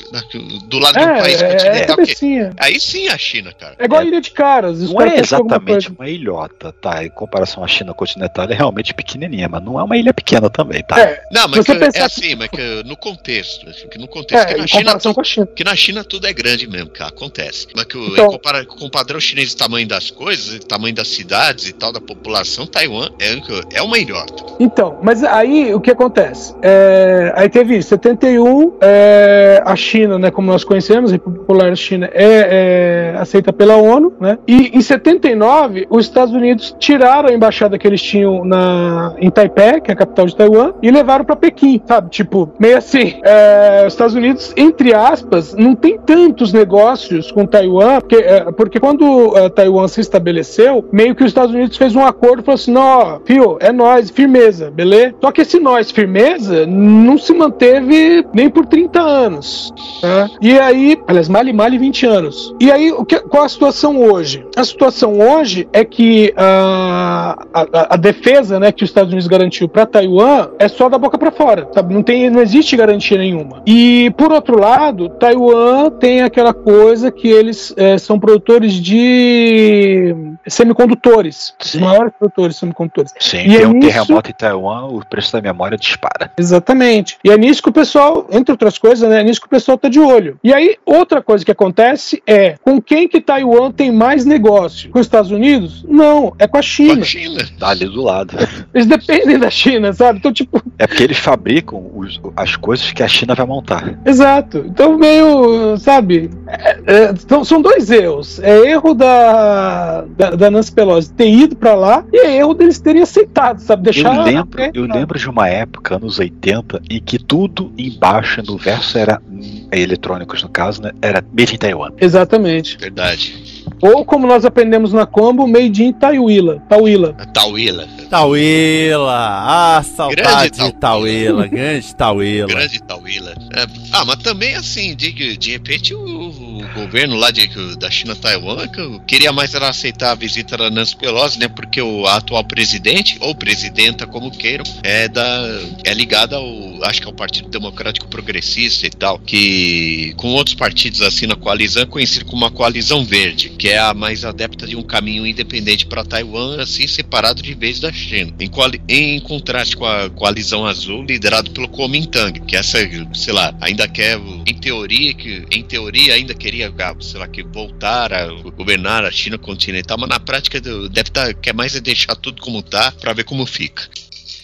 do 0.68 0.78
lado 0.78 0.98
de 0.98 1.04
um 1.04 1.08
É, 1.08 1.20
país 1.20 1.42
é, 1.42 1.46
é, 1.46 1.50
continental. 1.52 1.80
que- 1.80 1.86
cabecinha. 1.86 2.50
Aí 2.58 2.80
sim 2.80 3.08
a 3.08 3.18
China, 3.18 3.52
cara. 3.52 3.74
É 3.78 3.84
igual 3.84 4.00
a 4.00 4.04
É. 4.04 4.08
Ilha 4.08 4.20
de 4.20 4.30
Caras. 4.30 4.78
os 4.80 4.90
Não 4.90 4.96
caras 4.96 5.12
é 5.14 5.20
exatamente 5.20 5.88
uma 5.90 6.08
ilhota, 6.08 6.72
tá? 6.72 7.04
Em 7.04 7.10
comparação 7.10 7.64
à 7.64 7.68
China 7.68 7.92
continental, 7.94 8.44
ela 8.44 8.52
é 8.54 8.56
realmente 8.56 8.92
pequenininha, 8.94 9.48
mas 9.48 9.62
não 9.62 9.78
é 9.78 9.82
uma 9.82 9.96
ilha 9.96 10.12
pequena 10.14 10.48
também, 10.50 10.82
tá? 10.82 10.98
É, 11.00 11.22
Não, 11.32 11.48
mas 11.48 11.64
você 11.66 11.72
que- 11.74 11.78
pensar 11.78 11.98
é 11.98 12.00
que- 12.08 12.20
assim, 12.20 12.34
mas 12.34 12.48
que 12.48 12.82
no 12.84 12.96
contexto. 12.96 13.68
assim, 13.68 13.88
Que 13.88 13.98
no 13.98 14.08
contexto. 14.08 14.46
que 14.46 14.54
é 14.54 14.56
na 14.58 14.66
China 14.66 14.98
tu- 14.98 15.24
China. 15.24 15.46
que 15.46 15.64
na 15.64 15.76
China 15.76 16.04
tudo 16.04 16.26
é 16.26 16.32
grande 16.32 16.66
mesmo, 16.66 16.90
cara, 16.90 17.10
acontece. 17.10 17.66
Mas 17.74 17.84
que 17.84 17.96
o, 17.96 18.12
Então- 18.12 18.26
compara- 18.28 18.64
com 18.64 18.84
o 18.86 18.90
padrão 18.90 19.20
chinês, 19.20 19.52
o 19.52 19.56
tamanho 19.56 19.86
das 19.86 20.10
coisas, 20.10 20.56
o 20.56 20.66
tamanho 20.66 20.94
das 20.94 21.08
cidades 21.08 21.66
e 21.68 21.72
tal, 21.72 21.92
da 21.92 22.00
população, 22.00 22.66
Taiwan 22.88 23.08
é, 23.20 23.78
é 23.78 23.82
uma 23.82 23.98
ilhota. 23.98 24.44
Então, 24.58 24.96
mas 25.02 25.22
aí 25.22 25.72
o 25.74 25.80
que 25.80 25.90
acontece? 25.90 26.54
É, 26.62 27.32
aí 27.36 27.48
teve 27.48 27.76
isso, 27.76 27.90
71, 27.90 28.72
é, 28.80 29.62
a 29.64 29.76
China, 29.76 30.18
né, 30.18 30.30
como 30.30 30.50
nós 30.50 30.64
conhecemos, 30.64 31.10
a 31.10 31.14
República 31.14 31.44
Popular 31.44 31.76
China 31.76 32.10
é, 32.12 33.12
é 33.14 33.18
aceita 33.18 33.52
pela 33.52 33.76
ONU, 33.76 34.12
né? 34.20 34.38
E 34.46 34.76
em 34.76 34.80
79, 34.80 35.86
os 35.90 36.06
Estados 36.06 36.34
Unidos 36.34 36.74
tiraram 36.78 37.28
a 37.28 37.32
embaixada 37.32 37.78
que 37.78 37.86
eles 37.86 38.02
tinham 38.02 38.44
na, 38.44 39.14
em 39.18 39.30
Taipei, 39.30 39.80
que 39.80 39.90
é 39.90 39.94
a 39.94 39.96
capital 39.96 40.26
de 40.26 40.34
Taiwan, 40.34 40.72
e 40.82 40.90
levaram 40.90 41.24
pra 41.24 41.36
Pequim, 41.36 41.80
sabe? 41.86 42.10
Tipo, 42.10 42.50
meio 42.58 42.78
assim, 42.78 43.20
é, 43.22 43.84
os 43.86 43.92
Estados 43.92 44.14
Unidos, 44.14 44.52
entre 44.56 44.94
aspas, 44.94 45.54
não 45.54 45.74
tem 45.74 45.98
tantos 45.98 46.52
negócios 46.52 47.30
com 47.30 47.46
Taiwan, 47.46 48.00
porque, 48.00 48.16
é, 48.16 48.52
porque 48.52 48.80
quando 48.80 49.32
Taiwan 49.50 49.86
se 49.88 50.00
estabeleceu, 50.00 50.84
meio 50.90 51.14
que 51.14 51.22
os 51.22 51.30
Estados 51.30 51.54
Unidos 51.54 51.76
fez 51.76 51.94
um 51.94 52.04
acordo 52.04 52.42
falou 52.42 52.54
assim: 52.54 52.72
não, 52.78 53.20
fio, 53.24 53.58
é 53.60 53.72
nós, 53.72 54.10
firmeza, 54.10 54.70
beleza? 54.70 55.14
Só 55.20 55.32
que 55.32 55.40
esse 55.40 55.58
nós, 55.58 55.90
firmeza, 55.90 56.66
não 56.66 57.18
se 57.18 57.32
manteve 57.34 58.24
nem 58.32 58.48
por 58.48 58.66
30 58.66 59.00
anos. 59.00 59.72
Tá? 60.00 60.28
E 60.40 60.58
aí, 60.58 60.96
aliás, 61.06 61.28
male 61.28 61.52
male 61.52 61.76
20 61.76 62.06
anos. 62.06 62.54
E 62.60 62.70
aí, 62.70 62.92
o 62.92 63.04
que, 63.04 63.18
qual 63.20 63.44
a 63.44 63.48
situação 63.48 64.00
hoje? 64.00 64.46
A 64.56 64.64
situação 64.64 65.18
hoje 65.18 65.68
é 65.72 65.84
que 65.84 66.32
ah, 66.36 67.36
a, 67.52 67.94
a 67.94 67.96
defesa 67.96 68.60
né, 68.60 68.70
que 68.70 68.84
os 68.84 68.90
Estados 68.90 69.10
Unidos 69.10 69.26
garantiu 69.26 69.68
para 69.68 69.84
Taiwan 69.84 70.50
é 70.58 70.68
só 70.68 70.88
da 70.88 70.98
boca 70.98 71.18
para 71.18 71.32
fora, 71.32 71.68
sabe? 71.72 71.92
Não, 71.92 72.02
tem, 72.02 72.30
não 72.30 72.40
existe 72.40 72.76
garantia 72.76 73.18
nenhuma. 73.18 73.62
E, 73.66 74.12
por 74.16 74.32
outro 74.32 74.58
lado, 74.58 75.08
Taiwan 75.08 75.90
tem 75.90 76.22
aquela 76.22 76.54
coisa 76.54 77.10
que 77.10 77.28
eles 77.28 77.74
é, 77.76 77.98
são 77.98 78.20
produtores 78.20 78.74
de 78.74 80.14
semicondutores, 80.46 81.54
os 81.60 81.74
maiores 81.74 82.12
produtores 82.18 82.54
de 82.54 82.60
semicondutores. 82.68 83.12
Sim, 83.18 83.38
E 83.38 83.48
tem 83.56 83.62
é 83.62 83.66
um 83.66 83.72
nisso- 83.72 83.88
terremoto 83.88 84.30
em 84.30 84.34
Taiwan, 84.34 84.84
o 84.86 85.04
preço 85.08 85.32
da 85.32 85.40
memória 85.40 85.76
dispara. 85.76 86.30
Exatamente. 86.38 87.16
E 87.24 87.30
é 87.30 87.36
nisso 87.36 87.62
que 87.62 87.68
o 87.68 87.72
pessoal, 87.72 88.26
entre 88.30 88.52
outras 88.52 88.78
coisas, 88.78 89.08
né, 89.08 89.20
é 89.20 89.24
nisso 89.24 89.40
que 89.40 89.46
o 89.46 89.50
pessoal 89.50 89.76
tá 89.78 89.88
de 89.88 90.00
olho. 90.00 90.38
E 90.42 90.52
aí, 90.52 90.76
outra 90.84 91.22
coisa 91.22 91.44
que 91.44 91.50
acontece 91.50 92.22
é, 92.26 92.56
com 92.62 92.80
quem 92.80 93.08
que 93.08 93.20
Taiwan 93.20 93.70
tem 93.70 93.90
mais 93.92 94.24
negócio? 94.24 94.90
Com 94.90 94.98
os 94.98 95.06
Estados 95.06 95.30
Unidos? 95.30 95.84
Não, 95.88 96.34
é 96.38 96.46
com 96.46 96.56
a 96.56 96.60
Com 96.60 96.62
China. 96.62 97.02
a 97.02 97.04
China. 97.04 97.44
Tá 97.58 97.68
ali 97.68 97.86
do 97.86 98.02
lado. 98.02 98.34
Eles 98.74 98.86
dependem 98.86 99.38
da 99.38 99.50
China, 99.50 99.92
sabe? 99.92 100.18
Então, 100.18 100.32
tipo, 100.32 100.62
É 100.78 100.86
porque 100.86 101.02
eles 101.02 101.18
fabricam 101.18 101.90
os- 101.94 102.20
as 102.36 102.56
coisas 102.56 102.92
que 102.92 103.02
a 103.02 103.08
China 103.08 103.34
vai 103.34 103.46
montar. 103.46 103.98
exato. 104.04 104.64
Então, 104.66 104.96
meio, 104.98 105.76
sabe? 105.78 106.30
é- 106.46 106.78
é, 106.86 107.14
são, 107.28 107.44
são 107.44 107.60
dois 107.62 107.90
erros. 107.90 108.38
É 108.42 108.58
erro 108.70 108.94
da, 108.94 110.04
da, 110.16 110.30
da 110.30 110.50
Nancy 110.50 110.72
Pelosi 110.72 111.12
ter 111.12 111.28
ido 111.28 111.56
pra 111.56 111.74
lá 111.74 112.04
e 112.12 112.18
é 112.18 112.36
erro 112.36 112.54
deles 112.58 112.78
terem 112.78 113.02
aceitado, 113.02 113.60
sabe? 113.60 113.84
Deixar. 113.84 114.14
Eu 114.14 114.22
lembro, 114.22 114.62
eu 114.74 114.84
lembro 114.84 115.18
de 115.18 115.28
uma 115.28 115.48
época, 115.48 115.96
anos 115.96 116.18
80, 116.18 116.82
em 116.90 117.00
que 117.00 117.18
tudo 117.18 117.72
embaixo 117.78 118.42
no 118.42 118.58
verso 118.58 118.98
era 118.98 119.22
hum, 119.26 119.68
eletrônicos 119.72 120.42
no 120.42 120.48
caso, 120.48 120.82
né? 120.82 120.92
Era 121.00 121.24
made 121.32 121.54
in 121.54 121.58
Taiwan. 121.58 121.92
Exatamente. 121.98 122.76
Verdade. 122.76 123.47
Ou 123.80 124.04
como 124.04 124.26
nós 124.26 124.44
aprendemos 124.44 124.92
na 124.92 125.06
Combo, 125.06 125.46
Made 125.46 125.84
in 125.84 125.92
Tauila. 125.92 126.62
Tauila. 126.68 127.14
Tauila. 127.32 127.88
Tauila! 128.08 129.44
Ah, 129.46 129.82
saudade 129.82 130.50
Grande 130.50 130.72
de 130.72 130.80
Tauila, 130.80 131.46
grande 131.46 131.94
Tauila. 131.94 132.46
Grande 132.48 132.82
Tauila. 132.82 133.34
É, 133.54 133.66
ah, 133.92 134.04
mas 134.06 134.16
também 134.16 134.54
assim, 134.54 134.96
de, 134.96 135.36
de 135.36 135.50
repente 135.50 135.94
o, 135.94 136.00
o 136.00 136.68
governo 136.74 137.16
lá 137.16 137.30
de, 137.30 137.46
da 137.76 137.90
China-Taiwan 137.90 138.66
que 138.68 139.00
queria 139.06 139.30
mais 139.30 139.54
era 139.54 139.68
aceitar 139.68 140.12
a 140.12 140.14
visita 140.14 140.56
da 140.56 140.70
Nancy 140.70 140.96
Pelosi, 140.96 141.38
né? 141.38 141.48
Porque 141.48 141.82
o 141.82 142.06
atual 142.06 142.44
presidente, 142.44 143.18
ou 143.20 143.34
presidenta, 143.34 144.06
como 144.06 144.30
queiram, 144.30 144.64
é 144.82 145.06
da 145.06 145.60
é 145.84 145.92
ligada 145.92 146.36
ao, 146.36 146.84
acho 146.84 147.02
que 147.02 147.06
ao 147.06 147.12
Partido 147.12 147.50
Democrático 147.50 148.08
Progressista 148.08 148.86
e 148.86 148.90
tal, 148.90 149.18
que 149.18 150.14
com 150.16 150.28
outros 150.28 150.54
partidos 150.54 151.02
assim 151.02 151.26
na 151.26 151.36
coalizão 151.36 151.82
é 151.82 151.86
conhecido 151.86 152.24
como 152.24 152.38
uma 152.38 152.50
coalizão 152.50 153.04
verde, 153.04 153.50
que 153.50 153.67
é 153.70 153.78
a 153.78 153.92
mais 153.92 154.24
adepta 154.24 154.66
de 154.66 154.76
um 154.76 154.82
caminho 154.82 155.26
independente 155.26 155.86
para 155.86 156.04
Taiwan, 156.04 156.60
assim 156.60 156.86
separado 156.86 157.42
de 157.42 157.54
vez 157.54 157.80
da 157.80 157.92
China. 157.92 158.32
Em, 158.38 158.50
em 158.88 159.20
contraste 159.20 159.76
com 159.76 159.84
a 159.84 160.08
coalizão 160.10 160.66
azul 160.66 161.04
liderado 161.04 161.50
pelo 161.50 161.68
Kuomintang, 161.68 162.40
que 162.40 162.56
essa, 162.56 162.78
sei 163.14 163.32
lá, 163.32 163.54
ainda 163.60 163.86
quer, 163.88 164.18
em 164.46 164.54
teoria, 164.54 165.14
que 165.14 165.44
em 165.50 165.62
teoria 165.62 166.14
ainda 166.14 166.34
queria, 166.34 166.72
ah, 166.78 166.94
sei 167.00 167.20
lá, 167.20 167.28
que 167.28 167.42
voltar 167.42 168.12
a 168.12 168.26
governar 168.50 169.04
a 169.04 169.10
China 169.10 169.38
continental, 169.38 169.98
mas 169.98 170.08
na 170.08 170.20
prática 170.20 170.60
deve 170.60 171.08
estar 171.08 171.34
quer 171.34 171.54
mais 171.54 171.74
é 171.74 171.80
deixar 171.80 172.14
tudo 172.16 172.40
como 172.40 172.62
tá 172.62 172.92
para 172.92 173.12
ver 173.12 173.24
como 173.24 173.44
fica. 173.46 173.88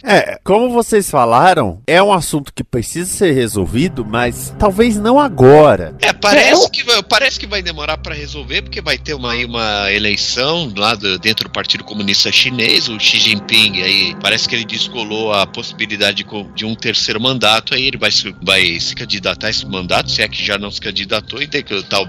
É, 0.06 0.38
como 0.44 0.70
vocês 0.70 1.10
falaram, 1.10 1.80
é 1.86 2.02
um 2.02 2.12
assunto 2.12 2.52
que 2.54 2.62
precisa 2.62 3.10
ser 3.10 3.32
resolvido, 3.32 4.04
mas 4.04 4.54
talvez 4.58 4.96
não 4.98 5.18
agora. 5.18 5.94
É, 6.02 6.12
parece, 6.12 6.70
que, 6.70 6.84
vai- 6.84 7.02
parece 7.02 7.40
que 7.40 7.46
vai 7.46 7.62
demorar 7.62 7.96
para 7.96 8.14
resolver, 8.14 8.62
porque 8.62 8.82
vai 8.82 8.98
ter 8.98 9.14
uma, 9.14 9.32
aí 9.32 9.44
uma 9.46 9.90
eleição 9.90 10.70
lá 10.76 10.94
do- 10.94 11.18
dentro 11.18 11.48
do 11.48 11.52
Partido 11.52 11.84
Comunista 11.84 12.30
Chinês, 12.30 12.88
o 12.88 13.00
Xi 13.00 13.18
Jinping, 13.18 13.80
aí 13.82 14.14
parece 14.20 14.46
que 14.48 14.54
ele 14.54 14.64
descolou 14.66 15.32
a 15.32 15.46
possibilidade 15.46 16.24
de, 16.54 16.64
um 16.66 16.74
terceiro 16.74 17.18
mandato, 17.20 17.74
aí 17.74 17.86
ele 17.86 17.96
vai 17.96 18.10
se, 18.10 18.34
vai 18.42 18.78
se 18.78 18.94
candidatar 18.94 19.46
a 19.46 19.50
esse 19.50 19.64
mandato, 19.66 20.10
se 20.10 20.20
é 20.20 20.28
que 20.28 20.44
já 20.44 20.58
não 20.58 20.70
se 20.70 20.80
candidatou, 20.82 21.40
e, 21.40 21.46
tal, 21.88 22.06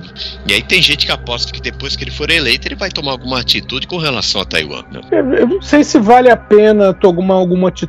e 0.48 0.54
aí 0.54 0.62
tem 0.62 0.82
gente 0.82 1.06
que 1.06 1.12
aposta 1.14 1.52
que 1.52 1.62
depois 1.62 1.96
que 1.96 2.04
ele 2.04 2.12
for 2.12 2.30
eleito, 2.30 2.68
ele 2.68 2.76
vai 2.76 2.90
tomar 2.90 3.12
alguma 3.12 3.40
atitude 3.40 3.88
com 3.88 3.98
relação 3.98 4.42
a 4.42 4.46
Taiwan. 4.46 4.84
né? 4.92 5.00
Eu, 5.12 5.34
eu 5.34 5.48
não 5.48 5.62
sei 5.62 5.82
se 5.84 5.98
vale 5.98 6.30
a 6.30 6.36
pena 6.36 6.94
tomar 6.94 7.36
alguma 7.36 7.70
atitude, 7.70 7.85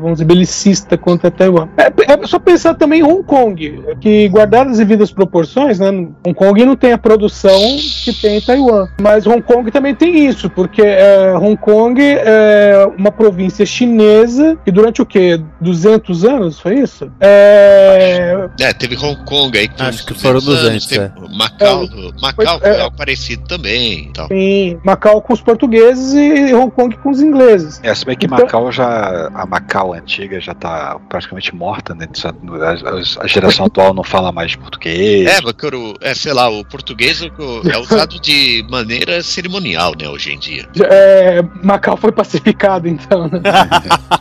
vamos 0.00 0.14
dizer, 0.18 0.24
belicista 0.24 0.96
contra 0.96 1.30
Taiwan. 1.30 1.68
É, 1.76 2.12
é 2.12 2.26
só 2.26 2.38
pensar 2.38 2.74
também 2.74 3.00
em 3.00 3.04
Hong 3.04 3.22
Kong, 3.22 3.82
que 4.00 4.28
guardadas 4.28 4.72
as 4.72 4.78
devidas 4.78 5.10
proporções, 5.12 5.78
né? 5.78 5.88
Hong 5.88 6.34
Kong 6.34 6.64
não 6.64 6.76
tem 6.76 6.92
a 6.92 6.98
produção 6.98 7.58
que 8.04 8.12
tem 8.20 8.38
em 8.38 8.40
Taiwan. 8.40 8.88
Mas 9.00 9.26
Hong 9.26 9.42
Kong 9.42 9.70
também 9.70 9.94
tem 9.94 10.26
isso, 10.26 10.48
porque 10.50 10.82
é, 10.82 11.34
Hong 11.36 11.56
Kong 11.56 12.00
é 12.00 12.86
uma 12.98 13.10
província 13.10 13.64
chinesa 13.66 14.56
que 14.64 14.70
durante 14.70 15.02
o 15.02 15.06
quê? 15.06 15.40
200 15.60 16.24
anos, 16.24 16.60
foi 16.60 16.78
isso? 16.80 17.10
É, 17.20 18.48
É, 18.60 18.72
teve 18.72 18.96
Hong 18.96 19.16
Kong 19.24 19.56
aí 19.58 19.68
com 19.68 19.82
Acho 19.82 20.04
que 20.06 20.14
foram 20.14 20.40
200 20.40 20.66
anos, 20.68 20.86
200, 20.86 20.86
teve 20.86 21.36
Macau, 21.36 21.86
Macau 22.20 22.58
Foi- 22.58 22.68
foi 22.68 22.68
é. 22.78 22.80
algo 22.80 22.96
parecido 22.96 23.42
também 23.46 24.04
e 24.08 24.12
tal. 24.12 24.28
em 24.30 24.78
Macau 24.84 25.20
com 25.22 25.32
os 25.32 25.40
portugueses 25.40 26.12
e 26.14 26.54
Hong 26.54 26.70
Kong 26.70 26.96
com 26.98 27.10
os 27.10 27.20
ingleses. 27.20 27.80
É, 27.82 27.94
se 27.94 28.04
bem 28.04 28.16
que 28.16 28.26
Então- 28.26 28.38
Macau 28.38 28.70
já. 28.72 29.09
A 29.34 29.46
Macau 29.46 29.92
antiga 29.94 30.40
já 30.40 30.54
tá 30.54 30.98
praticamente 31.08 31.54
morta, 31.54 31.94
né? 31.94 32.08
A, 32.22 33.22
a 33.24 33.26
geração 33.26 33.66
atual 33.66 33.94
não 33.94 34.04
fala 34.04 34.32
mais 34.32 34.54
português. 34.56 35.26
É, 35.26 35.40
porque 35.40 35.66
o, 35.66 35.94
é, 36.00 36.14
sei 36.14 36.32
lá, 36.32 36.48
o 36.48 36.64
português 36.64 37.22
é 37.22 37.78
usado 37.78 38.20
de 38.20 38.64
maneira 38.70 39.22
cerimonial, 39.22 39.92
né, 39.98 40.08
hoje 40.08 40.32
em 40.32 40.38
dia. 40.38 40.66
É, 40.84 41.42
Macau 41.62 41.96
foi 41.96 42.12
pacificado, 42.12 42.88
então, 42.88 43.28
né? 43.28 43.40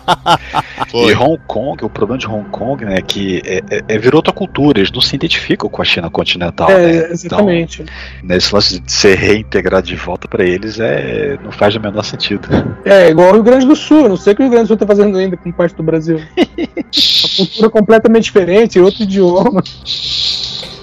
Foi. 0.90 1.12
E 1.12 1.16
Hong 1.16 1.40
Kong, 1.46 1.86
o 1.86 1.90
problema 1.90 2.18
de 2.18 2.28
Hong 2.28 2.50
Kong, 2.50 2.84
né, 2.86 2.98
é 2.98 3.02
que 3.02 3.42
é, 3.46 3.62
é- 3.70 3.84
é- 3.88 3.98
virou 3.98 4.20
outra 4.20 4.34
cultura, 4.34 4.80
eles 4.80 4.92
não 4.92 5.02
se 5.02 5.16
identificam 5.16 5.70
com 5.70 5.82
a 5.82 5.86
China 5.86 6.10
continental, 6.10 6.68
né? 6.70 6.96
É, 6.98 7.12
exatamente. 7.12 7.82
Então, 7.84 7.96
nesse 8.24 8.54
lance 8.54 8.80
de 8.80 8.92
ser 8.92 9.16
reintegrado 9.16 9.86
de 9.88 9.96
volta 9.96 10.28
pra 10.28 10.44
eles, 10.44 10.80
é, 10.80 11.38
não 11.44 11.52
faz 11.52 11.76
o 11.76 11.80
menor 11.80 12.04
sentido. 12.04 12.48
É, 12.86 13.10
igual 13.10 13.30
o 13.30 13.34
Rio 13.34 13.44
Grande 13.44 13.66
do 13.68 13.76
Sul. 13.76 14.10
Não 14.10 14.18
sei 14.18 14.34
o 14.34 14.36
que 14.36 14.42
o 14.42 14.46
Rio 14.46 14.52
Grande 14.54 14.69
Sul 14.70 14.78
tá 14.78 14.86
fazendo 14.86 15.18
ainda 15.18 15.36
com 15.36 15.52
parte 15.52 15.76
do 15.76 15.82
Brasil. 15.82 16.20
A 16.20 17.38
cultura 17.38 17.70
completamente 17.72 18.26
diferente, 18.26 18.80
outro 18.80 19.02
idioma. 19.02 19.64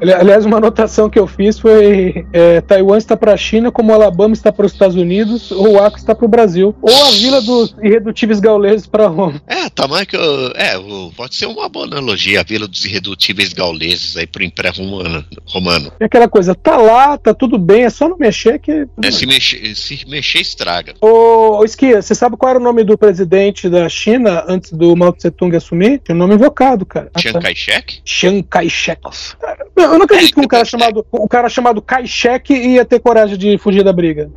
Ali- 0.00 0.12
Aliás, 0.12 0.44
uma 0.44 0.58
anotação 0.58 1.08
que 1.10 1.18
eu 1.18 1.26
fiz 1.26 1.58
foi: 1.58 2.26
é, 2.32 2.60
Taiwan 2.60 2.98
está 2.98 3.16
para 3.16 3.32
a 3.32 3.36
China, 3.36 3.70
como 3.70 3.92
Alabama 3.92 4.34
está 4.34 4.52
para 4.52 4.66
os 4.66 4.72
Estados 4.72 4.96
Unidos, 4.96 5.50
ou 5.50 5.72
o 5.74 5.82
Acre 5.82 6.00
está 6.00 6.14
para 6.14 6.24
o 6.24 6.28
Brasil, 6.28 6.74
ou 6.80 7.04
a 7.06 7.10
Vila 7.10 7.40
dos 7.40 7.74
Irredutíveis 7.82 8.40
Gauleses 8.40 8.86
para 8.86 9.06
Roma. 9.06 9.40
É, 9.46 9.68
tamanho 9.70 10.06
que. 10.06 10.16
eu- 10.16 10.52
É, 10.54 10.76
o- 10.78 11.10
pode 11.16 11.34
ser 11.34 11.46
uma 11.46 11.68
boa 11.68 11.86
analogia, 11.86 12.40
a 12.40 12.44
Vila 12.44 12.66
dos 12.68 12.84
Irredutíveis 12.84 13.52
Gauleses 13.52 14.16
aí 14.16 14.26
pro 14.26 14.42
Império 14.44 14.72
Romano. 14.76 15.24
romano. 15.46 15.92
É 16.00 16.04
aquela 16.06 16.28
coisa: 16.28 16.54
tá 16.54 16.76
lá, 16.76 17.16
tá 17.18 17.32
tudo 17.34 17.58
bem, 17.58 17.84
é 17.84 17.90
só 17.90 18.08
não 18.08 18.16
mexer 18.18 18.58
que. 18.58 18.86
É, 19.02 19.10
se, 19.10 19.26
mexer, 19.26 19.74
se 19.74 20.04
mexer, 20.08 20.40
estraga. 20.40 20.94
Ô, 21.00 21.58
ô, 21.58 21.64
Esquia, 21.64 22.00
você 22.02 22.14
sabe 22.14 22.36
qual 22.36 22.50
era 22.50 22.58
o 22.58 22.62
nome 22.62 22.82
do 22.84 22.96
presidente 22.98 23.68
da 23.68 23.88
China 23.88 24.44
antes 24.48 24.72
do 24.72 24.94
Mao 24.96 25.12
Tse 25.12 25.30
Tung 25.30 25.54
assumir? 25.56 26.00
Tinha 26.04 26.14
um 26.14 26.18
nome 26.18 26.34
invocado, 26.34 26.84
cara. 26.86 27.10
Chiang 27.18 27.34
tá. 27.34 27.40
Kai-shek? 27.40 28.00
Chiang 28.04 28.42
Kai-shek. 28.42 29.00
Nossa. 29.04 29.36
Eu 29.84 29.98
não 29.98 30.04
acredito 30.04 30.34
que 30.34 30.40
um 30.40 30.48
cara 30.48 30.64
chamado, 30.64 31.06
um 31.12 31.28
cara 31.28 31.48
chamado 31.48 31.82
Kai-shek 31.82 32.52
ia 32.52 32.84
ter 32.84 33.00
coragem 33.00 33.36
de 33.36 33.58
fugir 33.58 33.82
da 33.82 33.92
briga. 33.92 34.30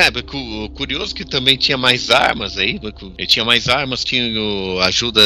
É, 0.00 0.10
cu- 0.22 0.68
curioso 0.70 1.14
que 1.14 1.24
também 1.24 1.56
tinha 1.56 1.76
mais 1.76 2.10
armas 2.10 2.56
aí, 2.58 2.80
ele 3.18 3.26
tinha 3.26 3.44
mais 3.44 3.68
armas, 3.68 4.02
tinha 4.04 4.40
o- 4.40 4.80
ajuda 4.80 5.20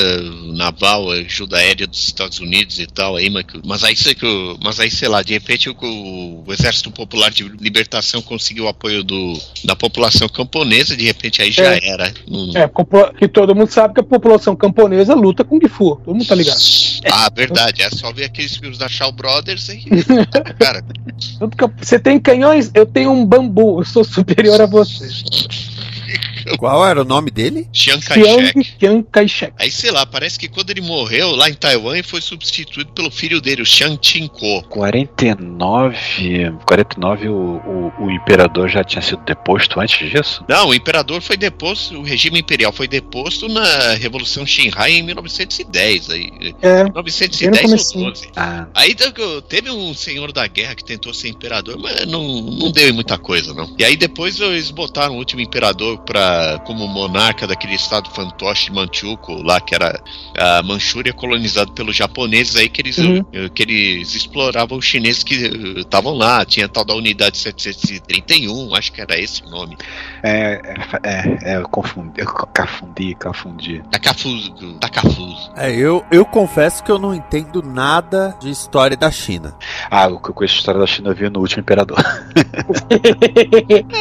naval, 0.54 1.10
ajuda 1.10 1.56
aérea 1.56 1.86
dos 1.86 2.04
Estados 2.04 2.40
Unidos 2.40 2.78
e 2.78 2.86
tal 2.86 3.16
aí, 3.16 3.30
mas, 3.30 3.44
cu- 3.44 3.60
mas 3.64 3.82
aí 3.84 3.94
o- 4.22 4.58
mas 4.62 4.78
aí 4.80 4.90
sei 4.90 5.08
lá, 5.08 5.22
de 5.22 5.32
repente 5.32 5.68
o, 5.70 5.74
o 6.46 6.52
Exército 6.52 6.90
Popular 6.90 7.30
de 7.30 7.44
Libertação 7.44 8.20
conseguiu 8.22 8.64
o 8.64 8.68
apoio 8.68 9.02
do, 9.02 9.38
da 9.64 9.74
população 9.76 10.28
camponesa, 10.28 10.96
de 10.96 11.04
repente 11.04 11.40
aí 11.42 11.50
já 11.50 11.74
É. 11.74 11.86
era. 11.88 12.14
Não- 12.28 12.52
É, 12.56 12.68
que 13.18 13.28
todo 13.28 13.54
mundo 13.54 13.70
sabe 13.70 13.94
que 13.94 14.00
a 14.00 14.04
população 14.04 14.54
camponesa 14.56 15.14
luta 15.14 15.42
com 15.44 15.58
Kung 15.58 15.68
Fu. 15.68 15.96
Todo 15.96 16.14
mundo 16.14 16.26
tá 16.26 16.34
ligado. 16.34 16.58
Ah, 17.10 17.30
verdade, 17.34 17.82
é 17.82 17.90
só 17.90 18.12
ver 18.12 18.24
aqueles 18.24 18.56
filmes 18.56 18.78
da 18.78 18.88
Shaw 18.88 19.12
Brothers 19.12 19.70
aí. 19.70 19.84
Cara, 20.58 20.82
que 21.56 21.64
eu- 21.64 21.72
você 21.80 21.98
tem 21.98 22.18
canhões, 22.18 22.70
eu 22.74 22.84
tenho 22.86 23.10
um 23.12 23.24
bambu. 23.24 23.80
Eu 23.80 23.84
sou 23.84 24.02
superior 24.04 24.60
a 24.60 24.63
você. 24.66 25.08
Qual 26.58 26.86
era 26.86 27.00
o 27.02 27.04
nome 27.04 27.30
dele? 27.30 27.68
Chiang 27.72 28.04
Kai-shek. 28.04 28.64
Chiang 28.80 29.06
Kai-shek. 29.10 29.52
Aí, 29.58 29.70
sei 29.70 29.90
lá, 29.90 30.04
parece 30.06 30.38
que 30.38 30.48
quando 30.48 30.70
ele 30.70 30.80
morreu 30.80 31.30
lá 31.34 31.48
em 31.48 31.54
Taiwan, 31.54 31.94
ele 31.94 32.02
foi 32.02 32.20
substituído 32.20 32.92
pelo 32.92 33.10
filho 33.10 33.40
dele, 33.40 33.62
o 33.62 33.66
Chiang 33.66 33.98
Ching-ko. 34.00 34.62
49. 34.68 36.52
49 36.66 37.28
o, 37.28 37.32
o, 37.98 38.04
o 38.06 38.10
imperador 38.10 38.68
já 38.68 38.82
tinha 38.84 39.02
sido 39.02 39.22
deposto 39.24 39.80
antes 39.80 40.10
disso? 40.10 40.44
Não, 40.48 40.68
o 40.68 40.74
imperador 40.74 41.20
foi 41.20 41.36
deposto, 41.36 41.98
o 41.98 42.02
regime 42.02 42.40
imperial 42.40 42.72
foi 42.72 42.86
deposto 42.88 43.48
na 43.48 43.94
Revolução 43.94 44.46
Xinhai 44.46 44.92
em 44.92 45.02
1910. 45.02 46.10
Aí, 46.10 46.54
É, 46.62 46.84
1910 46.84 47.94
ou 47.94 48.04
12. 48.04 48.28
Ah, 48.36 48.66
Aí 48.74 48.94
te- 48.94 49.12
teve 49.48 49.70
um 49.70 49.94
senhor 49.94 50.32
da 50.32 50.46
guerra 50.46 50.74
que 50.74 50.84
tentou 50.84 51.12
ser 51.14 51.28
imperador, 51.28 51.78
mas 51.78 52.06
não, 52.06 52.22
não 52.42 52.70
deu 52.72 52.88
em 52.88 52.92
muita 52.92 53.18
coisa, 53.18 53.52
não. 53.54 53.74
E 53.78 53.84
aí 53.84 53.96
depois 53.96 54.38
eles 54.40 54.70
botaram 54.70 55.14
o 55.14 55.18
último 55.18 55.40
imperador 55.40 55.98
pra, 55.98 56.33
como 56.64 56.86
monarca 56.88 57.46
daquele 57.46 57.74
estado 57.74 58.08
fantoche 58.10 58.66
de 58.66 58.72
Manchukuo, 58.72 59.42
lá 59.42 59.60
que 59.60 59.74
era 59.74 60.00
a 60.38 60.62
Manchúria 60.62 61.12
colonizado 61.12 61.72
pelos 61.72 61.94
japoneses, 61.96 62.56
aí 62.56 62.68
que 62.68 62.80
eles, 62.80 62.98
Uhum. 62.98 63.24
eh, 63.32 63.48
que 63.54 63.62
eles 63.62 64.14
exploravam 64.14 64.78
os 64.78 64.84
chineses 64.84 65.22
que 65.22 65.34
eh, 65.46 65.80
estavam 65.80 66.14
lá. 66.14 66.44
Tinha 66.44 66.66
a 66.66 66.68
tal 66.68 66.84
da 66.84 66.94
unidade 66.94 67.36
731, 67.38 68.74
acho 68.74 68.92
que 68.92 69.00
era 69.00 69.18
esse 69.18 69.42
o 69.44 69.50
nome. 69.50 69.76
é, 70.22 70.60
é, 71.02 71.08
é, 71.08 71.52
é, 71.52 71.56
eu 71.56 71.68
confundi, 71.68 72.20
eu 72.20 72.26
confundi, 72.26 73.14
confundi. 73.16 73.82
Takafuso. 73.90 74.54
Takafuso. 74.80 75.50
É, 75.56 75.70
eu, 75.74 76.04
eu 76.10 76.24
confesso 76.24 76.82
que 76.82 76.90
eu 76.90 76.98
não 76.98 77.14
entendo 77.14 77.62
nada 77.62 78.36
de 78.40 78.50
história 78.50 78.96
da 78.96 79.10
China. 79.10 79.54
Ah, 79.90 80.08
o 80.08 80.18
que 80.20 80.30
eu 80.30 80.34
conheço 80.34 80.54
a 80.54 80.58
história 80.58 80.80
da 80.80 80.86
China 80.86 81.10
eu 81.10 81.14
vi 81.14 81.28
no 81.28 81.40
último 81.40 81.60
imperador. 81.60 81.98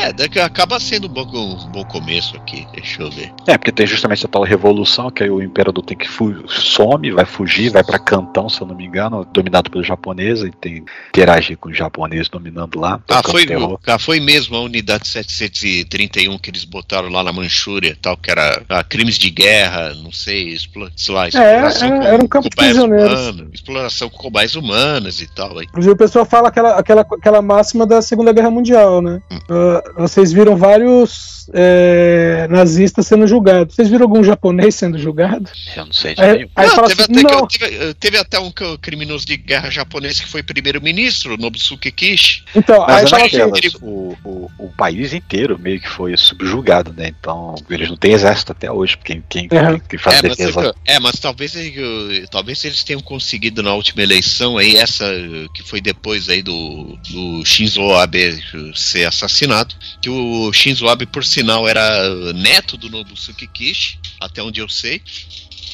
É, 0.01 0.14
daqui 0.14 0.39
acaba 0.39 0.80
sendo 0.80 1.07
um 1.07 1.10
bom, 1.10 1.23
um 1.26 1.72
bom 1.72 1.84
começo 1.85 2.22
aqui, 2.35 2.67
deixa 2.73 3.01
eu 3.01 3.11
ver. 3.11 3.31
É, 3.47 3.57
porque 3.57 3.71
tem 3.71 3.85
justamente 3.85 4.25
a 4.25 4.29
tal 4.29 4.43
revolução 4.43 5.09
que 5.09 5.23
aí 5.23 5.29
o 5.29 5.41
imperador 5.41 5.83
tem 5.83 5.97
que 5.97 6.07
fu 6.07 6.33
some, 6.47 7.11
vai 7.11 7.25
fugir, 7.25 7.69
vai 7.69 7.83
pra 7.83 7.99
Cantão, 7.99 8.49
se 8.49 8.61
eu 8.61 8.67
não 8.67 8.75
me 8.75 8.85
engano, 8.85 9.25
dominado 9.25 9.69
pelos 9.69 9.87
japoneses, 9.87 10.45
e 10.45 10.51
tem 10.51 10.83
interagir 11.09 11.57
com 11.57 11.69
os 11.69 11.77
japoneses 11.77 12.29
dominando 12.29 12.79
lá. 12.79 12.99
Ah, 13.09 13.21
foi, 13.23 13.45
ah, 13.87 13.99
foi 13.99 14.19
mesmo 14.19 14.55
a 14.55 14.61
unidade 14.61 15.07
731 15.07 16.37
que 16.37 16.49
eles 16.49 16.63
botaram 16.63 17.09
lá 17.09 17.23
na 17.23 17.31
Manchúria, 17.31 17.97
tal, 18.01 18.17
que 18.17 18.31
era 18.31 18.63
ah, 18.69 18.83
crimes 18.83 19.17
de 19.17 19.29
guerra, 19.29 19.93
não 19.95 20.11
sei, 20.11 20.49
explo, 20.49 20.89
sei 20.95 21.13
lá, 21.13 21.27
exploração 21.27 21.87
é, 21.87 21.99
com 21.99 22.03
era 22.03 22.23
um 22.23 22.27
campo 22.27 22.49
prisioneiros. 22.55 23.13
humanas, 23.13 23.47
exploração 23.53 24.09
com 24.09 24.17
cobaias 24.17 24.55
humanas 24.55 25.21
e 25.21 25.27
tal. 25.27 25.57
Aí. 25.57 25.65
Inclusive 25.65 25.93
o 25.93 25.97
pessoal 25.97 26.25
fala 26.25 26.49
aquela, 26.49 26.77
aquela, 26.77 27.01
aquela 27.01 27.41
máxima 27.41 27.85
da 27.85 28.01
Segunda 28.01 28.31
Guerra 28.31 28.51
Mundial, 28.51 29.01
né? 29.01 29.21
Ah, 29.49 29.83
vocês 29.97 30.31
viram 30.31 30.55
vários 30.55 31.43
é, 31.53 32.48
nazistas 32.49 33.07
sendo 33.07 33.28
julgados. 33.28 33.76
Vocês 33.76 33.90
viram 33.90 34.03
algum 34.06 34.24
japonês 34.24 34.76
sendo 34.76 34.98
julgado? 34.98 35.49
Eu 35.76 35.86
não 35.86 35.94
sei 35.94 36.15
de 36.15 36.22
Aí, 36.22 36.49
aí 36.56 36.68
Não, 36.68 36.76
teve, 36.88 37.02
assim, 37.02 37.03
até 37.03 37.14
que- 37.14 37.24
não, 37.24 37.48
teve- 37.48 37.94
teve 37.95 38.18
até 38.18 38.40
um 38.40 38.52
criminoso 38.82 39.26
de 39.26 39.38
guerra 39.38 39.70
japonês 39.70 40.20
que 40.20 40.28
foi 40.28 40.44
primeiro-ministro, 40.44 41.38
Nobusuke 41.38 41.91
Kishi. 41.91 42.44
então, 42.56 42.84
aí 42.88 43.02
Mas 43.03 43.10
fala 43.10 43.24
é 43.24 43.26
assim, 43.26 43.78
o, 43.82 44.15
o, 44.24 44.52
o 44.60 44.70
país 44.78 45.14
inteiro 45.14 45.57
meio 45.60 45.80
que 45.80 45.90
foi 45.90 46.15
subjugado, 46.18 46.94
né? 46.95 47.14
Então, 47.20 47.56
eles 47.70 47.90
não 47.90 47.98
têm 47.98 48.14
exército 48.14 48.52
até 48.52 48.72
hoje, 48.72 48.98
porque 48.98 49.22
quem, 49.30 49.48
quem, 49.48 49.60
Uhum. 49.60 49.80
quem 49.80 49.99
faz 49.99 50.20
É 50.24 50.28
mas, 50.28 50.38
defesa. 50.38 50.76
é, 50.86 50.99
mas 50.99 51.20
talvez, 51.20 51.56
ele- 51.56 52.26
talvez 52.30 52.64
eles 52.65 52.84
tenham 52.84 53.02
conseguido 53.02 53.61
na 53.64 53.74
última 53.74 54.02
eleição 54.02 54.57
aí, 54.57 54.76
essa 54.76 55.06
eh, 55.06 55.48
que 55.53 55.64
foi 55.64 55.80
depois 55.82 56.30
aí 56.30 56.41
do, 56.41 56.98
do 57.10 57.45
Shinzo 57.45 57.82
Abe 57.94 58.24
eh, 58.24 58.72
ser 58.76 59.06
assassinado, 59.06 59.76
que 60.02 60.10
o 60.10 60.52
Shinzo 60.53 60.88
Abe, 60.88 61.06
por 61.06 61.24
sinal, 61.34 61.68
era 61.68 61.81
eh, 61.81 62.34
neto 62.34 62.77
do 62.77 62.89
Nobusuke 62.89 63.47
Kishi, 63.47 63.99
até 64.19 64.41
onde 64.43 64.61
eu 64.61 64.69
sei. 64.69 65.01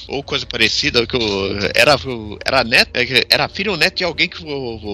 Ou 0.08 0.24
coisa 0.24 0.46
parecida, 0.46 1.06
que 1.06 1.18
era, 1.76 1.96
era 2.46 2.64
neto, 2.64 2.90
é, 2.96 3.24
era 3.30 3.48
filho 3.48 3.72
ou 3.72 3.78
neto 3.78 3.98
de 3.98 4.04
alguém 4.04 4.28
que 4.28 4.40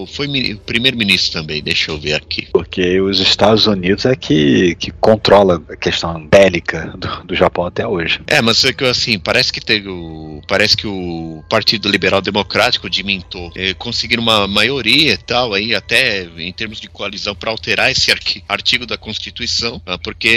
foi 0.08 0.26
mini- 0.26 0.54
primeiro-ministro 0.56 1.40
também, 1.40 1.62
deixa 1.62 1.90
eu 1.90 1.98
ver 1.98 2.14
aqui. 2.14 2.48
Porque 2.52 3.00
os 3.00 3.20
Estados 3.20 3.66
Unidos 3.66 4.04
é 4.04 4.14
que, 4.14 4.74
que 4.76 4.90
controla 4.90 5.62
a 5.70 5.76
questão 5.76 6.26
bélica 6.26 6.92
do, 6.96 7.24
do 7.24 7.34
Japão 7.34 7.66
até 7.66 7.86
hoje. 7.86 8.20
É, 8.26 8.42
mas 8.42 8.64
é 8.64 8.72
que 8.72 8.84
assim, 8.84 9.18
parece 9.18 9.52
que 9.52 9.60
teve 9.60 9.88
o, 9.88 10.40
parece 10.46 10.76
que 10.76 10.86
o 10.86 11.42
Partido 11.48 11.88
Liberal 11.88 12.20
Democrático 12.20 12.90
de 12.90 13.02
Minto 13.02 13.50
eh, 13.56 13.74
conseguiram 13.74 14.22
uma 14.22 14.46
maioria 14.46 15.12
e 15.12 15.16
tal 15.16 15.54
aí 15.54 15.74
até 15.74 16.28
em 16.36 16.52
termos 16.52 16.80
de 16.80 16.88
coalizão 16.88 17.34
para 17.34 17.50
alterar 17.50 17.90
esse 17.90 18.10
artigo 18.48 18.86
da 18.86 18.96
Constituição, 18.98 19.80
ah, 19.86 19.98
porque 19.98 20.28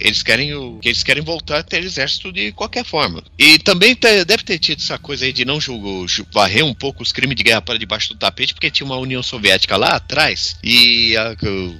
eles 0.00 0.22
querem 0.22 0.54
o, 0.54 0.78
eles 0.84 1.02
querem 1.02 1.22
voltar 1.22 1.58
a 1.58 1.62
ter 1.62 1.82
exército 1.82 2.32
de 2.32 2.52
qualquer 2.52 2.84
forma. 2.84 3.22
E 3.38 3.58
também 3.58 3.94
te- 3.98 4.24
deve 4.24 4.42
ter 4.42 4.58
tido 4.58 4.80
essa 4.80 4.98
coisa 4.98 5.24
aí 5.24 5.32
de 5.32 5.44
não 5.44 5.60
julgar, 5.60 6.08
ju- 6.08 6.26
varrer 6.32 6.64
um 6.64 6.74
pouco 6.74 7.02
os 7.02 7.12
crimes 7.12 7.36
de 7.36 7.42
guerra 7.42 7.60
para 7.62 7.78
debaixo 7.78 8.10
do 8.10 8.16
tapete, 8.18 8.54
porque 8.54 8.70
tinha 8.70 8.86
uma 8.86 8.96
União 8.96 9.22
Soviética 9.22 9.76
lá 9.76 9.88
atrás 9.96 10.56
e, 10.62 11.16
a- 11.16 11.36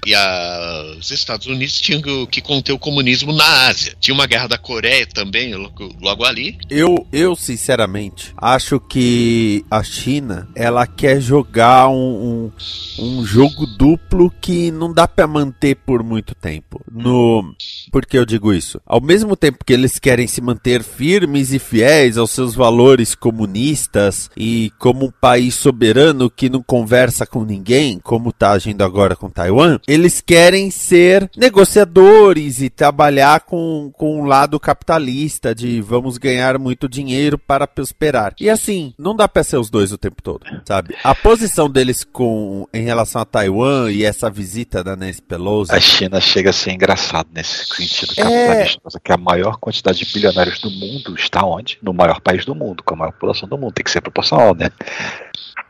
e 0.07 0.15
a- 0.15 0.95
os 0.99 1.11
Estados 1.11 1.47
Unidos 1.47 1.79
tinham 1.81 2.03
que 2.27 2.41
conter 2.41 2.73
o 2.73 2.79
comunismo 2.79 3.33
na 3.33 3.67
Ásia. 3.69 3.95
Tinha 4.01 4.15
uma 4.15 4.27
guerra 4.27 4.47
da 4.49 4.59
Coreia 4.59 5.07
também, 5.07 5.55
logo, 5.55 5.95
logo 6.01 6.25
ali. 6.25 6.59
Eu, 6.71 7.07
eu, 7.13 7.35
sinceramente, 7.37 8.33
acho 8.37 8.81
que 8.81 9.65
a 9.71 9.83
China, 9.83 10.49
ela 10.55 10.87
quer 10.87 11.21
jogar 11.21 11.89
um, 11.89 12.51
um, 12.99 13.09
um 13.19 13.25
jogo 13.25 13.67
duplo 13.67 14.31
que 14.41 14.71
não 14.71 14.93
dá 14.93 15.07
pra 15.07 15.27
manter 15.27 15.77
por 15.77 16.03
muito 16.03 16.35
tempo. 16.35 16.81
No, 16.91 17.55
por 17.93 18.07
que 18.07 18.17
eu 18.17 18.25
digo 18.25 18.53
isso? 18.53 18.81
Ao 18.87 19.01
mesmo 19.01 19.37
tempo 19.37 19.65
que 19.65 19.73
eles 19.73 19.99
querem 19.99 20.27
se 20.27 20.41
manter 20.41 20.83
firmes 20.83 21.53
e 21.53 21.59
fiéis 21.59 22.08
aos 22.17 22.31
seus 22.31 22.55
valores 22.55 23.15
comunistas 23.15 24.31
e 24.37 24.73
como 24.79 25.07
um 25.07 25.11
país 25.11 25.55
soberano 25.55 26.31
que 26.31 26.49
não 26.49 26.63
conversa 26.63 27.27
com 27.27 27.45
ninguém, 27.45 27.99
como 27.99 28.33
tá 28.33 28.53
agindo 28.53 28.83
agora 28.83 29.17
com 29.17 29.29
Taiwan, 29.29 29.79
eles 29.87 30.21
querem 30.21 30.71
ser 30.71 31.29
negociadores 31.37 32.61
e 32.61 32.71
trabalhar 32.71 33.41
com, 33.41 33.91
com 33.97 34.21
um 34.21 34.25
lado 34.25 34.59
capitalista 34.59 35.55
de 35.55 35.81
vamos 35.81 36.19
ganhar 36.19 36.59
muito 36.59 36.89
dinheiro 36.89 37.39
para 37.39 37.67
prosperar. 37.67 38.35
E 38.41 38.49
assim, 38.49 38.95
não 38.99 39.15
dá 39.15 39.29
pra 39.29 39.43
ser 39.43 39.57
os 39.59 39.71
dois 39.71 39.93
o 39.93 39.99
tempo 39.99 40.23
todo, 40.23 40.45
sabe? 40.65 40.95
A 41.03 41.15
posição 41.15 41.69
deles 41.69 42.05
com 42.05 42.67
em 42.73 42.85
relação 42.85 43.21
a 43.23 43.25
Taiwan 43.25 43.91
e 43.91 44.05
essa 44.05 44.31
visita 44.31 44.83
da 44.85 44.95
Nancy 44.97 45.23
Pelosi 45.23 45.73
A 45.73 45.81
China 45.81 46.21
chega 46.21 46.51
a 46.51 46.53
ser 46.53 46.73
engraçado 46.73 47.29
nesse 47.35 47.65
sentido 47.67 48.13
É. 48.17 48.23
capitalista, 48.23 48.81
mas 48.85 48.95
é 48.95 48.99
que 49.03 49.13
a 49.13 49.17
maior 49.17 49.57
quantidade 49.59 49.99
de 49.99 50.13
bilionários 50.13 50.61
do 50.61 50.71
mundo 50.71 51.15
está 51.17 51.45
onde? 51.45 51.79
No 51.83 51.93
maior 51.99 52.21
país 52.21 52.45
do 52.45 52.55
mundo, 52.55 52.83
com 52.83 52.95
a 52.95 52.97
maior 52.97 53.13
população 53.13 53.49
do 53.49 53.59
mundo. 53.59 53.73
Tem 53.73 53.85
que 53.85 53.91
ser 53.91 54.01
proporcional, 54.01 54.55
né? 54.55 54.71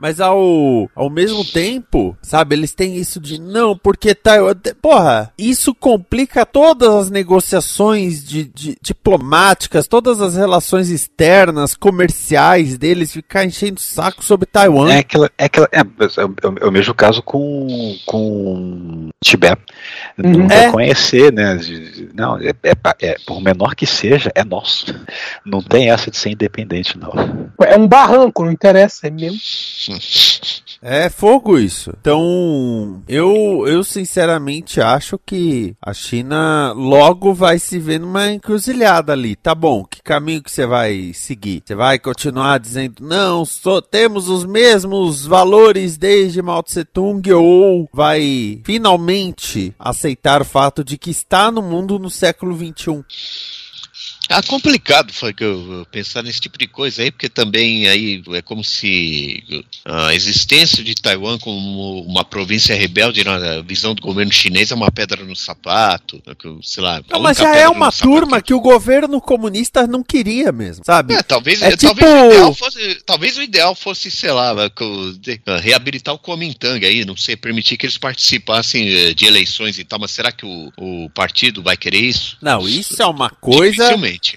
Mas 0.00 0.20
ao, 0.20 0.88
ao 0.94 1.10
mesmo 1.10 1.44
tempo, 1.44 2.16
sabe, 2.22 2.54
eles 2.54 2.72
têm 2.72 2.94
isso 2.96 3.18
de 3.18 3.40
não, 3.40 3.76
porque 3.76 4.14
Taiwan. 4.14 4.54
Porra, 4.80 5.32
isso 5.36 5.74
complica 5.74 6.46
todas 6.46 6.88
as 6.94 7.10
negociações 7.10 8.22
de, 8.24 8.44
de- 8.44 8.76
diplomáticas, 8.80 9.88
todas 9.88 10.20
as 10.20 10.36
relações 10.36 10.88
externas, 10.90 11.74
comerciais 11.74 12.78
deles, 12.78 13.12
ficar 13.12 13.44
enchendo 13.44 13.78
o 13.78 13.82
saco 13.82 14.24
sobre 14.24 14.46
Taiwan. 14.46 14.88
É 14.92 14.98
aquela, 14.98 15.30
é, 15.36 15.44
aquela, 15.46 15.68
é, 15.72 15.80
é, 15.80 16.24
o- 16.24 16.34
é 16.60 16.66
o 16.66 16.70
mesmo 16.72 16.94
caso 16.94 17.20
com, 17.20 17.66
com 18.06 19.08
Tibete. 19.24 19.62
Não 20.16 20.40
Uhum. 20.40 20.46
É. 20.50 20.66
reconhecer, 20.66 21.32
né? 21.32 21.56
de- 21.56 22.08
Não, 22.14 22.36
é, 22.38 22.50
é, 22.62 22.72
é- 23.00 23.16
por 23.26 23.40
menor 23.40 23.74
que 23.74 23.86
seja, 23.86 24.30
é 24.34 24.44
nosso. 24.44 24.86
Não 25.44 25.62
tem 25.62 25.90
essa 25.90 26.10
de 26.10 26.16
ser 26.16 26.30
independente, 26.30 26.98
não. 26.98 27.12
é 27.62 27.76
um 27.76 27.86
barranco, 27.86 28.44
não 28.44 28.52
interessa, 28.52 29.06
é 29.06 29.10
meu. 29.10 29.32
É 30.80 31.10
fogo 31.10 31.58
isso. 31.58 31.92
Então, 32.00 33.02
eu, 33.08 33.64
eu 33.66 33.82
sinceramente 33.82 34.80
acho 34.80 35.18
que 35.18 35.74
a 35.82 35.92
China 35.92 36.72
logo 36.72 37.34
vai 37.34 37.58
se 37.58 37.80
ver 37.80 37.98
numa 37.98 38.30
encruzilhada 38.30 39.12
ali. 39.12 39.34
Tá 39.34 39.56
bom, 39.56 39.84
que 39.84 40.00
caminho 40.00 40.40
que 40.40 40.50
você 40.52 40.66
vai 40.66 41.10
seguir? 41.12 41.62
Você 41.66 41.74
vai 41.74 41.98
continuar 41.98 42.58
dizendo, 42.60 43.02
não, 43.04 43.44
só 43.44 43.80
temos 43.80 44.28
os 44.28 44.44
mesmos 44.44 45.26
valores 45.26 45.96
desde 45.98 46.40
Mao 46.40 46.62
Tse 46.62 46.84
Tung 46.84 47.28
ou 47.32 47.88
vai 47.92 48.60
finalmente 48.64 49.74
aceitar 49.78 50.42
o 50.42 50.44
fato 50.44 50.82
de 50.82 50.98
que 50.98 51.10
está 51.10 51.50
no 51.50 51.62
mundo 51.62 51.98
no 51.98 52.10
século? 52.10 52.56
XXI? 52.56 53.04
Ah, 54.28 54.42
complicado 54.42 55.12
foi 55.12 55.32
que 55.32 55.42
eu, 55.42 55.72
eu 55.78 55.86
pensar 55.86 56.22
nesse 56.22 56.40
tipo 56.40 56.58
de 56.58 56.66
coisa 56.66 57.02
aí, 57.02 57.10
porque 57.10 57.28
também 57.28 57.88
aí 57.88 58.22
é 58.32 58.42
como 58.42 58.62
se 58.62 59.42
a 59.84 60.14
existência 60.14 60.84
de 60.84 60.94
Taiwan 60.94 61.38
como 61.38 62.02
uma 62.02 62.24
província 62.24 62.74
rebelde 62.76 63.24
na 63.24 63.60
visão 63.62 63.94
do 63.94 64.02
governo 64.02 64.32
chinês 64.32 64.70
é 64.70 64.74
uma 64.74 64.90
pedra 64.90 65.24
no 65.24 65.34
sapato, 65.34 66.22
que, 66.38 66.48
sei 66.62 66.82
lá. 66.82 67.00
Não, 67.10 67.20
mas 67.20 67.38
já 67.38 67.54
é 67.56 67.68
uma 67.68 67.90
turma 67.90 68.40
que 68.42 68.52
o 68.52 68.60
governo 68.60 69.20
comunista 69.20 69.86
não 69.86 70.02
queria 70.02 70.52
mesmo, 70.52 70.84
sabe? 70.84 71.14
É, 71.14 71.22
talvez, 71.22 71.62
É 71.62 71.76
talvez, 71.76 72.06
tipo- 72.06 72.24
o 72.24 72.26
ideal 72.30 72.54
fosse, 72.54 72.94
talvez 73.06 73.36
o 73.38 73.42
ideal 73.42 73.74
fosse, 73.74 74.10
sei 74.10 74.30
lá, 74.30 74.54
de- 75.18 75.40
reabilitar 75.62 76.14
o 76.14 76.18
Kuomintang 76.18 76.84
aí, 76.84 77.04
não 77.04 77.16
sei, 77.16 77.36
permitir 77.36 77.76
que 77.76 77.86
eles 77.86 77.96
participassem 77.98 78.88
eh, 78.88 79.14
de 79.14 79.24
eleições 79.24 79.78
e 79.78 79.84
tal, 79.84 79.98
mas 79.98 80.10
será 80.10 80.30
que 80.30 80.44
o, 80.44 80.72
o 80.76 81.10
partido 81.10 81.62
vai 81.62 81.76
querer 81.76 82.00
isso? 82.00 82.36
Não, 82.42 82.68
isso 82.68 83.00
é 83.02 83.06
uma 83.06 83.30
coisa. 83.30 83.88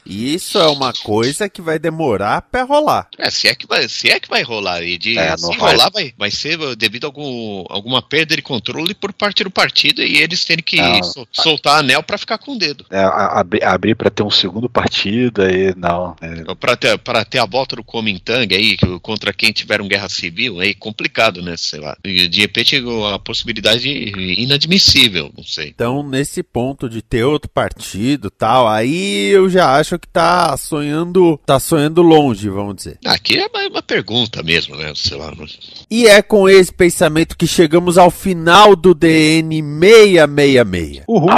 Isso 0.06 0.58
é 0.58 0.68
uma 0.68 0.94
coisa 0.94 1.50
que 1.50 1.62
vai 1.62 1.78
demorar 1.80 2.42
pra 2.44 2.64
rolar. 2.64 3.08
É, 3.18 3.30
se 3.30 3.48
é 3.48 3.56
que 3.56 3.66
vai, 3.68 3.88
se 3.88 4.10
é 4.10 4.20
que 4.20 4.30
vai 4.30 4.42
rolar 4.44 4.82
e 4.84 4.98
de 4.98 5.18
É, 5.18 5.36
se 5.38 5.48
vai. 5.58 5.72
rolar 5.72 5.90
vai, 5.92 6.14
vai 6.18 6.32
ser 6.32 6.58
devido 6.76 7.06
a 7.06 7.08
algum, 7.08 7.66
alguma 7.70 8.02
perda 8.02 8.36
de 8.36 8.42
controle 8.42 8.94
por 8.94 9.12
parte 9.14 9.44
do 9.44 9.52
partido 9.52 10.02
e 10.02 10.18
eles 10.18 10.46
terem 10.46 10.64
que 10.64 10.78
Não. 10.78 11.04
sol- 11.04 11.28
soltar 11.32 11.80
anel 11.80 12.04
pra 12.04 12.18
ficar 12.18 12.38
com 12.38 12.54
o 12.54 12.58
dedo. 12.58 12.86
É, 12.90 13.00
a- 13.00 13.40
abri- 13.40 13.64
abrir 13.64 13.96
para 13.96 14.10
ter 14.10 14.24
um 14.24 14.30
segundo 14.32 14.70
partido 14.70 15.42
aí, 15.42 15.74
não. 15.76 16.16
é, 16.22 16.42
Pra 16.56 16.76
ter, 16.76 16.98
pra 17.00 17.26
ter 17.26 17.40
a 17.40 17.46
volta 17.46 17.76
do 17.76 17.84
Kuomintang 17.84 18.54
aí, 18.56 18.78
contra 19.02 19.34
quem 19.34 19.52
tiveram 19.52 19.88
guerra 19.88 20.10
civil, 20.10 20.60
aí 20.60 20.74
complicado, 20.74 21.42
né? 21.42 21.56
Sei 21.58 21.80
lá. 21.80 21.98
E 22.04 22.28
de 22.28 22.42
repente 22.42 22.82
a 23.14 23.20
possibilidade 23.20 23.90
inadmissível, 24.38 25.32
não 25.36 25.44
sei. 25.44 25.70
Então, 25.70 26.04
nesse 26.08 26.44
ponto 26.44 26.90
de 26.90 27.02
ter 27.02 27.24
outro 27.24 27.50
partido 27.50 28.30
tal, 28.30 28.68
aí 28.68 29.28
eu 29.30 29.50
já 29.50 29.71
acho 29.76 29.98
que 30.00 30.08
tá 30.08 30.56
sonhando, 30.58 31.40
tá 31.46 31.60
sonhando 31.60 32.02
longe, 32.02 32.50
vamos 32.50 32.76
dizer. 32.76 32.98
Aqui 33.06 33.38
é 33.38 33.48
uma, 33.68 33.82
pergunta 33.82 34.42
mesmo, 34.44 34.76
né? 34.76 34.92
Sei 34.96 35.18
lá. 35.18 35.32
não- 35.36 35.46
E 35.90 36.08
é 36.08 36.22
com 36.22 36.48
esse 36.48 36.72
pensamento 36.72 37.38
que 37.38 37.48
chegamos 37.48 37.98
ao 37.98 38.10
final 38.12 38.76
do 38.76 38.94
DN 38.94 39.62
666. 39.62 41.04
Uhul! 41.08 41.30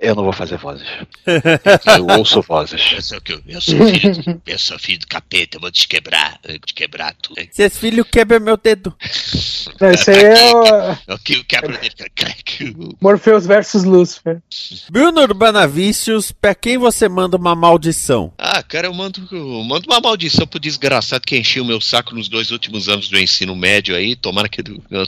Eu 0.00 0.14
não 0.14 0.22
vou 0.24 0.32
fazer 0.32 0.56
vozes. 0.58 0.86
Eu 1.26 2.06
ouço 2.18 2.40
vozes. 2.42 2.80
Eu 2.92 3.02
sou, 3.02 3.20
que- 3.20 3.40
eu 3.46 3.60
sou 3.60 3.74
filho, 3.86 4.42
eu 4.46 4.58
sou 4.58 4.78
filho 4.78 4.98
do 5.00 5.06
capeta, 5.06 5.56
eu 5.56 5.60
vou 5.60 5.70
te 5.70 5.88
quebrar, 5.88 6.38
eu 6.44 6.50
vou 6.52 6.60
te 6.60 6.74
quebrar 6.74 7.14
tudo. 7.20 7.40
Se 7.50 7.62
esse 7.62 7.78
filho 7.78 8.04
quebra 8.04 8.38
meu 8.38 8.56
dedo. 8.56 8.94
Não, 9.80 9.90
isso 9.90 10.10
aí 10.10 10.24
é 10.24 10.54
o 10.54 11.12
Eu 11.12 11.18
que- 11.18 11.34
eu 11.34 11.44
quebro 11.44 11.76
dele, 11.78 11.94
crack. 12.14 12.76
Morpheus 13.00 13.46
versus 13.46 13.84
Lucifer. 13.84 14.40
Bruno 14.90 15.20
Urbanavicius, 15.22 16.30
pra 16.32 16.54
quem 16.54 16.78
você 16.78 17.08
manda 17.08 17.36
uma 17.36 17.54
maldição? 17.54 18.32
Ah, 18.38 18.62
cara, 18.62 18.86
eu 18.86 18.94
mando, 18.94 19.26
eu 19.32 19.64
mando 19.64 19.86
uma 19.88 20.00
maldição 20.00 20.46
pro 20.46 20.60
desgraçado 20.60 21.24
que 21.26 21.36
encheu 21.36 21.62
o 21.64 21.66
meu 21.66 21.80
saco 21.80 22.14
nos 22.14 22.28
dois 22.28 22.50
últimos 22.50 22.88
anos 22.88 23.08
do 23.08 23.18
ensino 23.18 23.54
médio 23.56 23.94
aí. 23.96 24.14
Tomara 24.16 24.48
que, 24.48 24.62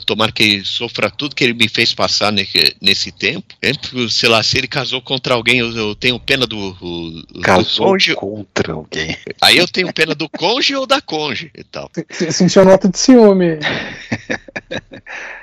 tomara 0.05 0.31
que 0.31 0.43
ele 0.43 0.65
sofra 0.65 1.09
tudo 1.09 1.35
que 1.35 1.43
ele 1.43 1.53
me 1.53 1.67
fez 1.69 1.93
passar 1.93 2.31
nesse, 2.31 2.75
nesse 2.81 3.11
tempo. 3.11 3.55
É, 3.61 3.71
sei 4.09 4.29
lá, 4.29 4.41
se 4.43 4.57
ele 4.57 4.67
casou 4.81 5.01
contra 5.01 5.33
alguém, 5.35 5.59
eu, 5.59 5.71
eu 5.75 5.95
tenho 5.95 6.19
pena 6.19 6.47
do, 6.47 6.57
o- 6.57 7.21
do 7.33 7.41
Casou 7.41 7.87
cônjuge. 7.87 8.15
contra 8.15 8.73
alguém. 8.73 9.15
Aí 9.41 9.57
eu 9.57 9.67
tenho 9.67 9.93
pena 9.93 10.15
do 10.15 10.27
cônjuge 10.27 10.75
ou 10.75 10.87
da 10.87 10.99
cônjuge 10.99 11.51
e 11.55 11.63
tal. 11.63 11.89
Se- 12.09 12.31
Sentiu 12.31 12.65
nota 12.65 12.89
de 12.89 12.97
ciúme. 12.97 13.59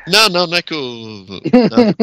Não, 0.06 0.28
não, 0.30 0.46
não 0.46 0.56
é 0.56 0.62
que 0.62 0.72
eu. 0.72 0.78
não. 1.52 1.94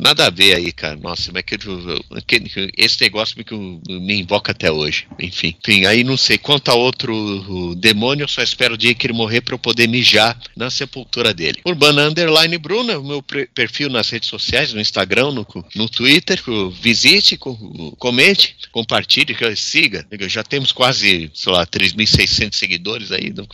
Nada 0.00 0.26
a 0.26 0.30
ver 0.30 0.54
aí, 0.56 0.72
cara. 0.72 0.96
Nossa, 0.96 1.30
mas 1.32 1.40
é 1.40 1.42
que, 1.42 1.54
eu- 1.68 2.70
esse 2.76 3.00
negócio 3.02 3.36
me, 3.38 3.44
que 3.44 3.54
me 3.54 4.20
invoca 4.20 4.52
até 4.52 4.70
hoje. 4.72 5.06
Enfim. 5.20 5.54
Enfim, 5.62 5.84
aí 5.86 6.02
não 6.02 6.16
sei. 6.16 6.38
Quanto 6.38 6.70
a 6.70 6.74
outro 6.74 7.14
o 7.14 7.74
demônio, 7.74 8.24
eu 8.24 8.28
só 8.28 8.42
espero 8.42 8.74
o 8.74 8.78
dia 8.78 8.94
que 8.94 9.06
ele 9.06 9.12
morrer 9.14 9.40
pra 9.40 9.54
eu 9.54 9.58
poder 9.58 9.86
mijar 9.86 10.38
na 10.56 10.70
sepultura 10.70 11.32
dele. 11.34 11.60
Urbana 11.64 12.02
Underline 12.08 12.56
Bruna, 12.58 12.98
o 12.98 13.04
meu 13.04 13.22
perfil 13.22 13.88
nas 13.90 14.08
redes 14.10 14.28
sociais, 14.28 14.72
no 14.72 14.80
Instagram, 14.80 15.30
no, 15.32 15.43
no 15.74 15.88
Twitter. 15.88 16.40
Visite, 16.80 17.36
co- 17.36 17.56
comente, 17.98 18.56
compartilhe, 18.72 19.34
que- 19.34 19.56
siga. 19.56 20.06
Já 20.22 20.42
temos 20.42 20.72
quase, 20.72 21.30
sei 21.34 21.52
lá, 21.52 21.64
3.600 21.66 22.56
seguidores 22.58 23.12
aí. 23.12 23.32
Não- 23.34 23.46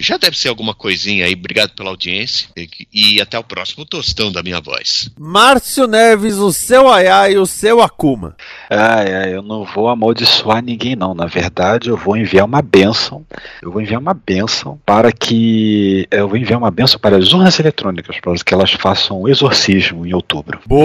Já 0.00 0.16
deve 0.16 0.38
ser 0.38 0.48
alguma 0.48 0.74
coisinha 0.74 1.26
aí. 1.26 1.32
Obrigado 1.34 1.70
pela 1.70 1.90
audiência. 1.90 2.48
E, 2.92 3.20
até 3.20 3.38
o 3.38 3.44
próximo 3.44 3.84
tostão 3.84 4.30
da 4.30 4.42
minha 4.42 4.60
voz. 4.60 5.10
Márcio 5.18 5.86
Neves, 5.86 6.34
o 6.36 6.52
seu 6.52 6.88
Ayá 6.88 7.30
e 7.30 7.36
o 7.38 7.46
seu 7.46 7.80
Akuma. 7.82 8.36
Ah, 8.70 9.02
é, 9.04 9.34
eu 9.34 9.42
não 9.42 9.64
vou 9.64 9.88
amaldiçoar 9.88 10.62
ninguém, 10.62 10.96
não. 10.96 11.14
Na 11.14 11.26
verdade, 11.26 11.88
eu 11.88 11.96
vou 11.96 12.16
enviar 12.16 12.44
uma 12.46 12.62
bênção. 12.62 13.24
Eu 13.62 13.70
vou 13.72 13.80
enviar 13.80 14.00
uma 14.00 14.14
bênção 14.14 14.78
para 14.84 15.10
que. 15.12 16.06
Eu 16.10 16.28
vou 16.28 16.36
enviar 16.36 16.58
uma 16.58 16.70
bênção 16.70 16.98
para 16.98 17.16
as 17.16 17.32
urnas 17.32 17.58
eletrônicas, 17.58 18.18
para 18.20 18.34
que 18.34 18.54
elas 18.54 18.70
façam 18.72 19.22
um 19.22 19.28
exorcismo 19.28 20.06
em 20.06 20.12
outubro. 20.14 20.60
Boa, 20.66 20.84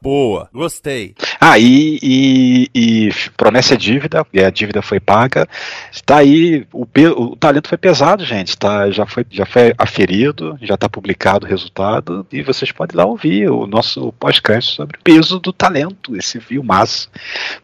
boa, 0.00 0.48
gostei. 0.52 1.14
Ah, 1.40 1.58
e, 1.58 1.98
e, 2.02 2.70
e 2.74 3.10
promessa 3.36 3.74
é 3.74 3.76
dívida, 3.76 4.26
e 4.32 4.42
a 4.42 4.50
dívida 4.50 4.82
foi 4.82 5.00
paga. 5.00 5.48
Está 5.92 6.18
aí, 6.18 6.66
o, 6.72 6.86
o 7.16 7.36
talento 7.36 7.68
foi 7.68 7.78
pesado, 7.78 8.24
gente. 8.24 8.56
Tá, 8.56 8.90
já, 8.90 9.06
foi, 9.06 9.24
já 9.30 9.46
foi 9.46 9.74
aferido, 9.78 10.58
já 10.60 10.74
está 10.74 10.88
publicado 10.88 11.46
o 11.46 11.48
resultado, 11.48 12.26
e 12.32 12.42
vocês 12.42 12.72
podem 12.72 12.96
lá 12.96 13.04
ouvir 13.04 13.50
o 13.50 13.66
nosso 13.66 14.12
podcast 14.12 14.74
sobre 14.74 14.96
o 14.98 15.02
peso 15.02 15.38
do 15.38 15.52
talento, 15.52 16.16
esse 16.16 16.40
filmaço 16.40 17.08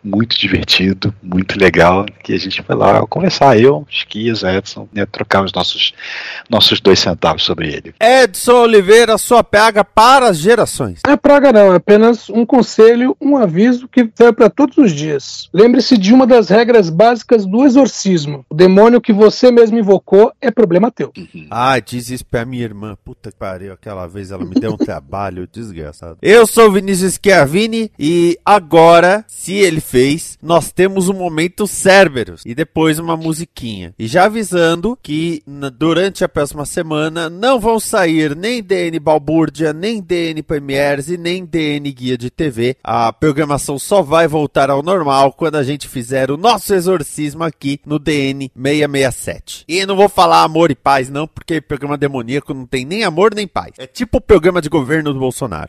muito 0.03 0.39
divertido, 0.39 1.15
muito 1.23 1.59
legal, 1.59 2.07
que 2.23 2.33
a 2.33 2.39
gente 2.39 2.63
vai 2.63 2.77
lá 2.77 3.07
conversar, 3.07 3.59
eu, 3.59 3.87
Esquias, 3.91 4.43
Edson, 4.43 4.89
né, 4.93 5.07
trocar 5.07 5.45
os 5.45 5.53
nossos, 5.53 5.93
nossos 6.49 6.81
dois 6.81 6.99
centavos 6.99 7.43
sobre 7.43 7.69
ele. 7.69 7.95
Edson 8.01 8.63
Oliveira, 8.63 9.19
sua 9.19 9.43
pega 9.43 9.85
para 9.85 10.29
as 10.29 10.39
gerações. 10.39 11.01
É 11.07 11.17
praga, 11.17 11.46
não, 11.53 11.73
é 11.73 11.77
apenas 11.77 12.29
um 12.31 12.45
conselho, 12.45 13.17
um 13.21 13.37
aviso 13.37 13.89
que 13.89 14.09
serve 14.15 14.33
para 14.33 14.51
todos 14.51 14.77
os 14.79 14.93
dias. 14.93 15.49
Lembre-se 15.53 15.97
de 15.97 16.13
uma 16.13 16.27
das 16.27 16.49
regras 16.49 16.91
básicas 16.91 17.47
do 17.47 17.65
exorcismo: 17.65 18.45
o 18.49 18.55
demônio 18.55 19.01
que 19.01 19.13
você 19.13 19.51
mesmo 19.51 19.79
invocou 19.79 20.33
é 20.41 20.51
problema 20.51 20.91
teu. 20.91 21.13
Ah, 21.51 21.79
diz 21.79 22.11
isso 22.11 22.25
pra 22.25 22.45
minha 22.45 22.65
irmã. 22.65 22.97
Puta 23.05 23.31
que 23.31 23.39
pariu, 23.39 23.73
aquela 23.73 24.07
vez 24.07 24.31
ela 24.31 24.45
me 24.45 24.55
deu 24.55 24.73
um 24.73 24.77
trabalho 24.77 25.49
desgraçado. 25.53 26.19
Eu 26.23 26.47
sou 26.47 26.71
Vinícius 26.73 27.15
Schiavini 27.15 27.91
e 27.99 28.39
agora, 28.45 29.25
se 29.29 29.55
ele 29.55 29.81
fez, 29.81 30.39
nós 30.43 30.73
temos 30.73 31.09
um 31.09 31.15
momento 31.15 31.67
Cerberus 31.67 32.43
e 32.45 32.55
depois 32.55 32.99
uma 32.99 33.17
musiquinha. 33.17 33.95
E 33.99 34.07
já 34.07 34.25
avisando 34.25 34.99
que 35.03 35.43
durante 35.79 36.25
a 36.25 36.29
próxima 36.29 36.65
semana 36.65 37.29
não 37.31 37.61
vão 37.61 37.79
sair 37.79 38.35
nem 38.35 38.63
DN 38.63 38.99
Balbúrdia, 38.99 39.73
nem 39.73 40.01
DN 40.01 40.43
Premiers 40.43 41.09
e 41.09 41.17
nem 41.17 41.36
DN 41.45 41.91
Guia 41.93 42.17
de 42.17 42.31
TV. 42.31 42.77
A 42.83 43.13
programação 43.13 43.79
só 43.79 44.03
vai 44.03 44.27
voltar 44.27 44.71
ao 44.71 44.83
normal 44.83 45.33
quando 45.33 45.57
a 45.57 45.63
gente 45.63 45.89
fizer 45.89 46.31
o 46.31 46.37
nosso 46.37 46.73
exorcismo 46.75 47.45
aqui 47.45 47.81
no 47.85 47.99
DN 47.99 48.51
667. 48.55 49.65
E 49.69 49.85
não 49.85 49.97
vou 49.97 50.09
falar 50.09 50.43
amor 50.43 50.71
e 50.71 50.75
paz 50.75 51.11
não, 51.11 51.27
porque 51.27 51.61
programa 51.61 51.99
demoníaco 51.99 52.55
não 52.55 52.67
tem 52.67 52.85
nem 52.85 53.05
amor 53.05 53.35
nem 53.35 53.47
paz. 53.47 53.73
É 53.79 53.87
tipo 53.87 54.19
o 54.19 54.21
programa 54.21 54.63
de 54.63 54.69
governo 54.69 55.13
do 55.13 55.19
Bolsonaro. 55.19 55.69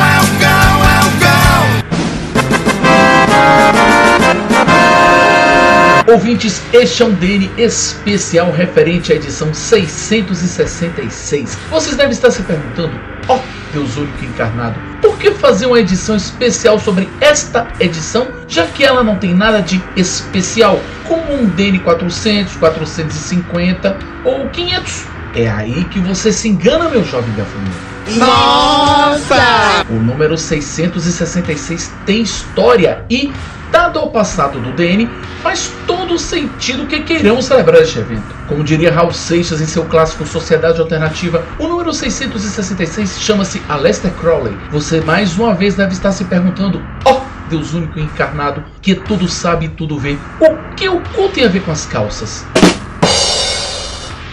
Ouvintes, 6.11 6.61
este 6.73 7.03
é 7.03 7.05
um 7.05 7.13
DN 7.13 7.49
especial 7.57 8.51
referente 8.51 9.13
à 9.13 9.15
edição 9.15 9.53
666. 9.53 11.57
Vocês 11.69 11.95
devem 11.95 12.11
estar 12.11 12.31
se 12.31 12.43
perguntando, 12.43 12.91
ó 13.29 13.37
oh, 13.37 13.39
Deus 13.71 13.95
único 13.95 14.25
encarnado, 14.25 14.77
por 15.01 15.17
que 15.17 15.31
fazer 15.31 15.67
uma 15.67 15.79
edição 15.79 16.17
especial 16.17 16.77
sobre 16.79 17.07
esta 17.21 17.65
edição, 17.79 18.27
já 18.47 18.67
que 18.67 18.83
ela 18.83 19.03
não 19.03 19.15
tem 19.15 19.33
nada 19.33 19.61
de 19.61 19.81
especial, 19.95 20.81
como 21.07 21.33
um 21.33 21.45
DN 21.45 21.79
400, 21.79 22.57
450 22.57 23.97
ou 24.25 24.49
500? 24.49 25.05
É 25.33 25.49
aí 25.49 25.85
que 25.85 25.99
você 25.99 26.33
se 26.33 26.49
engana, 26.49 26.89
meu 26.89 27.05
jovem 27.05 27.33
gafanhoto. 27.35 27.90
Nossa! 28.17 29.85
O 29.89 29.93
número 29.93 30.37
666 30.37 31.91
tem 32.05 32.21
história 32.21 33.05
e, 33.09 33.31
dado 33.71 33.99
ao 33.99 34.09
passado 34.09 34.59
do 34.59 34.71
DN, 34.71 35.09
faz 35.41 35.71
todo 35.87 36.17
sentido 36.19 36.87
que 36.87 37.01
queiramos 37.01 37.45
celebrar 37.45 37.81
este 37.81 37.99
evento. 37.99 38.35
Como 38.47 38.63
diria 38.63 38.91
Raul 38.91 39.13
Seixas 39.13 39.61
em 39.61 39.65
seu 39.65 39.85
clássico 39.85 40.25
Sociedade 40.25 40.79
Alternativa, 40.79 41.43
o 41.57 41.67
número 41.67 41.93
666 41.93 43.19
chama-se 43.19 43.61
Aleister 43.69 44.11
Crowley. 44.11 44.57
Você 44.71 45.01
mais 45.01 45.37
uma 45.37 45.53
vez 45.53 45.75
deve 45.75 45.93
estar 45.93 46.11
se 46.11 46.25
perguntando: 46.25 46.81
oh, 47.05 47.21
Deus 47.49 47.73
único 47.73 47.99
encarnado, 47.99 48.63
que 48.81 48.95
tudo 48.95 49.27
sabe 49.27 49.65
e 49.65 49.69
tudo 49.69 49.99
vê, 49.99 50.17
o 50.39 50.75
que 50.75 50.87
o 50.87 51.01
cu 51.13 51.29
tem 51.29 51.45
a 51.45 51.49
ver 51.49 51.61
com 51.61 51.71
as 51.71 51.85
calças? 51.85 52.45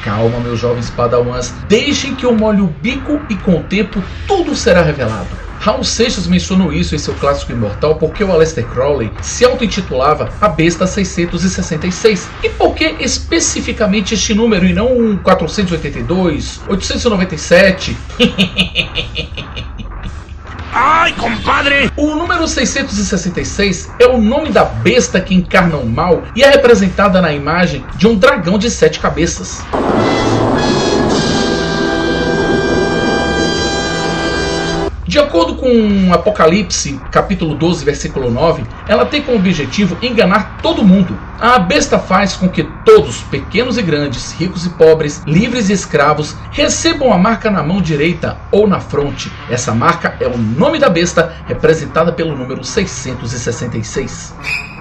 Calma, 0.08 0.40
meus 0.40 0.58
jovens 0.58 0.88
padawans, 0.88 1.52
deixem 1.68 2.14
que 2.14 2.24
eu 2.24 2.34
molhe 2.34 2.62
o 2.62 2.66
bico 2.66 3.20
e 3.28 3.34
com 3.34 3.58
o 3.58 3.62
tempo 3.62 4.02
tudo 4.26 4.56
será 4.56 4.80
revelado. 4.80 5.28
Raul 5.60 5.84
Seixas 5.84 6.26
mencionou 6.26 6.72
isso 6.72 6.94
em 6.94 6.98
seu 6.98 7.12
clássico 7.12 7.52
imortal 7.52 7.96
porque 7.96 8.24
o 8.24 8.32
Aleister 8.32 8.64
Crowley 8.64 9.12
se 9.20 9.44
auto-intitulava 9.44 10.30
a 10.40 10.48
Besta 10.48 10.86
666. 10.86 12.26
E 12.42 12.48
por 12.48 12.74
que 12.74 12.96
especificamente 13.00 14.14
este 14.14 14.32
número 14.32 14.64
e 14.64 14.72
não 14.72 14.96
um 14.96 15.18
482, 15.18 16.62
897? 16.66 17.94
Ai, 20.72 21.12
compadre! 21.14 21.90
O 21.96 22.14
número 22.14 22.46
666 22.46 23.90
é 23.98 24.06
o 24.06 24.18
nome 24.18 24.50
da 24.50 24.64
besta 24.64 25.20
que 25.20 25.34
encarna 25.34 25.76
o 25.76 25.86
mal 25.86 26.22
e 26.36 26.42
é 26.42 26.50
representada 26.50 27.20
na 27.20 27.32
imagem 27.32 27.84
de 27.96 28.06
um 28.06 28.14
dragão 28.14 28.58
de 28.58 28.70
sete 28.70 29.00
cabeças. 29.00 29.64
De 35.18 35.24
acordo 35.24 35.56
com 35.56 36.14
Apocalipse, 36.14 37.00
capítulo 37.10 37.56
12, 37.56 37.84
versículo 37.84 38.30
9, 38.30 38.62
ela 38.86 39.04
tem 39.04 39.20
como 39.20 39.36
objetivo 39.36 39.98
enganar 40.00 40.58
todo 40.62 40.84
mundo. 40.84 41.18
A 41.40 41.58
besta 41.58 41.98
faz 41.98 42.36
com 42.36 42.48
que 42.48 42.62
todos, 42.84 43.22
pequenos 43.22 43.76
e 43.76 43.82
grandes, 43.82 44.30
ricos 44.30 44.64
e 44.64 44.70
pobres, 44.70 45.20
livres 45.26 45.70
e 45.70 45.72
escravos, 45.72 46.36
recebam 46.52 47.12
a 47.12 47.18
marca 47.18 47.50
na 47.50 47.64
mão 47.64 47.82
direita 47.82 48.38
ou 48.52 48.68
na 48.68 48.78
fronte. 48.78 49.28
Essa 49.50 49.74
marca 49.74 50.16
é 50.20 50.28
o 50.28 50.38
nome 50.38 50.78
da 50.78 50.88
besta, 50.88 51.34
representada 51.48 52.12
pelo 52.12 52.36
número 52.36 52.62
666. 52.62 54.77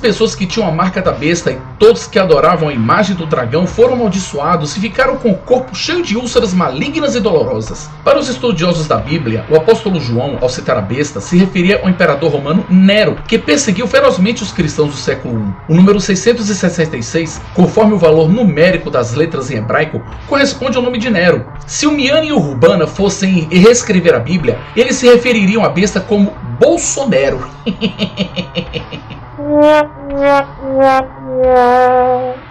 Pessoas 0.00 0.34
que 0.34 0.46
tinham 0.46 0.68
a 0.68 0.72
marca 0.72 1.00
da 1.00 1.12
besta 1.12 1.52
e 1.52 1.58
todos 1.78 2.06
que 2.06 2.18
adoravam 2.18 2.68
a 2.68 2.72
imagem 2.72 3.14
do 3.14 3.26
dragão 3.26 3.66
foram 3.66 3.94
amaldiçoados 3.94 4.76
e 4.76 4.80
ficaram 4.80 5.16
com 5.16 5.30
o 5.30 5.36
corpo 5.36 5.74
cheio 5.76 6.02
de 6.02 6.16
úlceras 6.16 6.52
malignas 6.52 7.14
e 7.14 7.20
dolorosas. 7.20 7.88
Para 8.02 8.18
os 8.18 8.28
estudiosos 8.28 8.88
da 8.88 8.96
Bíblia, 8.96 9.44
o 9.48 9.56
apóstolo 9.56 10.00
João, 10.00 10.38
ao 10.40 10.48
citar 10.48 10.76
a 10.76 10.80
besta, 10.80 11.20
se 11.20 11.36
referia 11.36 11.80
ao 11.82 11.88
imperador 11.88 12.32
romano 12.32 12.64
Nero, 12.68 13.16
que 13.28 13.38
perseguiu 13.38 13.86
ferozmente 13.86 14.42
os 14.42 14.52
cristãos 14.52 14.90
do 14.90 14.96
século 14.96 15.38
I. 15.68 15.72
O 15.72 15.76
número 15.76 16.00
666, 16.00 17.40
conforme 17.54 17.94
o 17.94 17.98
valor 17.98 18.28
numérico 18.28 18.90
das 18.90 19.14
letras 19.14 19.50
em 19.50 19.58
hebraico, 19.58 20.02
corresponde 20.26 20.76
ao 20.76 20.82
nome 20.82 20.98
de 20.98 21.10
Nero. 21.10 21.46
Se 21.66 21.86
o 21.86 21.92
Miane 21.92 22.28
e 22.28 22.32
o 22.32 22.38
Rubana 22.38 22.86
fossem 22.86 23.48
reescrever 23.50 24.14
a 24.14 24.18
Bíblia, 24.18 24.58
eles 24.74 24.96
se 24.96 25.06
refeririam 25.06 25.64
à 25.64 25.68
besta 25.68 26.00
como 26.00 26.32
Bolsonaro. 26.58 27.46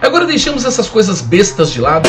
Agora 0.00 0.26
deixamos 0.26 0.64
essas 0.64 0.88
coisas 0.88 1.20
bestas 1.20 1.70
de 1.70 1.80
lado. 1.80 2.08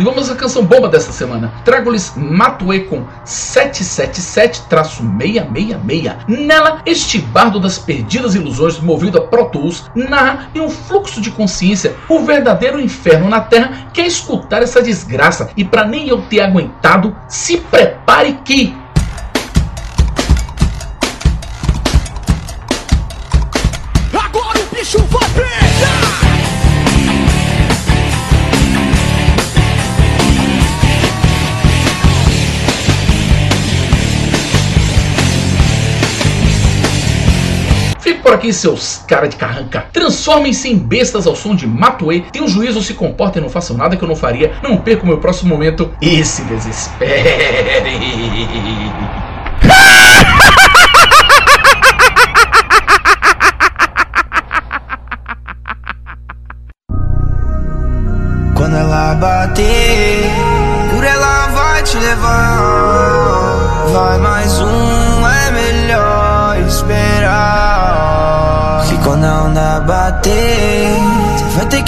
E 0.00 0.02
vamos 0.02 0.28
à 0.30 0.34
canção 0.34 0.64
bomba 0.64 0.88
desta 0.88 1.12
semana. 1.12 1.52
Trago-lhes 1.62 2.14
Matue 2.16 2.84
com 2.84 3.04
777-666. 3.26 6.16
Nela, 6.26 6.80
este 6.86 7.18
bardo 7.18 7.60
das 7.60 7.78
perdidas 7.78 8.34
ilusões, 8.34 8.80
movido 8.80 9.18
a 9.18 9.26
Pro 9.26 9.50
Tools, 9.50 9.90
narra 9.94 10.48
em 10.54 10.60
um 10.60 10.70
fluxo 10.70 11.20
de 11.20 11.30
consciência 11.30 11.94
o 12.08 12.20
verdadeiro 12.20 12.80
inferno 12.80 13.28
na 13.28 13.42
Terra. 13.42 13.90
Quer 13.92 14.06
escutar 14.06 14.62
essa 14.62 14.80
desgraça? 14.80 15.50
E 15.54 15.64
para 15.64 15.84
nem 15.84 16.08
eu 16.08 16.22
ter 16.22 16.40
aguentado, 16.40 17.14
se 17.28 17.58
prepare 17.58 18.38
que 18.42 18.74
por 38.30 38.36
aqui, 38.36 38.52
seus 38.52 39.02
cara 39.08 39.26
de 39.26 39.34
carranca. 39.34 39.86
Transformem-se 39.92 40.68
em 40.68 40.78
bestas 40.78 41.26
ao 41.26 41.34
som 41.34 41.52
de 41.52 41.66
Matue. 41.66 42.26
Tenham 42.30 42.46
juízo, 42.46 42.80
se 42.80 42.94
comportem, 42.94 43.42
não 43.42 43.48
façam 43.48 43.76
nada 43.76 43.96
que 43.96 44.04
eu 44.04 44.08
não 44.08 44.14
faria. 44.14 44.52
Não 44.62 44.76
percam 44.76 45.08
meu 45.08 45.18
próximo 45.18 45.50
momento 45.52 45.92
e 46.00 46.24
se 46.24 46.42
desesperem. 46.42 47.24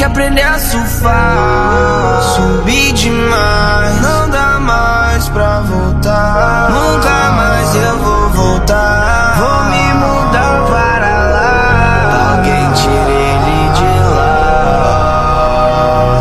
Que 0.03 0.07
aprender 0.07 0.43
a 0.43 0.59
surfar. 0.59 2.21
Subir 2.35 2.93
demais, 2.93 4.01
não 4.01 4.29
dá 4.31 4.59
mais 4.59 5.29
pra 5.29 5.61
voltar. 5.61 6.71
Nunca 6.71 7.31
mais 7.33 7.77
eu 7.77 7.99
vou 7.99 8.31
voltar. 8.31 9.37
Vou 9.39 9.65
me 9.71 9.95
mudar 9.95 10.65
para 10.67 11.19
lá. 11.31 12.33
Alguém 12.33 12.73
tire 12.73 13.13
ele 13.13 13.71
de 13.79 14.01
lá. 14.17 14.67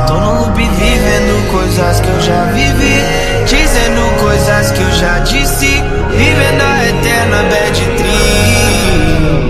Tô 0.08 0.14
no 0.14 0.42
loop 0.42 0.58
vivendo 0.58 1.52
coisas 1.52 2.00
que 2.02 2.10
eu 2.10 2.22
já 2.22 2.44
vivi. 2.52 3.04
Dizendo 3.48 4.02
coisas 4.20 4.72
que 4.72 4.82
eu 4.82 4.92
já 4.92 5.20
disse. 5.20 5.82
Vivendo 6.12 6.62
a 6.62 6.86
eterna 6.88 7.44
bad 7.50 7.82
trip. 7.98 9.42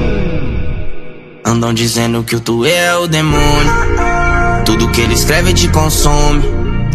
Andam 1.44 1.74
dizendo 1.74 2.24
que 2.24 2.38
o 2.38 2.40
tu 2.40 2.66
é 2.66 2.96
o 2.96 3.08
demônio. 3.08 4.11
Tudo 4.66 4.90
que 4.90 5.02
ele 5.02 5.14
escreve 5.14 5.54
te 5.54 5.68
consome. 5.70 6.44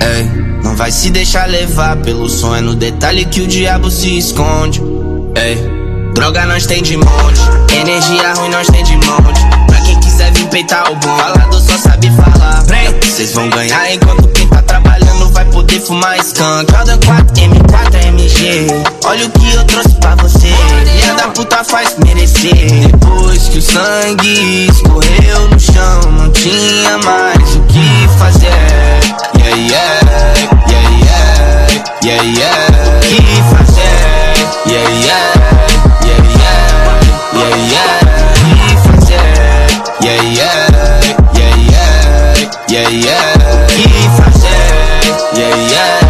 Ei, 0.01 0.25
não 0.63 0.77
vai 0.77 0.91
se 0.91 1.11
deixar 1.11 1.49
levar 1.49 1.97
pelo 1.97 2.29
sonho. 2.29 2.57
É 2.57 2.61
no 2.61 2.75
detalhe 2.75 3.25
que 3.25 3.41
o 3.41 3.47
diabo 3.47 3.91
se 3.91 4.17
esconde. 4.19 4.83
Ei, 5.35 5.57
droga 6.15 6.47
nós 6.47 6.67
tem 6.67 6.83
de 6.83 6.97
monte. 6.97 7.41
Energia 7.79 8.35
ruim 8.35 8.51
nós 8.51 8.67
tem 8.69 8.85
de 8.85 8.97
monte. 8.97 9.41
Pra 9.67 9.81
quem 9.81 9.99
quiser 10.01 10.33
vir 10.33 10.47
peitar 10.49 10.91
o 10.91 10.97
bom, 10.97 11.17
falado 11.17 11.61
só 11.61 11.77
sabe 11.79 12.11
falar. 12.11 12.65
Vocês 13.03 13.33
vão 13.33 13.49
ganhar 13.49 13.95
enquanto 13.95 14.29
quem 14.29 14.47
tá 14.49 14.63
poder 15.67 15.91
mais 15.91 16.27
skunk 16.27 16.73
Caldan 16.73 16.99
4M, 16.99 17.53
KMG 17.91 18.67
Olha 19.05 19.27
o 19.27 19.31
que 19.31 19.53
eu 19.55 19.65
trouxe 19.65 19.95
pra 19.97 20.15
você. 20.17 20.49
Filha 20.49 21.15
da 21.15 21.29
puta 21.29 21.65
faz 21.65 21.97
merecer. 21.99 22.89
Depois 22.89 23.49
que 23.49 23.59
o 23.59 23.63
sangue 23.63 24.69
escorreu 24.69 25.49
no 25.49 25.59
chão 25.59 26.01
Não 26.13 26.31
tinha 26.31 26.99
mais 27.05 27.57
o 27.57 27.61
que 27.63 28.09
fazer. 28.19 28.47
Yeah, 29.39 29.57
yeah, 29.57 30.01
yeah, 30.69 30.91
yeah, 31.05 31.67
yeah, 32.05 32.23
yeah. 32.23 32.67
O 32.97 33.01
que 33.01 33.23
fazer? 33.55 33.87
Yeah, 34.67 34.91
yeah 35.05 35.37
Yeah, 40.03 40.23
yeah, 40.23 40.49
yeah, 42.69 42.89
yeah 42.89 44.36
yeah, 45.37 45.57
yeah, 45.57 46.01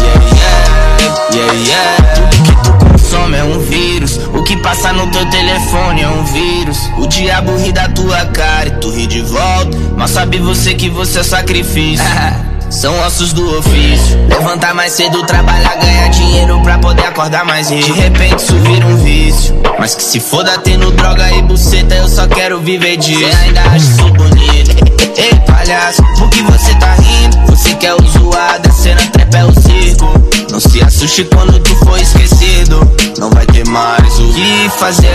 yeah, 0.00 0.18
yeah, 0.34 1.34
yeah, 1.34 1.52
yeah. 1.52 1.96
Tudo 2.14 2.42
que 2.42 2.62
tu 2.64 2.72
consome 2.84 3.36
é 3.36 3.44
um 3.44 3.60
vírus. 3.60 4.18
O 4.34 4.42
que 4.42 4.56
passa 4.56 4.92
no 4.92 5.06
teu 5.10 5.28
telefone 5.30 6.02
é 6.02 6.08
um 6.08 6.24
vírus. 6.24 6.78
O 6.98 7.06
diabo 7.06 7.56
ri 7.56 7.72
da 7.72 7.88
tua 7.88 8.26
cara 8.26 8.68
e 8.68 8.72
tu 8.72 8.90
ri 8.90 9.06
de 9.06 9.22
volta. 9.22 9.76
Mas 9.96 10.10
sabe 10.10 10.38
você 10.38 10.74
que 10.74 10.88
você 10.88 11.20
é 11.20 11.22
sacrifício. 11.22 12.04
São 12.70 12.98
ossos 13.00 13.32
do 13.32 13.58
ofício. 13.58 14.18
Levantar 14.28 14.74
mais 14.74 14.92
cedo, 14.92 15.24
trabalhar, 15.24 15.76
ganhar 15.76 16.08
dinheiro 16.08 16.60
pra 16.62 16.78
poder 16.78 17.06
acordar 17.06 17.44
mais 17.44 17.70
rico. 17.70 17.92
De 17.92 18.00
repente 18.00 18.36
isso 18.42 18.56
vira 18.58 18.86
um 18.86 18.96
vício. 18.98 19.54
Mas 19.78 19.94
que 19.94 20.02
se 20.02 20.20
foda 20.20 20.58
tendo 20.58 20.90
droga 20.92 21.30
e 21.32 21.42
buceta, 21.42 21.94
eu 21.94 22.08
só 22.08 22.26
quero 22.26 22.60
viver 22.60 22.96
disso. 22.96 23.20
Cê 23.20 23.36
ainda 23.36 23.60
acha 23.62 23.76
isso 23.76 24.08
bonito? 24.14 24.96
Ei, 25.16 25.34
palhaço, 25.46 26.02
por 26.18 26.28
que 26.28 26.42
você 26.42 26.74
tá 26.74 26.94
rindo? 26.94 27.46
Você 27.46 27.74
quer 27.74 27.94
o 27.94 28.02
zoado, 28.06 28.68
a 28.68 28.72
cena 28.72 29.00
trepa 29.12 29.38
é 29.38 29.44
o 29.44 29.52
circo. 29.54 30.06
Não 30.50 30.60
se 30.60 30.82
assuste 30.82 31.24
quando 31.24 31.58
tu 31.60 31.74
for 31.76 31.98
esquecido. 32.00 32.80
Não 33.18 33.30
vai 33.30 33.46
ter 33.46 33.66
mais 33.68 34.18
o 34.18 34.32
que 34.32 34.70
fazer. 34.78 35.06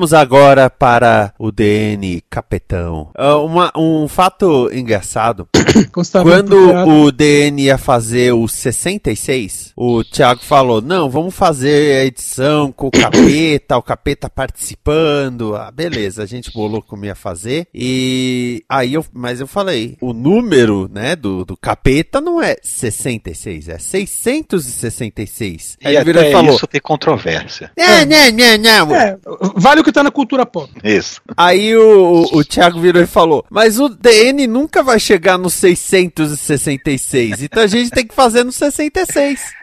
Vamos 0.06 0.14
agora 0.14 0.70
para 0.70 1.34
o 1.40 1.52
DN 1.52 2.22
Capetão. 2.30 3.10
Ah, 3.18 3.38
uma- 3.38 3.72
um 3.76 4.08
fato 4.08 4.70
engraçado. 4.72 5.48
Quando 6.30 6.56
o 6.88 7.12
DN 7.12 7.60
ia 7.64 7.76
fazer 7.80 8.32
o 8.32 8.48
66, 8.48 9.74
o 9.76 10.04
Thiago 10.04 10.42
falou: 10.44 10.80
Não, 10.80 11.10
vamos 11.10 11.34
fazer 11.34 12.02
a 12.02 12.06
edição 12.06 12.72
com 12.72 12.86
o 12.86 12.92
capeta, 13.02 13.76
o 13.78 13.82
capeta 13.82 14.30
participando. 14.30 15.56
Ah, 15.56 15.72
beleza, 15.72 16.22
a 16.22 16.28
gente 16.28 16.54
bolou 16.54 16.84
como 16.84 17.04
ia 17.06 17.16
fazer. 17.16 17.66
E 17.74 18.64
aí 18.70 18.94
eu, 18.94 19.04
mas 19.12 19.40
eu 19.42 19.48
falei: 19.48 19.98
o 20.00 20.14
número, 20.14 20.88
né, 20.94 21.16
do, 21.16 21.44
do 21.44 21.58
capeta 21.58 22.22
não 22.22 22.40
é 22.40 22.58
66, 22.62 23.70
é 23.70 23.80
666. 23.80 25.78
Aí 25.84 25.94
E 25.94 25.96
ele 25.98 26.06
virou 26.06 26.22
e 26.24 26.32
falou: 26.32 26.56
isso 26.56 26.68
tem 26.68 26.80
controvérsia. 26.80 27.72
Não, 27.76 28.06
não, 28.06 28.32
não, 28.32 28.58
não. 28.90 28.96
É, 28.96 29.18
vale 29.56 29.82
o 29.82 29.84
que 29.84 29.95
tá 29.96 30.04
na 30.04 30.12
cultura 30.12 30.46
pop. 30.46 30.72
Isso. 30.84 31.22
Aí 31.36 31.76
o, 31.76 32.24
o, 32.32 32.38
o 32.38 32.46
Thiago 32.46 32.80
virou 32.80 33.02
e 33.02 33.08
falou: 33.08 33.46
Mas 33.50 33.80
o 33.80 33.90
DN 33.90 34.46
nunca 34.48 34.84
vai 34.84 35.00
chegar 35.00 35.38
no 35.38 35.50
666. 35.50 37.42
Então 37.44 37.64
a 37.64 37.68
gente 37.68 37.90
tem 37.92 38.06
que 38.06 38.14
fazer 38.14 38.44
no 38.44 38.52
66. 38.52 39.54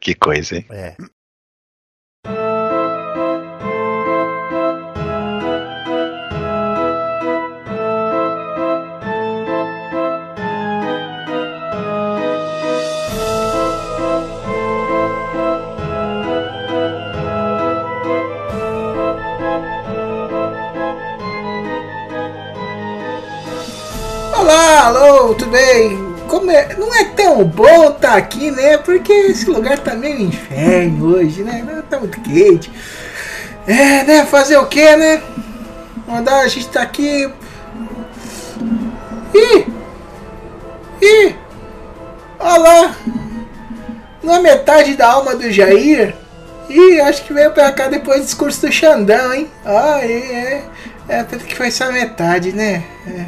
Que 0.00 0.14
coisa, 0.14 0.56
hein? 0.56 0.66
É. 0.70 0.94
Olá, 24.42 24.86
alô, 24.86 25.34
tudo 25.36 25.52
bem? 25.52 25.96
Como 26.26 26.50
é? 26.50 26.74
Não 26.74 26.92
é 26.92 27.04
tão 27.04 27.44
bom 27.44 27.90
estar 27.90 28.16
aqui, 28.16 28.50
né? 28.50 28.76
Porque 28.76 29.12
esse 29.12 29.48
lugar 29.48 29.78
tá 29.78 29.94
meio 29.94 30.20
inferno 30.20 31.14
hoje, 31.14 31.44
né? 31.44 31.64
Não 31.64 31.80
Tá 31.82 32.00
muito 32.00 32.20
quente. 32.22 32.68
É, 33.68 34.02
né? 34.02 34.26
Fazer 34.26 34.56
o 34.56 34.66
que, 34.66 34.96
né? 34.96 35.22
Mandar 36.08 36.40
a 36.40 36.48
gente 36.48 36.68
tá 36.70 36.82
aqui. 36.82 37.30
Ih! 39.32 39.66
Ih! 41.00 41.36
Olha 42.40 42.58
lá! 42.58 42.96
Não 44.24 44.34
é 44.34 44.40
metade 44.40 44.96
da 44.96 45.06
alma 45.06 45.36
do 45.36 45.52
Jair? 45.52 46.16
Ih, 46.68 47.00
acho 47.02 47.22
que 47.22 47.32
veio 47.32 47.52
pra 47.52 47.70
cá 47.70 47.86
depois 47.86 48.22
do 48.22 48.24
discurso 48.24 48.66
do 48.66 48.72
Xandão, 48.72 49.32
hein? 49.32 49.48
Ah, 49.64 50.00
é, 50.02 50.64
é. 51.08 51.18
É, 51.20 51.22
que 51.22 51.54
foi 51.54 51.70
só 51.70 51.92
metade, 51.92 52.50
né? 52.50 52.82
É. 53.06 53.26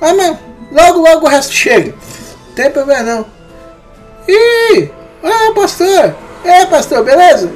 Mas, 0.00 0.16
mas 0.16 0.51
logo, 0.72 1.00
logo 1.00 1.26
o 1.26 1.28
resto 1.28 1.52
chega. 1.52 1.94
Não 2.48 2.54
tem 2.54 2.70
problema 2.70 3.02
não. 3.02 3.26
Ih! 4.28 4.90
Ah, 5.22 5.52
pastor! 5.54 6.14
É, 6.44 6.66
pastor, 6.66 7.04
beleza? 7.04 7.50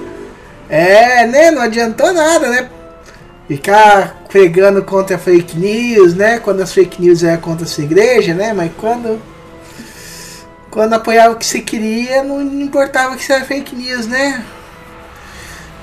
É, 0.69 1.27
né? 1.27 1.51
Não 1.51 1.63
adiantou 1.63 2.13
nada, 2.13 2.49
né? 2.49 2.71
Ficar 3.49 4.25
pregando 4.29 4.83
contra 4.83 5.19
fake 5.19 5.57
news, 5.57 6.15
né? 6.15 6.39
Quando 6.39 6.61
as 6.61 6.73
fake 6.73 7.01
news 7.01 7.23
é 7.23 7.37
contra 7.37 7.65
a 7.65 7.69
sua 7.69 7.85
igreja, 7.85 8.35
né? 8.35 8.53
Mas 8.53 8.71
quando. 8.77 9.21
Quando 10.71 10.93
apoiava 10.93 11.35
o 11.35 11.37
que 11.37 11.47
você 11.47 11.61
queria, 11.61 12.23
não 12.23 12.43
importava 12.43 13.17
que 13.17 13.33
era 13.33 13.45
fake 13.45 13.75
news, 13.75 14.07
né? 14.07 14.45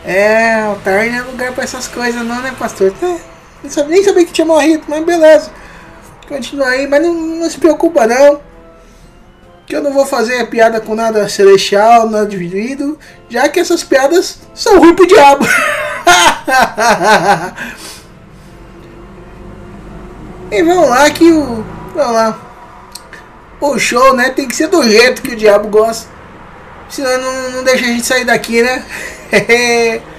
É, 0.06 0.56
altar 0.56 1.06
não 1.06 1.18
é 1.18 1.22
lugar 1.22 1.54
pra 1.54 1.64
essas 1.64 1.88
coisas, 1.88 2.22
não, 2.24 2.42
né, 2.42 2.54
pastor? 2.60 2.94
É, 3.02 3.18
nem 3.64 3.72
sabia, 3.72 3.90
nem 3.90 4.04
sabia 4.04 4.26
que 4.26 4.34
tinha 4.34 4.46
morrido, 4.46 4.84
mas 4.88 5.04
beleza. 5.04 5.50
Continua 6.28 6.68
aí, 6.68 6.88
mas 6.88 7.02
não, 7.02 7.14
não 7.14 7.50
se 7.50 7.58
preocupa 7.58 8.08
não. 8.08 8.40
Que 9.66 9.76
eu 9.76 9.82
não 9.82 9.94
vou 9.94 10.06
fazer 10.06 10.48
piada 10.50 10.80
com 10.82 10.94
nada 10.96 11.28
celestial, 11.30 12.10
nada 12.10 12.26
dividido, 12.26 13.00
já 13.30 13.48
que 13.50 13.60
essas 13.60 13.84
piadas 13.84 14.40
são 14.54 14.80
ruins 14.80 14.96
pro 14.96 15.08
diabo. 15.08 15.46
e 20.52 20.64
vamos 20.64 20.90
lá 20.90 21.10
que 21.10 21.32
o. 21.32 21.66
Vamos 21.96 22.14
lá. 22.14 22.40
O 23.62 23.80
show, 23.80 24.14
né, 24.16 24.30
tem 24.30 24.48
que 24.48 24.56
ser 24.56 24.68
do 24.68 24.84
jeito 24.84 25.22
que 25.22 25.34
o 25.34 25.38
diabo 25.38 25.70
gosta. 25.70 26.12
Senão 26.90 27.18
não, 27.18 27.52
não 27.52 27.64
deixa 27.64 27.86
a 27.86 27.88
gente 27.88 28.06
sair 28.06 28.26
daqui, 28.26 28.62
né? 28.62 28.84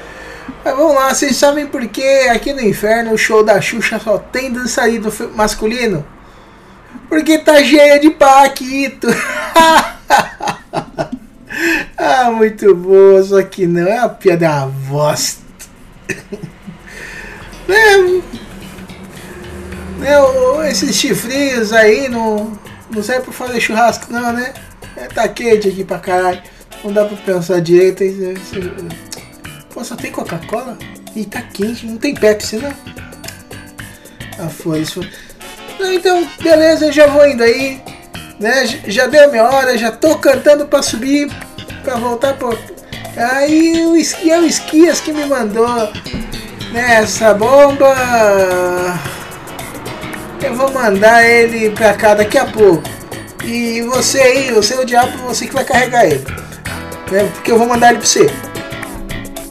Mas 0.65 0.77
vamos 0.77 0.95
lá, 0.95 1.13
vocês 1.15 1.37
sabem 1.37 1.67
por 1.67 1.87
que 1.89 2.03
aqui 2.29 2.53
no 2.53 2.61
inferno 2.63 3.13
o 3.13 3.19
show 3.19 3.43
da 3.45 3.61
Xuxa 3.61 3.99
só 3.99 4.19
tem 4.19 4.53
dançarino 4.53 5.13
masculino? 5.35 6.05
Porque 7.09 7.39
tá 7.39 7.63
cheia 7.63 7.99
de 8.01 8.11
paquito. 8.11 9.09
ah, 11.97 12.31
muito 12.31 12.75
boa, 12.75 13.23
só 13.23 13.43
que 13.43 13.67
não 13.67 13.87
é 13.87 14.01
uma 14.01 14.09
piada 14.09 14.49
uma 14.51 14.67
bosta. 14.89 15.43
né? 17.69 18.23
Né, 19.99 20.71
esses 20.71 20.95
chifrinhos 20.97 21.73
aí 21.73 22.09
não, 22.09 22.59
não 22.91 23.03
serve 23.03 23.23
pra 23.25 23.33
fazer 23.33 23.61
churrasco 23.61 24.13
não, 24.13 24.33
né? 24.33 24.53
É, 24.97 25.07
tá 25.07 25.27
quente 25.29 25.69
aqui 25.69 25.85
pra 25.85 25.99
caralho. 25.99 26.43
Não 26.83 26.93
dá 26.93 27.05
pra 27.05 27.17
pensar 27.17 27.61
direito. 27.61 28.03
hein? 28.03 28.35
Pô, 29.75 29.83
só 29.83 29.97
tem 29.97 30.13
Coca-Cola? 30.13 30.79
E 31.17 31.25
tá 31.25 31.43
quente, 31.43 31.85
não 31.85 31.97
tem 31.97 32.15
Pepsi 32.15 32.59
não. 32.59 32.73
Ah, 34.39 34.49
foda-se. 34.49 34.93
foda 34.93 35.11
Não, 35.81 35.93
então, 35.93 36.29
beleza, 36.41 36.87
eu 36.87 36.93
já 36.93 37.09
vou 37.09 37.27
indo 37.27 37.43
aí. 37.43 37.83
Né? 38.39 38.67
Já 38.87 39.07
deu 39.07 39.25
a 39.25 39.27
minha 39.27 39.43
hora, 39.43 39.77
já 39.77 39.91
tô 39.91 40.17
cantando 40.17 40.67
pra 40.67 40.81
subir, 40.81 41.29
pra 41.83 41.97
voltar 41.97 42.35
pro. 42.35 42.57
Aí 43.17 43.85
o 43.85 43.97
esqui 43.97 44.31
é 44.31 44.39
o 44.39 44.47
Esquias 44.47 45.01
que 45.01 45.13
me 45.13 45.27
mandou 45.27 45.69
né, 46.73 46.95
essa 47.01 47.35
bomba. 47.35 47.95
Eu 50.41 50.55
vou 50.55 50.73
mandar 50.73 51.25
ele 51.25 51.71
pra 51.71 51.95
cá 51.95 52.15
daqui 52.15 52.39
a 52.39 52.45
pouco. 52.45 52.83
E 53.45 53.83
você 53.83 54.21
aí, 54.21 54.53
você 54.53 54.75
é 54.75 54.81
o 54.81 54.85
diabo, 54.85 55.19
você 55.19 55.49
que 55.49 55.55
vai 55.55 55.65
carregar 55.65 56.07
ele. 56.07 56.25
Né? 57.11 57.29
Porque 57.35 57.51
eu 57.51 57.59
vou 57.59 57.67
mandar 57.67 57.91
ele 57.91 57.99
pra 57.99 58.07
você. 58.07 58.54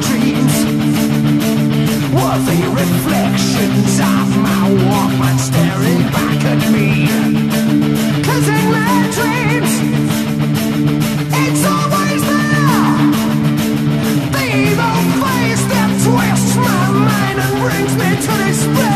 dreams 0.00 0.54
were 2.14 2.38
the 2.48 2.60
reflections 2.82 3.94
of 4.00 4.26
my 4.46 4.62
Walkman 4.86 5.38
staring 5.38 6.02
back 6.14 6.40
at 6.52 6.62
me. 6.74 6.88
Cause 8.26 8.46
in 8.56 8.64
my 8.76 8.96
dreams, 9.18 9.72
it's 11.42 11.62
always 11.74 12.22
there. 12.32 12.96
The 14.34 14.44
evil 14.64 14.98
face 15.22 15.64
that 15.72 15.90
twists 16.04 16.56
my 16.56 16.84
mind 17.08 17.38
and 17.44 17.54
brings 17.62 17.94
me 18.00 18.10
to 18.26 18.34
despair. 18.46 18.95